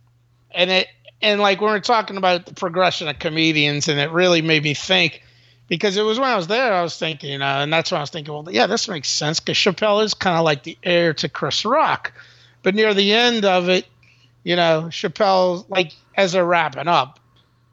and 0.50 0.70
it 0.70 0.88
and 1.22 1.40
like 1.40 1.60
when 1.60 1.70
we're 1.70 1.80
talking 1.80 2.18
about 2.18 2.44
the 2.44 2.54
progression 2.54 3.08
of 3.08 3.18
comedians, 3.18 3.88
and 3.88 3.98
it 3.98 4.10
really 4.10 4.42
made 4.42 4.62
me 4.62 4.74
think 4.74 5.22
because 5.70 5.96
it 5.96 6.02
was 6.02 6.18
when 6.18 6.28
I 6.28 6.36
was 6.36 6.48
there, 6.48 6.74
I 6.74 6.82
was 6.82 6.98
thinking, 6.98 7.30
you 7.30 7.38
know, 7.38 7.46
and 7.46 7.72
that's 7.72 7.92
when 7.92 7.98
I 7.98 8.02
was 8.02 8.10
thinking, 8.10 8.34
well, 8.34 8.46
yeah, 8.50 8.66
this 8.66 8.88
makes 8.88 9.08
sense 9.08 9.38
because 9.38 9.56
Chappelle 9.56 10.04
is 10.04 10.12
kind 10.12 10.36
of 10.36 10.44
like 10.44 10.64
the 10.64 10.76
heir 10.82 11.14
to 11.14 11.28
Chris 11.28 11.64
Rock, 11.64 12.12
but 12.64 12.74
near 12.74 12.92
the 12.92 13.12
end 13.12 13.44
of 13.44 13.68
it, 13.68 13.86
you 14.42 14.56
know, 14.56 14.88
Chappelle, 14.90 15.64
like 15.70 15.92
as 16.16 16.32
they're 16.32 16.44
wrapping 16.44 16.88
up, 16.88 17.20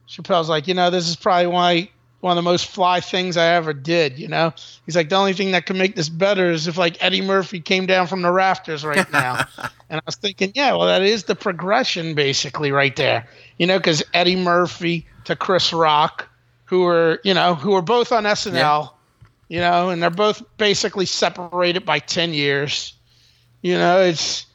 Chappelle's 0.07 0.47
like, 0.47 0.67
you 0.67 0.75
know, 0.75 0.91
this 0.91 1.09
is 1.09 1.15
probably 1.15 1.47
why 1.47 1.89
one 2.19 2.37
of 2.37 2.43
the 2.43 2.47
most 2.47 2.67
fly 2.67 2.99
things 2.99 3.35
I 3.35 3.55
ever 3.55 3.73
did. 3.73 4.19
You 4.19 4.27
know, 4.27 4.53
he's 4.85 4.95
like, 4.95 5.09
the 5.09 5.15
only 5.15 5.33
thing 5.33 5.51
that 5.51 5.65
can 5.65 5.79
make 5.79 5.95
this 5.95 6.07
better 6.07 6.51
is 6.51 6.67
if 6.67 6.77
like 6.77 7.03
Eddie 7.03 7.21
Murphy 7.23 7.59
came 7.59 7.87
down 7.87 8.05
from 8.05 8.21
the 8.21 8.31
rafters 8.31 8.85
right 8.85 9.11
now. 9.11 9.43
and 9.89 9.99
I 9.99 10.01
was 10.05 10.17
thinking, 10.17 10.51
yeah, 10.53 10.73
well, 10.73 10.85
that 10.85 11.01
is 11.01 11.23
the 11.23 11.35
progression 11.35 12.13
basically 12.13 12.71
right 12.71 12.95
there. 12.95 13.27
You 13.57 13.65
know, 13.65 13.79
because 13.79 14.03
Eddie 14.13 14.35
Murphy 14.35 15.07
to 15.25 15.35
Chris 15.35 15.73
Rock, 15.73 16.26
who 16.67 16.85
are 16.85 17.19
you 17.23 17.33
know 17.33 17.55
who 17.55 17.73
are 17.73 17.81
both 17.81 18.11
on 18.11 18.23
SNL. 18.23 18.53
Yeah. 18.53 18.87
You 19.49 19.59
know, 19.61 19.89
and 19.89 20.03
they're 20.03 20.09
both 20.09 20.43
basically 20.57 21.05
separated 21.05 21.85
by 21.85 21.99
ten 21.99 22.33
years. 22.33 22.93
You 23.61 23.73
know, 23.73 24.01
it's 24.01 24.45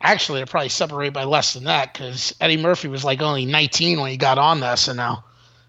actually 0.00 0.40
they're 0.40 0.46
probably 0.46 0.68
separated 0.68 1.14
by 1.14 1.24
less 1.24 1.54
than 1.54 1.64
that 1.64 1.92
because 1.92 2.34
Eddie 2.40 2.56
Murphy 2.56 2.88
was 2.88 3.04
like 3.04 3.22
only 3.22 3.46
19 3.46 4.00
when 4.00 4.10
he 4.10 4.16
got 4.16 4.38
on 4.38 4.60
the 4.60 4.66
SNL. 4.66 5.22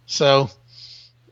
So 0.05 0.49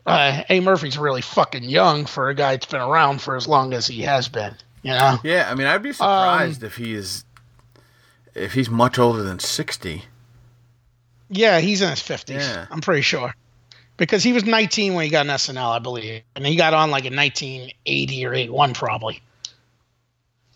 uh, 0.06 0.42
Eddie 0.48 0.60
Murphy's 0.60 0.98
really 0.98 1.22
fucking 1.22 1.64
young 1.64 2.06
for 2.06 2.28
a 2.28 2.34
guy 2.34 2.52
that's 2.52 2.66
been 2.66 2.80
around 2.80 3.20
for 3.20 3.36
as 3.36 3.48
long 3.48 3.72
as 3.72 3.86
he 3.86 4.02
has 4.02 4.28
been. 4.28 4.54
You 4.82 4.92
know? 4.92 5.18
Yeah, 5.22 5.48
I 5.50 5.54
mean, 5.54 5.66
I'd 5.66 5.82
be 5.82 5.92
surprised 5.92 6.62
if 6.62 6.76
he 6.76 6.94
is 6.94 7.24
if 8.34 8.54
he's 8.54 8.70
much 8.70 8.98
older 8.98 9.22
than 9.22 9.38
sixty. 9.38 10.04
Yeah, 11.32 11.60
he's 11.60 11.80
in 11.80 11.90
his 11.90 12.00
50s. 12.00 12.40
Yeah. 12.40 12.66
I'm 12.70 12.80
pretty 12.80 13.02
sure. 13.02 13.32
Because 14.00 14.22
he 14.22 14.32
was 14.32 14.46
19 14.46 14.94
when 14.94 15.04
he 15.04 15.10
got 15.10 15.26
an 15.26 15.32
SNL, 15.32 15.76
I 15.76 15.78
believe. 15.78 16.22
And 16.34 16.46
he 16.46 16.56
got 16.56 16.72
on 16.72 16.90
like 16.90 17.04
in 17.04 17.14
1980 17.14 18.26
or 18.26 18.32
81, 18.32 18.72
probably. 18.72 19.20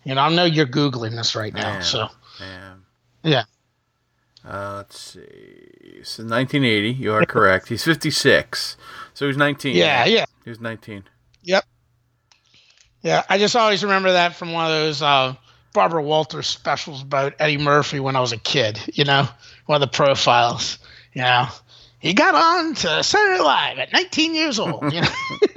You 0.02 0.14
know, 0.14 0.22
I 0.22 0.34
know 0.34 0.46
you're 0.46 0.64
Googling 0.64 1.10
this 1.10 1.36
right 1.36 1.52
now. 1.52 1.74
Yeah. 1.74 1.80
So, 1.80 2.08
Yeah. 2.40 2.74
yeah. 3.22 3.42
Uh, 4.48 4.76
let's 4.76 4.98
see. 4.98 6.00
So 6.02 6.22
1980, 6.22 6.92
you 6.92 7.12
are 7.12 7.26
correct. 7.26 7.68
He's 7.68 7.84
56. 7.84 8.78
So 9.12 9.26
he's 9.26 9.36
19. 9.36 9.76
Yeah, 9.76 10.06
yeah. 10.06 10.24
He 10.42 10.48
was 10.48 10.60
19. 10.60 11.04
Yep. 11.42 11.64
Yeah, 13.02 13.24
I 13.28 13.36
just 13.36 13.54
always 13.56 13.84
remember 13.84 14.12
that 14.12 14.34
from 14.36 14.52
one 14.52 14.64
of 14.64 14.70
those 14.70 15.02
uh, 15.02 15.34
Barbara 15.74 16.02
Walters 16.02 16.46
specials 16.46 17.02
about 17.02 17.34
Eddie 17.38 17.58
Murphy 17.58 18.00
when 18.00 18.16
I 18.16 18.20
was 18.20 18.32
a 18.32 18.38
kid. 18.38 18.80
You 18.94 19.04
know, 19.04 19.28
one 19.66 19.82
of 19.82 19.82
the 19.82 19.94
profiles. 19.94 20.78
You 21.12 21.20
know, 21.20 21.48
he 22.04 22.12
got 22.12 22.34
on 22.34 22.74
to 22.74 23.02
Saturday 23.02 23.42
Live 23.42 23.78
at 23.78 23.90
19 23.94 24.34
years 24.34 24.58
old. 24.58 24.92
You 24.92 25.00
know, 25.00 25.08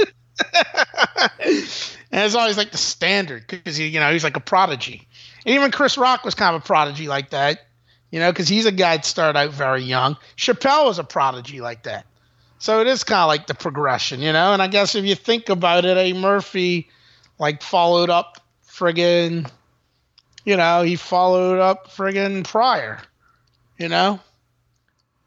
and 1.41 2.23
it's 2.23 2.35
always 2.35 2.55
like 2.55 2.71
the 2.71 2.77
standard 2.77 3.45
because 3.45 3.75
he, 3.75 3.87
you 3.87 3.99
know, 3.99 4.13
he's 4.13 4.23
like 4.23 4.37
a 4.37 4.41
prodigy. 4.41 5.05
And 5.45 5.55
even 5.55 5.71
Chris 5.71 5.97
Rock 5.97 6.23
was 6.23 6.35
kind 6.35 6.55
of 6.55 6.61
a 6.61 6.65
prodigy 6.65 7.09
like 7.09 7.31
that. 7.31 7.67
You 8.11 8.21
know, 8.21 8.31
because 8.31 8.47
he's 8.47 8.65
a 8.65 8.71
guy 8.71 8.95
that 8.95 9.03
started 9.03 9.37
out 9.37 9.51
very 9.51 9.83
young. 9.83 10.15
Chappelle 10.37 10.85
was 10.85 10.99
a 10.99 11.03
prodigy 11.03 11.59
like 11.59 11.83
that. 11.83 12.05
So 12.59 12.79
it 12.79 12.87
is 12.87 13.03
kind 13.03 13.23
of 13.23 13.27
like 13.27 13.47
the 13.47 13.53
progression, 13.53 14.21
you 14.21 14.31
know. 14.31 14.53
And 14.53 14.61
I 14.61 14.67
guess 14.67 14.95
if 14.95 15.03
you 15.03 15.15
think 15.15 15.49
about 15.49 15.83
it, 15.83 15.97
a 15.97 16.13
Murphy 16.13 16.87
like 17.39 17.61
followed 17.61 18.09
up 18.09 18.39
friggin', 18.65 19.51
you 20.45 20.55
know, 20.55 20.81
he 20.83 20.95
followed 20.95 21.59
up 21.59 21.89
friggin' 21.89 22.45
Pryor, 22.45 23.01
you 23.77 23.89
know. 23.89 24.21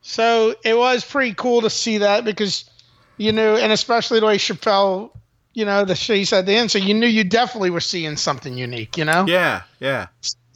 So 0.03 0.55
it 0.65 0.77
was 0.77 1.05
pretty 1.05 1.35
cool 1.35 1.61
to 1.63 1.71
see 1.71 1.99
that 1.99 2.25
because, 2.25 2.69
you 3.17 3.33
knew, 3.33 3.57
and 3.57 3.73
especially 3.73 4.21
the 4.21 4.27
way 4.27 4.39
Chappelle, 4.39 5.11
you 5.53 5.65
know, 5.65 5.85
the 5.85 5.97
said 5.97 6.33
at 6.33 6.47
the 6.47 6.55
end. 6.55 6.71
So 6.71 6.79
you 6.79 6.95
knew 6.95 7.07
you 7.07 7.25
definitely 7.25 7.71
were 7.71 7.81
seeing 7.81 8.17
something 8.17 8.57
unique, 8.57 8.97
you 8.97 9.05
know? 9.05 9.27
Yeah, 9.27 9.63
yeah. 9.79 10.07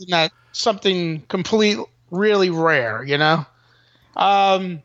That 0.08 0.32
something 0.52 1.22
complete, 1.28 1.78
really 2.10 2.50
rare, 2.50 3.02
you 3.04 3.18
know? 3.18 3.44
Um, 4.16 4.82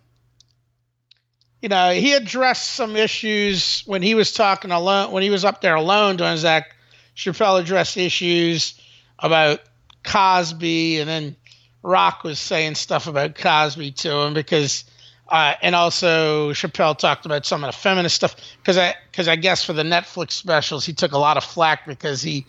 you 1.61 1.69
know, 1.69 1.91
he 1.91 2.13
addressed 2.13 2.71
some 2.73 2.95
issues 2.95 3.83
when 3.85 4.01
he 4.01 4.15
was 4.15 4.33
talking 4.33 4.71
alone, 4.71 5.11
when 5.11 5.23
he 5.23 5.29
was 5.29 5.45
up 5.45 5.61
there 5.61 5.75
alone 5.75 6.17
doing 6.17 6.37
Zach 6.37 6.75
Chappelle 7.15 7.59
addressed 7.59 7.97
issues 7.97 8.79
about 9.19 9.59
Cosby, 10.03 10.99
and 10.99 11.09
then 11.09 11.35
Rock 11.83 12.23
was 12.23 12.39
saying 12.39 12.75
stuff 12.75 13.07
about 13.07 13.35
Cosby 13.35 13.91
to 13.91 14.11
him 14.11 14.33
because, 14.33 14.83
uh, 15.29 15.53
and 15.61 15.75
also 15.75 16.51
Chappelle 16.51 16.97
talked 16.97 17.25
about 17.25 17.45
some 17.45 17.63
of 17.63 17.71
the 17.71 17.77
feminist 17.77 18.15
stuff 18.15 18.35
because 18.57 18.77
I 18.77 18.95
because 19.11 19.27
I 19.27 19.35
guess 19.35 19.63
for 19.63 19.73
the 19.73 19.83
Netflix 19.83 20.31
specials 20.31 20.85
he 20.85 20.93
took 20.93 21.11
a 21.13 21.17
lot 21.17 21.37
of 21.37 21.43
flack 21.43 21.85
because 21.85 22.21
he 22.21 22.45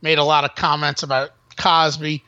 made 0.00 0.18
a 0.18 0.24
lot 0.24 0.44
of 0.44 0.54
comments 0.54 1.02
about 1.02 1.30
Cosby, 1.56 2.22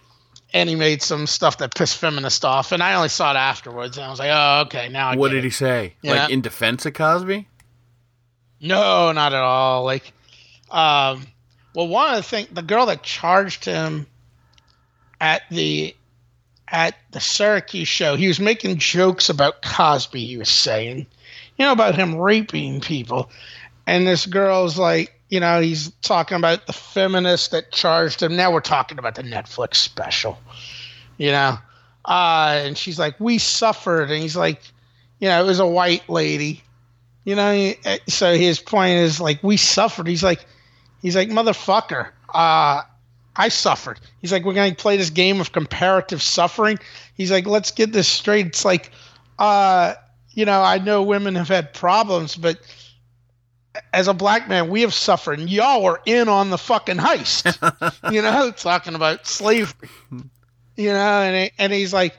and 0.53 0.69
he 0.69 0.75
made 0.75 1.03
some 1.03 1.29
stuff 1.29 1.59
that 1.59 1.75
pissed 1.77 1.99
feminists 1.99 2.43
off, 2.43 2.73
and 2.73 2.83
I 2.83 2.95
only 2.95 3.09
saw 3.09 3.31
it 3.31 3.37
afterwards, 3.37 3.97
and 3.97 4.05
I 4.07 4.11
was 4.11 4.19
like, 4.19 4.31
oh 4.33 4.63
okay, 4.67 4.89
now 4.89 5.11
I 5.11 5.17
What 5.17 5.31
did 5.31 5.39
it. 5.39 5.45
he 5.45 5.51
say? 5.51 5.95
Like 6.03 6.31
in 6.31 6.41
defense 6.41 6.85
of 6.85 6.95
Cosby? 6.95 7.47
No, 8.61 9.13
not 9.13 9.33
at 9.33 9.41
all. 9.41 9.85
Like, 9.85 10.13
um, 10.71 11.27
well, 11.75 11.89
one 11.89 12.11
of 12.11 12.17
the 12.17 12.23
things, 12.23 12.49
the 12.53 12.63
girl 12.63 12.87
that 12.87 13.03
charged 13.03 13.65
him 13.65 14.07
at 15.21 15.43
the 15.51 15.95
at 16.71 16.97
the 17.11 17.21
Syracuse 17.21 17.89
show, 17.89 18.17
he 18.17 18.29
was 18.29 18.41
making 18.41 18.79
jokes 18.79 19.29
about 19.29 19.63
Cosby. 19.63 20.25
He 20.25 20.37
was 20.37 20.49
saying, 20.49 21.07
you 21.57 21.65
know, 21.65 21.73
about 21.73 21.95
him 21.95 22.17
raping 22.17 22.81
people, 22.81 23.31
and 23.87 24.07
this 24.07 24.27
girl's 24.27 24.79
like, 24.79 25.19
you 25.29 25.41
know, 25.41 25.61
he's 25.61 25.91
talking 26.03 26.37
about 26.37 26.67
the 26.67 26.73
feminist 26.73 27.51
that 27.53 27.73
charged 27.73 28.23
him. 28.23 28.37
Now 28.37 28.53
we're 28.53 28.61
talking 28.61 28.99
about 28.99 29.15
the 29.15 29.23
Netflix 29.23 29.77
special, 29.77 30.39
you 31.19 31.31
know, 31.31 31.59
uh, 32.05 32.61
and 32.65 32.77
she's 32.77 32.99
like, 32.99 33.19
we 33.21 33.39
suffered, 33.39 34.11
and 34.11 34.23
he's 34.23 34.37
like, 34.37 34.61
you 35.19 35.29
know, 35.29 35.43
it 35.43 35.47
was 35.47 35.61
a 35.61 35.67
white 35.67 36.09
lady 36.09 36.63
you 37.25 37.35
know, 37.35 37.73
uh, 37.85 37.99
so 38.09 38.35
his 38.37 38.61
point 38.61 38.95
is 38.95 39.21
like 39.21 39.43
we 39.43 39.57
suffered. 39.57 40.07
He's 40.07 40.23
like, 40.23 40.45
he's 41.03 41.15
like 41.15 41.29
motherfucker. 41.29 42.11
Uh, 42.33 42.83
I 43.37 43.49
suffered. 43.49 44.01
He's 44.21 44.33
like, 44.33 44.45
we're 44.45 44.55
gonna 44.55 44.75
play 44.75 44.97
this 44.97 45.11
game 45.11 45.41
of 45.41 45.53
comparative 45.53 46.23
suffering. 46.23 46.79
He's 47.15 47.31
like, 47.31 47.47
let's 47.47 47.71
get 47.71 47.93
this 47.93 48.09
straight. 48.09 48.47
It's 48.47 48.65
like, 48.65 48.91
uh, 49.39 49.95
you 50.31 50.45
know, 50.45 50.63
I 50.63 50.79
know 50.79 51.03
women 51.03 51.35
have 51.37 51.49
had 51.49 51.73
problems, 51.73 52.37
but 52.37 52.59
as 53.93 54.09
a 54.09 54.15
black 54.15 54.49
man, 54.49 54.69
we 54.69 54.81
have 54.83 54.95
suffered. 54.95 55.39
And 55.39 55.49
y'all 55.49 55.83
were 55.83 56.01
in 56.05 56.29
on 56.29 56.51
the 56.51 56.59
fucking 56.59 56.97
heist. 56.97 57.57
you 58.13 58.23
know, 58.23 58.51
talking 58.53 58.95
about 58.95 59.27
slavery. 59.27 59.89
You 60.77 60.93
know, 60.93 61.21
and 61.23 61.51
and 61.59 61.73
he's 61.73 61.93
like, 61.93 62.17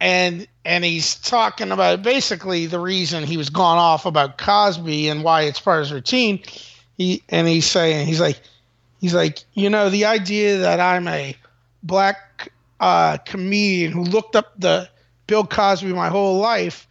and 0.00 0.46
and 0.64 0.84
he's 0.84 1.16
talking 1.16 1.72
about 1.72 2.02
basically 2.02 2.66
the 2.66 2.80
reason 2.80 3.24
he 3.24 3.36
was 3.36 3.50
gone 3.50 3.78
off 3.78 4.06
about 4.06 4.38
Cosby 4.38 5.08
and 5.08 5.24
why 5.24 5.42
it's 5.42 5.60
part 5.60 5.80
of 5.80 5.86
his 5.86 5.92
routine. 5.92 6.42
He 6.96 7.22
and 7.28 7.48
he's 7.48 7.66
saying 7.66 8.06
he's 8.06 8.20
like 8.20 8.40
he's 9.00 9.14
like 9.14 9.40
you 9.54 9.70
know 9.70 9.90
the 9.90 10.04
idea 10.04 10.58
that 10.58 10.80
I'm 10.80 11.08
a 11.08 11.36
black 11.82 12.52
uh, 12.80 13.16
comedian 13.18 13.92
who 13.92 14.02
looked 14.02 14.36
up 14.36 14.52
the 14.58 14.88
Bill 15.26 15.46
Cosby 15.46 15.92
my 15.92 16.08
whole 16.08 16.38
life, 16.38 16.86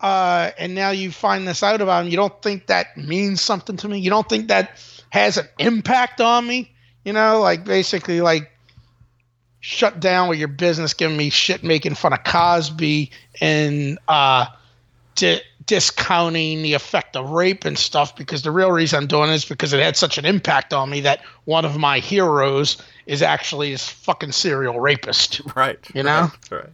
uh, 0.00 0.50
and 0.58 0.74
now 0.74 0.90
you 0.90 1.10
find 1.10 1.46
this 1.46 1.62
out 1.62 1.80
about 1.80 2.04
him. 2.04 2.10
You 2.10 2.16
don't 2.16 2.42
think 2.42 2.66
that 2.66 2.96
means 2.96 3.40
something 3.40 3.76
to 3.78 3.88
me? 3.88 3.98
You 3.98 4.10
don't 4.10 4.28
think 4.28 4.48
that 4.48 4.82
has 5.10 5.36
an 5.36 5.48
impact 5.58 6.20
on 6.20 6.46
me? 6.46 6.72
You 7.04 7.12
know, 7.12 7.40
like 7.40 7.64
basically 7.64 8.20
like 8.20 8.50
shut 9.60 10.00
down 10.00 10.28
with 10.28 10.38
your 10.38 10.48
business 10.48 10.94
giving 10.94 11.16
me 11.16 11.30
shit 11.30 11.64
making 11.64 11.94
fun 11.94 12.12
of 12.12 12.22
Cosby 12.24 13.10
and 13.40 13.98
uh 14.06 14.46
di- 15.14 15.42
discounting 15.68 16.62
the 16.62 16.72
effect 16.72 17.14
of 17.14 17.30
rape 17.30 17.64
and 17.64 17.78
stuff 17.78 18.16
because 18.16 18.42
the 18.42 18.50
real 18.50 18.72
reason 18.72 18.98
I'm 18.98 19.06
doing 19.06 19.30
it 19.30 19.34
is 19.34 19.44
because 19.44 19.72
it 19.72 19.80
had 19.80 19.96
such 19.96 20.18
an 20.18 20.24
impact 20.24 20.72
on 20.72 20.90
me 20.90 21.00
that 21.02 21.20
one 21.44 21.64
of 21.64 21.76
my 21.76 22.00
heroes 22.00 22.78
is 23.06 23.22
actually 23.22 23.70
this 23.70 23.88
fucking 23.88 24.32
serial 24.32 24.80
rapist. 24.80 25.40
Right. 25.54 25.78
You 25.94 26.02
know? 26.02 26.30
Right. 26.50 26.62
right. 26.62 26.72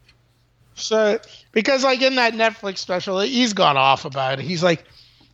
So 0.75 1.19
because 1.53 1.85
like 1.85 2.03
in 2.03 2.17
that 2.17 2.35
Netflix 2.35 2.79
special, 2.79 3.21
he's 3.21 3.53
gone 3.53 3.77
off 3.77 4.05
about 4.05 4.39
it. 4.39 4.45
He's 4.45 4.63
like 4.63 4.85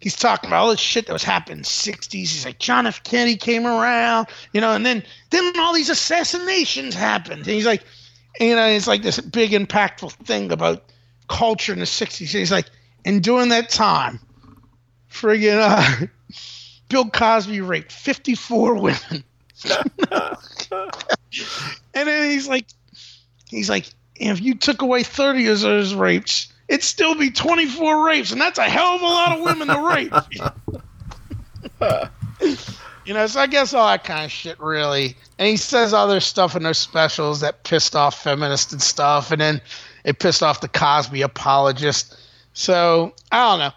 he's 0.01 0.16
talking 0.16 0.49
about 0.49 0.62
all 0.62 0.70
this 0.70 0.81
shit 0.81 1.07
that 1.07 1.12
was 1.12 1.24
happening 1.24 1.59
in 1.59 1.62
the 1.62 1.69
sixties. 1.69 2.31
He's 2.32 2.45
like, 2.45 2.59
John 2.59 2.87
F. 2.87 3.03
Kennedy 3.03 3.37
came 3.37 3.66
around, 3.66 4.28
you 4.53 4.61
know, 4.61 4.73
and 4.73 4.87
then 4.87 5.03
then 5.31 5.59
all 5.59 5.74
these 5.74 5.89
assassinations 5.91 6.95
happened. 6.95 7.39
And 7.39 7.47
he's 7.47 7.66
like 7.66 7.82
you 8.39 8.55
know, 8.55 8.66
it's 8.66 8.87
like 8.87 9.03
this 9.03 9.20
big 9.20 9.51
impactful 9.51 10.12
thing 10.12 10.53
about 10.53 10.85
culture 11.28 11.73
in 11.73 11.81
the 11.81 11.87
sixties. 11.87 12.32
He's 12.32 12.53
like, 12.53 12.66
and 13.05 13.22
during 13.22 13.48
that 13.51 13.68
time, 13.68 14.20
friggin' 15.10 15.59
uh, 15.60 16.06
Bill 16.89 17.09
Cosby 17.09 17.60
raped 17.60 17.93
fifty 17.93 18.35
four 18.35 18.74
women. 18.74 19.24
and 20.10 22.09
then 22.09 22.31
he's 22.31 22.48
like 22.48 22.66
he's 23.51 23.68
like, 23.68 23.86
if 24.16 24.40
you 24.40 24.55
took 24.55 24.82
away 24.82 25.02
30 25.02 25.47
of 25.48 25.60
those 25.60 25.94
rapes, 25.94 26.52
it'd 26.68 26.82
still 26.85 27.14
be 27.14 27.31
24 27.31 28.06
rapes, 28.06 28.32
and 28.32 28.40
that's 28.40 28.59
a 28.59 28.64
hell 28.64 28.97
of 28.97 29.02
a 29.02 29.05
lot 29.05 29.39
of 29.39 29.44
women 29.44 29.68
to 29.68 29.81
rape. 29.81 30.14
you 33.05 33.14
know, 33.14 33.27
so 33.27 33.40
I 33.40 33.47
guess 33.47 33.74
all 33.74 33.89
that 33.89 34.05
kind 34.05 34.24
of 34.24 34.31
shit 34.31 34.60
really. 34.60 35.16
And 35.39 35.48
he 35.48 35.56
says 35.56 35.93
other 35.93 36.20
stuff 36.20 36.55
in 36.55 36.62
those 36.62 36.78
specials 36.78 37.40
that 37.40 37.64
pissed 37.64 37.97
off 37.97 38.22
feminists 38.22 38.72
and 38.72 38.82
stuff, 38.82 39.32
and 39.32 39.40
then 39.40 39.60
it 40.05 40.18
pissed 40.18 40.43
off 40.43 40.60
the 40.60 40.68
Cosby 40.68 41.22
apologist. 41.22 42.16
So 42.52 43.14
I 43.31 43.51
don't 43.51 43.59
know. 43.60 43.72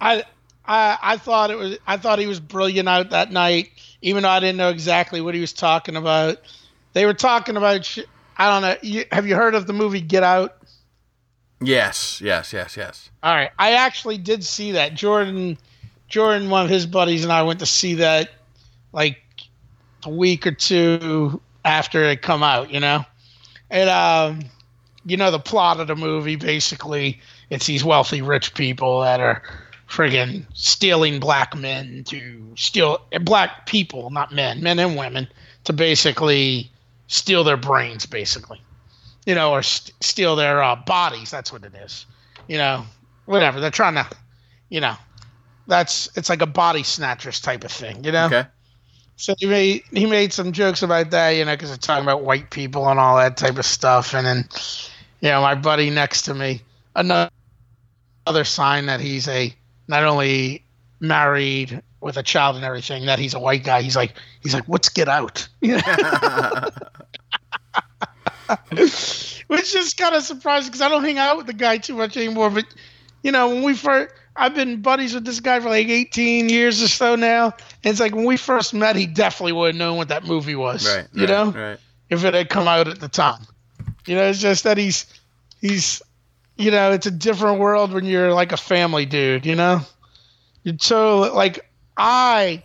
I 0.00 0.24
I 0.66 0.98
I 1.02 1.16
thought 1.16 1.50
it 1.50 1.56
was 1.56 1.78
I 1.86 1.96
thought 1.96 2.18
he 2.18 2.26
was 2.26 2.40
brilliant 2.40 2.88
out 2.88 3.10
that 3.10 3.30
night, 3.32 3.70
even 4.02 4.22
though 4.22 4.30
I 4.30 4.40
didn't 4.40 4.56
know 4.56 4.70
exactly 4.70 5.20
what 5.20 5.34
he 5.34 5.40
was 5.40 5.52
talking 5.52 5.96
about. 5.96 6.38
They 6.92 7.06
were 7.06 7.14
talking 7.14 7.56
about 7.56 7.84
sh- 7.84 8.00
I 8.36 8.50
don't 8.50 8.62
know. 8.62 8.76
You, 8.82 9.04
have 9.12 9.26
you 9.26 9.36
heard 9.36 9.54
of 9.54 9.66
the 9.66 9.72
movie 9.72 10.00
Get 10.00 10.22
Out? 10.22 10.56
Yes, 11.60 12.20
yes, 12.20 12.52
yes, 12.52 12.76
yes. 12.76 13.10
All 13.22 13.34
right, 13.34 13.50
I 13.58 13.72
actually 13.72 14.18
did 14.18 14.44
see 14.44 14.72
that. 14.72 14.94
Jordan, 14.94 15.56
Jordan, 16.08 16.50
one 16.50 16.64
of 16.64 16.70
his 16.70 16.86
buddies, 16.86 17.22
and 17.24 17.32
I 17.32 17.42
went 17.42 17.60
to 17.60 17.66
see 17.66 17.94
that 17.94 18.30
like 18.92 19.18
a 20.04 20.10
week 20.10 20.46
or 20.46 20.52
two 20.52 21.40
after 21.64 22.04
it 22.04 22.22
come 22.22 22.42
out. 22.42 22.70
You 22.70 22.80
know, 22.80 23.04
and 23.70 23.88
um, 23.88 24.40
you 25.04 25.16
know 25.16 25.30
the 25.30 25.38
plot 25.38 25.80
of 25.80 25.86
the 25.86 25.96
movie 25.96 26.36
basically 26.36 27.20
it's 27.50 27.66
these 27.66 27.84
wealthy 27.84 28.22
rich 28.22 28.54
people 28.54 29.00
that 29.00 29.20
are 29.20 29.42
friggin' 29.88 30.44
stealing 30.54 31.20
black 31.20 31.56
men 31.56 32.04
to 32.04 32.52
steal 32.56 33.06
black 33.22 33.66
people, 33.66 34.10
not 34.10 34.32
men, 34.32 34.62
men 34.62 34.78
and 34.78 34.96
women, 34.96 35.28
to 35.64 35.72
basically 35.72 36.70
steal 37.06 37.44
their 37.44 37.56
brains, 37.56 38.06
basically, 38.06 38.60
you 39.26 39.34
know, 39.34 39.52
or 39.52 39.62
st- 39.62 39.94
steal 40.00 40.36
their 40.36 40.62
uh, 40.62 40.76
bodies. 40.76 41.30
That's 41.30 41.52
what 41.52 41.64
it 41.64 41.74
is, 41.74 42.06
you 42.48 42.58
know, 42.58 42.84
whatever. 43.26 43.60
They're 43.60 43.70
trying 43.70 43.94
to, 43.94 44.06
you 44.68 44.80
know, 44.80 44.96
that's 45.66 46.08
it's 46.16 46.28
like 46.28 46.42
a 46.42 46.46
body 46.46 46.82
snatchers 46.82 47.40
type 47.40 47.64
of 47.64 47.70
thing, 47.70 48.04
you 48.04 48.12
know. 48.12 48.26
Okay. 48.26 48.44
So 49.16 49.34
he 49.38 49.46
made 49.46 49.82
he 49.92 50.06
made 50.06 50.32
some 50.32 50.52
jokes 50.52 50.82
about 50.82 51.10
that, 51.10 51.30
you 51.30 51.44
know, 51.44 51.54
because 51.54 51.68
they're 51.68 51.78
talking 51.78 52.04
about 52.04 52.24
white 52.24 52.50
people 52.50 52.88
and 52.88 52.98
all 52.98 53.16
that 53.16 53.36
type 53.36 53.58
of 53.58 53.64
stuff. 53.64 54.14
And 54.14 54.26
then, 54.26 54.48
you 55.20 55.28
know, 55.28 55.40
my 55.40 55.54
buddy 55.54 55.90
next 55.90 56.22
to 56.22 56.34
me, 56.34 56.62
another 56.94 57.30
other 58.26 58.44
sign 58.44 58.86
that 58.86 59.00
he's 59.00 59.28
a 59.28 59.54
not 59.88 60.04
only 60.04 60.64
married 61.00 61.82
with 62.00 62.16
a 62.16 62.22
child 62.22 62.56
and 62.56 62.64
everything, 62.64 63.06
that 63.06 63.18
he's 63.18 63.34
a 63.34 63.38
white 63.38 63.64
guy. 63.64 63.82
He's 63.82 63.96
like 63.96 64.14
he's 64.42 64.54
like, 64.54 64.68
let's 64.68 64.88
get 64.88 65.08
out. 65.08 65.46
Which 68.70 69.74
is 69.74 69.94
kind 69.94 70.14
of 70.14 70.22
surprising 70.22 70.68
because 70.68 70.80
I 70.80 70.88
don't 70.88 71.04
hang 71.04 71.18
out 71.18 71.36
with 71.36 71.46
the 71.46 71.52
guy 71.52 71.78
too 71.78 71.94
much 71.94 72.16
anymore. 72.16 72.50
But 72.50 72.64
you 73.22 73.30
know, 73.32 73.48
when 73.48 73.62
we 73.62 73.74
first, 73.74 74.14
I've 74.36 74.54
been 74.54 74.80
buddies 74.82 75.14
with 75.14 75.24
this 75.24 75.40
guy 75.40 75.60
for 75.60 75.68
like 75.68 75.88
18 75.88 76.48
years 76.48 76.82
or 76.82 76.88
so 76.88 77.14
now. 77.16 77.46
And 77.84 77.90
it's 77.92 78.00
like 78.00 78.14
when 78.14 78.24
we 78.24 78.36
first 78.36 78.74
met, 78.74 78.96
he 78.96 79.06
definitely 79.06 79.52
would 79.52 79.68
have 79.74 79.76
known 79.76 79.96
what 79.96 80.08
that 80.08 80.24
movie 80.24 80.54
was. 80.56 80.86
right. 80.86 81.06
You 81.12 81.20
right, 81.26 81.28
know, 81.28 81.50
Right. 81.50 81.78
if 82.10 82.24
it 82.24 82.34
had 82.34 82.48
come 82.48 82.68
out 82.68 82.88
at 82.88 83.00
the 83.00 83.08
time. 83.08 83.42
You 84.06 84.16
know, 84.16 84.22
it's 84.24 84.40
just 84.40 84.64
that 84.64 84.76
he's 84.76 85.06
he's 85.60 86.02
you 86.56 86.70
know, 86.70 86.92
it's 86.92 87.06
a 87.06 87.10
different 87.10 87.58
world 87.60 87.92
when 87.92 88.04
you're 88.04 88.32
like 88.32 88.52
a 88.52 88.56
family 88.56 89.06
dude, 89.06 89.46
you 89.46 89.54
know? 89.54 89.80
You're 90.64 90.76
so 90.80 91.32
like 91.34 91.60
I 91.96 92.64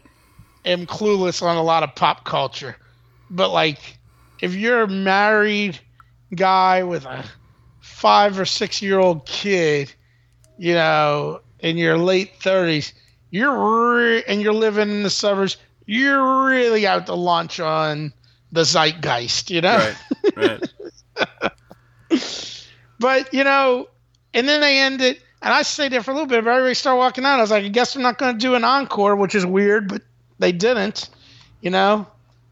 am 0.66 0.86
clueless 0.86 1.42
on 1.44 1.58
a 1.58 1.64
lot 1.64 1.84
of 1.84 1.96
pop 1.96 2.26
culture. 2.26 2.78
But 3.30 3.52
like 3.52 4.00
if 4.40 4.56
you're 4.56 4.84
a 4.84 4.88
married 4.88 5.80
guy 6.36 6.84
with 6.84 7.06
a 7.06 7.26
five 7.80 8.40
or 8.40 8.46
six 8.46 8.82
year 8.82 9.00
old 9.00 9.26
kid, 9.28 9.94
you 10.58 10.74
know, 10.74 11.42
in 11.60 11.78
your 11.78 11.98
late 11.98 12.36
thirties, 12.42 12.94
you're 13.32 13.96
re- 13.96 14.24
and 14.28 14.42
you're 14.42 14.54
living 14.54 14.90
in 14.90 15.04
the 15.04 15.10
suburbs, 15.10 15.58
you're 15.86 16.46
really 16.48 16.88
out 16.88 17.06
to 17.08 17.16
lunch 17.16 17.60
on 17.60 18.14
the 18.52 18.64
zeitgeist, 18.66 19.50
you 19.50 19.62
know. 19.62 19.94
Right. 20.36 20.62
Right. 21.22 21.52
but 23.00 23.34
you 23.34 23.44
know, 23.44 23.88
and 24.34 24.48
then 24.48 24.62
they 24.62 24.80
end 24.80 25.02
it, 25.02 25.22
and 25.42 25.54
I 25.54 25.62
stayed 25.64 25.92
there 25.92 26.04
for 26.04 26.12
a 26.12 26.14
little 26.14 26.28
bit. 26.28 26.44
But 26.44 26.52
everybody 26.52 26.74
started 26.76 26.98
walking 26.98 27.26
out. 27.26 27.38
I 27.40 27.42
was 27.42 27.52
like, 27.52 27.64
I 27.66 27.70
guess 27.70 27.94
they're 27.94 28.04
not 28.04 28.18
going 28.18 28.34
to 28.34 28.40
do 28.40 28.56
an 28.56 28.64
encore, 28.64 29.16
which 29.16 29.36
is 29.36 29.46
weird, 29.46 29.88
but 29.90 30.02
they 30.40 30.52
didn't, 30.52 31.10
you 31.62 31.70
know, 31.70 32.08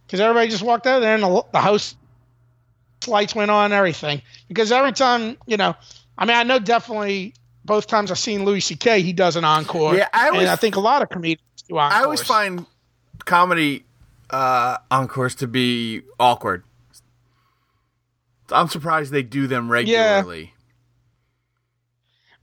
because 0.06 0.20
everybody 0.20 0.50
just 0.50 0.64
walked 0.64 0.88
out 0.88 1.00
there 1.00 1.14
and 1.16 1.24
the, 1.24 1.44
the 1.54 1.60
house 1.60 1.96
lights 3.08 3.36
went 3.36 3.52
on 3.52 3.66
and 3.66 3.74
everything. 3.74 4.22
Because 4.48 4.72
every 4.72 4.92
time, 4.92 5.38
you 5.46 5.58
know, 5.58 5.76
I 6.18 6.26
mean, 6.26 6.36
I 6.36 6.44
know 6.44 6.60
definitely 6.60 7.34
both 7.66 7.88
times 7.88 8.12
I've 8.12 8.20
seen 8.20 8.44
Louis 8.46 8.60
C.K. 8.62 9.02
he 9.02 9.14
does 9.14 9.36
an 9.36 9.44
encore. 9.44 9.96
Yeah, 9.96 10.08
I 10.14 10.28
always- 10.28 10.42
and 10.42 10.50
I 10.50 10.56
think 10.56 10.76
a 10.76 10.80
lot 10.80 11.02
of 11.02 11.10
comedians 11.10 11.42
do 11.68 11.78
encores. 11.78 12.00
I 12.02 12.04
always 12.04 12.22
find 12.24 12.66
comedy 13.26 13.84
uh, 14.30 14.78
encores 14.92 15.36
to 15.36 15.48
be 15.48 16.02
awkward. 16.20 16.64
I'm 18.52 18.68
surprised 18.68 19.12
they 19.12 19.24
do 19.24 19.48
them 19.48 19.70
regularly. 19.70 20.42
Yeah. 20.42 20.50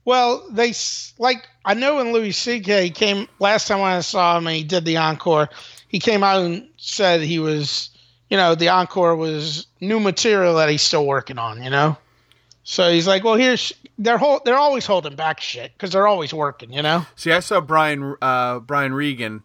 Well, 0.05 0.47
they 0.51 0.73
like 1.17 1.47
I 1.65 1.73
know 1.73 1.95
when 1.95 2.13
Louis 2.13 2.31
C.K. 2.31 2.91
came 2.91 3.27
last 3.39 3.67
time 3.67 3.81
I 3.81 4.01
saw 4.01 4.37
him 4.37 4.45
and 4.45 4.55
he 4.55 4.63
did 4.63 4.85
the 4.85 4.97
encore, 4.97 5.49
he 5.87 5.99
came 5.99 6.23
out 6.23 6.43
and 6.43 6.69
said 6.77 7.21
he 7.21 7.39
was, 7.39 7.89
you 8.29 8.37
know, 8.37 8.53
the 8.53 8.69
encore 8.69 9.15
was 9.15 9.65
new 9.81 9.99
material 9.99 10.55
that 10.55 10.69
he's 10.69 10.83
still 10.83 11.05
working 11.07 11.39
on, 11.39 11.63
you 11.63 11.71
know. 11.71 11.97
So 12.63 12.91
he's 12.91 13.07
like, 13.07 13.23
well, 13.23 13.35
here's 13.35 13.73
they're 13.97 14.17
hol- 14.17 14.41
they're 14.45 14.57
always 14.57 14.85
holding 14.85 15.15
back 15.15 15.39
shit 15.41 15.71
because 15.73 15.91
they're 15.91 16.07
always 16.07 16.33
working, 16.33 16.71
you 16.71 16.81
know. 16.83 17.05
See, 17.15 17.31
I 17.31 17.39
saw 17.39 17.61
Brian 17.61 18.15
uh, 18.21 18.59
Brian 18.59 18.93
Regan, 18.93 19.41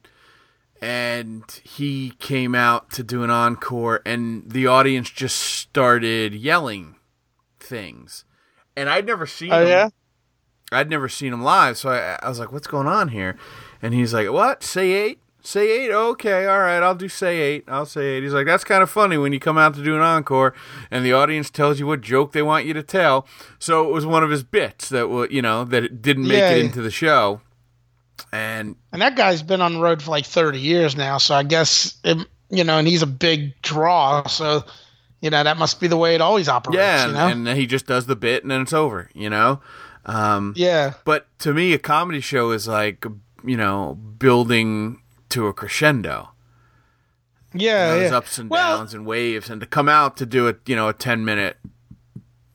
and 0.80 1.44
he 1.64 2.10
came 2.18 2.54
out 2.54 2.90
to 2.92 3.02
do 3.02 3.22
an 3.22 3.30
encore, 3.30 4.00
and 4.06 4.50
the 4.50 4.66
audience 4.66 5.10
just 5.10 5.36
started 5.36 6.34
yelling 6.34 6.96
things, 7.58 8.24
and 8.76 8.88
I'd 8.88 9.06
never 9.06 9.26
seen. 9.26 9.52
Oh 9.52 9.62
him. 9.62 9.68
yeah. 9.68 9.88
I'd 10.72 10.88
never 10.88 11.08
seen 11.08 11.32
him 11.32 11.42
live, 11.42 11.76
so 11.76 11.90
I, 11.90 12.18
I 12.22 12.28
was 12.28 12.38
like, 12.38 12.52
"What's 12.52 12.66
going 12.68 12.86
on 12.86 13.08
here?" 13.08 13.36
And 13.82 13.92
he's 13.92 14.14
like, 14.14 14.30
"What? 14.30 14.62
Say 14.62 14.92
eight? 14.92 15.20
Say 15.42 15.70
eight? 15.86 15.90
Okay, 15.90 16.46
all 16.46 16.58
right, 16.60 16.82
I'll 16.82 16.94
do 16.94 17.08
say 17.08 17.38
eight. 17.40 17.64
I'll 17.66 17.86
say 17.86 18.02
eight. 18.16 18.22
He's 18.22 18.32
like, 18.34 18.46
"That's 18.46 18.62
kind 18.64 18.82
of 18.82 18.90
funny 18.90 19.18
when 19.18 19.32
you 19.32 19.40
come 19.40 19.58
out 19.58 19.74
to 19.74 19.82
do 19.82 19.96
an 19.96 20.02
encore, 20.02 20.54
and 20.90 21.04
the 21.04 21.12
audience 21.12 21.50
tells 21.50 21.80
you 21.80 21.86
what 21.86 22.02
joke 22.02 22.32
they 22.32 22.42
want 22.42 22.66
you 22.66 22.74
to 22.74 22.82
tell." 22.82 23.26
So 23.58 23.86
it 23.88 23.92
was 23.92 24.06
one 24.06 24.22
of 24.22 24.30
his 24.30 24.44
bits 24.44 24.88
that 24.90 25.08
wa 25.10 25.26
you 25.30 25.42
know 25.42 25.64
that 25.64 25.82
it 25.84 26.02
didn't 26.02 26.28
make 26.28 26.38
Yeah. 26.38 26.50
it 26.50 26.64
into 26.66 26.82
the 26.82 26.90
show, 26.90 27.40
and 28.32 28.76
And 28.92 29.02
that 29.02 29.16
guy's 29.16 29.42
been 29.42 29.60
on 29.60 29.74
the 29.74 29.80
road 29.80 30.02
for 30.02 30.10
like 30.10 30.26
30 30.26 30.58
years 30.58 30.96
now, 30.96 31.18
so 31.18 31.34
I 31.34 31.42
guess 31.42 31.96
it, 32.04 32.18
you 32.48 32.64
know, 32.64 32.78
and 32.78 32.86
he's 32.88 33.02
a 33.02 33.06
big 33.06 33.60
draw, 33.62 34.26
so 34.26 34.64
you 35.20 35.30
know 35.30 35.42
that 35.44 35.58
must 35.58 35.80
be 35.80 35.86
the 35.86 35.96
way 35.96 36.14
it 36.14 36.20
always 36.20 36.48
operates. 36.48 36.78
yeah, 36.78 37.06
you 37.06 37.14
and, 37.16 37.44
know. 37.44 37.50
and 37.50 37.58
he 37.58 37.66
just 37.66 37.86
does 37.86 38.06
the 38.06 38.16
bit, 38.16 38.42
and 38.42 38.50
then 38.50 38.62
it's 38.62 38.72
over. 38.72 39.10
You 39.14 39.30
know. 39.30 39.60
Um, 40.06 40.54
yeah. 40.56 40.94
But 41.04 41.26
to 41.40 41.52
me, 41.52 41.74
a 41.74 41.78
comedy 41.78 42.20
show 42.20 42.50
is 42.52 42.66
like 42.66 43.04
you 43.44 43.56
know 43.56 43.94
building 44.18 45.02
to 45.30 45.46
a 45.46 45.52
crescendo. 45.52 46.30
Yeah. 47.52 47.96
There's 47.96 48.10
yeah. 48.12 48.16
ups 48.16 48.38
and 48.38 48.48
Well- 48.48 48.78
downs 48.78 48.94
and 48.94 49.04
waves, 49.04 49.50
and 49.50 49.60
to 49.60 49.66
come 49.66 49.88
out 49.88 50.16
to 50.18 50.26
do 50.26 50.46
it, 50.46 50.60
you 50.66 50.76
know, 50.76 50.88
a 50.88 50.92
ten 50.92 51.24
minute, 51.24 51.56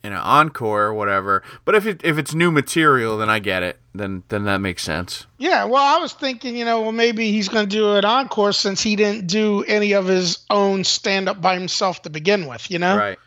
you 0.02 0.10
know, 0.10 0.20
encore 0.20 0.84
or 0.86 0.94
whatever. 0.94 1.42
But 1.64 1.74
if 1.74 1.86
it 1.86 2.00
if 2.02 2.18
it's 2.18 2.34
new 2.34 2.50
material, 2.50 3.18
then 3.18 3.30
I 3.30 3.38
get 3.38 3.62
it. 3.62 3.78
Then 3.96 4.22
then 4.28 4.44
that 4.44 4.58
makes 4.58 4.82
sense. 4.82 5.26
Yeah, 5.38 5.64
well, 5.64 5.82
I 5.82 6.00
was 6.00 6.12
thinking, 6.12 6.56
you 6.56 6.64
know, 6.64 6.82
well, 6.82 6.92
maybe 6.92 7.30
he's 7.32 7.48
going 7.48 7.68
to 7.68 7.76
do 7.76 7.94
an 7.94 8.04
encore 8.04 8.52
since 8.52 8.82
he 8.82 8.96
didn't 8.96 9.26
do 9.26 9.64
any 9.64 9.92
of 9.92 10.06
his 10.06 10.38
own 10.50 10.84
stand 10.84 11.28
up 11.28 11.40
by 11.40 11.54
himself 11.54 12.02
to 12.02 12.10
begin 12.10 12.46
with, 12.46 12.70
you 12.70 12.78
know. 12.78 12.96
Right. 12.96 13.18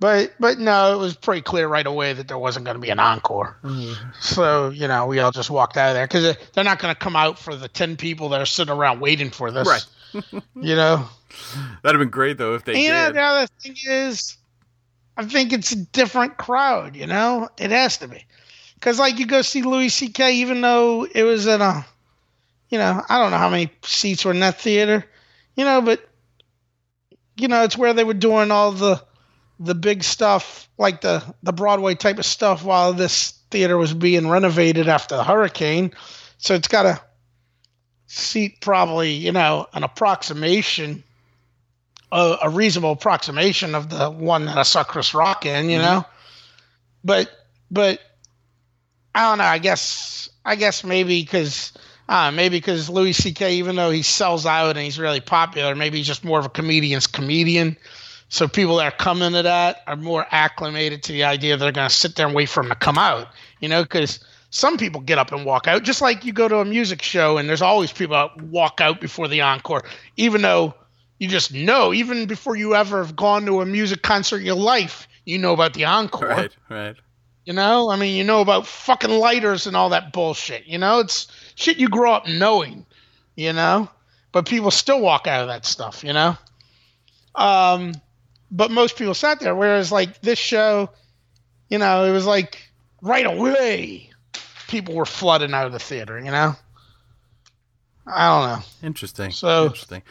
But 0.00 0.32
but 0.40 0.58
no, 0.58 0.94
it 0.94 0.98
was 0.98 1.14
pretty 1.14 1.42
clear 1.42 1.68
right 1.68 1.86
away 1.86 2.14
that 2.14 2.26
there 2.26 2.38
wasn't 2.38 2.64
going 2.64 2.76
to 2.76 2.80
be 2.80 2.88
an 2.88 2.98
encore. 2.98 3.58
Mm-hmm. 3.62 4.10
So 4.20 4.70
you 4.70 4.88
know, 4.88 5.06
we 5.06 5.20
all 5.20 5.30
just 5.30 5.50
walked 5.50 5.76
out 5.76 5.90
of 5.90 5.94
there 5.94 6.06
because 6.06 6.36
they're 6.54 6.64
not 6.64 6.78
going 6.78 6.94
to 6.94 6.98
come 6.98 7.16
out 7.16 7.38
for 7.38 7.54
the 7.54 7.68
ten 7.68 7.96
people 7.96 8.30
that 8.30 8.40
are 8.40 8.46
sitting 8.46 8.72
around 8.72 9.00
waiting 9.00 9.30
for 9.30 9.50
this. 9.50 9.68
Right. 9.68 9.84
You 10.56 10.74
know. 10.74 11.08
That'd 11.82 11.98
have 11.98 12.04
been 12.04 12.10
great 12.10 12.36
though 12.36 12.54
if 12.54 12.64
they 12.64 12.72
And 12.72 12.82
you 12.82 12.90
know, 12.90 13.12
the 13.12 13.20
other 13.20 13.46
thing 13.60 13.76
is, 13.86 14.36
I 15.16 15.24
think 15.24 15.52
it's 15.52 15.70
a 15.70 15.76
different 15.76 16.36
crowd. 16.36 16.96
You 16.96 17.06
know, 17.06 17.48
it 17.58 17.70
has 17.70 17.98
to 17.98 18.08
be, 18.08 18.24
because 18.80 18.98
like 18.98 19.18
you 19.18 19.26
go 19.26 19.42
see 19.42 19.62
Louis 19.62 19.90
C.K. 19.90 20.36
even 20.36 20.62
though 20.62 21.04
it 21.04 21.22
was 21.22 21.46
in 21.46 21.60
a, 21.60 21.84
you 22.70 22.78
know, 22.78 23.02
I 23.08 23.18
don't 23.18 23.30
know 23.30 23.36
how 23.36 23.50
many 23.50 23.70
seats 23.82 24.24
were 24.24 24.32
in 24.32 24.40
that 24.40 24.58
theater, 24.60 25.04
you 25.54 25.64
know, 25.64 25.82
but 25.82 26.08
you 27.36 27.48
know, 27.48 27.62
it's 27.62 27.76
where 27.76 27.92
they 27.92 28.04
were 28.04 28.14
doing 28.14 28.50
all 28.50 28.72
the 28.72 29.02
the 29.58 29.74
big 29.74 30.02
stuff, 30.02 30.68
like 30.78 31.02
the 31.02 31.22
the 31.42 31.52
Broadway 31.52 31.94
type 31.94 32.18
of 32.18 32.24
stuff, 32.24 32.64
while 32.64 32.92
this 32.92 33.32
theater 33.50 33.76
was 33.76 33.92
being 33.92 34.28
renovated 34.28 34.88
after 34.88 35.16
the 35.16 35.24
hurricane. 35.24 35.92
So 36.38 36.54
it's 36.54 36.68
got 36.68 36.86
a 36.86 37.00
seat 38.06 38.60
probably, 38.60 39.12
you 39.12 39.32
know, 39.32 39.66
an 39.74 39.84
approximation 39.84 41.04
a, 42.12 42.38
a 42.42 42.48
reasonable 42.48 42.92
approximation 42.92 43.74
of 43.74 43.88
the 43.90 44.10
one 44.10 44.46
that 44.46 44.58
I 44.58 44.62
saw 44.62 44.84
Chris 44.84 45.14
Rock 45.14 45.46
in, 45.46 45.70
you 45.70 45.78
mm-hmm. 45.78 45.84
know. 45.84 46.04
But 47.04 47.30
but 47.70 48.00
I 49.14 49.28
don't 49.28 49.38
know. 49.38 49.44
I 49.44 49.58
guess 49.58 50.30
I 50.44 50.56
guess 50.56 50.84
maybe 50.84 51.22
because 51.22 51.72
uh, 52.08 52.30
maybe 52.30 52.58
because 52.58 52.88
Louis 52.90 53.12
C.K. 53.12 53.54
even 53.54 53.76
though 53.76 53.90
he 53.90 54.02
sells 54.02 54.46
out 54.46 54.76
and 54.76 54.84
he's 54.84 54.98
really 54.98 55.20
popular, 55.20 55.74
maybe 55.74 55.98
he's 55.98 56.06
just 56.06 56.24
more 56.24 56.38
of 56.38 56.46
a 56.46 56.50
comedian's 56.50 57.06
comedian. 57.06 57.76
So 58.28 58.46
people 58.46 58.76
that 58.76 58.92
are 58.92 58.96
coming 58.96 59.32
to 59.32 59.42
that 59.42 59.82
are 59.86 59.96
more 59.96 60.26
acclimated 60.30 61.02
to 61.04 61.12
the 61.12 61.24
idea 61.24 61.56
they're 61.56 61.72
going 61.72 61.88
to 61.88 61.94
sit 61.94 62.14
there 62.14 62.26
and 62.26 62.34
wait 62.34 62.48
for 62.48 62.62
him 62.62 62.68
to 62.68 62.76
come 62.76 62.96
out, 62.96 63.28
you 63.60 63.68
know, 63.68 63.82
because 63.82 64.20
some 64.50 64.76
people 64.76 65.00
get 65.00 65.18
up 65.18 65.32
and 65.32 65.44
walk 65.44 65.66
out, 65.66 65.82
just 65.82 66.00
like 66.00 66.24
you 66.24 66.32
go 66.32 66.46
to 66.46 66.58
a 66.58 66.64
music 66.64 67.02
show 67.02 67.38
and 67.38 67.48
there's 67.48 67.62
always 67.62 67.92
people 67.92 68.14
that 68.14 68.40
walk 68.42 68.80
out 68.80 69.00
before 69.00 69.26
the 69.26 69.40
encore, 69.40 69.82
even 70.16 70.42
though 70.42 70.74
you 71.18 71.28
just 71.28 71.52
know, 71.52 71.92
even 71.92 72.26
before 72.26 72.56
you 72.56 72.74
ever 72.74 72.98
have 73.04 73.14
gone 73.14 73.44
to 73.46 73.60
a 73.60 73.66
music 73.66 74.02
concert 74.02 74.38
in 74.38 74.46
your 74.46 74.56
life, 74.56 75.06
you 75.26 75.38
know 75.38 75.52
about 75.52 75.74
the 75.74 75.84
encore. 75.84 76.28
Right. 76.28 76.56
Right. 76.68 76.96
You 77.50 77.56
know, 77.56 77.90
I 77.90 77.96
mean, 77.96 78.16
you 78.16 78.22
know 78.22 78.42
about 78.42 78.64
fucking 78.64 79.10
lighters 79.10 79.66
and 79.66 79.74
all 79.74 79.88
that 79.88 80.12
bullshit. 80.12 80.68
You 80.68 80.78
know, 80.78 81.00
it's 81.00 81.26
shit 81.56 81.78
you 81.78 81.88
grow 81.88 82.12
up 82.12 82.28
knowing. 82.28 82.86
You 83.34 83.52
know, 83.52 83.90
but 84.30 84.46
people 84.46 84.70
still 84.70 85.00
walk 85.00 85.26
out 85.26 85.42
of 85.42 85.48
that 85.48 85.66
stuff. 85.66 86.04
You 86.04 86.12
know, 86.12 86.38
um, 87.34 87.94
but 88.52 88.70
most 88.70 88.96
people 88.96 89.14
sat 89.14 89.40
there. 89.40 89.56
Whereas 89.56 89.90
like 89.90 90.20
this 90.20 90.38
show, 90.38 90.90
you 91.68 91.78
know, 91.78 92.04
it 92.04 92.12
was 92.12 92.24
like 92.24 92.70
right 93.02 93.26
away, 93.26 94.10
people 94.68 94.94
were 94.94 95.04
flooding 95.04 95.52
out 95.52 95.66
of 95.66 95.72
the 95.72 95.80
theater. 95.80 96.20
You 96.20 96.30
know, 96.30 96.54
I 98.06 98.28
don't 98.28 98.48
know. 98.60 98.64
Interesting. 98.86 99.32
So- 99.32 99.64
interesting. 99.64 100.02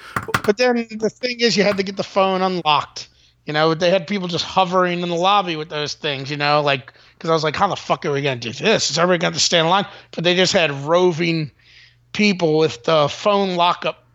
But 0.44 0.58
then 0.58 0.90
the 0.92 1.10
thing 1.10 1.40
is, 1.40 1.56
you 1.56 1.64
had 1.64 1.78
to 1.78 1.84
get 1.84 1.96
the 1.96 2.04
phone 2.04 2.42
unlocked. 2.42 3.08
You 3.46 3.54
know, 3.54 3.74
they 3.74 3.90
had 3.90 4.08
people 4.08 4.28
just 4.28 4.46
hovering 4.46 5.00
in 5.00 5.10
the 5.10 5.16
lobby 5.16 5.56
with 5.56 5.70
those 5.70 5.94
things. 5.94 6.30
You 6.30 6.38
know, 6.38 6.62
like 6.62 6.92
because 7.20 7.30
I 7.30 7.34
was 7.34 7.44
like, 7.44 7.58
how 7.58 7.68
the 7.68 7.76
fuck 7.76 8.06
are 8.06 8.12
we 8.14 8.22
gonna 8.22 8.40
do 8.40 8.54
this? 8.54 8.90
Is 8.90 8.98
everybody 8.98 9.22
going 9.22 9.34
to 9.34 9.40
stand 9.40 9.66
in 9.66 9.70
line? 9.70 9.86
But 10.12 10.24
they 10.24 10.36
just 10.36 10.54
had 10.54 10.72
roving 10.72 11.52
people 12.14 12.58
with 12.58 12.86
the 12.86 13.10
phone 13.10 13.58
lockup 13.58 14.06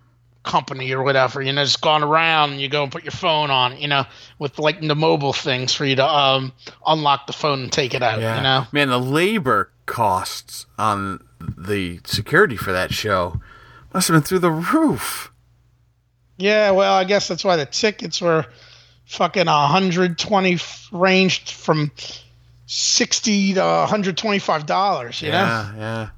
company 0.43 0.91
or 0.93 1.03
whatever. 1.03 1.43
You 1.43 1.53
know, 1.53 1.63
just 1.63 1.83
going 1.83 2.03
around 2.03 2.53
and 2.53 2.61
you 2.63 2.69
go 2.69 2.83
and 2.83 2.91
put 2.91 3.05
your 3.05 3.13
phone 3.13 3.51
on. 3.51 3.77
You 3.77 3.89
know, 3.89 4.07
with 4.39 4.59
like 4.59 4.81
the 4.81 4.95
mobile 4.95 5.35
things 5.35 5.75
for 5.75 5.85
you 5.85 5.97
to 5.97 6.07
um 6.07 6.53
unlock 6.87 7.27
the 7.27 7.35
phone 7.35 7.65
and 7.65 7.73
take 7.73 7.93
it 7.93 8.03
out. 8.03 8.21
Yeah. 8.21 8.37
You 8.37 8.43
know. 8.43 8.67
Man, 8.73 8.89
the 8.89 8.99
labor 8.99 9.71
costs 9.85 10.65
on 10.79 11.23
the 11.39 12.01
security 12.05 12.57
for 12.57 12.73
that 12.73 12.95
show 12.95 13.39
must 13.93 14.09
have 14.09 14.15
been 14.15 14.23
through 14.23 14.39
the 14.39 14.51
roof. 14.51 15.31
Yeah, 16.39 16.71
well, 16.73 16.95
I 16.95 17.05
guess 17.05 17.29
that's 17.29 17.45
why 17.45 17.57
the 17.57 17.67
tickets 17.67 18.21
were 18.21 18.47
fucking 19.05 19.47
120 19.47 20.59
ranged 20.91 21.51
from 21.51 21.93
60 22.66 23.55
to 23.55 23.61
125 23.61 24.66
dollars. 24.66 25.23
You 25.23 25.31
know, 25.31 25.39
yeah. 25.39 25.77
Yeah. 25.77 26.09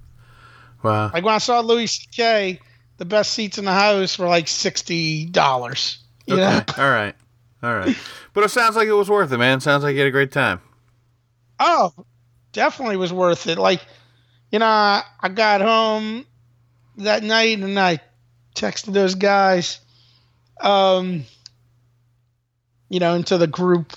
Wow. 0.82 1.10
like 1.12 1.24
when 1.24 1.34
I 1.34 1.38
saw 1.38 1.60
Louis 1.60 1.86
C.K., 1.86 2.60
the 2.98 3.04
best 3.04 3.32
seats 3.32 3.58
in 3.58 3.64
the 3.64 3.72
house 3.72 4.18
were 4.18 4.28
like 4.28 4.48
sixty 4.48 5.26
dollars. 5.26 5.98
Okay. 6.28 6.40
know? 6.40 6.62
All 6.78 6.90
right. 6.90 7.14
All 7.62 7.74
right. 7.74 7.96
But 8.32 8.44
it 8.44 8.50
sounds 8.50 8.76
like 8.76 8.86
it 8.86 8.92
was 8.92 9.08
worth 9.08 9.32
it, 9.32 9.38
man. 9.38 9.60
Sounds 9.60 9.82
like 9.82 9.94
you 9.94 10.00
had 10.00 10.08
a 10.08 10.12
great 10.12 10.30
time. 10.30 10.60
Oh, 11.58 11.92
definitely 12.52 12.96
was 12.96 13.12
worth 13.12 13.46
it. 13.46 13.58
Like, 13.58 13.80
you 14.50 14.58
know, 14.58 14.66
I, 14.66 15.02
I 15.20 15.28
got 15.30 15.62
home 15.62 16.26
that 16.98 17.22
night 17.22 17.58
and 17.58 17.78
I 17.78 18.00
texted 18.54 18.92
those 18.92 19.14
guys, 19.14 19.80
um, 20.60 21.24
you 22.88 23.00
know, 23.00 23.14
into 23.14 23.38
the 23.38 23.46
group 23.46 23.94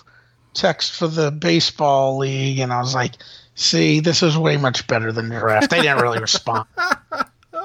text 0.53 0.93
for 0.93 1.07
the 1.07 1.31
baseball 1.31 2.17
league, 2.17 2.59
and 2.59 2.71
I 2.73 2.79
was 2.79 2.93
like, 2.93 3.15
"See, 3.55 3.99
this 3.99 4.23
is 4.23 4.37
way 4.37 4.57
much 4.57 4.87
better 4.87 5.11
than 5.11 5.29
draft." 5.29 5.69
They 5.69 5.81
didn't 5.81 6.01
really 6.01 6.19
respond. 6.19 6.65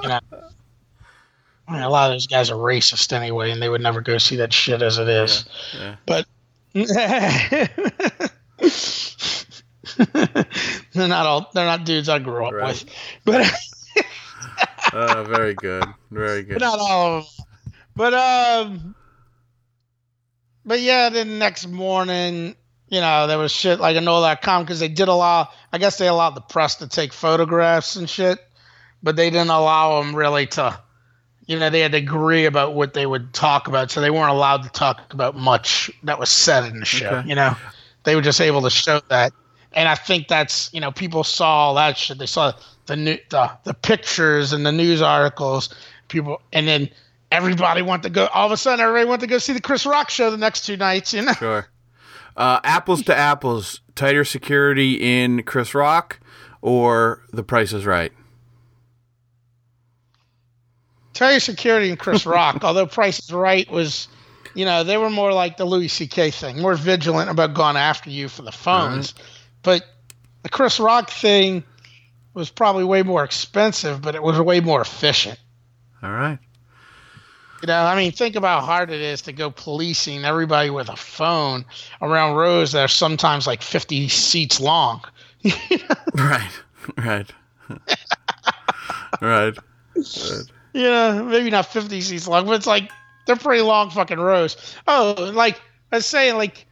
you 0.03 0.09
know. 0.09 0.19
I 1.67 1.73
mean, 1.73 1.81
a 1.81 1.89
lot 1.89 2.11
of 2.11 2.15
those 2.15 2.27
guys 2.27 2.51
are 2.51 2.55
racist 2.55 3.11
anyway, 3.11 3.49
and 3.51 3.61
they 3.61 3.69
would 3.69 3.81
never 3.81 4.01
go 4.01 4.19
see 4.19 4.35
that 4.37 4.53
shit 4.53 4.81
as 4.81 4.99
it 4.99 5.07
is. 5.07 5.45
Yeah, 5.73 5.79
yeah. 5.81 5.95
But 6.05 6.27
they're 10.93 11.07
not 11.07 11.25
all. 11.25 11.49
They're 11.53 11.65
not 11.65 11.85
dudes 11.85 12.09
I 12.09 12.19
grew 12.19 12.45
up 12.45 12.53
right. 12.53 12.67
with. 12.67 12.85
But 13.23 13.51
uh, 14.93 15.23
very 15.23 15.55
good, 15.55 15.85
very 16.11 16.43
good. 16.43 16.59
But 16.59 16.65
not 16.65 16.79
all 16.79 17.17
of 17.17 17.23
them. 17.23 17.45
But 17.95 18.13
um, 18.13 18.95
but 20.65 20.81
yeah. 20.81 21.09
Then 21.09 21.39
next 21.39 21.67
morning, 21.67 22.55
you 22.89 23.01
know, 23.01 23.27
there 23.27 23.37
was 23.37 23.51
shit 23.51 23.79
like 23.79 23.95
a 23.95 24.39
com 24.41 24.63
because 24.63 24.79
they 24.79 24.87
did 24.87 25.07
allow. 25.07 25.49
I 25.73 25.77
guess 25.77 25.97
they 25.97 26.07
allowed 26.07 26.35
the 26.35 26.41
press 26.41 26.75
to 26.75 26.87
take 26.87 27.13
photographs 27.13 27.95
and 27.95 28.09
shit, 28.09 28.39
but 29.01 29.15
they 29.15 29.29
didn't 29.29 29.49
allow 29.49 30.01
them 30.01 30.15
really 30.15 30.47
to 30.47 30.79
you 31.47 31.59
know, 31.59 31.69
they 31.69 31.81
had 31.81 31.91
to 31.91 31.99
agree 31.99 32.45
about 32.45 32.73
what 32.73 32.93
they 32.93 33.05
would 33.05 33.33
talk 33.33 33.67
about, 33.67 33.91
so 33.91 34.01
they 34.01 34.09
weren't 34.09 34.31
allowed 34.31 34.63
to 34.63 34.69
talk 34.69 35.13
about 35.13 35.35
much 35.35 35.91
that 36.03 36.19
was 36.19 36.29
said 36.29 36.65
in 36.65 36.79
the 36.79 36.85
show. 36.85 37.07
Okay. 37.07 37.29
You 37.29 37.35
know, 37.35 37.55
they 38.03 38.15
were 38.15 38.21
just 38.21 38.41
able 38.41 38.63
to 38.63 38.69
show 38.69 39.01
that, 39.09 39.31
and 39.73 39.87
I 39.87 39.95
think 39.95 40.27
that's 40.27 40.73
you 40.73 40.81
know, 40.81 40.91
people 40.91 41.23
saw 41.23 41.47
all 41.47 41.75
that 41.75 41.97
shit. 41.97 42.17
They 42.17 42.25
saw 42.25 42.53
the 42.87 42.95
new 42.95 43.17
the 43.29 43.51
the 43.63 43.73
pictures 43.73 44.53
and 44.53 44.65
the 44.65 44.71
news 44.71 45.01
articles, 45.01 45.73
people, 46.07 46.41
and 46.51 46.67
then 46.67 46.89
everybody 47.31 47.83
went 47.83 48.03
to 48.03 48.09
go. 48.09 48.25
All 48.27 48.47
of 48.47 48.51
a 48.51 48.57
sudden, 48.57 48.83
everybody 48.83 49.07
went 49.07 49.21
to 49.21 49.27
go 49.27 49.37
see 49.37 49.53
the 49.53 49.61
Chris 49.61 49.85
Rock 49.85 50.09
show 50.09 50.31
the 50.31 50.37
next 50.37 50.65
two 50.65 50.77
nights. 50.77 51.13
You 51.13 51.23
know, 51.23 51.33
sure. 51.33 51.67
Uh, 52.35 52.59
apples 52.63 53.03
to 53.03 53.15
apples, 53.15 53.81
tighter 53.95 54.25
security 54.25 55.23
in 55.23 55.43
Chris 55.43 55.73
Rock 55.73 56.19
or 56.61 57.23
The 57.31 57.43
Price 57.43 57.73
is 57.73 57.85
Right. 57.85 58.11
Terry 61.13 61.39
Security 61.39 61.89
and 61.89 61.97
Chris 61.97 62.25
Rock, 62.25 62.59
although 62.63 62.85
Price 62.85 63.19
is 63.19 63.31
Right 63.31 63.69
was, 63.71 64.07
you 64.53 64.65
know, 64.65 64.83
they 64.83 64.97
were 64.97 65.09
more 65.09 65.31
like 65.31 65.57
the 65.57 65.65
Louis 65.65 65.87
C.K. 65.87 66.31
thing, 66.31 66.61
more 66.61 66.75
vigilant 66.75 67.29
about 67.29 67.53
going 67.53 67.77
after 67.77 68.09
you 68.09 68.27
for 68.27 68.41
the 68.41 68.51
phones. 68.51 69.13
Right. 69.15 69.25
But 69.63 69.85
the 70.43 70.49
Chris 70.49 70.79
Rock 70.79 71.09
thing 71.09 71.63
was 72.33 72.49
probably 72.49 72.83
way 72.83 73.01
more 73.01 73.23
expensive, 73.23 74.01
but 74.01 74.13
it 74.13 74.21
was 74.21 74.39
way 74.39 74.59
more 74.59 74.81
efficient. 74.81 75.39
All 76.03 76.11
right. 76.11 76.39
You 77.65 77.73
know, 77.73 77.83
I 77.83 77.95
mean, 77.95 78.11
think 78.11 78.35
about 78.35 78.59
how 78.59 78.65
hard 78.67 78.91
it 78.91 79.01
is 79.01 79.23
to 79.23 79.33
go 79.33 79.49
policing 79.49 80.23
everybody 80.23 80.69
with 80.69 80.87
a 80.87 80.95
phone 80.95 81.65
around 81.99 82.35
rows 82.35 82.73
that 82.73 82.81
are 82.81 82.87
sometimes 82.87 83.47
like 83.47 83.63
50 83.63 84.07
seats 84.07 84.59
long. 84.61 85.03
right, 86.13 86.51
right, 86.95 87.31
right. 89.19 89.57
right. 89.95 90.43
Yeah, 90.73 91.23
maybe 91.23 91.49
not 91.49 91.65
50 91.65 92.01
seats 92.01 92.27
long, 92.27 92.45
but 92.45 92.51
it's 92.51 92.67
like 92.67 92.91
they're 93.25 93.35
pretty 93.35 93.63
long 93.63 93.89
fucking 93.89 94.19
rows. 94.19 94.75
Oh, 94.87 95.31
like 95.33 95.59
I 95.91 95.95
was 95.95 96.05
saying, 96.05 96.35
like 96.35 96.67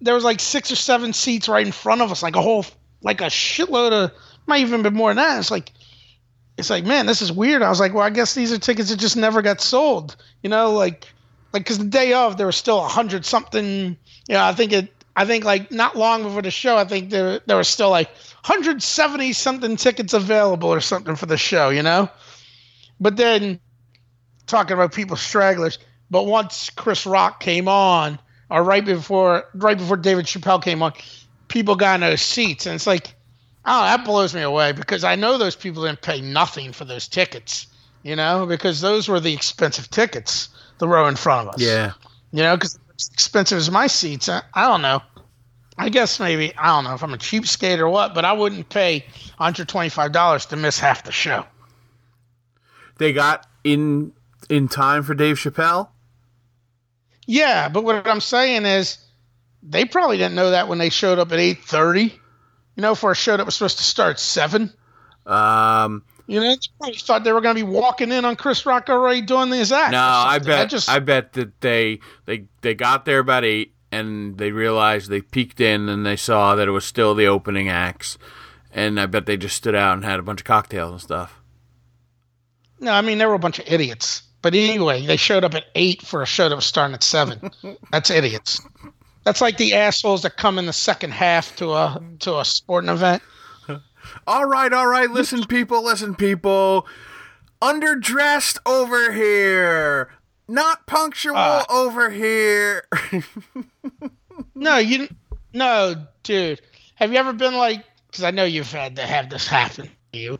there 0.00 0.14
was 0.14 0.24
like 0.24 0.40
six 0.40 0.72
or 0.72 0.76
seven 0.76 1.12
seats 1.12 1.48
right 1.48 1.64
in 1.64 1.70
front 1.70 2.02
of 2.02 2.10
us, 2.10 2.24
like 2.24 2.34
a 2.34 2.42
whole, 2.42 2.66
like 3.00 3.20
a 3.20 3.26
shitload 3.26 3.92
of, 3.92 4.10
might 4.48 4.62
even 4.62 4.82
be 4.82 4.90
more 4.90 5.10
than 5.10 5.18
that. 5.18 5.38
It's 5.38 5.52
like, 5.52 5.70
it's 6.56 6.70
like, 6.70 6.84
man, 6.84 7.06
this 7.06 7.20
is 7.22 7.30
weird. 7.30 7.62
I 7.62 7.68
was 7.68 7.80
like, 7.80 7.92
well, 7.92 8.04
I 8.04 8.10
guess 8.10 8.34
these 8.34 8.52
are 8.52 8.58
tickets 8.58 8.90
that 8.90 8.98
just 8.98 9.16
never 9.16 9.42
got 9.42 9.60
sold. 9.60 10.16
You 10.42 10.50
know, 10.50 10.72
like, 10.72 11.06
like 11.52 11.64
because 11.64 11.78
the 11.78 11.84
day 11.84 12.12
of 12.12 12.36
there 12.36 12.46
was 12.46 12.56
still 12.56 12.78
a 12.78 12.88
hundred 12.88 13.24
something. 13.24 13.96
You 14.28 14.34
know, 14.34 14.42
I 14.42 14.52
think 14.52 14.72
it. 14.72 14.92
I 15.18 15.24
think 15.24 15.44
like 15.44 15.70
not 15.70 15.96
long 15.96 16.22
before 16.22 16.42
the 16.42 16.50
show, 16.50 16.76
I 16.76 16.84
think 16.84 17.10
there 17.10 17.40
there 17.46 17.56
was 17.56 17.68
still 17.68 17.90
like 17.90 18.08
170 18.08 19.32
something 19.32 19.76
tickets 19.76 20.12
available 20.12 20.68
or 20.68 20.80
something 20.80 21.16
for 21.16 21.26
the 21.26 21.38
show. 21.38 21.70
You 21.70 21.82
know. 21.82 22.10
But 23.00 23.16
then 23.16 23.60
talking 24.46 24.74
about 24.74 24.92
people 24.92 25.16
stragglers, 25.16 25.78
but 26.10 26.26
once 26.26 26.70
Chris 26.70 27.04
Rock 27.04 27.40
came 27.40 27.68
on, 27.68 28.18
or 28.50 28.62
right 28.62 28.84
before 28.84 29.44
right 29.54 29.76
before 29.76 29.96
David 29.96 30.24
Chappelle 30.26 30.62
came 30.62 30.82
on, 30.82 30.92
people 31.48 31.76
got 31.76 31.96
in 31.96 32.00
those 32.00 32.22
seats, 32.22 32.66
and 32.66 32.74
it's 32.74 32.86
like, 32.86 33.14
oh, 33.66 33.82
that 33.82 34.04
blows 34.04 34.34
me 34.34 34.42
away 34.42 34.72
because 34.72 35.04
I 35.04 35.16
know 35.16 35.38
those 35.38 35.56
people 35.56 35.84
didn't 35.84 36.02
pay 36.02 36.20
nothing 36.20 36.72
for 36.72 36.84
those 36.84 37.08
tickets, 37.08 37.66
you 38.02 38.16
know, 38.16 38.46
because 38.46 38.80
those 38.80 39.08
were 39.08 39.20
the 39.20 39.34
expensive 39.34 39.90
tickets, 39.90 40.48
the 40.78 40.88
row 40.88 41.06
in 41.08 41.16
front 41.16 41.48
of 41.48 41.54
us. 41.54 41.60
Yeah. 41.60 41.92
You 42.32 42.42
know, 42.42 42.56
because 42.56 42.78
expensive 43.12 43.58
as 43.58 43.70
my 43.70 43.86
seats. 43.86 44.28
I, 44.28 44.42
I 44.54 44.66
don't 44.68 44.82
know. 44.82 45.02
I 45.78 45.90
guess 45.90 46.18
maybe 46.18 46.54
I 46.56 46.68
don't 46.68 46.84
know 46.84 46.94
if 46.94 47.02
I'm 47.02 47.12
a 47.12 47.18
cheapskate 47.18 47.78
or 47.78 47.88
what, 47.88 48.14
but 48.14 48.24
I 48.24 48.32
wouldn't 48.32 48.70
pay 48.70 49.04
$125 49.38 50.48
to 50.48 50.56
miss 50.56 50.78
half 50.78 51.04
the 51.04 51.12
show 51.12 51.44
they 52.98 53.12
got 53.12 53.46
in 53.64 54.12
in 54.48 54.68
time 54.68 55.02
for 55.02 55.14
Dave 55.14 55.36
Chappelle? 55.36 55.88
Yeah, 57.26 57.68
but 57.68 57.84
what 57.84 58.06
I'm 58.06 58.20
saying 58.20 58.66
is 58.66 58.98
they 59.62 59.84
probably 59.84 60.16
didn't 60.16 60.36
know 60.36 60.50
that 60.50 60.68
when 60.68 60.78
they 60.78 60.90
showed 60.90 61.18
up 61.18 61.32
at 61.32 61.38
8:30. 61.38 62.12
You 62.76 62.82
know, 62.82 62.94
for 62.94 63.10
a 63.10 63.16
show 63.16 63.36
that 63.36 63.44
was 63.44 63.54
supposed 63.54 63.78
to 63.78 63.84
start 63.84 64.12
at 64.12 64.20
7. 64.20 64.72
Um 65.26 66.04
you 66.26 66.40
know, 66.40 66.56
they 66.84 66.92
thought 66.94 67.22
they 67.22 67.32
were 67.32 67.40
going 67.40 67.54
to 67.56 67.64
be 67.64 67.70
walking 67.70 68.10
in 68.10 68.24
on 68.24 68.34
Chris 68.34 68.66
Rock 68.66 68.88
already 68.88 69.20
doing 69.20 69.50
these 69.50 69.70
acts. 69.70 69.92
No, 69.92 70.00
I 70.00 70.38
bet. 70.40 70.58
I, 70.58 70.66
just, 70.66 70.88
I 70.88 70.98
bet 70.98 71.34
that 71.34 71.60
they 71.60 72.00
they 72.24 72.46
they 72.62 72.74
got 72.74 73.04
there 73.04 73.20
about 73.20 73.44
eight, 73.44 73.74
and 73.92 74.36
they 74.36 74.50
realized 74.50 75.08
they 75.08 75.20
peeked 75.20 75.60
in 75.60 75.88
and 75.88 76.04
they 76.04 76.16
saw 76.16 76.56
that 76.56 76.66
it 76.66 76.72
was 76.72 76.84
still 76.84 77.14
the 77.14 77.26
opening 77.26 77.68
acts, 77.68 78.18
and 78.72 78.98
I 78.98 79.06
bet 79.06 79.26
they 79.26 79.36
just 79.36 79.56
stood 79.56 79.76
out 79.76 79.94
and 79.94 80.04
had 80.04 80.18
a 80.18 80.22
bunch 80.22 80.40
of 80.40 80.44
cocktails 80.44 80.92
and 80.92 81.00
stuff. 81.00 81.40
No, 82.80 82.90
I 82.90 83.02
mean 83.02 83.18
they 83.18 83.26
were 83.26 83.34
a 83.34 83.38
bunch 83.38 83.60
of 83.60 83.66
idiots. 83.68 84.22
But 84.42 84.54
anyway, 84.54 85.06
they 85.06 85.16
showed 85.16 85.44
up 85.44 85.54
at 85.54 85.66
eight 85.74 86.02
for 86.02 86.22
a 86.22 86.26
show 86.26 86.48
that 86.48 86.54
was 86.54 86.66
starting 86.66 86.94
at 86.94 87.02
seven. 87.02 87.50
That's 87.92 88.10
idiots. 88.10 88.60
That's 89.26 89.40
like 89.40 89.56
the 89.56 89.74
assholes 89.74 90.22
that 90.22 90.36
come 90.36 90.56
in 90.56 90.66
the 90.66 90.72
second 90.72 91.10
half 91.10 91.56
to 91.56 91.72
a 91.72 92.00
to 92.20 92.38
a 92.38 92.44
sporting 92.44 92.88
event. 92.88 93.24
All 94.28 94.44
right, 94.44 94.72
all 94.72 94.86
right. 94.86 95.10
Listen, 95.10 95.44
people. 95.46 95.84
Listen, 95.84 96.14
people. 96.14 96.86
Underdressed 97.60 98.58
over 98.64 99.10
here, 99.12 100.12
not 100.46 100.86
punctual 100.86 101.36
uh, 101.36 101.64
over 101.68 102.08
here. 102.08 102.84
no, 104.54 104.78
you. 104.78 105.08
No, 105.52 106.06
dude. 106.22 106.60
Have 106.94 107.12
you 107.12 107.18
ever 107.18 107.32
been 107.32 107.56
like? 107.56 107.84
Because 108.06 108.22
I 108.22 108.30
know 108.30 108.44
you've 108.44 108.70
had 108.70 108.94
to 108.94 109.02
have 109.02 109.28
this 109.28 109.48
happen 109.48 109.90
to 110.12 110.18
you. 110.20 110.38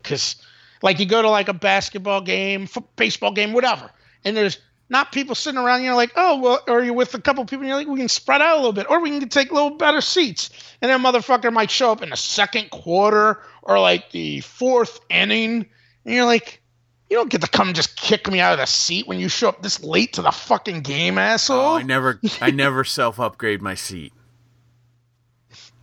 Because 0.00 0.36
like 0.82 1.00
you 1.00 1.06
go 1.06 1.20
to 1.20 1.30
like 1.30 1.48
a 1.48 1.54
basketball 1.54 2.20
game, 2.20 2.68
baseball 2.94 3.32
game, 3.32 3.52
whatever, 3.52 3.90
and 4.24 4.36
there's 4.36 4.58
not 4.92 5.10
people 5.10 5.34
sitting 5.34 5.58
around. 5.58 5.82
You're 5.82 5.96
like, 5.96 6.12
oh 6.14 6.38
well, 6.38 6.62
or 6.68 6.84
you're 6.84 6.94
with 6.94 7.14
a 7.14 7.20
couple 7.20 7.44
people. 7.46 7.60
and 7.60 7.68
You're 7.68 7.78
like, 7.78 7.88
we 7.88 7.98
can 7.98 8.08
spread 8.08 8.42
out 8.42 8.54
a 8.54 8.58
little 8.58 8.74
bit, 8.74 8.88
or 8.88 9.00
we 9.00 9.18
can 9.18 9.28
take 9.28 9.50
a 9.50 9.54
little 9.54 9.70
better 9.70 10.02
seats. 10.02 10.50
And 10.80 10.90
then 10.90 11.00
motherfucker 11.02 11.52
might 11.52 11.70
show 11.70 11.90
up 11.90 12.02
in 12.02 12.10
the 12.10 12.16
second 12.16 12.70
quarter 12.70 13.40
or 13.62 13.80
like 13.80 14.10
the 14.10 14.40
fourth 14.40 15.00
inning, 15.08 15.66
and 16.04 16.14
you're 16.14 16.26
like, 16.26 16.62
you 17.10 17.16
don't 17.16 17.30
get 17.30 17.40
to 17.40 17.48
come 17.48 17.72
just 17.72 17.96
kick 17.96 18.30
me 18.30 18.38
out 18.38 18.52
of 18.52 18.58
the 18.58 18.66
seat 18.66 19.08
when 19.08 19.18
you 19.18 19.28
show 19.28 19.48
up 19.48 19.62
this 19.62 19.82
late 19.82 20.12
to 20.14 20.22
the 20.22 20.30
fucking 20.30 20.82
game, 20.82 21.18
asshole. 21.18 21.58
Oh, 21.58 21.76
I 21.76 21.82
never, 21.82 22.20
I 22.40 22.50
never 22.50 22.84
self 22.84 23.18
upgrade 23.18 23.62
my 23.62 23.74
seat. 23.74 24.12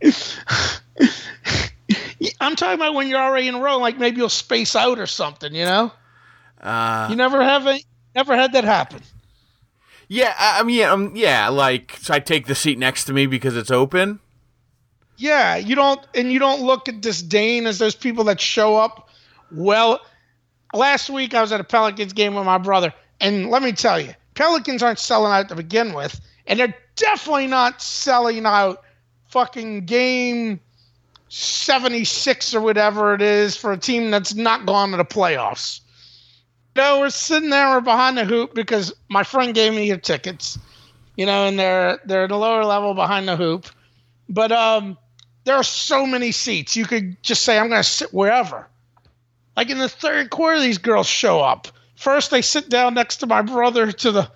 I'm 2.40 2.56
talking 2.56 2.74
about 2.74 2.94
when 2.94 3.08
you're 3.08 3.20
already 3.20 3.48
in 3.48 3.56
a 3.56 3.60
row, 3.60 3.78
like 3.78 3.98
maybe 3.98 4.18
you'll 4.18 4.28
space 4.28 4.76
out 4.76 4.98
or 4.98 5.06
something, 5.06 5.54
you 5.54 5.64
know? 5.64 5.92
Uh, 6.60 7.08
you 7.10 7.16
never 7.16 7.42
have 7.42 7.66
a, 7.66 7.80
never 8.14 8.36
had 8.36 8.52
that 8.52 8.64
happen. 8.64 9.00
Yeah, 10.08 10.34
I 10.38 10.64
mean, 10.64 10.84
um, 10.84 11.12
yeah, 11.14 11.48
like 11.48 11.96
so 12.00 12.14
I 12.14 12.18
take 12.18 12.46
the 12.46 12.54
seat 12.54 12.78
next 12.78 13.04
to 13.04 13.12
me 13.12 13.26
because 13.26 13.56
it's 13.56 13.70
open. 13.70 14.18
Yeah, 15.16 15.56
you 15.56 15.76
don't, 15.76 16.00
and 16.14 16.32
you 16.32 16.38
don't 16.38 16.62
look 16.62 16.88
at 16.88 17.00
disdain 17.00 17.66
as 17.66 17.78
those 17.78 17.94
people 17.94 18.24
that 18.24 18.40
show 18.40 18.76
up. 18.76 19.08
Well, 19.52 20.00
last 20.72 21.10
week 21.10 21.34
I 21.34 21.42
was 21.42 21.52
at 21.52 21.60
a 21.60 21.64
Pelicans 21.64 22.12
game 22.12 22.34
with 22.34 22.44
my 22.44 22.58
brother, 22.58 22.92
and 23.20 23.50
let 23.50 23.62
me 23.62 23.72
tell 23.72 24.00
you, 24.00 24.14
Pelicans 24.34 24.82
aren't 24.82 24.98
selling 24.98 25.30
out 25.30 25.48
to 25.50 25.54
begin 25.54 25.92
with, 25.92 26.20
and 26.46 26.58
they're 26.58 26.74
definitely 26.96 27.46
not 27.46 27.80
selling 27.80 28.46
out 28.46 28.82
fucking 29.28 29.84
game 29.84 30.58
76 31.28 32.54
or 32.54 32.60
whatever 32.60 33.14
it 33.14 33.22
is 33.22 33.56
for 33.56 33.70
a 33.72 33.76
team 33.76 34.10
that's 34.10 34.34
not 34.34 34.66
gone 34.66 34.90
to 34.90 34.96
the 34.96 35.04
playoffs. 35.04 35.80
Know, 36.76 37.00
we're 37.00 37.10
sitting 37.10 37.50
there, 37.50 37.68
we're 37.68 37.80
behind 37.80 38.16
the 38.16 38.24
hoop 38.24 38.54
because 38.54 38.92
my 39.08 39.22
friend 39.22 39.54
gave 39.54 39.74
me 39.74 39.86
your 39.86 39.96
tickets, 39.96 40.58
you 41.16 41.26
know, 41.26 41.46
and 41.46 41.58
they're 41.58 41.98
they're 42.04 42.24
at 42.24 42.28
the 42.28 42.36
lower 42.36 42.64
level 42.64 42.94
behind 42.94 43.28
the 43.28 43.36
hoop. 43.36 43.66
But 44.28 44.52
um 44.52 44.96
there 45.44 45.56
are 45.56 45.64
so 45.64 46.06
many 46.06 46.32
seats. 46.32 46.76
You 46.76 46.84
could 46.84 47.22
just 47.22 47.42
say, 47.42 47.58
I'm 47.58 47.68
gonna 47.68 47.82
sit 47.82 48.14
wherever. 48.14 48.68
Like 49.56 49.68
in 49.70 49.78
the 49.78 49.88
third 49.88 50.30
quarter, 50.30 50.60
these 50.60 50.78
girls 50.78 51.06
show 51.06 51.40
up. 51.40 51.68
First 51.96 52.30
they 52.30 52.42
sit 52.42 52.68
down 52.68 52.94
next 52.94 53.16
to 53.18 53.26
my 53.26 53.42
brother 53.42 53.90
to 53.92 54.12
the 54.12 54.30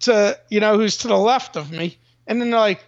to 0.00 0.38
you 0.50 0.60
know, 0.60 0.76
who's 0.76 0.98
to 0.98 1.08
the 1.08 1.16
left 1.16 1.56
of 1.56 1.70
me, 1.70 1.98
and 2.26 2.40
then 2.40 2.50
they're 2.50 2.60
like, 2.60 2.84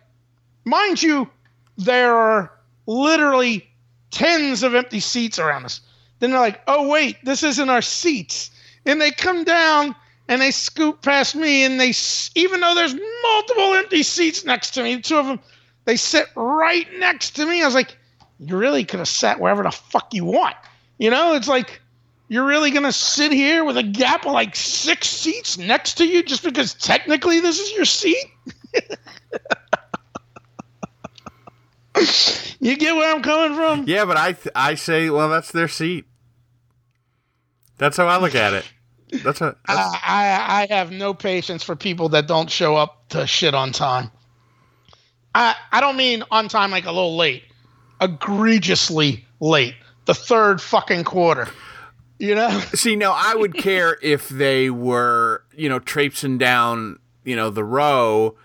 mind 0.64 1.02
you, 1.02 1.30
there 1.78 2.14
are 2.14 2.52
literally 2.86 3.68
tens 4.10 4.62
of 4.62 4.74
empty 4.74 5.00
seats 5.00 5.38
around 5.38 5.64
us. 5.64 5.80
Then 6.18 6.30
they're 6.30 6.40
like, 6.40 6.60
oh 6.66 6.88
wait, 6.88 7.16
this 7.24 7.42
isn't 7.42 7.70
our 7.70 7.82
seats, 7.82 8.50
and 8.86 9.00
they 9.00 9.10
come 9.10 9.44
down 9.44 9.94
and 10.28 10.40
they 10.40 10.50
scoot 10.50 11.02
past 11.02 11.36
me, 11.36 11.64
and 11.64 11.80
they 11.80 11.92
even 12.34 12.60
though 12.60 12.74
there's 12.74 12.94
multiple 13.22 13.74
empty 13.74 14.02
seats 14.02 14.44
next 14.44 14.72
to 14.72 14.82
me, 14.82 15.00
two 15.00 15.18
of 15.18 15.26
them, 15.26 15.40
they 15.84 15.96
sit 15.96 16.26
right 16.34 16.86
next 16.98 17.36
to 17.36 17.46
me. 17.46 17.62
I 17.62 17.66
was 17.66 17.74
like, 17.74 17.96
you 18.40 18.56
really 18.56 18.84
could 18.84 18.98
have 18.98 19.08
sat 19.08 19.40
wherever 19.40 19.62
the 19.62 19.70
fuck 19.70 20.12
you 20.12 20.24
want. 20.24 20.56
You 20.98 21.10
know, 21.10 21.34
it's 21.34 21.48
like 21.48 21.80
you're 22.28 22.46
really 22.46 22.70
gonna 22.70 22.92
sit 22.92 23.32
here 23.32 23.64
with 23.64 23.76
a 23.76 23.82
gap 23.82 24.26
of 24.26 24.32
like 24.32 24.56
six 24.56 25.08
seats 25.08 25.58
next 25.58 25.94
to 25.94 26.06
you 26.06 26.22
just 26.22 26.42
because 26.42 26.74
technically 26.74 27.40
this 27.40 27.60
is 27.60 27.72
your 27.72 27.84
seat. 27.84 28.26
you 32.60 32.76
get 32.76 32.96
where 32.96 33.14
I'm 33.14 33.22
coming 33.22 33.56
from? 33.56 33.84
Yeah, 33.86 34.04
but 34.04 34.16
I 34.16 34.32
th- 34.32 34.52
I 34.54 34.74
say, 34.74 35.08
well, 35.08 35.28
that's 35.28 35.52
their 35.52 35.68
seat. 35.68 36.04
That's 37.78 37.96
how 37.96 38.06
I 38.06 38.18
look 38.18 38.34
at 38.34 38.54
it. 38.54 38.64
That's 39.10 39.40
a. 39.40 39.56
That's... 39.66 39.78
I, 39.78 40.00
I 40.02 40.66
I 40.70 40.74
have 40.74 40.90
no 40.90 41.14
patience 41.14 41.62
for 41.62 41.76
people 41.76 42.08
that 42.10 42.26
don't 42.26 42.50
show 42.50 42.76
up 42.76 43.08
to 43.10 43.26
shit 43.26 43.54
on 43.54 43.72
time. 43.72 44.10
I 45.34 45.54
I 45.72 45.80
don't 45.80 45.96
mean 45.96 46.24
on 46.30 46.48
time 46.48 46.70
like 46.70 46.86
a 46.86 46.92
little 46.92 47.16
late, 47.16 47.44
egregiously 48.00 49.24
late. 49.40 49.74
The 50.06 50.14
third 50.14 50.60
fucking 50.60 51.04
quarter. 51.04 51.48
You 52.18 52.34
know. 52.34 52.60
See, 52.74 52.96
no, 52.96 53.12
I 53.14 53.34
would 53.34 53.54
care 53.54 53.98
if 54.02 54.28
they 54.28 54.70
were, 54.70 55.44
you 55.54 55.68
know, 55.68 55.78
traipsing 55.78 56.38
down, 56.38 56.98
you 57.24 57.36
know, 57.36 57.50
the 57.50 57.64
row, 57.64 58.36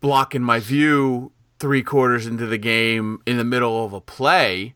blocking 0.00 0.42
my 0.42 0.60
view 0.60 1.32
three 1.58 1.82
quarters 1.82 2.26
into 2.26 2.46
the 2.46 2.58
game 2.58 3.20
in 3.26 3.38
the 3.38 3.44
middle 3.44 3.84
of 3.84 3.92
a 3.92 4.00
play. 4.00 4.75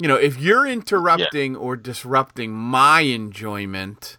You 0.00 0.08
know, 0.08 0.16
if 0.16 0.38
you're 0.38 0.66
interrupting 0.66 1.52
yeah. 1.52 1.58
or 1.58 1.76
disrupting 1.76 2.52
my 2.52 3.02
enjoyment, 3.02 4.16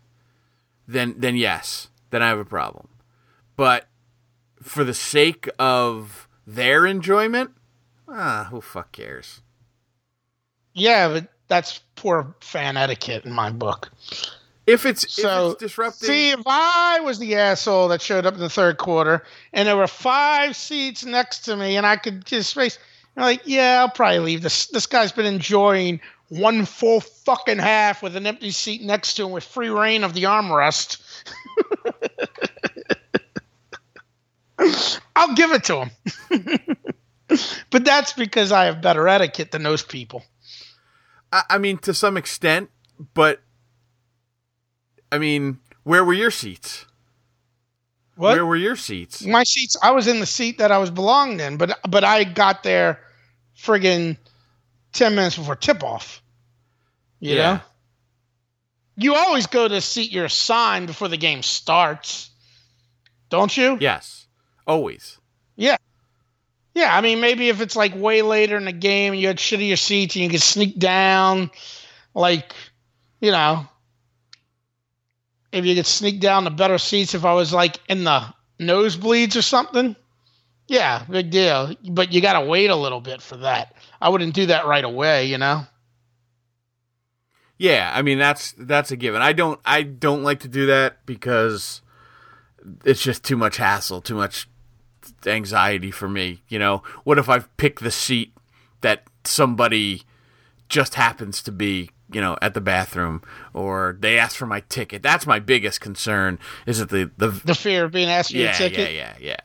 then 0.87 1.15
then 1.17 1.35
yes, 1.35 1.89
then 2.11 2.21
I 2.21 2.27
have 2.27 2.37
a 2.37 2.45
problem. 2.45 2.89
But 3.55 3.87
for 4.61 4.83
the 4.83 4.93
sake 4.93 5.49
of 5.57 6.27
their 6.45 6.85
enjoyment, 6.85 7.51
ah, 8.07 8.47
who 8.51 8.61
fuck 8.61 8.91
cares? 8.91 9.41
Yeah, 10.73 11.07
but 11.09 11.27
that's 11.47 11.81
poor 11.95 12.35
fan 12.41 12.77
etiquette 12.77 13.25
in 13.25 13.31
my 13.31 13.49
book. 13.49 13.89
If 14.67 14.85
it's 14.85 15.11
so, 15.11 15.47
if 15.47 15.51
it's 15.53 15.59
disrupting. 15.61 16.07
See, 16.07 16.29
if 16.29 16.43
I 16.45 16.99
was 16.99 17.17
the 17.17 17.35
asshole 17.35 17.87
that 17.87 18.01
showed 18.01 18.27
up 18.27 18.35
in 18.35 18.39
the 18.39 18.49
third 18.49 18.77
quarter 18.77 19.23
and 19.51 19.67
there 19.67 19.75
were 19.75 19.87
five 19.87 20.55
seats 20.55 21.03
next 21.03 21.39
to 21.45 21.55
me 21.55 21.75
and 21.75 21.85
I 21.85 21.95
could 21.95 22.23
just 22.23 22.51
space, 22.51 22.77
I'm 23.17 23.23
like, 23.23 23.41
yeah, 23.45 23.79
I'll 23.81 23.89
probably 23.89 24.19
leave. 24.19 24.41
This 24.41 24.67
this 24.67 24.85
guy's 24.85 25.11
been 25.11 25.25
enjoying 25.25 25.99
one 26.29 26.65
full 26.65 27.01
fucking 27.01 27.57
half 27.57 28.01
with 28.01 28.15
an 28.15 28.25
empty 28.25 28.51
seat 28.51 28.81
next 28.81 29.15
to 29.15 29.25
him 29.25 29.31
with 29.31 29.43
free 29.43 29.69
reign 29.69 30.05
of 30.05 30.13
the 30.13 30.23
armrest. 30.23 31.01
I'll 35.15 35.35
give 35.35 35.51
it 35.51 35.65
to 35.65 35.85
him. 35.85 35.91
but 37.69 37.83
that's 37.83 38.13
because 38.13 38.51
I 38.51 38.65
have 38.65 38.81
better 38.81 39.07
etiquette 39.07 39.51
than 39.51 39.63
those 39.63 39.83
people. 39.83 40.23
I, 41.33 41.43
I 41.49 41.57
mean, 41.57 41.77
to 41.79 41.93
some 41.93 42.15
extent, 42.15 42.69
but 43.13 43.41
I 45.11 45.17
mean, 45.17 45.59
where 45.83 46.05
were 46.05 46.13
your 46.13 46.31
seats? 46.31 46.85
What? 48.21 48.35
Where 48.35 48.45
were 48.45 48.55
your 48.55 48.75
seats? 48.75 49.25
My 49.25 49.43
seats. 49.43 49.75
I 49.81 49.89
was 49.89 50.05
in 50.05 50.19
the 50.19 50.27
seat 50.27 50.59
that 50.59 50.71
I 50.71 50.77
was 50.77 50.91
belonged 50.91 51.41
in, 51.41 51.57
but 51.57 51.79
but 51.89 52.03
I 52.03 52.23
got 52.23 52.61
there, 52.61 52.99
friggin' 53.57 54.15
ten 54.93 55.15
minutes 55.15 55.37
before 55.37 55.55
tip 55.55 55.83
off. 55.83 56.21
You 57.19 57.35
yeah. 57.35 57.53
know. 57.53 57.59
You 58.95 59.15
always 59.15 59.47
go 59.47 59.67
to 59.67 59.73
the 59.73 59.81
seat 59.81 60.11
you're 60.11 60.25
assigned 60.25 60.85
before 60.85 61.07
the 61.07 61.17
game 61.17 61.41
starts, 61.41 62.29
don't 63.31 63.57
you? 63.57 63.79
Yes, 63.79 64.27
always. 64.67 65.17
Yeah, 65.55 65.77
yeah, 66.75 66.95
I 66.95 67.01
mean, 67.01 67.21
maybe 67.21 67.49
if 67.49 67.59
it's 67.59 67.75
like 67.75 67.95
way 67.95 68.21
later 68.21 68.55
in 68.55 68.65
the 68.65 68.71
game 68.71 69.13
and 69.13 69.19
you 69.19 69.29
had 69.29 69.37
shittier 69.37 69.79
seats 69.79 70.15
and 70.15 70.25
you 70.25 70.29
could 70.29 70.43
sneak 70.43 70.77
down, 70.77 71.49
like, 72.13 72.53
you 73.19 73.31
know, 73.31 73.67
if 75.51 75.65
you 75.65 75.75
could 75.75 75.85
sneak 75.85 76.19
down 76.19 76.43
the 76.43 76.51
better 76.51 76.77
seats 76.77 77.13
if 77.13 77.25
I 77.25 77.33
was 77.33 77.53
like 77.53 77.77
in 77.89 78.03
the 78.03 78.33
nosebleeds 78.59 79.35
or 79.35 79.41
something, 79.41 79.95
yeah, 80.67 81.03
big 81.09 81.31
deal. 81.31 81.75
But 81.89 82.13
you 82.13 82.21
got 82.21 82.39
to 82.39 82.47
wait 82.47 82.69
a 82.69 82.75
little 82.75 83.01
bit 83.01 83.21
for 83.21 83.37
that. 83.37 83.75
I 83.99 84.09
wouldn't 84.09 84.33
do 84.33 84.47
that 84.47 84.65
right 84.65 84.83
away, 84.83 85.25
you 85.25 85.37
know? 85.37 85.65
Yeah, 87.57 87.91
I 87.93 88.01
mean 88.01 88.17
that's 88.17 88.53
that's 88.57 88.89
a 88.89 88.95
given. 88.95 89.21
I 89.21 89.33
don't 89.33 89.59
I 89.63 89.83
don't 89.83 90.23
like 90.23 90.39
to 90.39 90.47
do 90.47 90.65
that 90.65 91.05
because 91.05 91.81
it's 92.83 93.03
just 93.03 93.23
too 93.23 93.37
much 93.37 93.57
hassle, 93.57 94.01
too 94.01 94.15
much 94.15 94.49
anxiety 95.27 95.91
for 95.91 96.09
me. 96.09 96.41
You 96.47 96.57
know, 96.57 96.81
what 97.03 97.19
if 97.19 97.29
I've 97.29 97.55
picked 97.57 97.83
the 97.83 97.91
seat 97.91 98.33
that 98.81 99.03
somebody 99.25 100.01
just 100.69 100.95
happens 100.95 101.43
to 101.43 101.51
be, 101.51 101.91
you 102.13 102.21
know, 102.21 102.37
at 102.41 102.53
the 102.53 102.61
bathroom, 102.61 103.21
or 103.53 103.97
they 103.99 104.17
ask 104.19 104.35
for 104.35 104.45
my 104.45 104.61
ticket? 104.69 105.01
That's 105.03 105.25
my 105.25 105.39
biggest 105.39 105.81
concern. 105.81 106.39
Is 106.65 106.79
it 106.79 106.89
the 106.89 107.11
the 107.17 107.29
the 107.29 107.55
fear 107.55 107.85
of 107.85 107.91
being 107.91 108.09
asked 108.09 108.31
for 108.31 108.37
yeah, 108.37 108.45
your 108.45 108.53
ticket? 108.53 108.93
Yeah, 108.93 109.13
yeah, 109.19 109.27
yeah. 109.27 109.37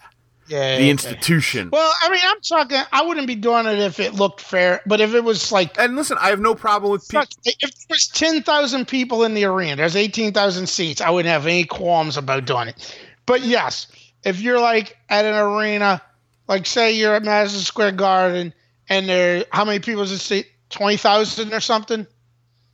Yeah, 0.49 0.77
the 0.77 0.83
okay. 0.83 0.91
institution. 0.91 1.71
Well, 1.73 1.93
I 2.03 2.09
mean, 2.09 2.21
I'm 2.25 2.41
talking. 2.41 2.79
I 2.93 3.03
wouldn't 3.03 3.27
be 3.27 3.35
doing 3.35 3.67
it 3.67 3.81
if 3.81 3.99
it 3.99 4.15
looked 4.15 4.41
fair, 4.41 4.81
but 4.87 5.01
if 5.01 5.13
it 5.13 5.25
was 5.25 5.51
like, 5.51 5.77
and 5.77 5.97
listen, 5.97 6.19
I 6.21 6.29
have 6.29 6.39
no 6.39 6.55
problem 6.55 6.93
with 6.93 7.09
people. 7.09 7.27
If 7.45 7.89
there's 7.89 8.07
ten 8.07 8.43
thousand 8.45 8.87
people 8.87 9.25
in 9.25 9.35
the 9.35 9.45
arena, 9.45 9.75
there's 9.75 9.97
eighteen 9.97 10.33
thousand 10.33 10.69
seats. 10.69 11.01
I 11.01 11.11
wouldn't 11.11 11.33
have 11.33 11.47
any 11.47 11.65
qualms 11.65 12.17
about 12.17 12.45
doing 12.45 12.69
it. 12.69 12.97
But 13.27 13.43
yes, 13.43 13.89
if 14.23 14.41
you're 14.41 14.61
like 14.61 14.97
at 15.09 15.25
an 15.25 15.35
arena, 15.35 16.01
like 16.47 16.67
say 16.67 16.93
you're 16.93 17.15
at 17.15 17.25
Madison 17.25 17.61
Square 17.61 17.93
Garden, 17.93 18.55
and 18.89 19.09
there, 19.09 19.47
how 19.51 19.65
many 19.65 19.81
people 19.81 20.03
is 20.03 20.13
it? 20.13 20.19
Seat? 20.19 20.47
Twenty 20.71 20.97
thousand 20.97 21.55
or 21.55 21.61
something. 21.61 22.07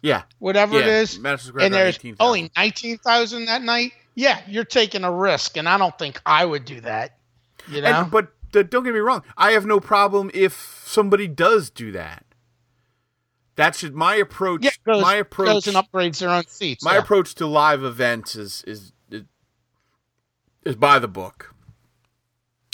Yeah, 0.02 0.22
whatever 0.38 0.74
yeah. 0.74 0.80
it 0.80 0.86
is. 0.88 1.16
And 1.16 1.72
there's 1.72 1.96
18, 1.96 2.16
only 2.20 2.50
nineteen 2.56 2.98
thousand 2.98 3.46
that 3.46 3.62
night. 3.62 3.92
Yeah, 4.14 4.40
you're 4.46 4.64
taking 4.64 5.04
a 5.04 5.12
risk, 5.12 5.56
and 5.56 5.68
I 5.68 5.78
don't 5.78 5.96
think 5.98 6.20
I 6.26 6.44
would 6.44 6.64
do 6.64 6.80
that. 6.82 7.16
You 7.68 7.80
know, 7.80 7.88
and, 7.88 8.10
but 8.10 8.32
uh, 8.54 8.62
don't 8.62 8.82
get 8.84 8.92
me 8.92 9.00
wrong. 9.00 9.22
I 9.36 9.52
have 9.52 9.64
no 9.64 9.80
problem 9.80 10.30
if 10.34 10.82
somebody 10.84 11.28
does 11.28 11.70
do 11.70 11.92
that. 11.92 12.24
That's 13.54 13.82
my 13.84 14.16
approach. 14.16 14.64
Yeah, 14.64 14.70
goes, 14.84 15.02
my 15.02 15.14
approach 15.16 15.46
goes 15.46 15.66
and 15.68 15.76
upgrades 15.76 16.18
their 16.18 16.30
own 16.30 16.46
seats. 16.46 16.84
My 16.84 16.94
yeah. 16.94 16.98
approach 16.98 17.34
to 17.36 17.46
live 17.46 17.84
events 17.84 18.34
is 18.34 18.64
is 18.66 18.92
is 20.64 20.76
buy 20.76 20.98
the 20.98 21.08
book. 21.08 21.54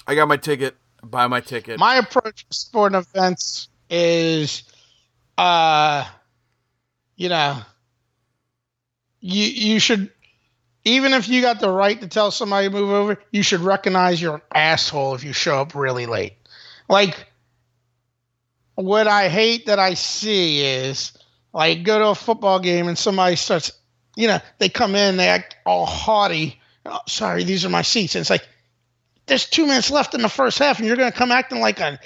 I 0.07 0.15
got 0.15 0.29
my 0.29 0.37
ticket. 0.37 0.77
Buy 1.03 1.27
my 1.27 1.41
ticket. 1.41 1.79
My 1.79 1.97
approach 1.97 2.47
to 2.49 2.57
sporting 2.57 2.99
events 2.99 3.69
is, 3.91 4.65
uh, 5.37 6.05
you 7.19 7.29
know, 7.29 7.59
you 9.21 9.45
you 9.45 9.79
should 9.79 10.11
even 10.85 11.13
if 11.13 11.29
you 11.29 11.43
got 11.43 11.61
the 11.61 11.71
right 11.71 12.01
to 12.01 12.09
tell 12.09 12.31
somebody 12.31 12.69
to 12.69 12.73
move 12.73 12.89
over, 12.89 13.21
you 13.31 13.43
should 13.43 13.61
recognize 13.61 14.23
you're 14.23 14.37
an 14.37 14.43
asshole 14.55 15.15
if 15.15 15.23
you 15.23 15.35
show 15.35 15.61
up 15.61 15.75
really 15.75 16.07
late. 16.07 16.33
Like, 16.89 17.27
what 18.77 19.07
I 19.07 19.29
hate 19.29 19.67
that 19.67 19.79
I 19.79 19.93
see 19.93 20.65
is 20.65 21.13
like 21.53 21.83
go 21.83 21.99
to 21.99 22.07
a 22.07 22.15
football 22.15 22.61
game 22.61 22.89
and 22.89 22.97
somebody 22.97 23.37
starts, 23.37 23.73
you 24.17 24.29
know, 24.29 24.39
they 24.59 24.71
come 24.71 24.95
in, 24.95 25.19
they 25.19 25.29
act 25.29 25.57
all 25.67 25.85
haughty 25.85 26.59
oh, 26.89 27.01
sorry, 27.07 27.45
these 27.45 27.65
are 27.65 27.69
my 27.71 27.83
seats. 27.83 28.15
And 28.15 28.21
it's 28.21 28.31
like, 28.31 28.47
there's 29.27 29.49
two 29.49 29.67
minutes 29.67 29.91
left 29.91 30.15
in 30.15 30.23
the 30.23 30.29
first 30.29 30.59
half, 30.59 30.79
and 30.79 30.87
you're 30.87 30.97
going 30.97 31.11
to 31.11 31.17
come 31.17 31.33
acting 31.33 31.61
like 31.61 31.81
an 31.81 31.99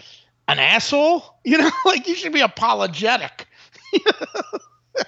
an 0.49 0.59
asshole. 0.59 1.25
You 1.45 1.59
know, 1.59 1.71
like 1.85 2.07
you 2.07 2.15
should 2.15 2.33
be 2.33 2.41
apologetic. 2.41 3.49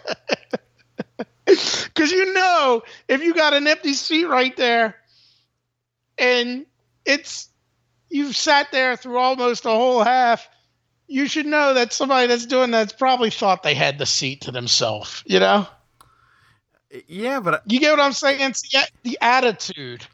Because 1.47 2.11
you 2.11 2.33
know, 2.33 2.83
if 3.07 3.23
you 3.23 3.35
got 3.35 3.53
an 3.53 3.67
empty 3.67 3.93
seat 3.93 4.25
right 4.25 4.57
there, 4.57 4.97
and 6.17 6.65
it's 7.05 7.49
you've 8.09 8.35
sat 8.35 8.73
there 8.73 8.97
through 8.97 9.19
almost 9.19 9.67
a 9.67 9.71
whole 9.71 10.03
half, 10.03 10.49
you 11.07 11.27
should 11.27 11.47
know 11.47 11.75
that 11.75 11.93
somebody 11.93 12.27
that's 12.27 12.47
doing 12.47 12.71
that's 12.71 12.95
probably 12.95 13.31
thought 13.31 13.63
they 13.63 13.75
had 13.75 13.99
the 13.99 14.07
seat 14.07 14.41
to 14.43 14.53
themselves. 14.53 15.23
You 15.27 15.41
know. 15.41 15.67
Yeah, 17.07 17.41
but 17.41 17.55
I, 17.55 17.59
you 17.67 17.79
get 17.79 17.91
what 17.91 18.01
I'm 18.01 18.13
saying. 18.13 18.55
The 19.03 19.19
attitude 19.21 20.07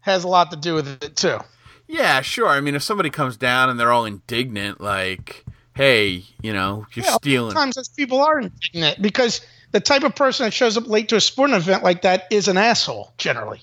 has 0.00 0.24
a 0.24 0.28
lot 0.28 0.50
to 0.52 0.56
do 0.56 0.74
with 0.74 1.02
it 1.02 1.16
too. 1.16 1.38
Yeah, 1.86 2.22
sure. 2.22 2.48
I 2.48 2.60
mean, 2.60 2.74
if 2.74 2.82
somebody 2.82 3.10
comes 3.10 3.36
down 3.36 3.68
and 3.68 3.78
they're 3.78 3.92
all 3.92 4.04
indignant, 4.04 4.80
like, 4.80 5.44
"Hey, 5.74 6.24
you 6.42 6.52
know, 6.52 6.86
you're 6.94 7.04
yeah, 7.04 7.12
stealing." 7.12 7.50
Sometimes 7.50 7.76
those 7.76 7.88
people 7.88 8.20
are 8.20 8.40
indignant 8.40 9.00
because 9.02 9.40
the 9.72 9.80
type 9.80 10.02
of 10.02 10.14
person 10.14 10.44
that 10.44 10.52
shows 10.52 10.76
up 10.76 10.86
late 10.86 11.08
to 11.08 11.16
a 11.16 11.20
sporting 11.20 11.56
event 11.56 11.82
like 11.82 12.02
that 12.02 12.26
is 12.30 12.48
an 12.48 12.56
asshole 12.56 13.12
generally. 13.18 13.60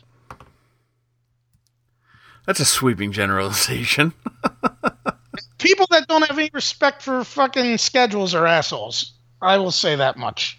That's 2.46 2.60
a 2.60 2.66
sweeping 2.66 3.12
generalization. 3.12 4.14
people 5.60 5.86
that 5.92 6.08
don't 6.08 6.26
have 6.28 6.38
any 6.40 6.50
respect 6.54 7.04
for 7.04 7.24
fucking 7.24 7.78
schedules 7.78 8.34
are 8.34 8.48
assholes. 8.48 9.14
I 9.42 9.58
will 9.58 9.72
say 9.72 9.96
that 9.96 10.18
much. 10.18 10.58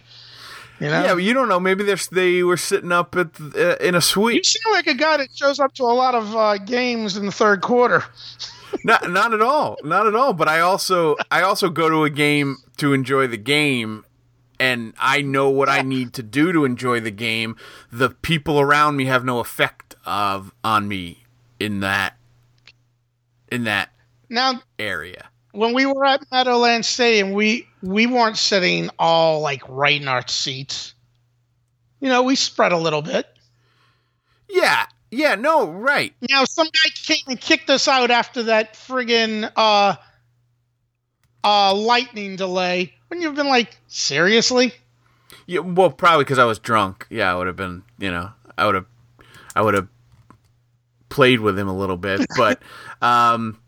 You 0.79 0.87
know? 0.87 1.03
Yeah, 1.03 1.13
but 1.13 1.23
you 1.23 1.33
don't 1.33 1.49
know. 1.49 1.59
Maybe 1.59 1.83
they're, 1.83 1.97
they 2.11 2.43
were 2.43 2.57
sitting 2.57 2.91
up 2.91 3.15
at 3.15 3.39
uh, 3.39 3.75
in 3.81 3.93
a 3.93 4.01
suite. 4.01 4.37
You 4.37 4.43
seem 4.43 4.71
like 4.71 4.87
a 4.87 4.95
guy 4.95 5.17
that 5.17 5.35
shows 5.35 5.59
up 5.59 5.73
to 5.75 5.83
a 5.83 5.93
lot 5.93 6.15
of 6.15 6.35
uh, 6.35 6.57
games 6.57 7.17
in 7.17 7.25
the 7.25 7.31
third 7.31 7.61
quarter. 7.61 8.03
not 8.83 9.09
not 9.09 9.33
at 9.33 9.41
all. 9.41 9.77
Not 9.83 10.07
at 10.07 10.15
all. 10.15 10.33
But 10.33 10.47
I 10.47 10.59
also 10.59 11.15
I 11.29 11.41
also 11.41 11.69
go 11.69 11.89
to 11.89 12.03
a 12.03 12.09
game 12.09 12.57
to 12.77 12.93
enjoy 12.93 13.27
the 13.27 13.37
game. 13.37 14.05
And 14.59 14.93
I 14.99 15.21
know 15.21 15.49
what 15.49 15.69
I 15.69 15.81
need 15.81 16.13
to 16.13 16.23
do 16.23 16.53
to 16.53 16.65
enjoy 16.65 16.99
the 16.99 17.09
game. 17.11 17.55
The 17.91 18.09
people 18.11 18.59
around 18.59 18.95
me 18.95 19.05
have 19.05 19.25
no 19.25 19.39
effect 19.39 19.95
of 20.05 20.53
on 20.63 20.87
me 20.87 21.23
in 21.59 21.79
that 21.79 22.17
in 23.51 23.63
that 23.63 23.89
Now, 24.29 24.61
area. 24.77 25.29
when 25.51 25.73
we 25.73 25.85
were 25.87 26.05
at 26.05 26.23
Meadowlands 26.31 26.87
Stadium, 26.87 27.33
we 27.33 27.67
we 27.81 28.05
weren't 28.05 28.37
sitting 28.37 28.89
all 28.99 29.39
like 29.41 29.61
right 29.67 29.99
in 29.99 30.07
our 30.07 30.25
seats. 30.27 30.93
You 31.99 32.09
know, 32.09 32.21
we 32.23 32.35
spread 32.35 32.71
a 32.71 32.77
little 32.77 33.01
bit. 33.01 33.27
Yeah, 34.47 34.85
yeah, 35.11 35.35
no, 35.35 35.69
right. 35.69 36.13
Now, 36.29 36.45
some 36.45 36.67
guy 36.67 36.89
came 36.95 37.23
and 37.27 37.39
kicked 37.39 37.69
us 37.69 37.87
out 37.89 38.11
after 38.11 38.43
that 38.43 38.75
friggin' 38.75 39.51
uh, 39.55 39.95
uh, 41.43 41.75
lightning 41.75 42.37
delay. 42.37 42.93
Wouldn't 43.09 43.21
you 43.21 43.27
have 43.27 43.35
been 43.35 43.49
like, 43.49 43.77
seriously? 43.87 44.73
Yeah, 45.45 45.59
well, 45.59 45.89
probably 45.91 46.23
because 46.23 46.39
I 46.39 46.45
was 46.45 46.59
drunk. 46.59 47.07
Yeah, 47.09 47.29
I 47.29 47.35
would 47.35 47.47
have 47.47 47.57
been. 47.57 47.83
You 47.99 48.09
know, 48.11 48.31
I 48.57 48.65
would 48.65 48.75
have, 48.75 48.85
I 49.53 49.61
would 49.61 49.73
have 49.73 49.89
played 51.09 51.41
with 51.41 51.59
him 51.59 51.67
a 51.67 51.75
little 51.75 51.97
bit, 51.97 52.25
but, 52.37 52.61
um, 53.01 53.59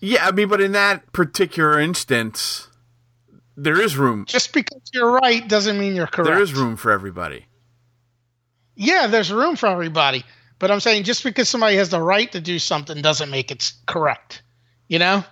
yeah, 0.00 0.26
I 0.26 0.32
mean, 0.32 0.48
but 0.48 0.62
in 0.62 0.72
that 0.72 1.12
particular 1.12 1.78
instance, 1.78 2.68
there 3.54 3.78
is 3.78 3.98
room. 3.98 4.24
Just 4.24 4.54
because 4.54 4.80
you're 4.94 5.12
right 5.12 5.46
doesn't 5.46 5.78
mean 5.78 5.94
you're 5.94 6.06
correct. 6.06 6.30
There 6.30 6.42
is 6.42 6.54
room 6.54 6.76
for 6.76 6.90
everybody. 6.90 7.44
Yeah, 8.76 9.06
there's 9.06 9.32
room 9.32 9.56
for 9.56 9.66
everybody. 9.66 10.24
But 10.58 10.70
I'm 10.70 10.80
saying 10.80 11.04
just 11.04 11.24
because 11.24 11.48
somebody 11.48 11.76
has 11.76 11.90
the 11.90 12.00
right 12.00 12.30
to 12.32 12.40
do 12.40 12.58
something 12.58 13.00
doesn't 13.02 13.30
make 13.30 13.50
it 13.50 13.72
correct. 13.86 14.42
You 14.88 14.98
know? 14.98 15.24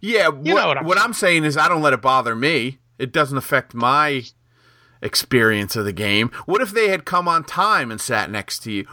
Yeah, 0.00 0.28
You 0.28 0.54
what, 0.54 0.60
know 0.62 0.66
what 0.68 0.78
I'm 0.78 0.84
what 0.86 0.98
I'm 0.98 1.12
saying 1.12 1.44
is, 1.44 1.56
I 1.56 1.68
don't 1.68 1.82
let 1.82 1.92
it 1.92 2.02
bother 2.02 2.34
me. 2.34 2.78
It 2.98 3.12
doesn't 3.12 3.36
affect 3.36 3.74
my 3.74 4.24
experience 5.00 5.76
of 5.76 5.84
the 5.84 5.92
game. 5.92 6.30
What 6.46 6.62
if 6.62 6.70
they 6.70 6.88
had 6.88 7.04
come 7.04 7.26
on 7.28 7.44
time 7.44 7.90
and 7.90 8.00
sat 8.00 8.30
next 8.30 8.60
to 8.60 8.72
you? 8.72 8.86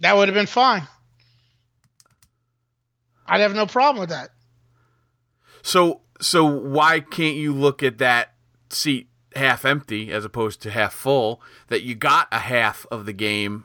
That 0.00 0.16
would 0.16 0.28
have 0.28 0.34
been 0.34 0.46
fine. 0.46 0.86
I'd 3.26 3.40
have 3.40 3.54
no 3.54 3.66
problem 3.66 4.00
with 4.00 4.10
that. 4.10 4.30
So 5.62 6.02
so 6.20 6.44
why 6.44 7.00
can't 7.00 7.36
you 7.36 7.52
look 7.54 7.82
at 7.82 7.98
that 7.98 8.34
seat 8.70 9.08
half 9.36 9.64
empty 9.64 10.12
as 10.12 10.24
opposed 10.24 10.60
to 10.62 10.70
half 10.70 10.92
full 10.94 11.40
that 11.68 11.82
you 11.82 11.94
got 11.94 12.28
a 12.32 12.38
half 12.40 12.86
of 12.90 13.06
the 13.06 13.12
game 13.12 13.64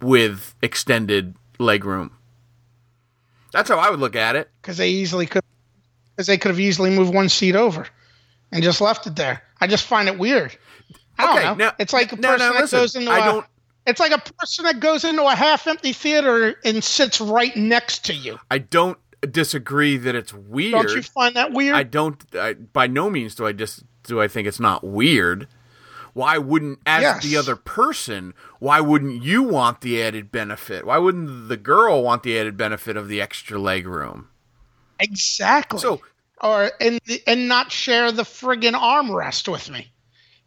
with 0.00 0.54
extended 0.62 1.34
leg 1.58 1.84
room? 1.84 2.16
That's 3.52 3.68
how 3.68 3.78
I 3.78 3.90
would 3.90 4.00
look 4.00 4.16
at 4.16 4.36
it. 4.36 4.50
because 4.62 4.76
they 4.76 4.90
easily 4.90 5.26
could 5.26 5.42
because 6.14 6.26
they 6.26 6.38
could 6.38 6.50
have 6.50 6.60
easily 6.60 6.90
moved 6.90 7.14
one 7.14 7.28
seat 7.28 7.56
over 7.56 7.86
and 8.52 8.62
just 8.62 8.80
left 8.80 9.06
it 9.06 9.16
there. 9.16 9.42
I 9.60 9.66
just 9.66 9.86
find 9.86 10.08
it 10.08 10.18
weird. 10.18 10.56
I 11.18 11.26
don't 11.26 11.36
Okay, 11.36 11.44
know. 11.46 11.54
now- 11.54 11.72
it's 11.78 11.92
like 11.92 12.12
a 12.12 12.16
person 12.16 12.22
no, 12.22 12.38
that 12.52 12.60
listen, 12.62 12.78
goes 12.78 12.94
into 12.96 13.10
I 13.10 13.18
a 13.18 13.32
don't- 13.32 13.46
it's 13.86 13.98
like 14.00 14.12
a 14.12 14.18
person 14.32 14.64
that 14.66 14.78
goes 14.78 15.04
into 15.04 15.24
a 15.24 15.34
half-empty 15.34 15.92
theater 15.94 16.54
and 16.64 16.84
sits 16.84 17.20
right 17.20 17.56
next 17.56 18.04
to 18.06 18.14
you. 18.14 18.38
I 18.50 18.58
don't 18.58 18.98
disagree 19.30 19.96
that 19.96 20.14
it's 20.14 20.32
weird. 20.32 20.72
Don't 20.72 20.96
you 20.96 21.02
find 21.02 21.34
that 21.36 21.52
weird? 21.52 21.74
I 21.74 21.82
don't. 21.82 22.22
I, 22.34 22.52
by 22.54 22.86
no 22.86 23.08
means 23.10 23.34
do 23.34 23.46
I 23.46 23.52
just 23.52 23.82
do 24.10 24.20
I 24.20 24.28
think 24.28 24.46
it's 24.46 24.60
not 24.60 24.84
weird. 24.84 25.48
Why 26.12 26.36
wouldn't, 26.38 26.80
as 26.84 27.02
Yes. 27.02 27.22
the 27.22 27.36
other 27.36 27.56
person, 27.56 28.34
why 28.58 28.80
wouldn't 28.80 29.22
you 29.22 29.42
want 29.42 29.80
the 29.80 30.02
added 30.02 30.30
benefit? 30.32 30.84
Why 30.84 30.98
wouldn't 30.98 31.48
the 31.48 31.56
girl 31.56 32.02
want 32.02 32.24
the 32.24 32.38
added 32.38 32.56
benefit 32.56 32.96
of 32.96 33.08
the 33.08 33.20
extra 33.20 33.58
leg 33.58 33.86
room? 33.86 34.28
exactly. 34.98 35.78
So 35.78 36.02
or 36.42 36.72
and 36.80 37.00
and 37.26 37.48
not 37.48 37.72
share 37.72 38.12
the 38.12 38.22
friggin' 38.24 38.74
armrest 38.74 39.50
with 39.50 39.70
me. 39.70 39.90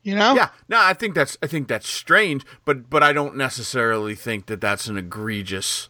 You 0.04 0.16
know? 0.16 0.36
yeah, 0.36 0.50
no, 0.68 0.78
I 0.80 0.94
think 0.94 1.16
that's 1.16 1.38
I 1.42 1.48
think 1.48 1.68
that's 1.70 1.88
strange, 1.88 2.46
but 2.66 2.90
but 2.90 3.02
I 3.02 3.14
don't 3.14 3.36
necessarily 3.38 4.16
think 4.16 4.48
that 4.48 4.60
that's 4.62 4.88
an 4.88 4.98
egregious 4.98 5.88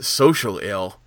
social 0.00 0.58
ill. 0.58 1.00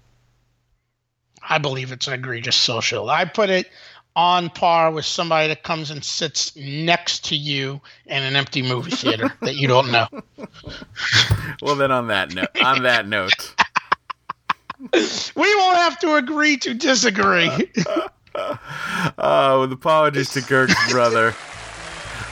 I 1.47 1.59
believe 1.59 1.91
it's 1.91 2.07
an 2.07 2.13
egregious 2.13 2.55
social. 2.55 3.09
I 3.09 3.25
put 3.25 3.49
it 3.49 3.69
on 4.15 4.49
par 4.49 4.91
with 4.91 5.05
somebody 5.05 5.47
that 5.49 5.63
comes 5.63 5.91
and 5.91 6.03
sits 6.03 6.55
next 6.55 7.25
to 7.25 7.35
you 7.35 7.81
in 8.05 8.23
an 8.23 8.35
empty 8.35 8.61
movie 8.61 8.91
theater 8.91 9.33
that 9.41 9.55
you 9.55 9.67
don't 9.67 9.91
know. 9.91 10.07
Well, 11.61 11.75
then 11.75 11.91
on 11.91 12.07
that 12.07 12.33
note, 12.33 12.47
on 12.63 12.83
that 12.83 13.07
note, 13.07 13.53
We 15.35 15.55
won't 15.55 15.77
have 15.77 15.99
to 15.99 16.15
agree 16.15 16.57
to 16.57 16.73
disagree. 16.73 17.49
uh, 18.35 19.57
with 19.61 19.71
apologies 19.71 20.29
to 20.31 20.41
Kirk's 20.41 20.91
brother, 20.91 21.33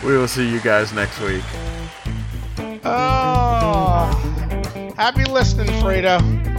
we 0.06 0.18
will 0.18 0.28
see 0.28 0.50
you 0.50 0.60
guys 0.60 0.94
next 0.94 1.20
week. 1.22 1.44
oh, 2.86 4.94
happy 4.98 5.24
listening, 5.26 5.68
Fredo. 5.82 6.53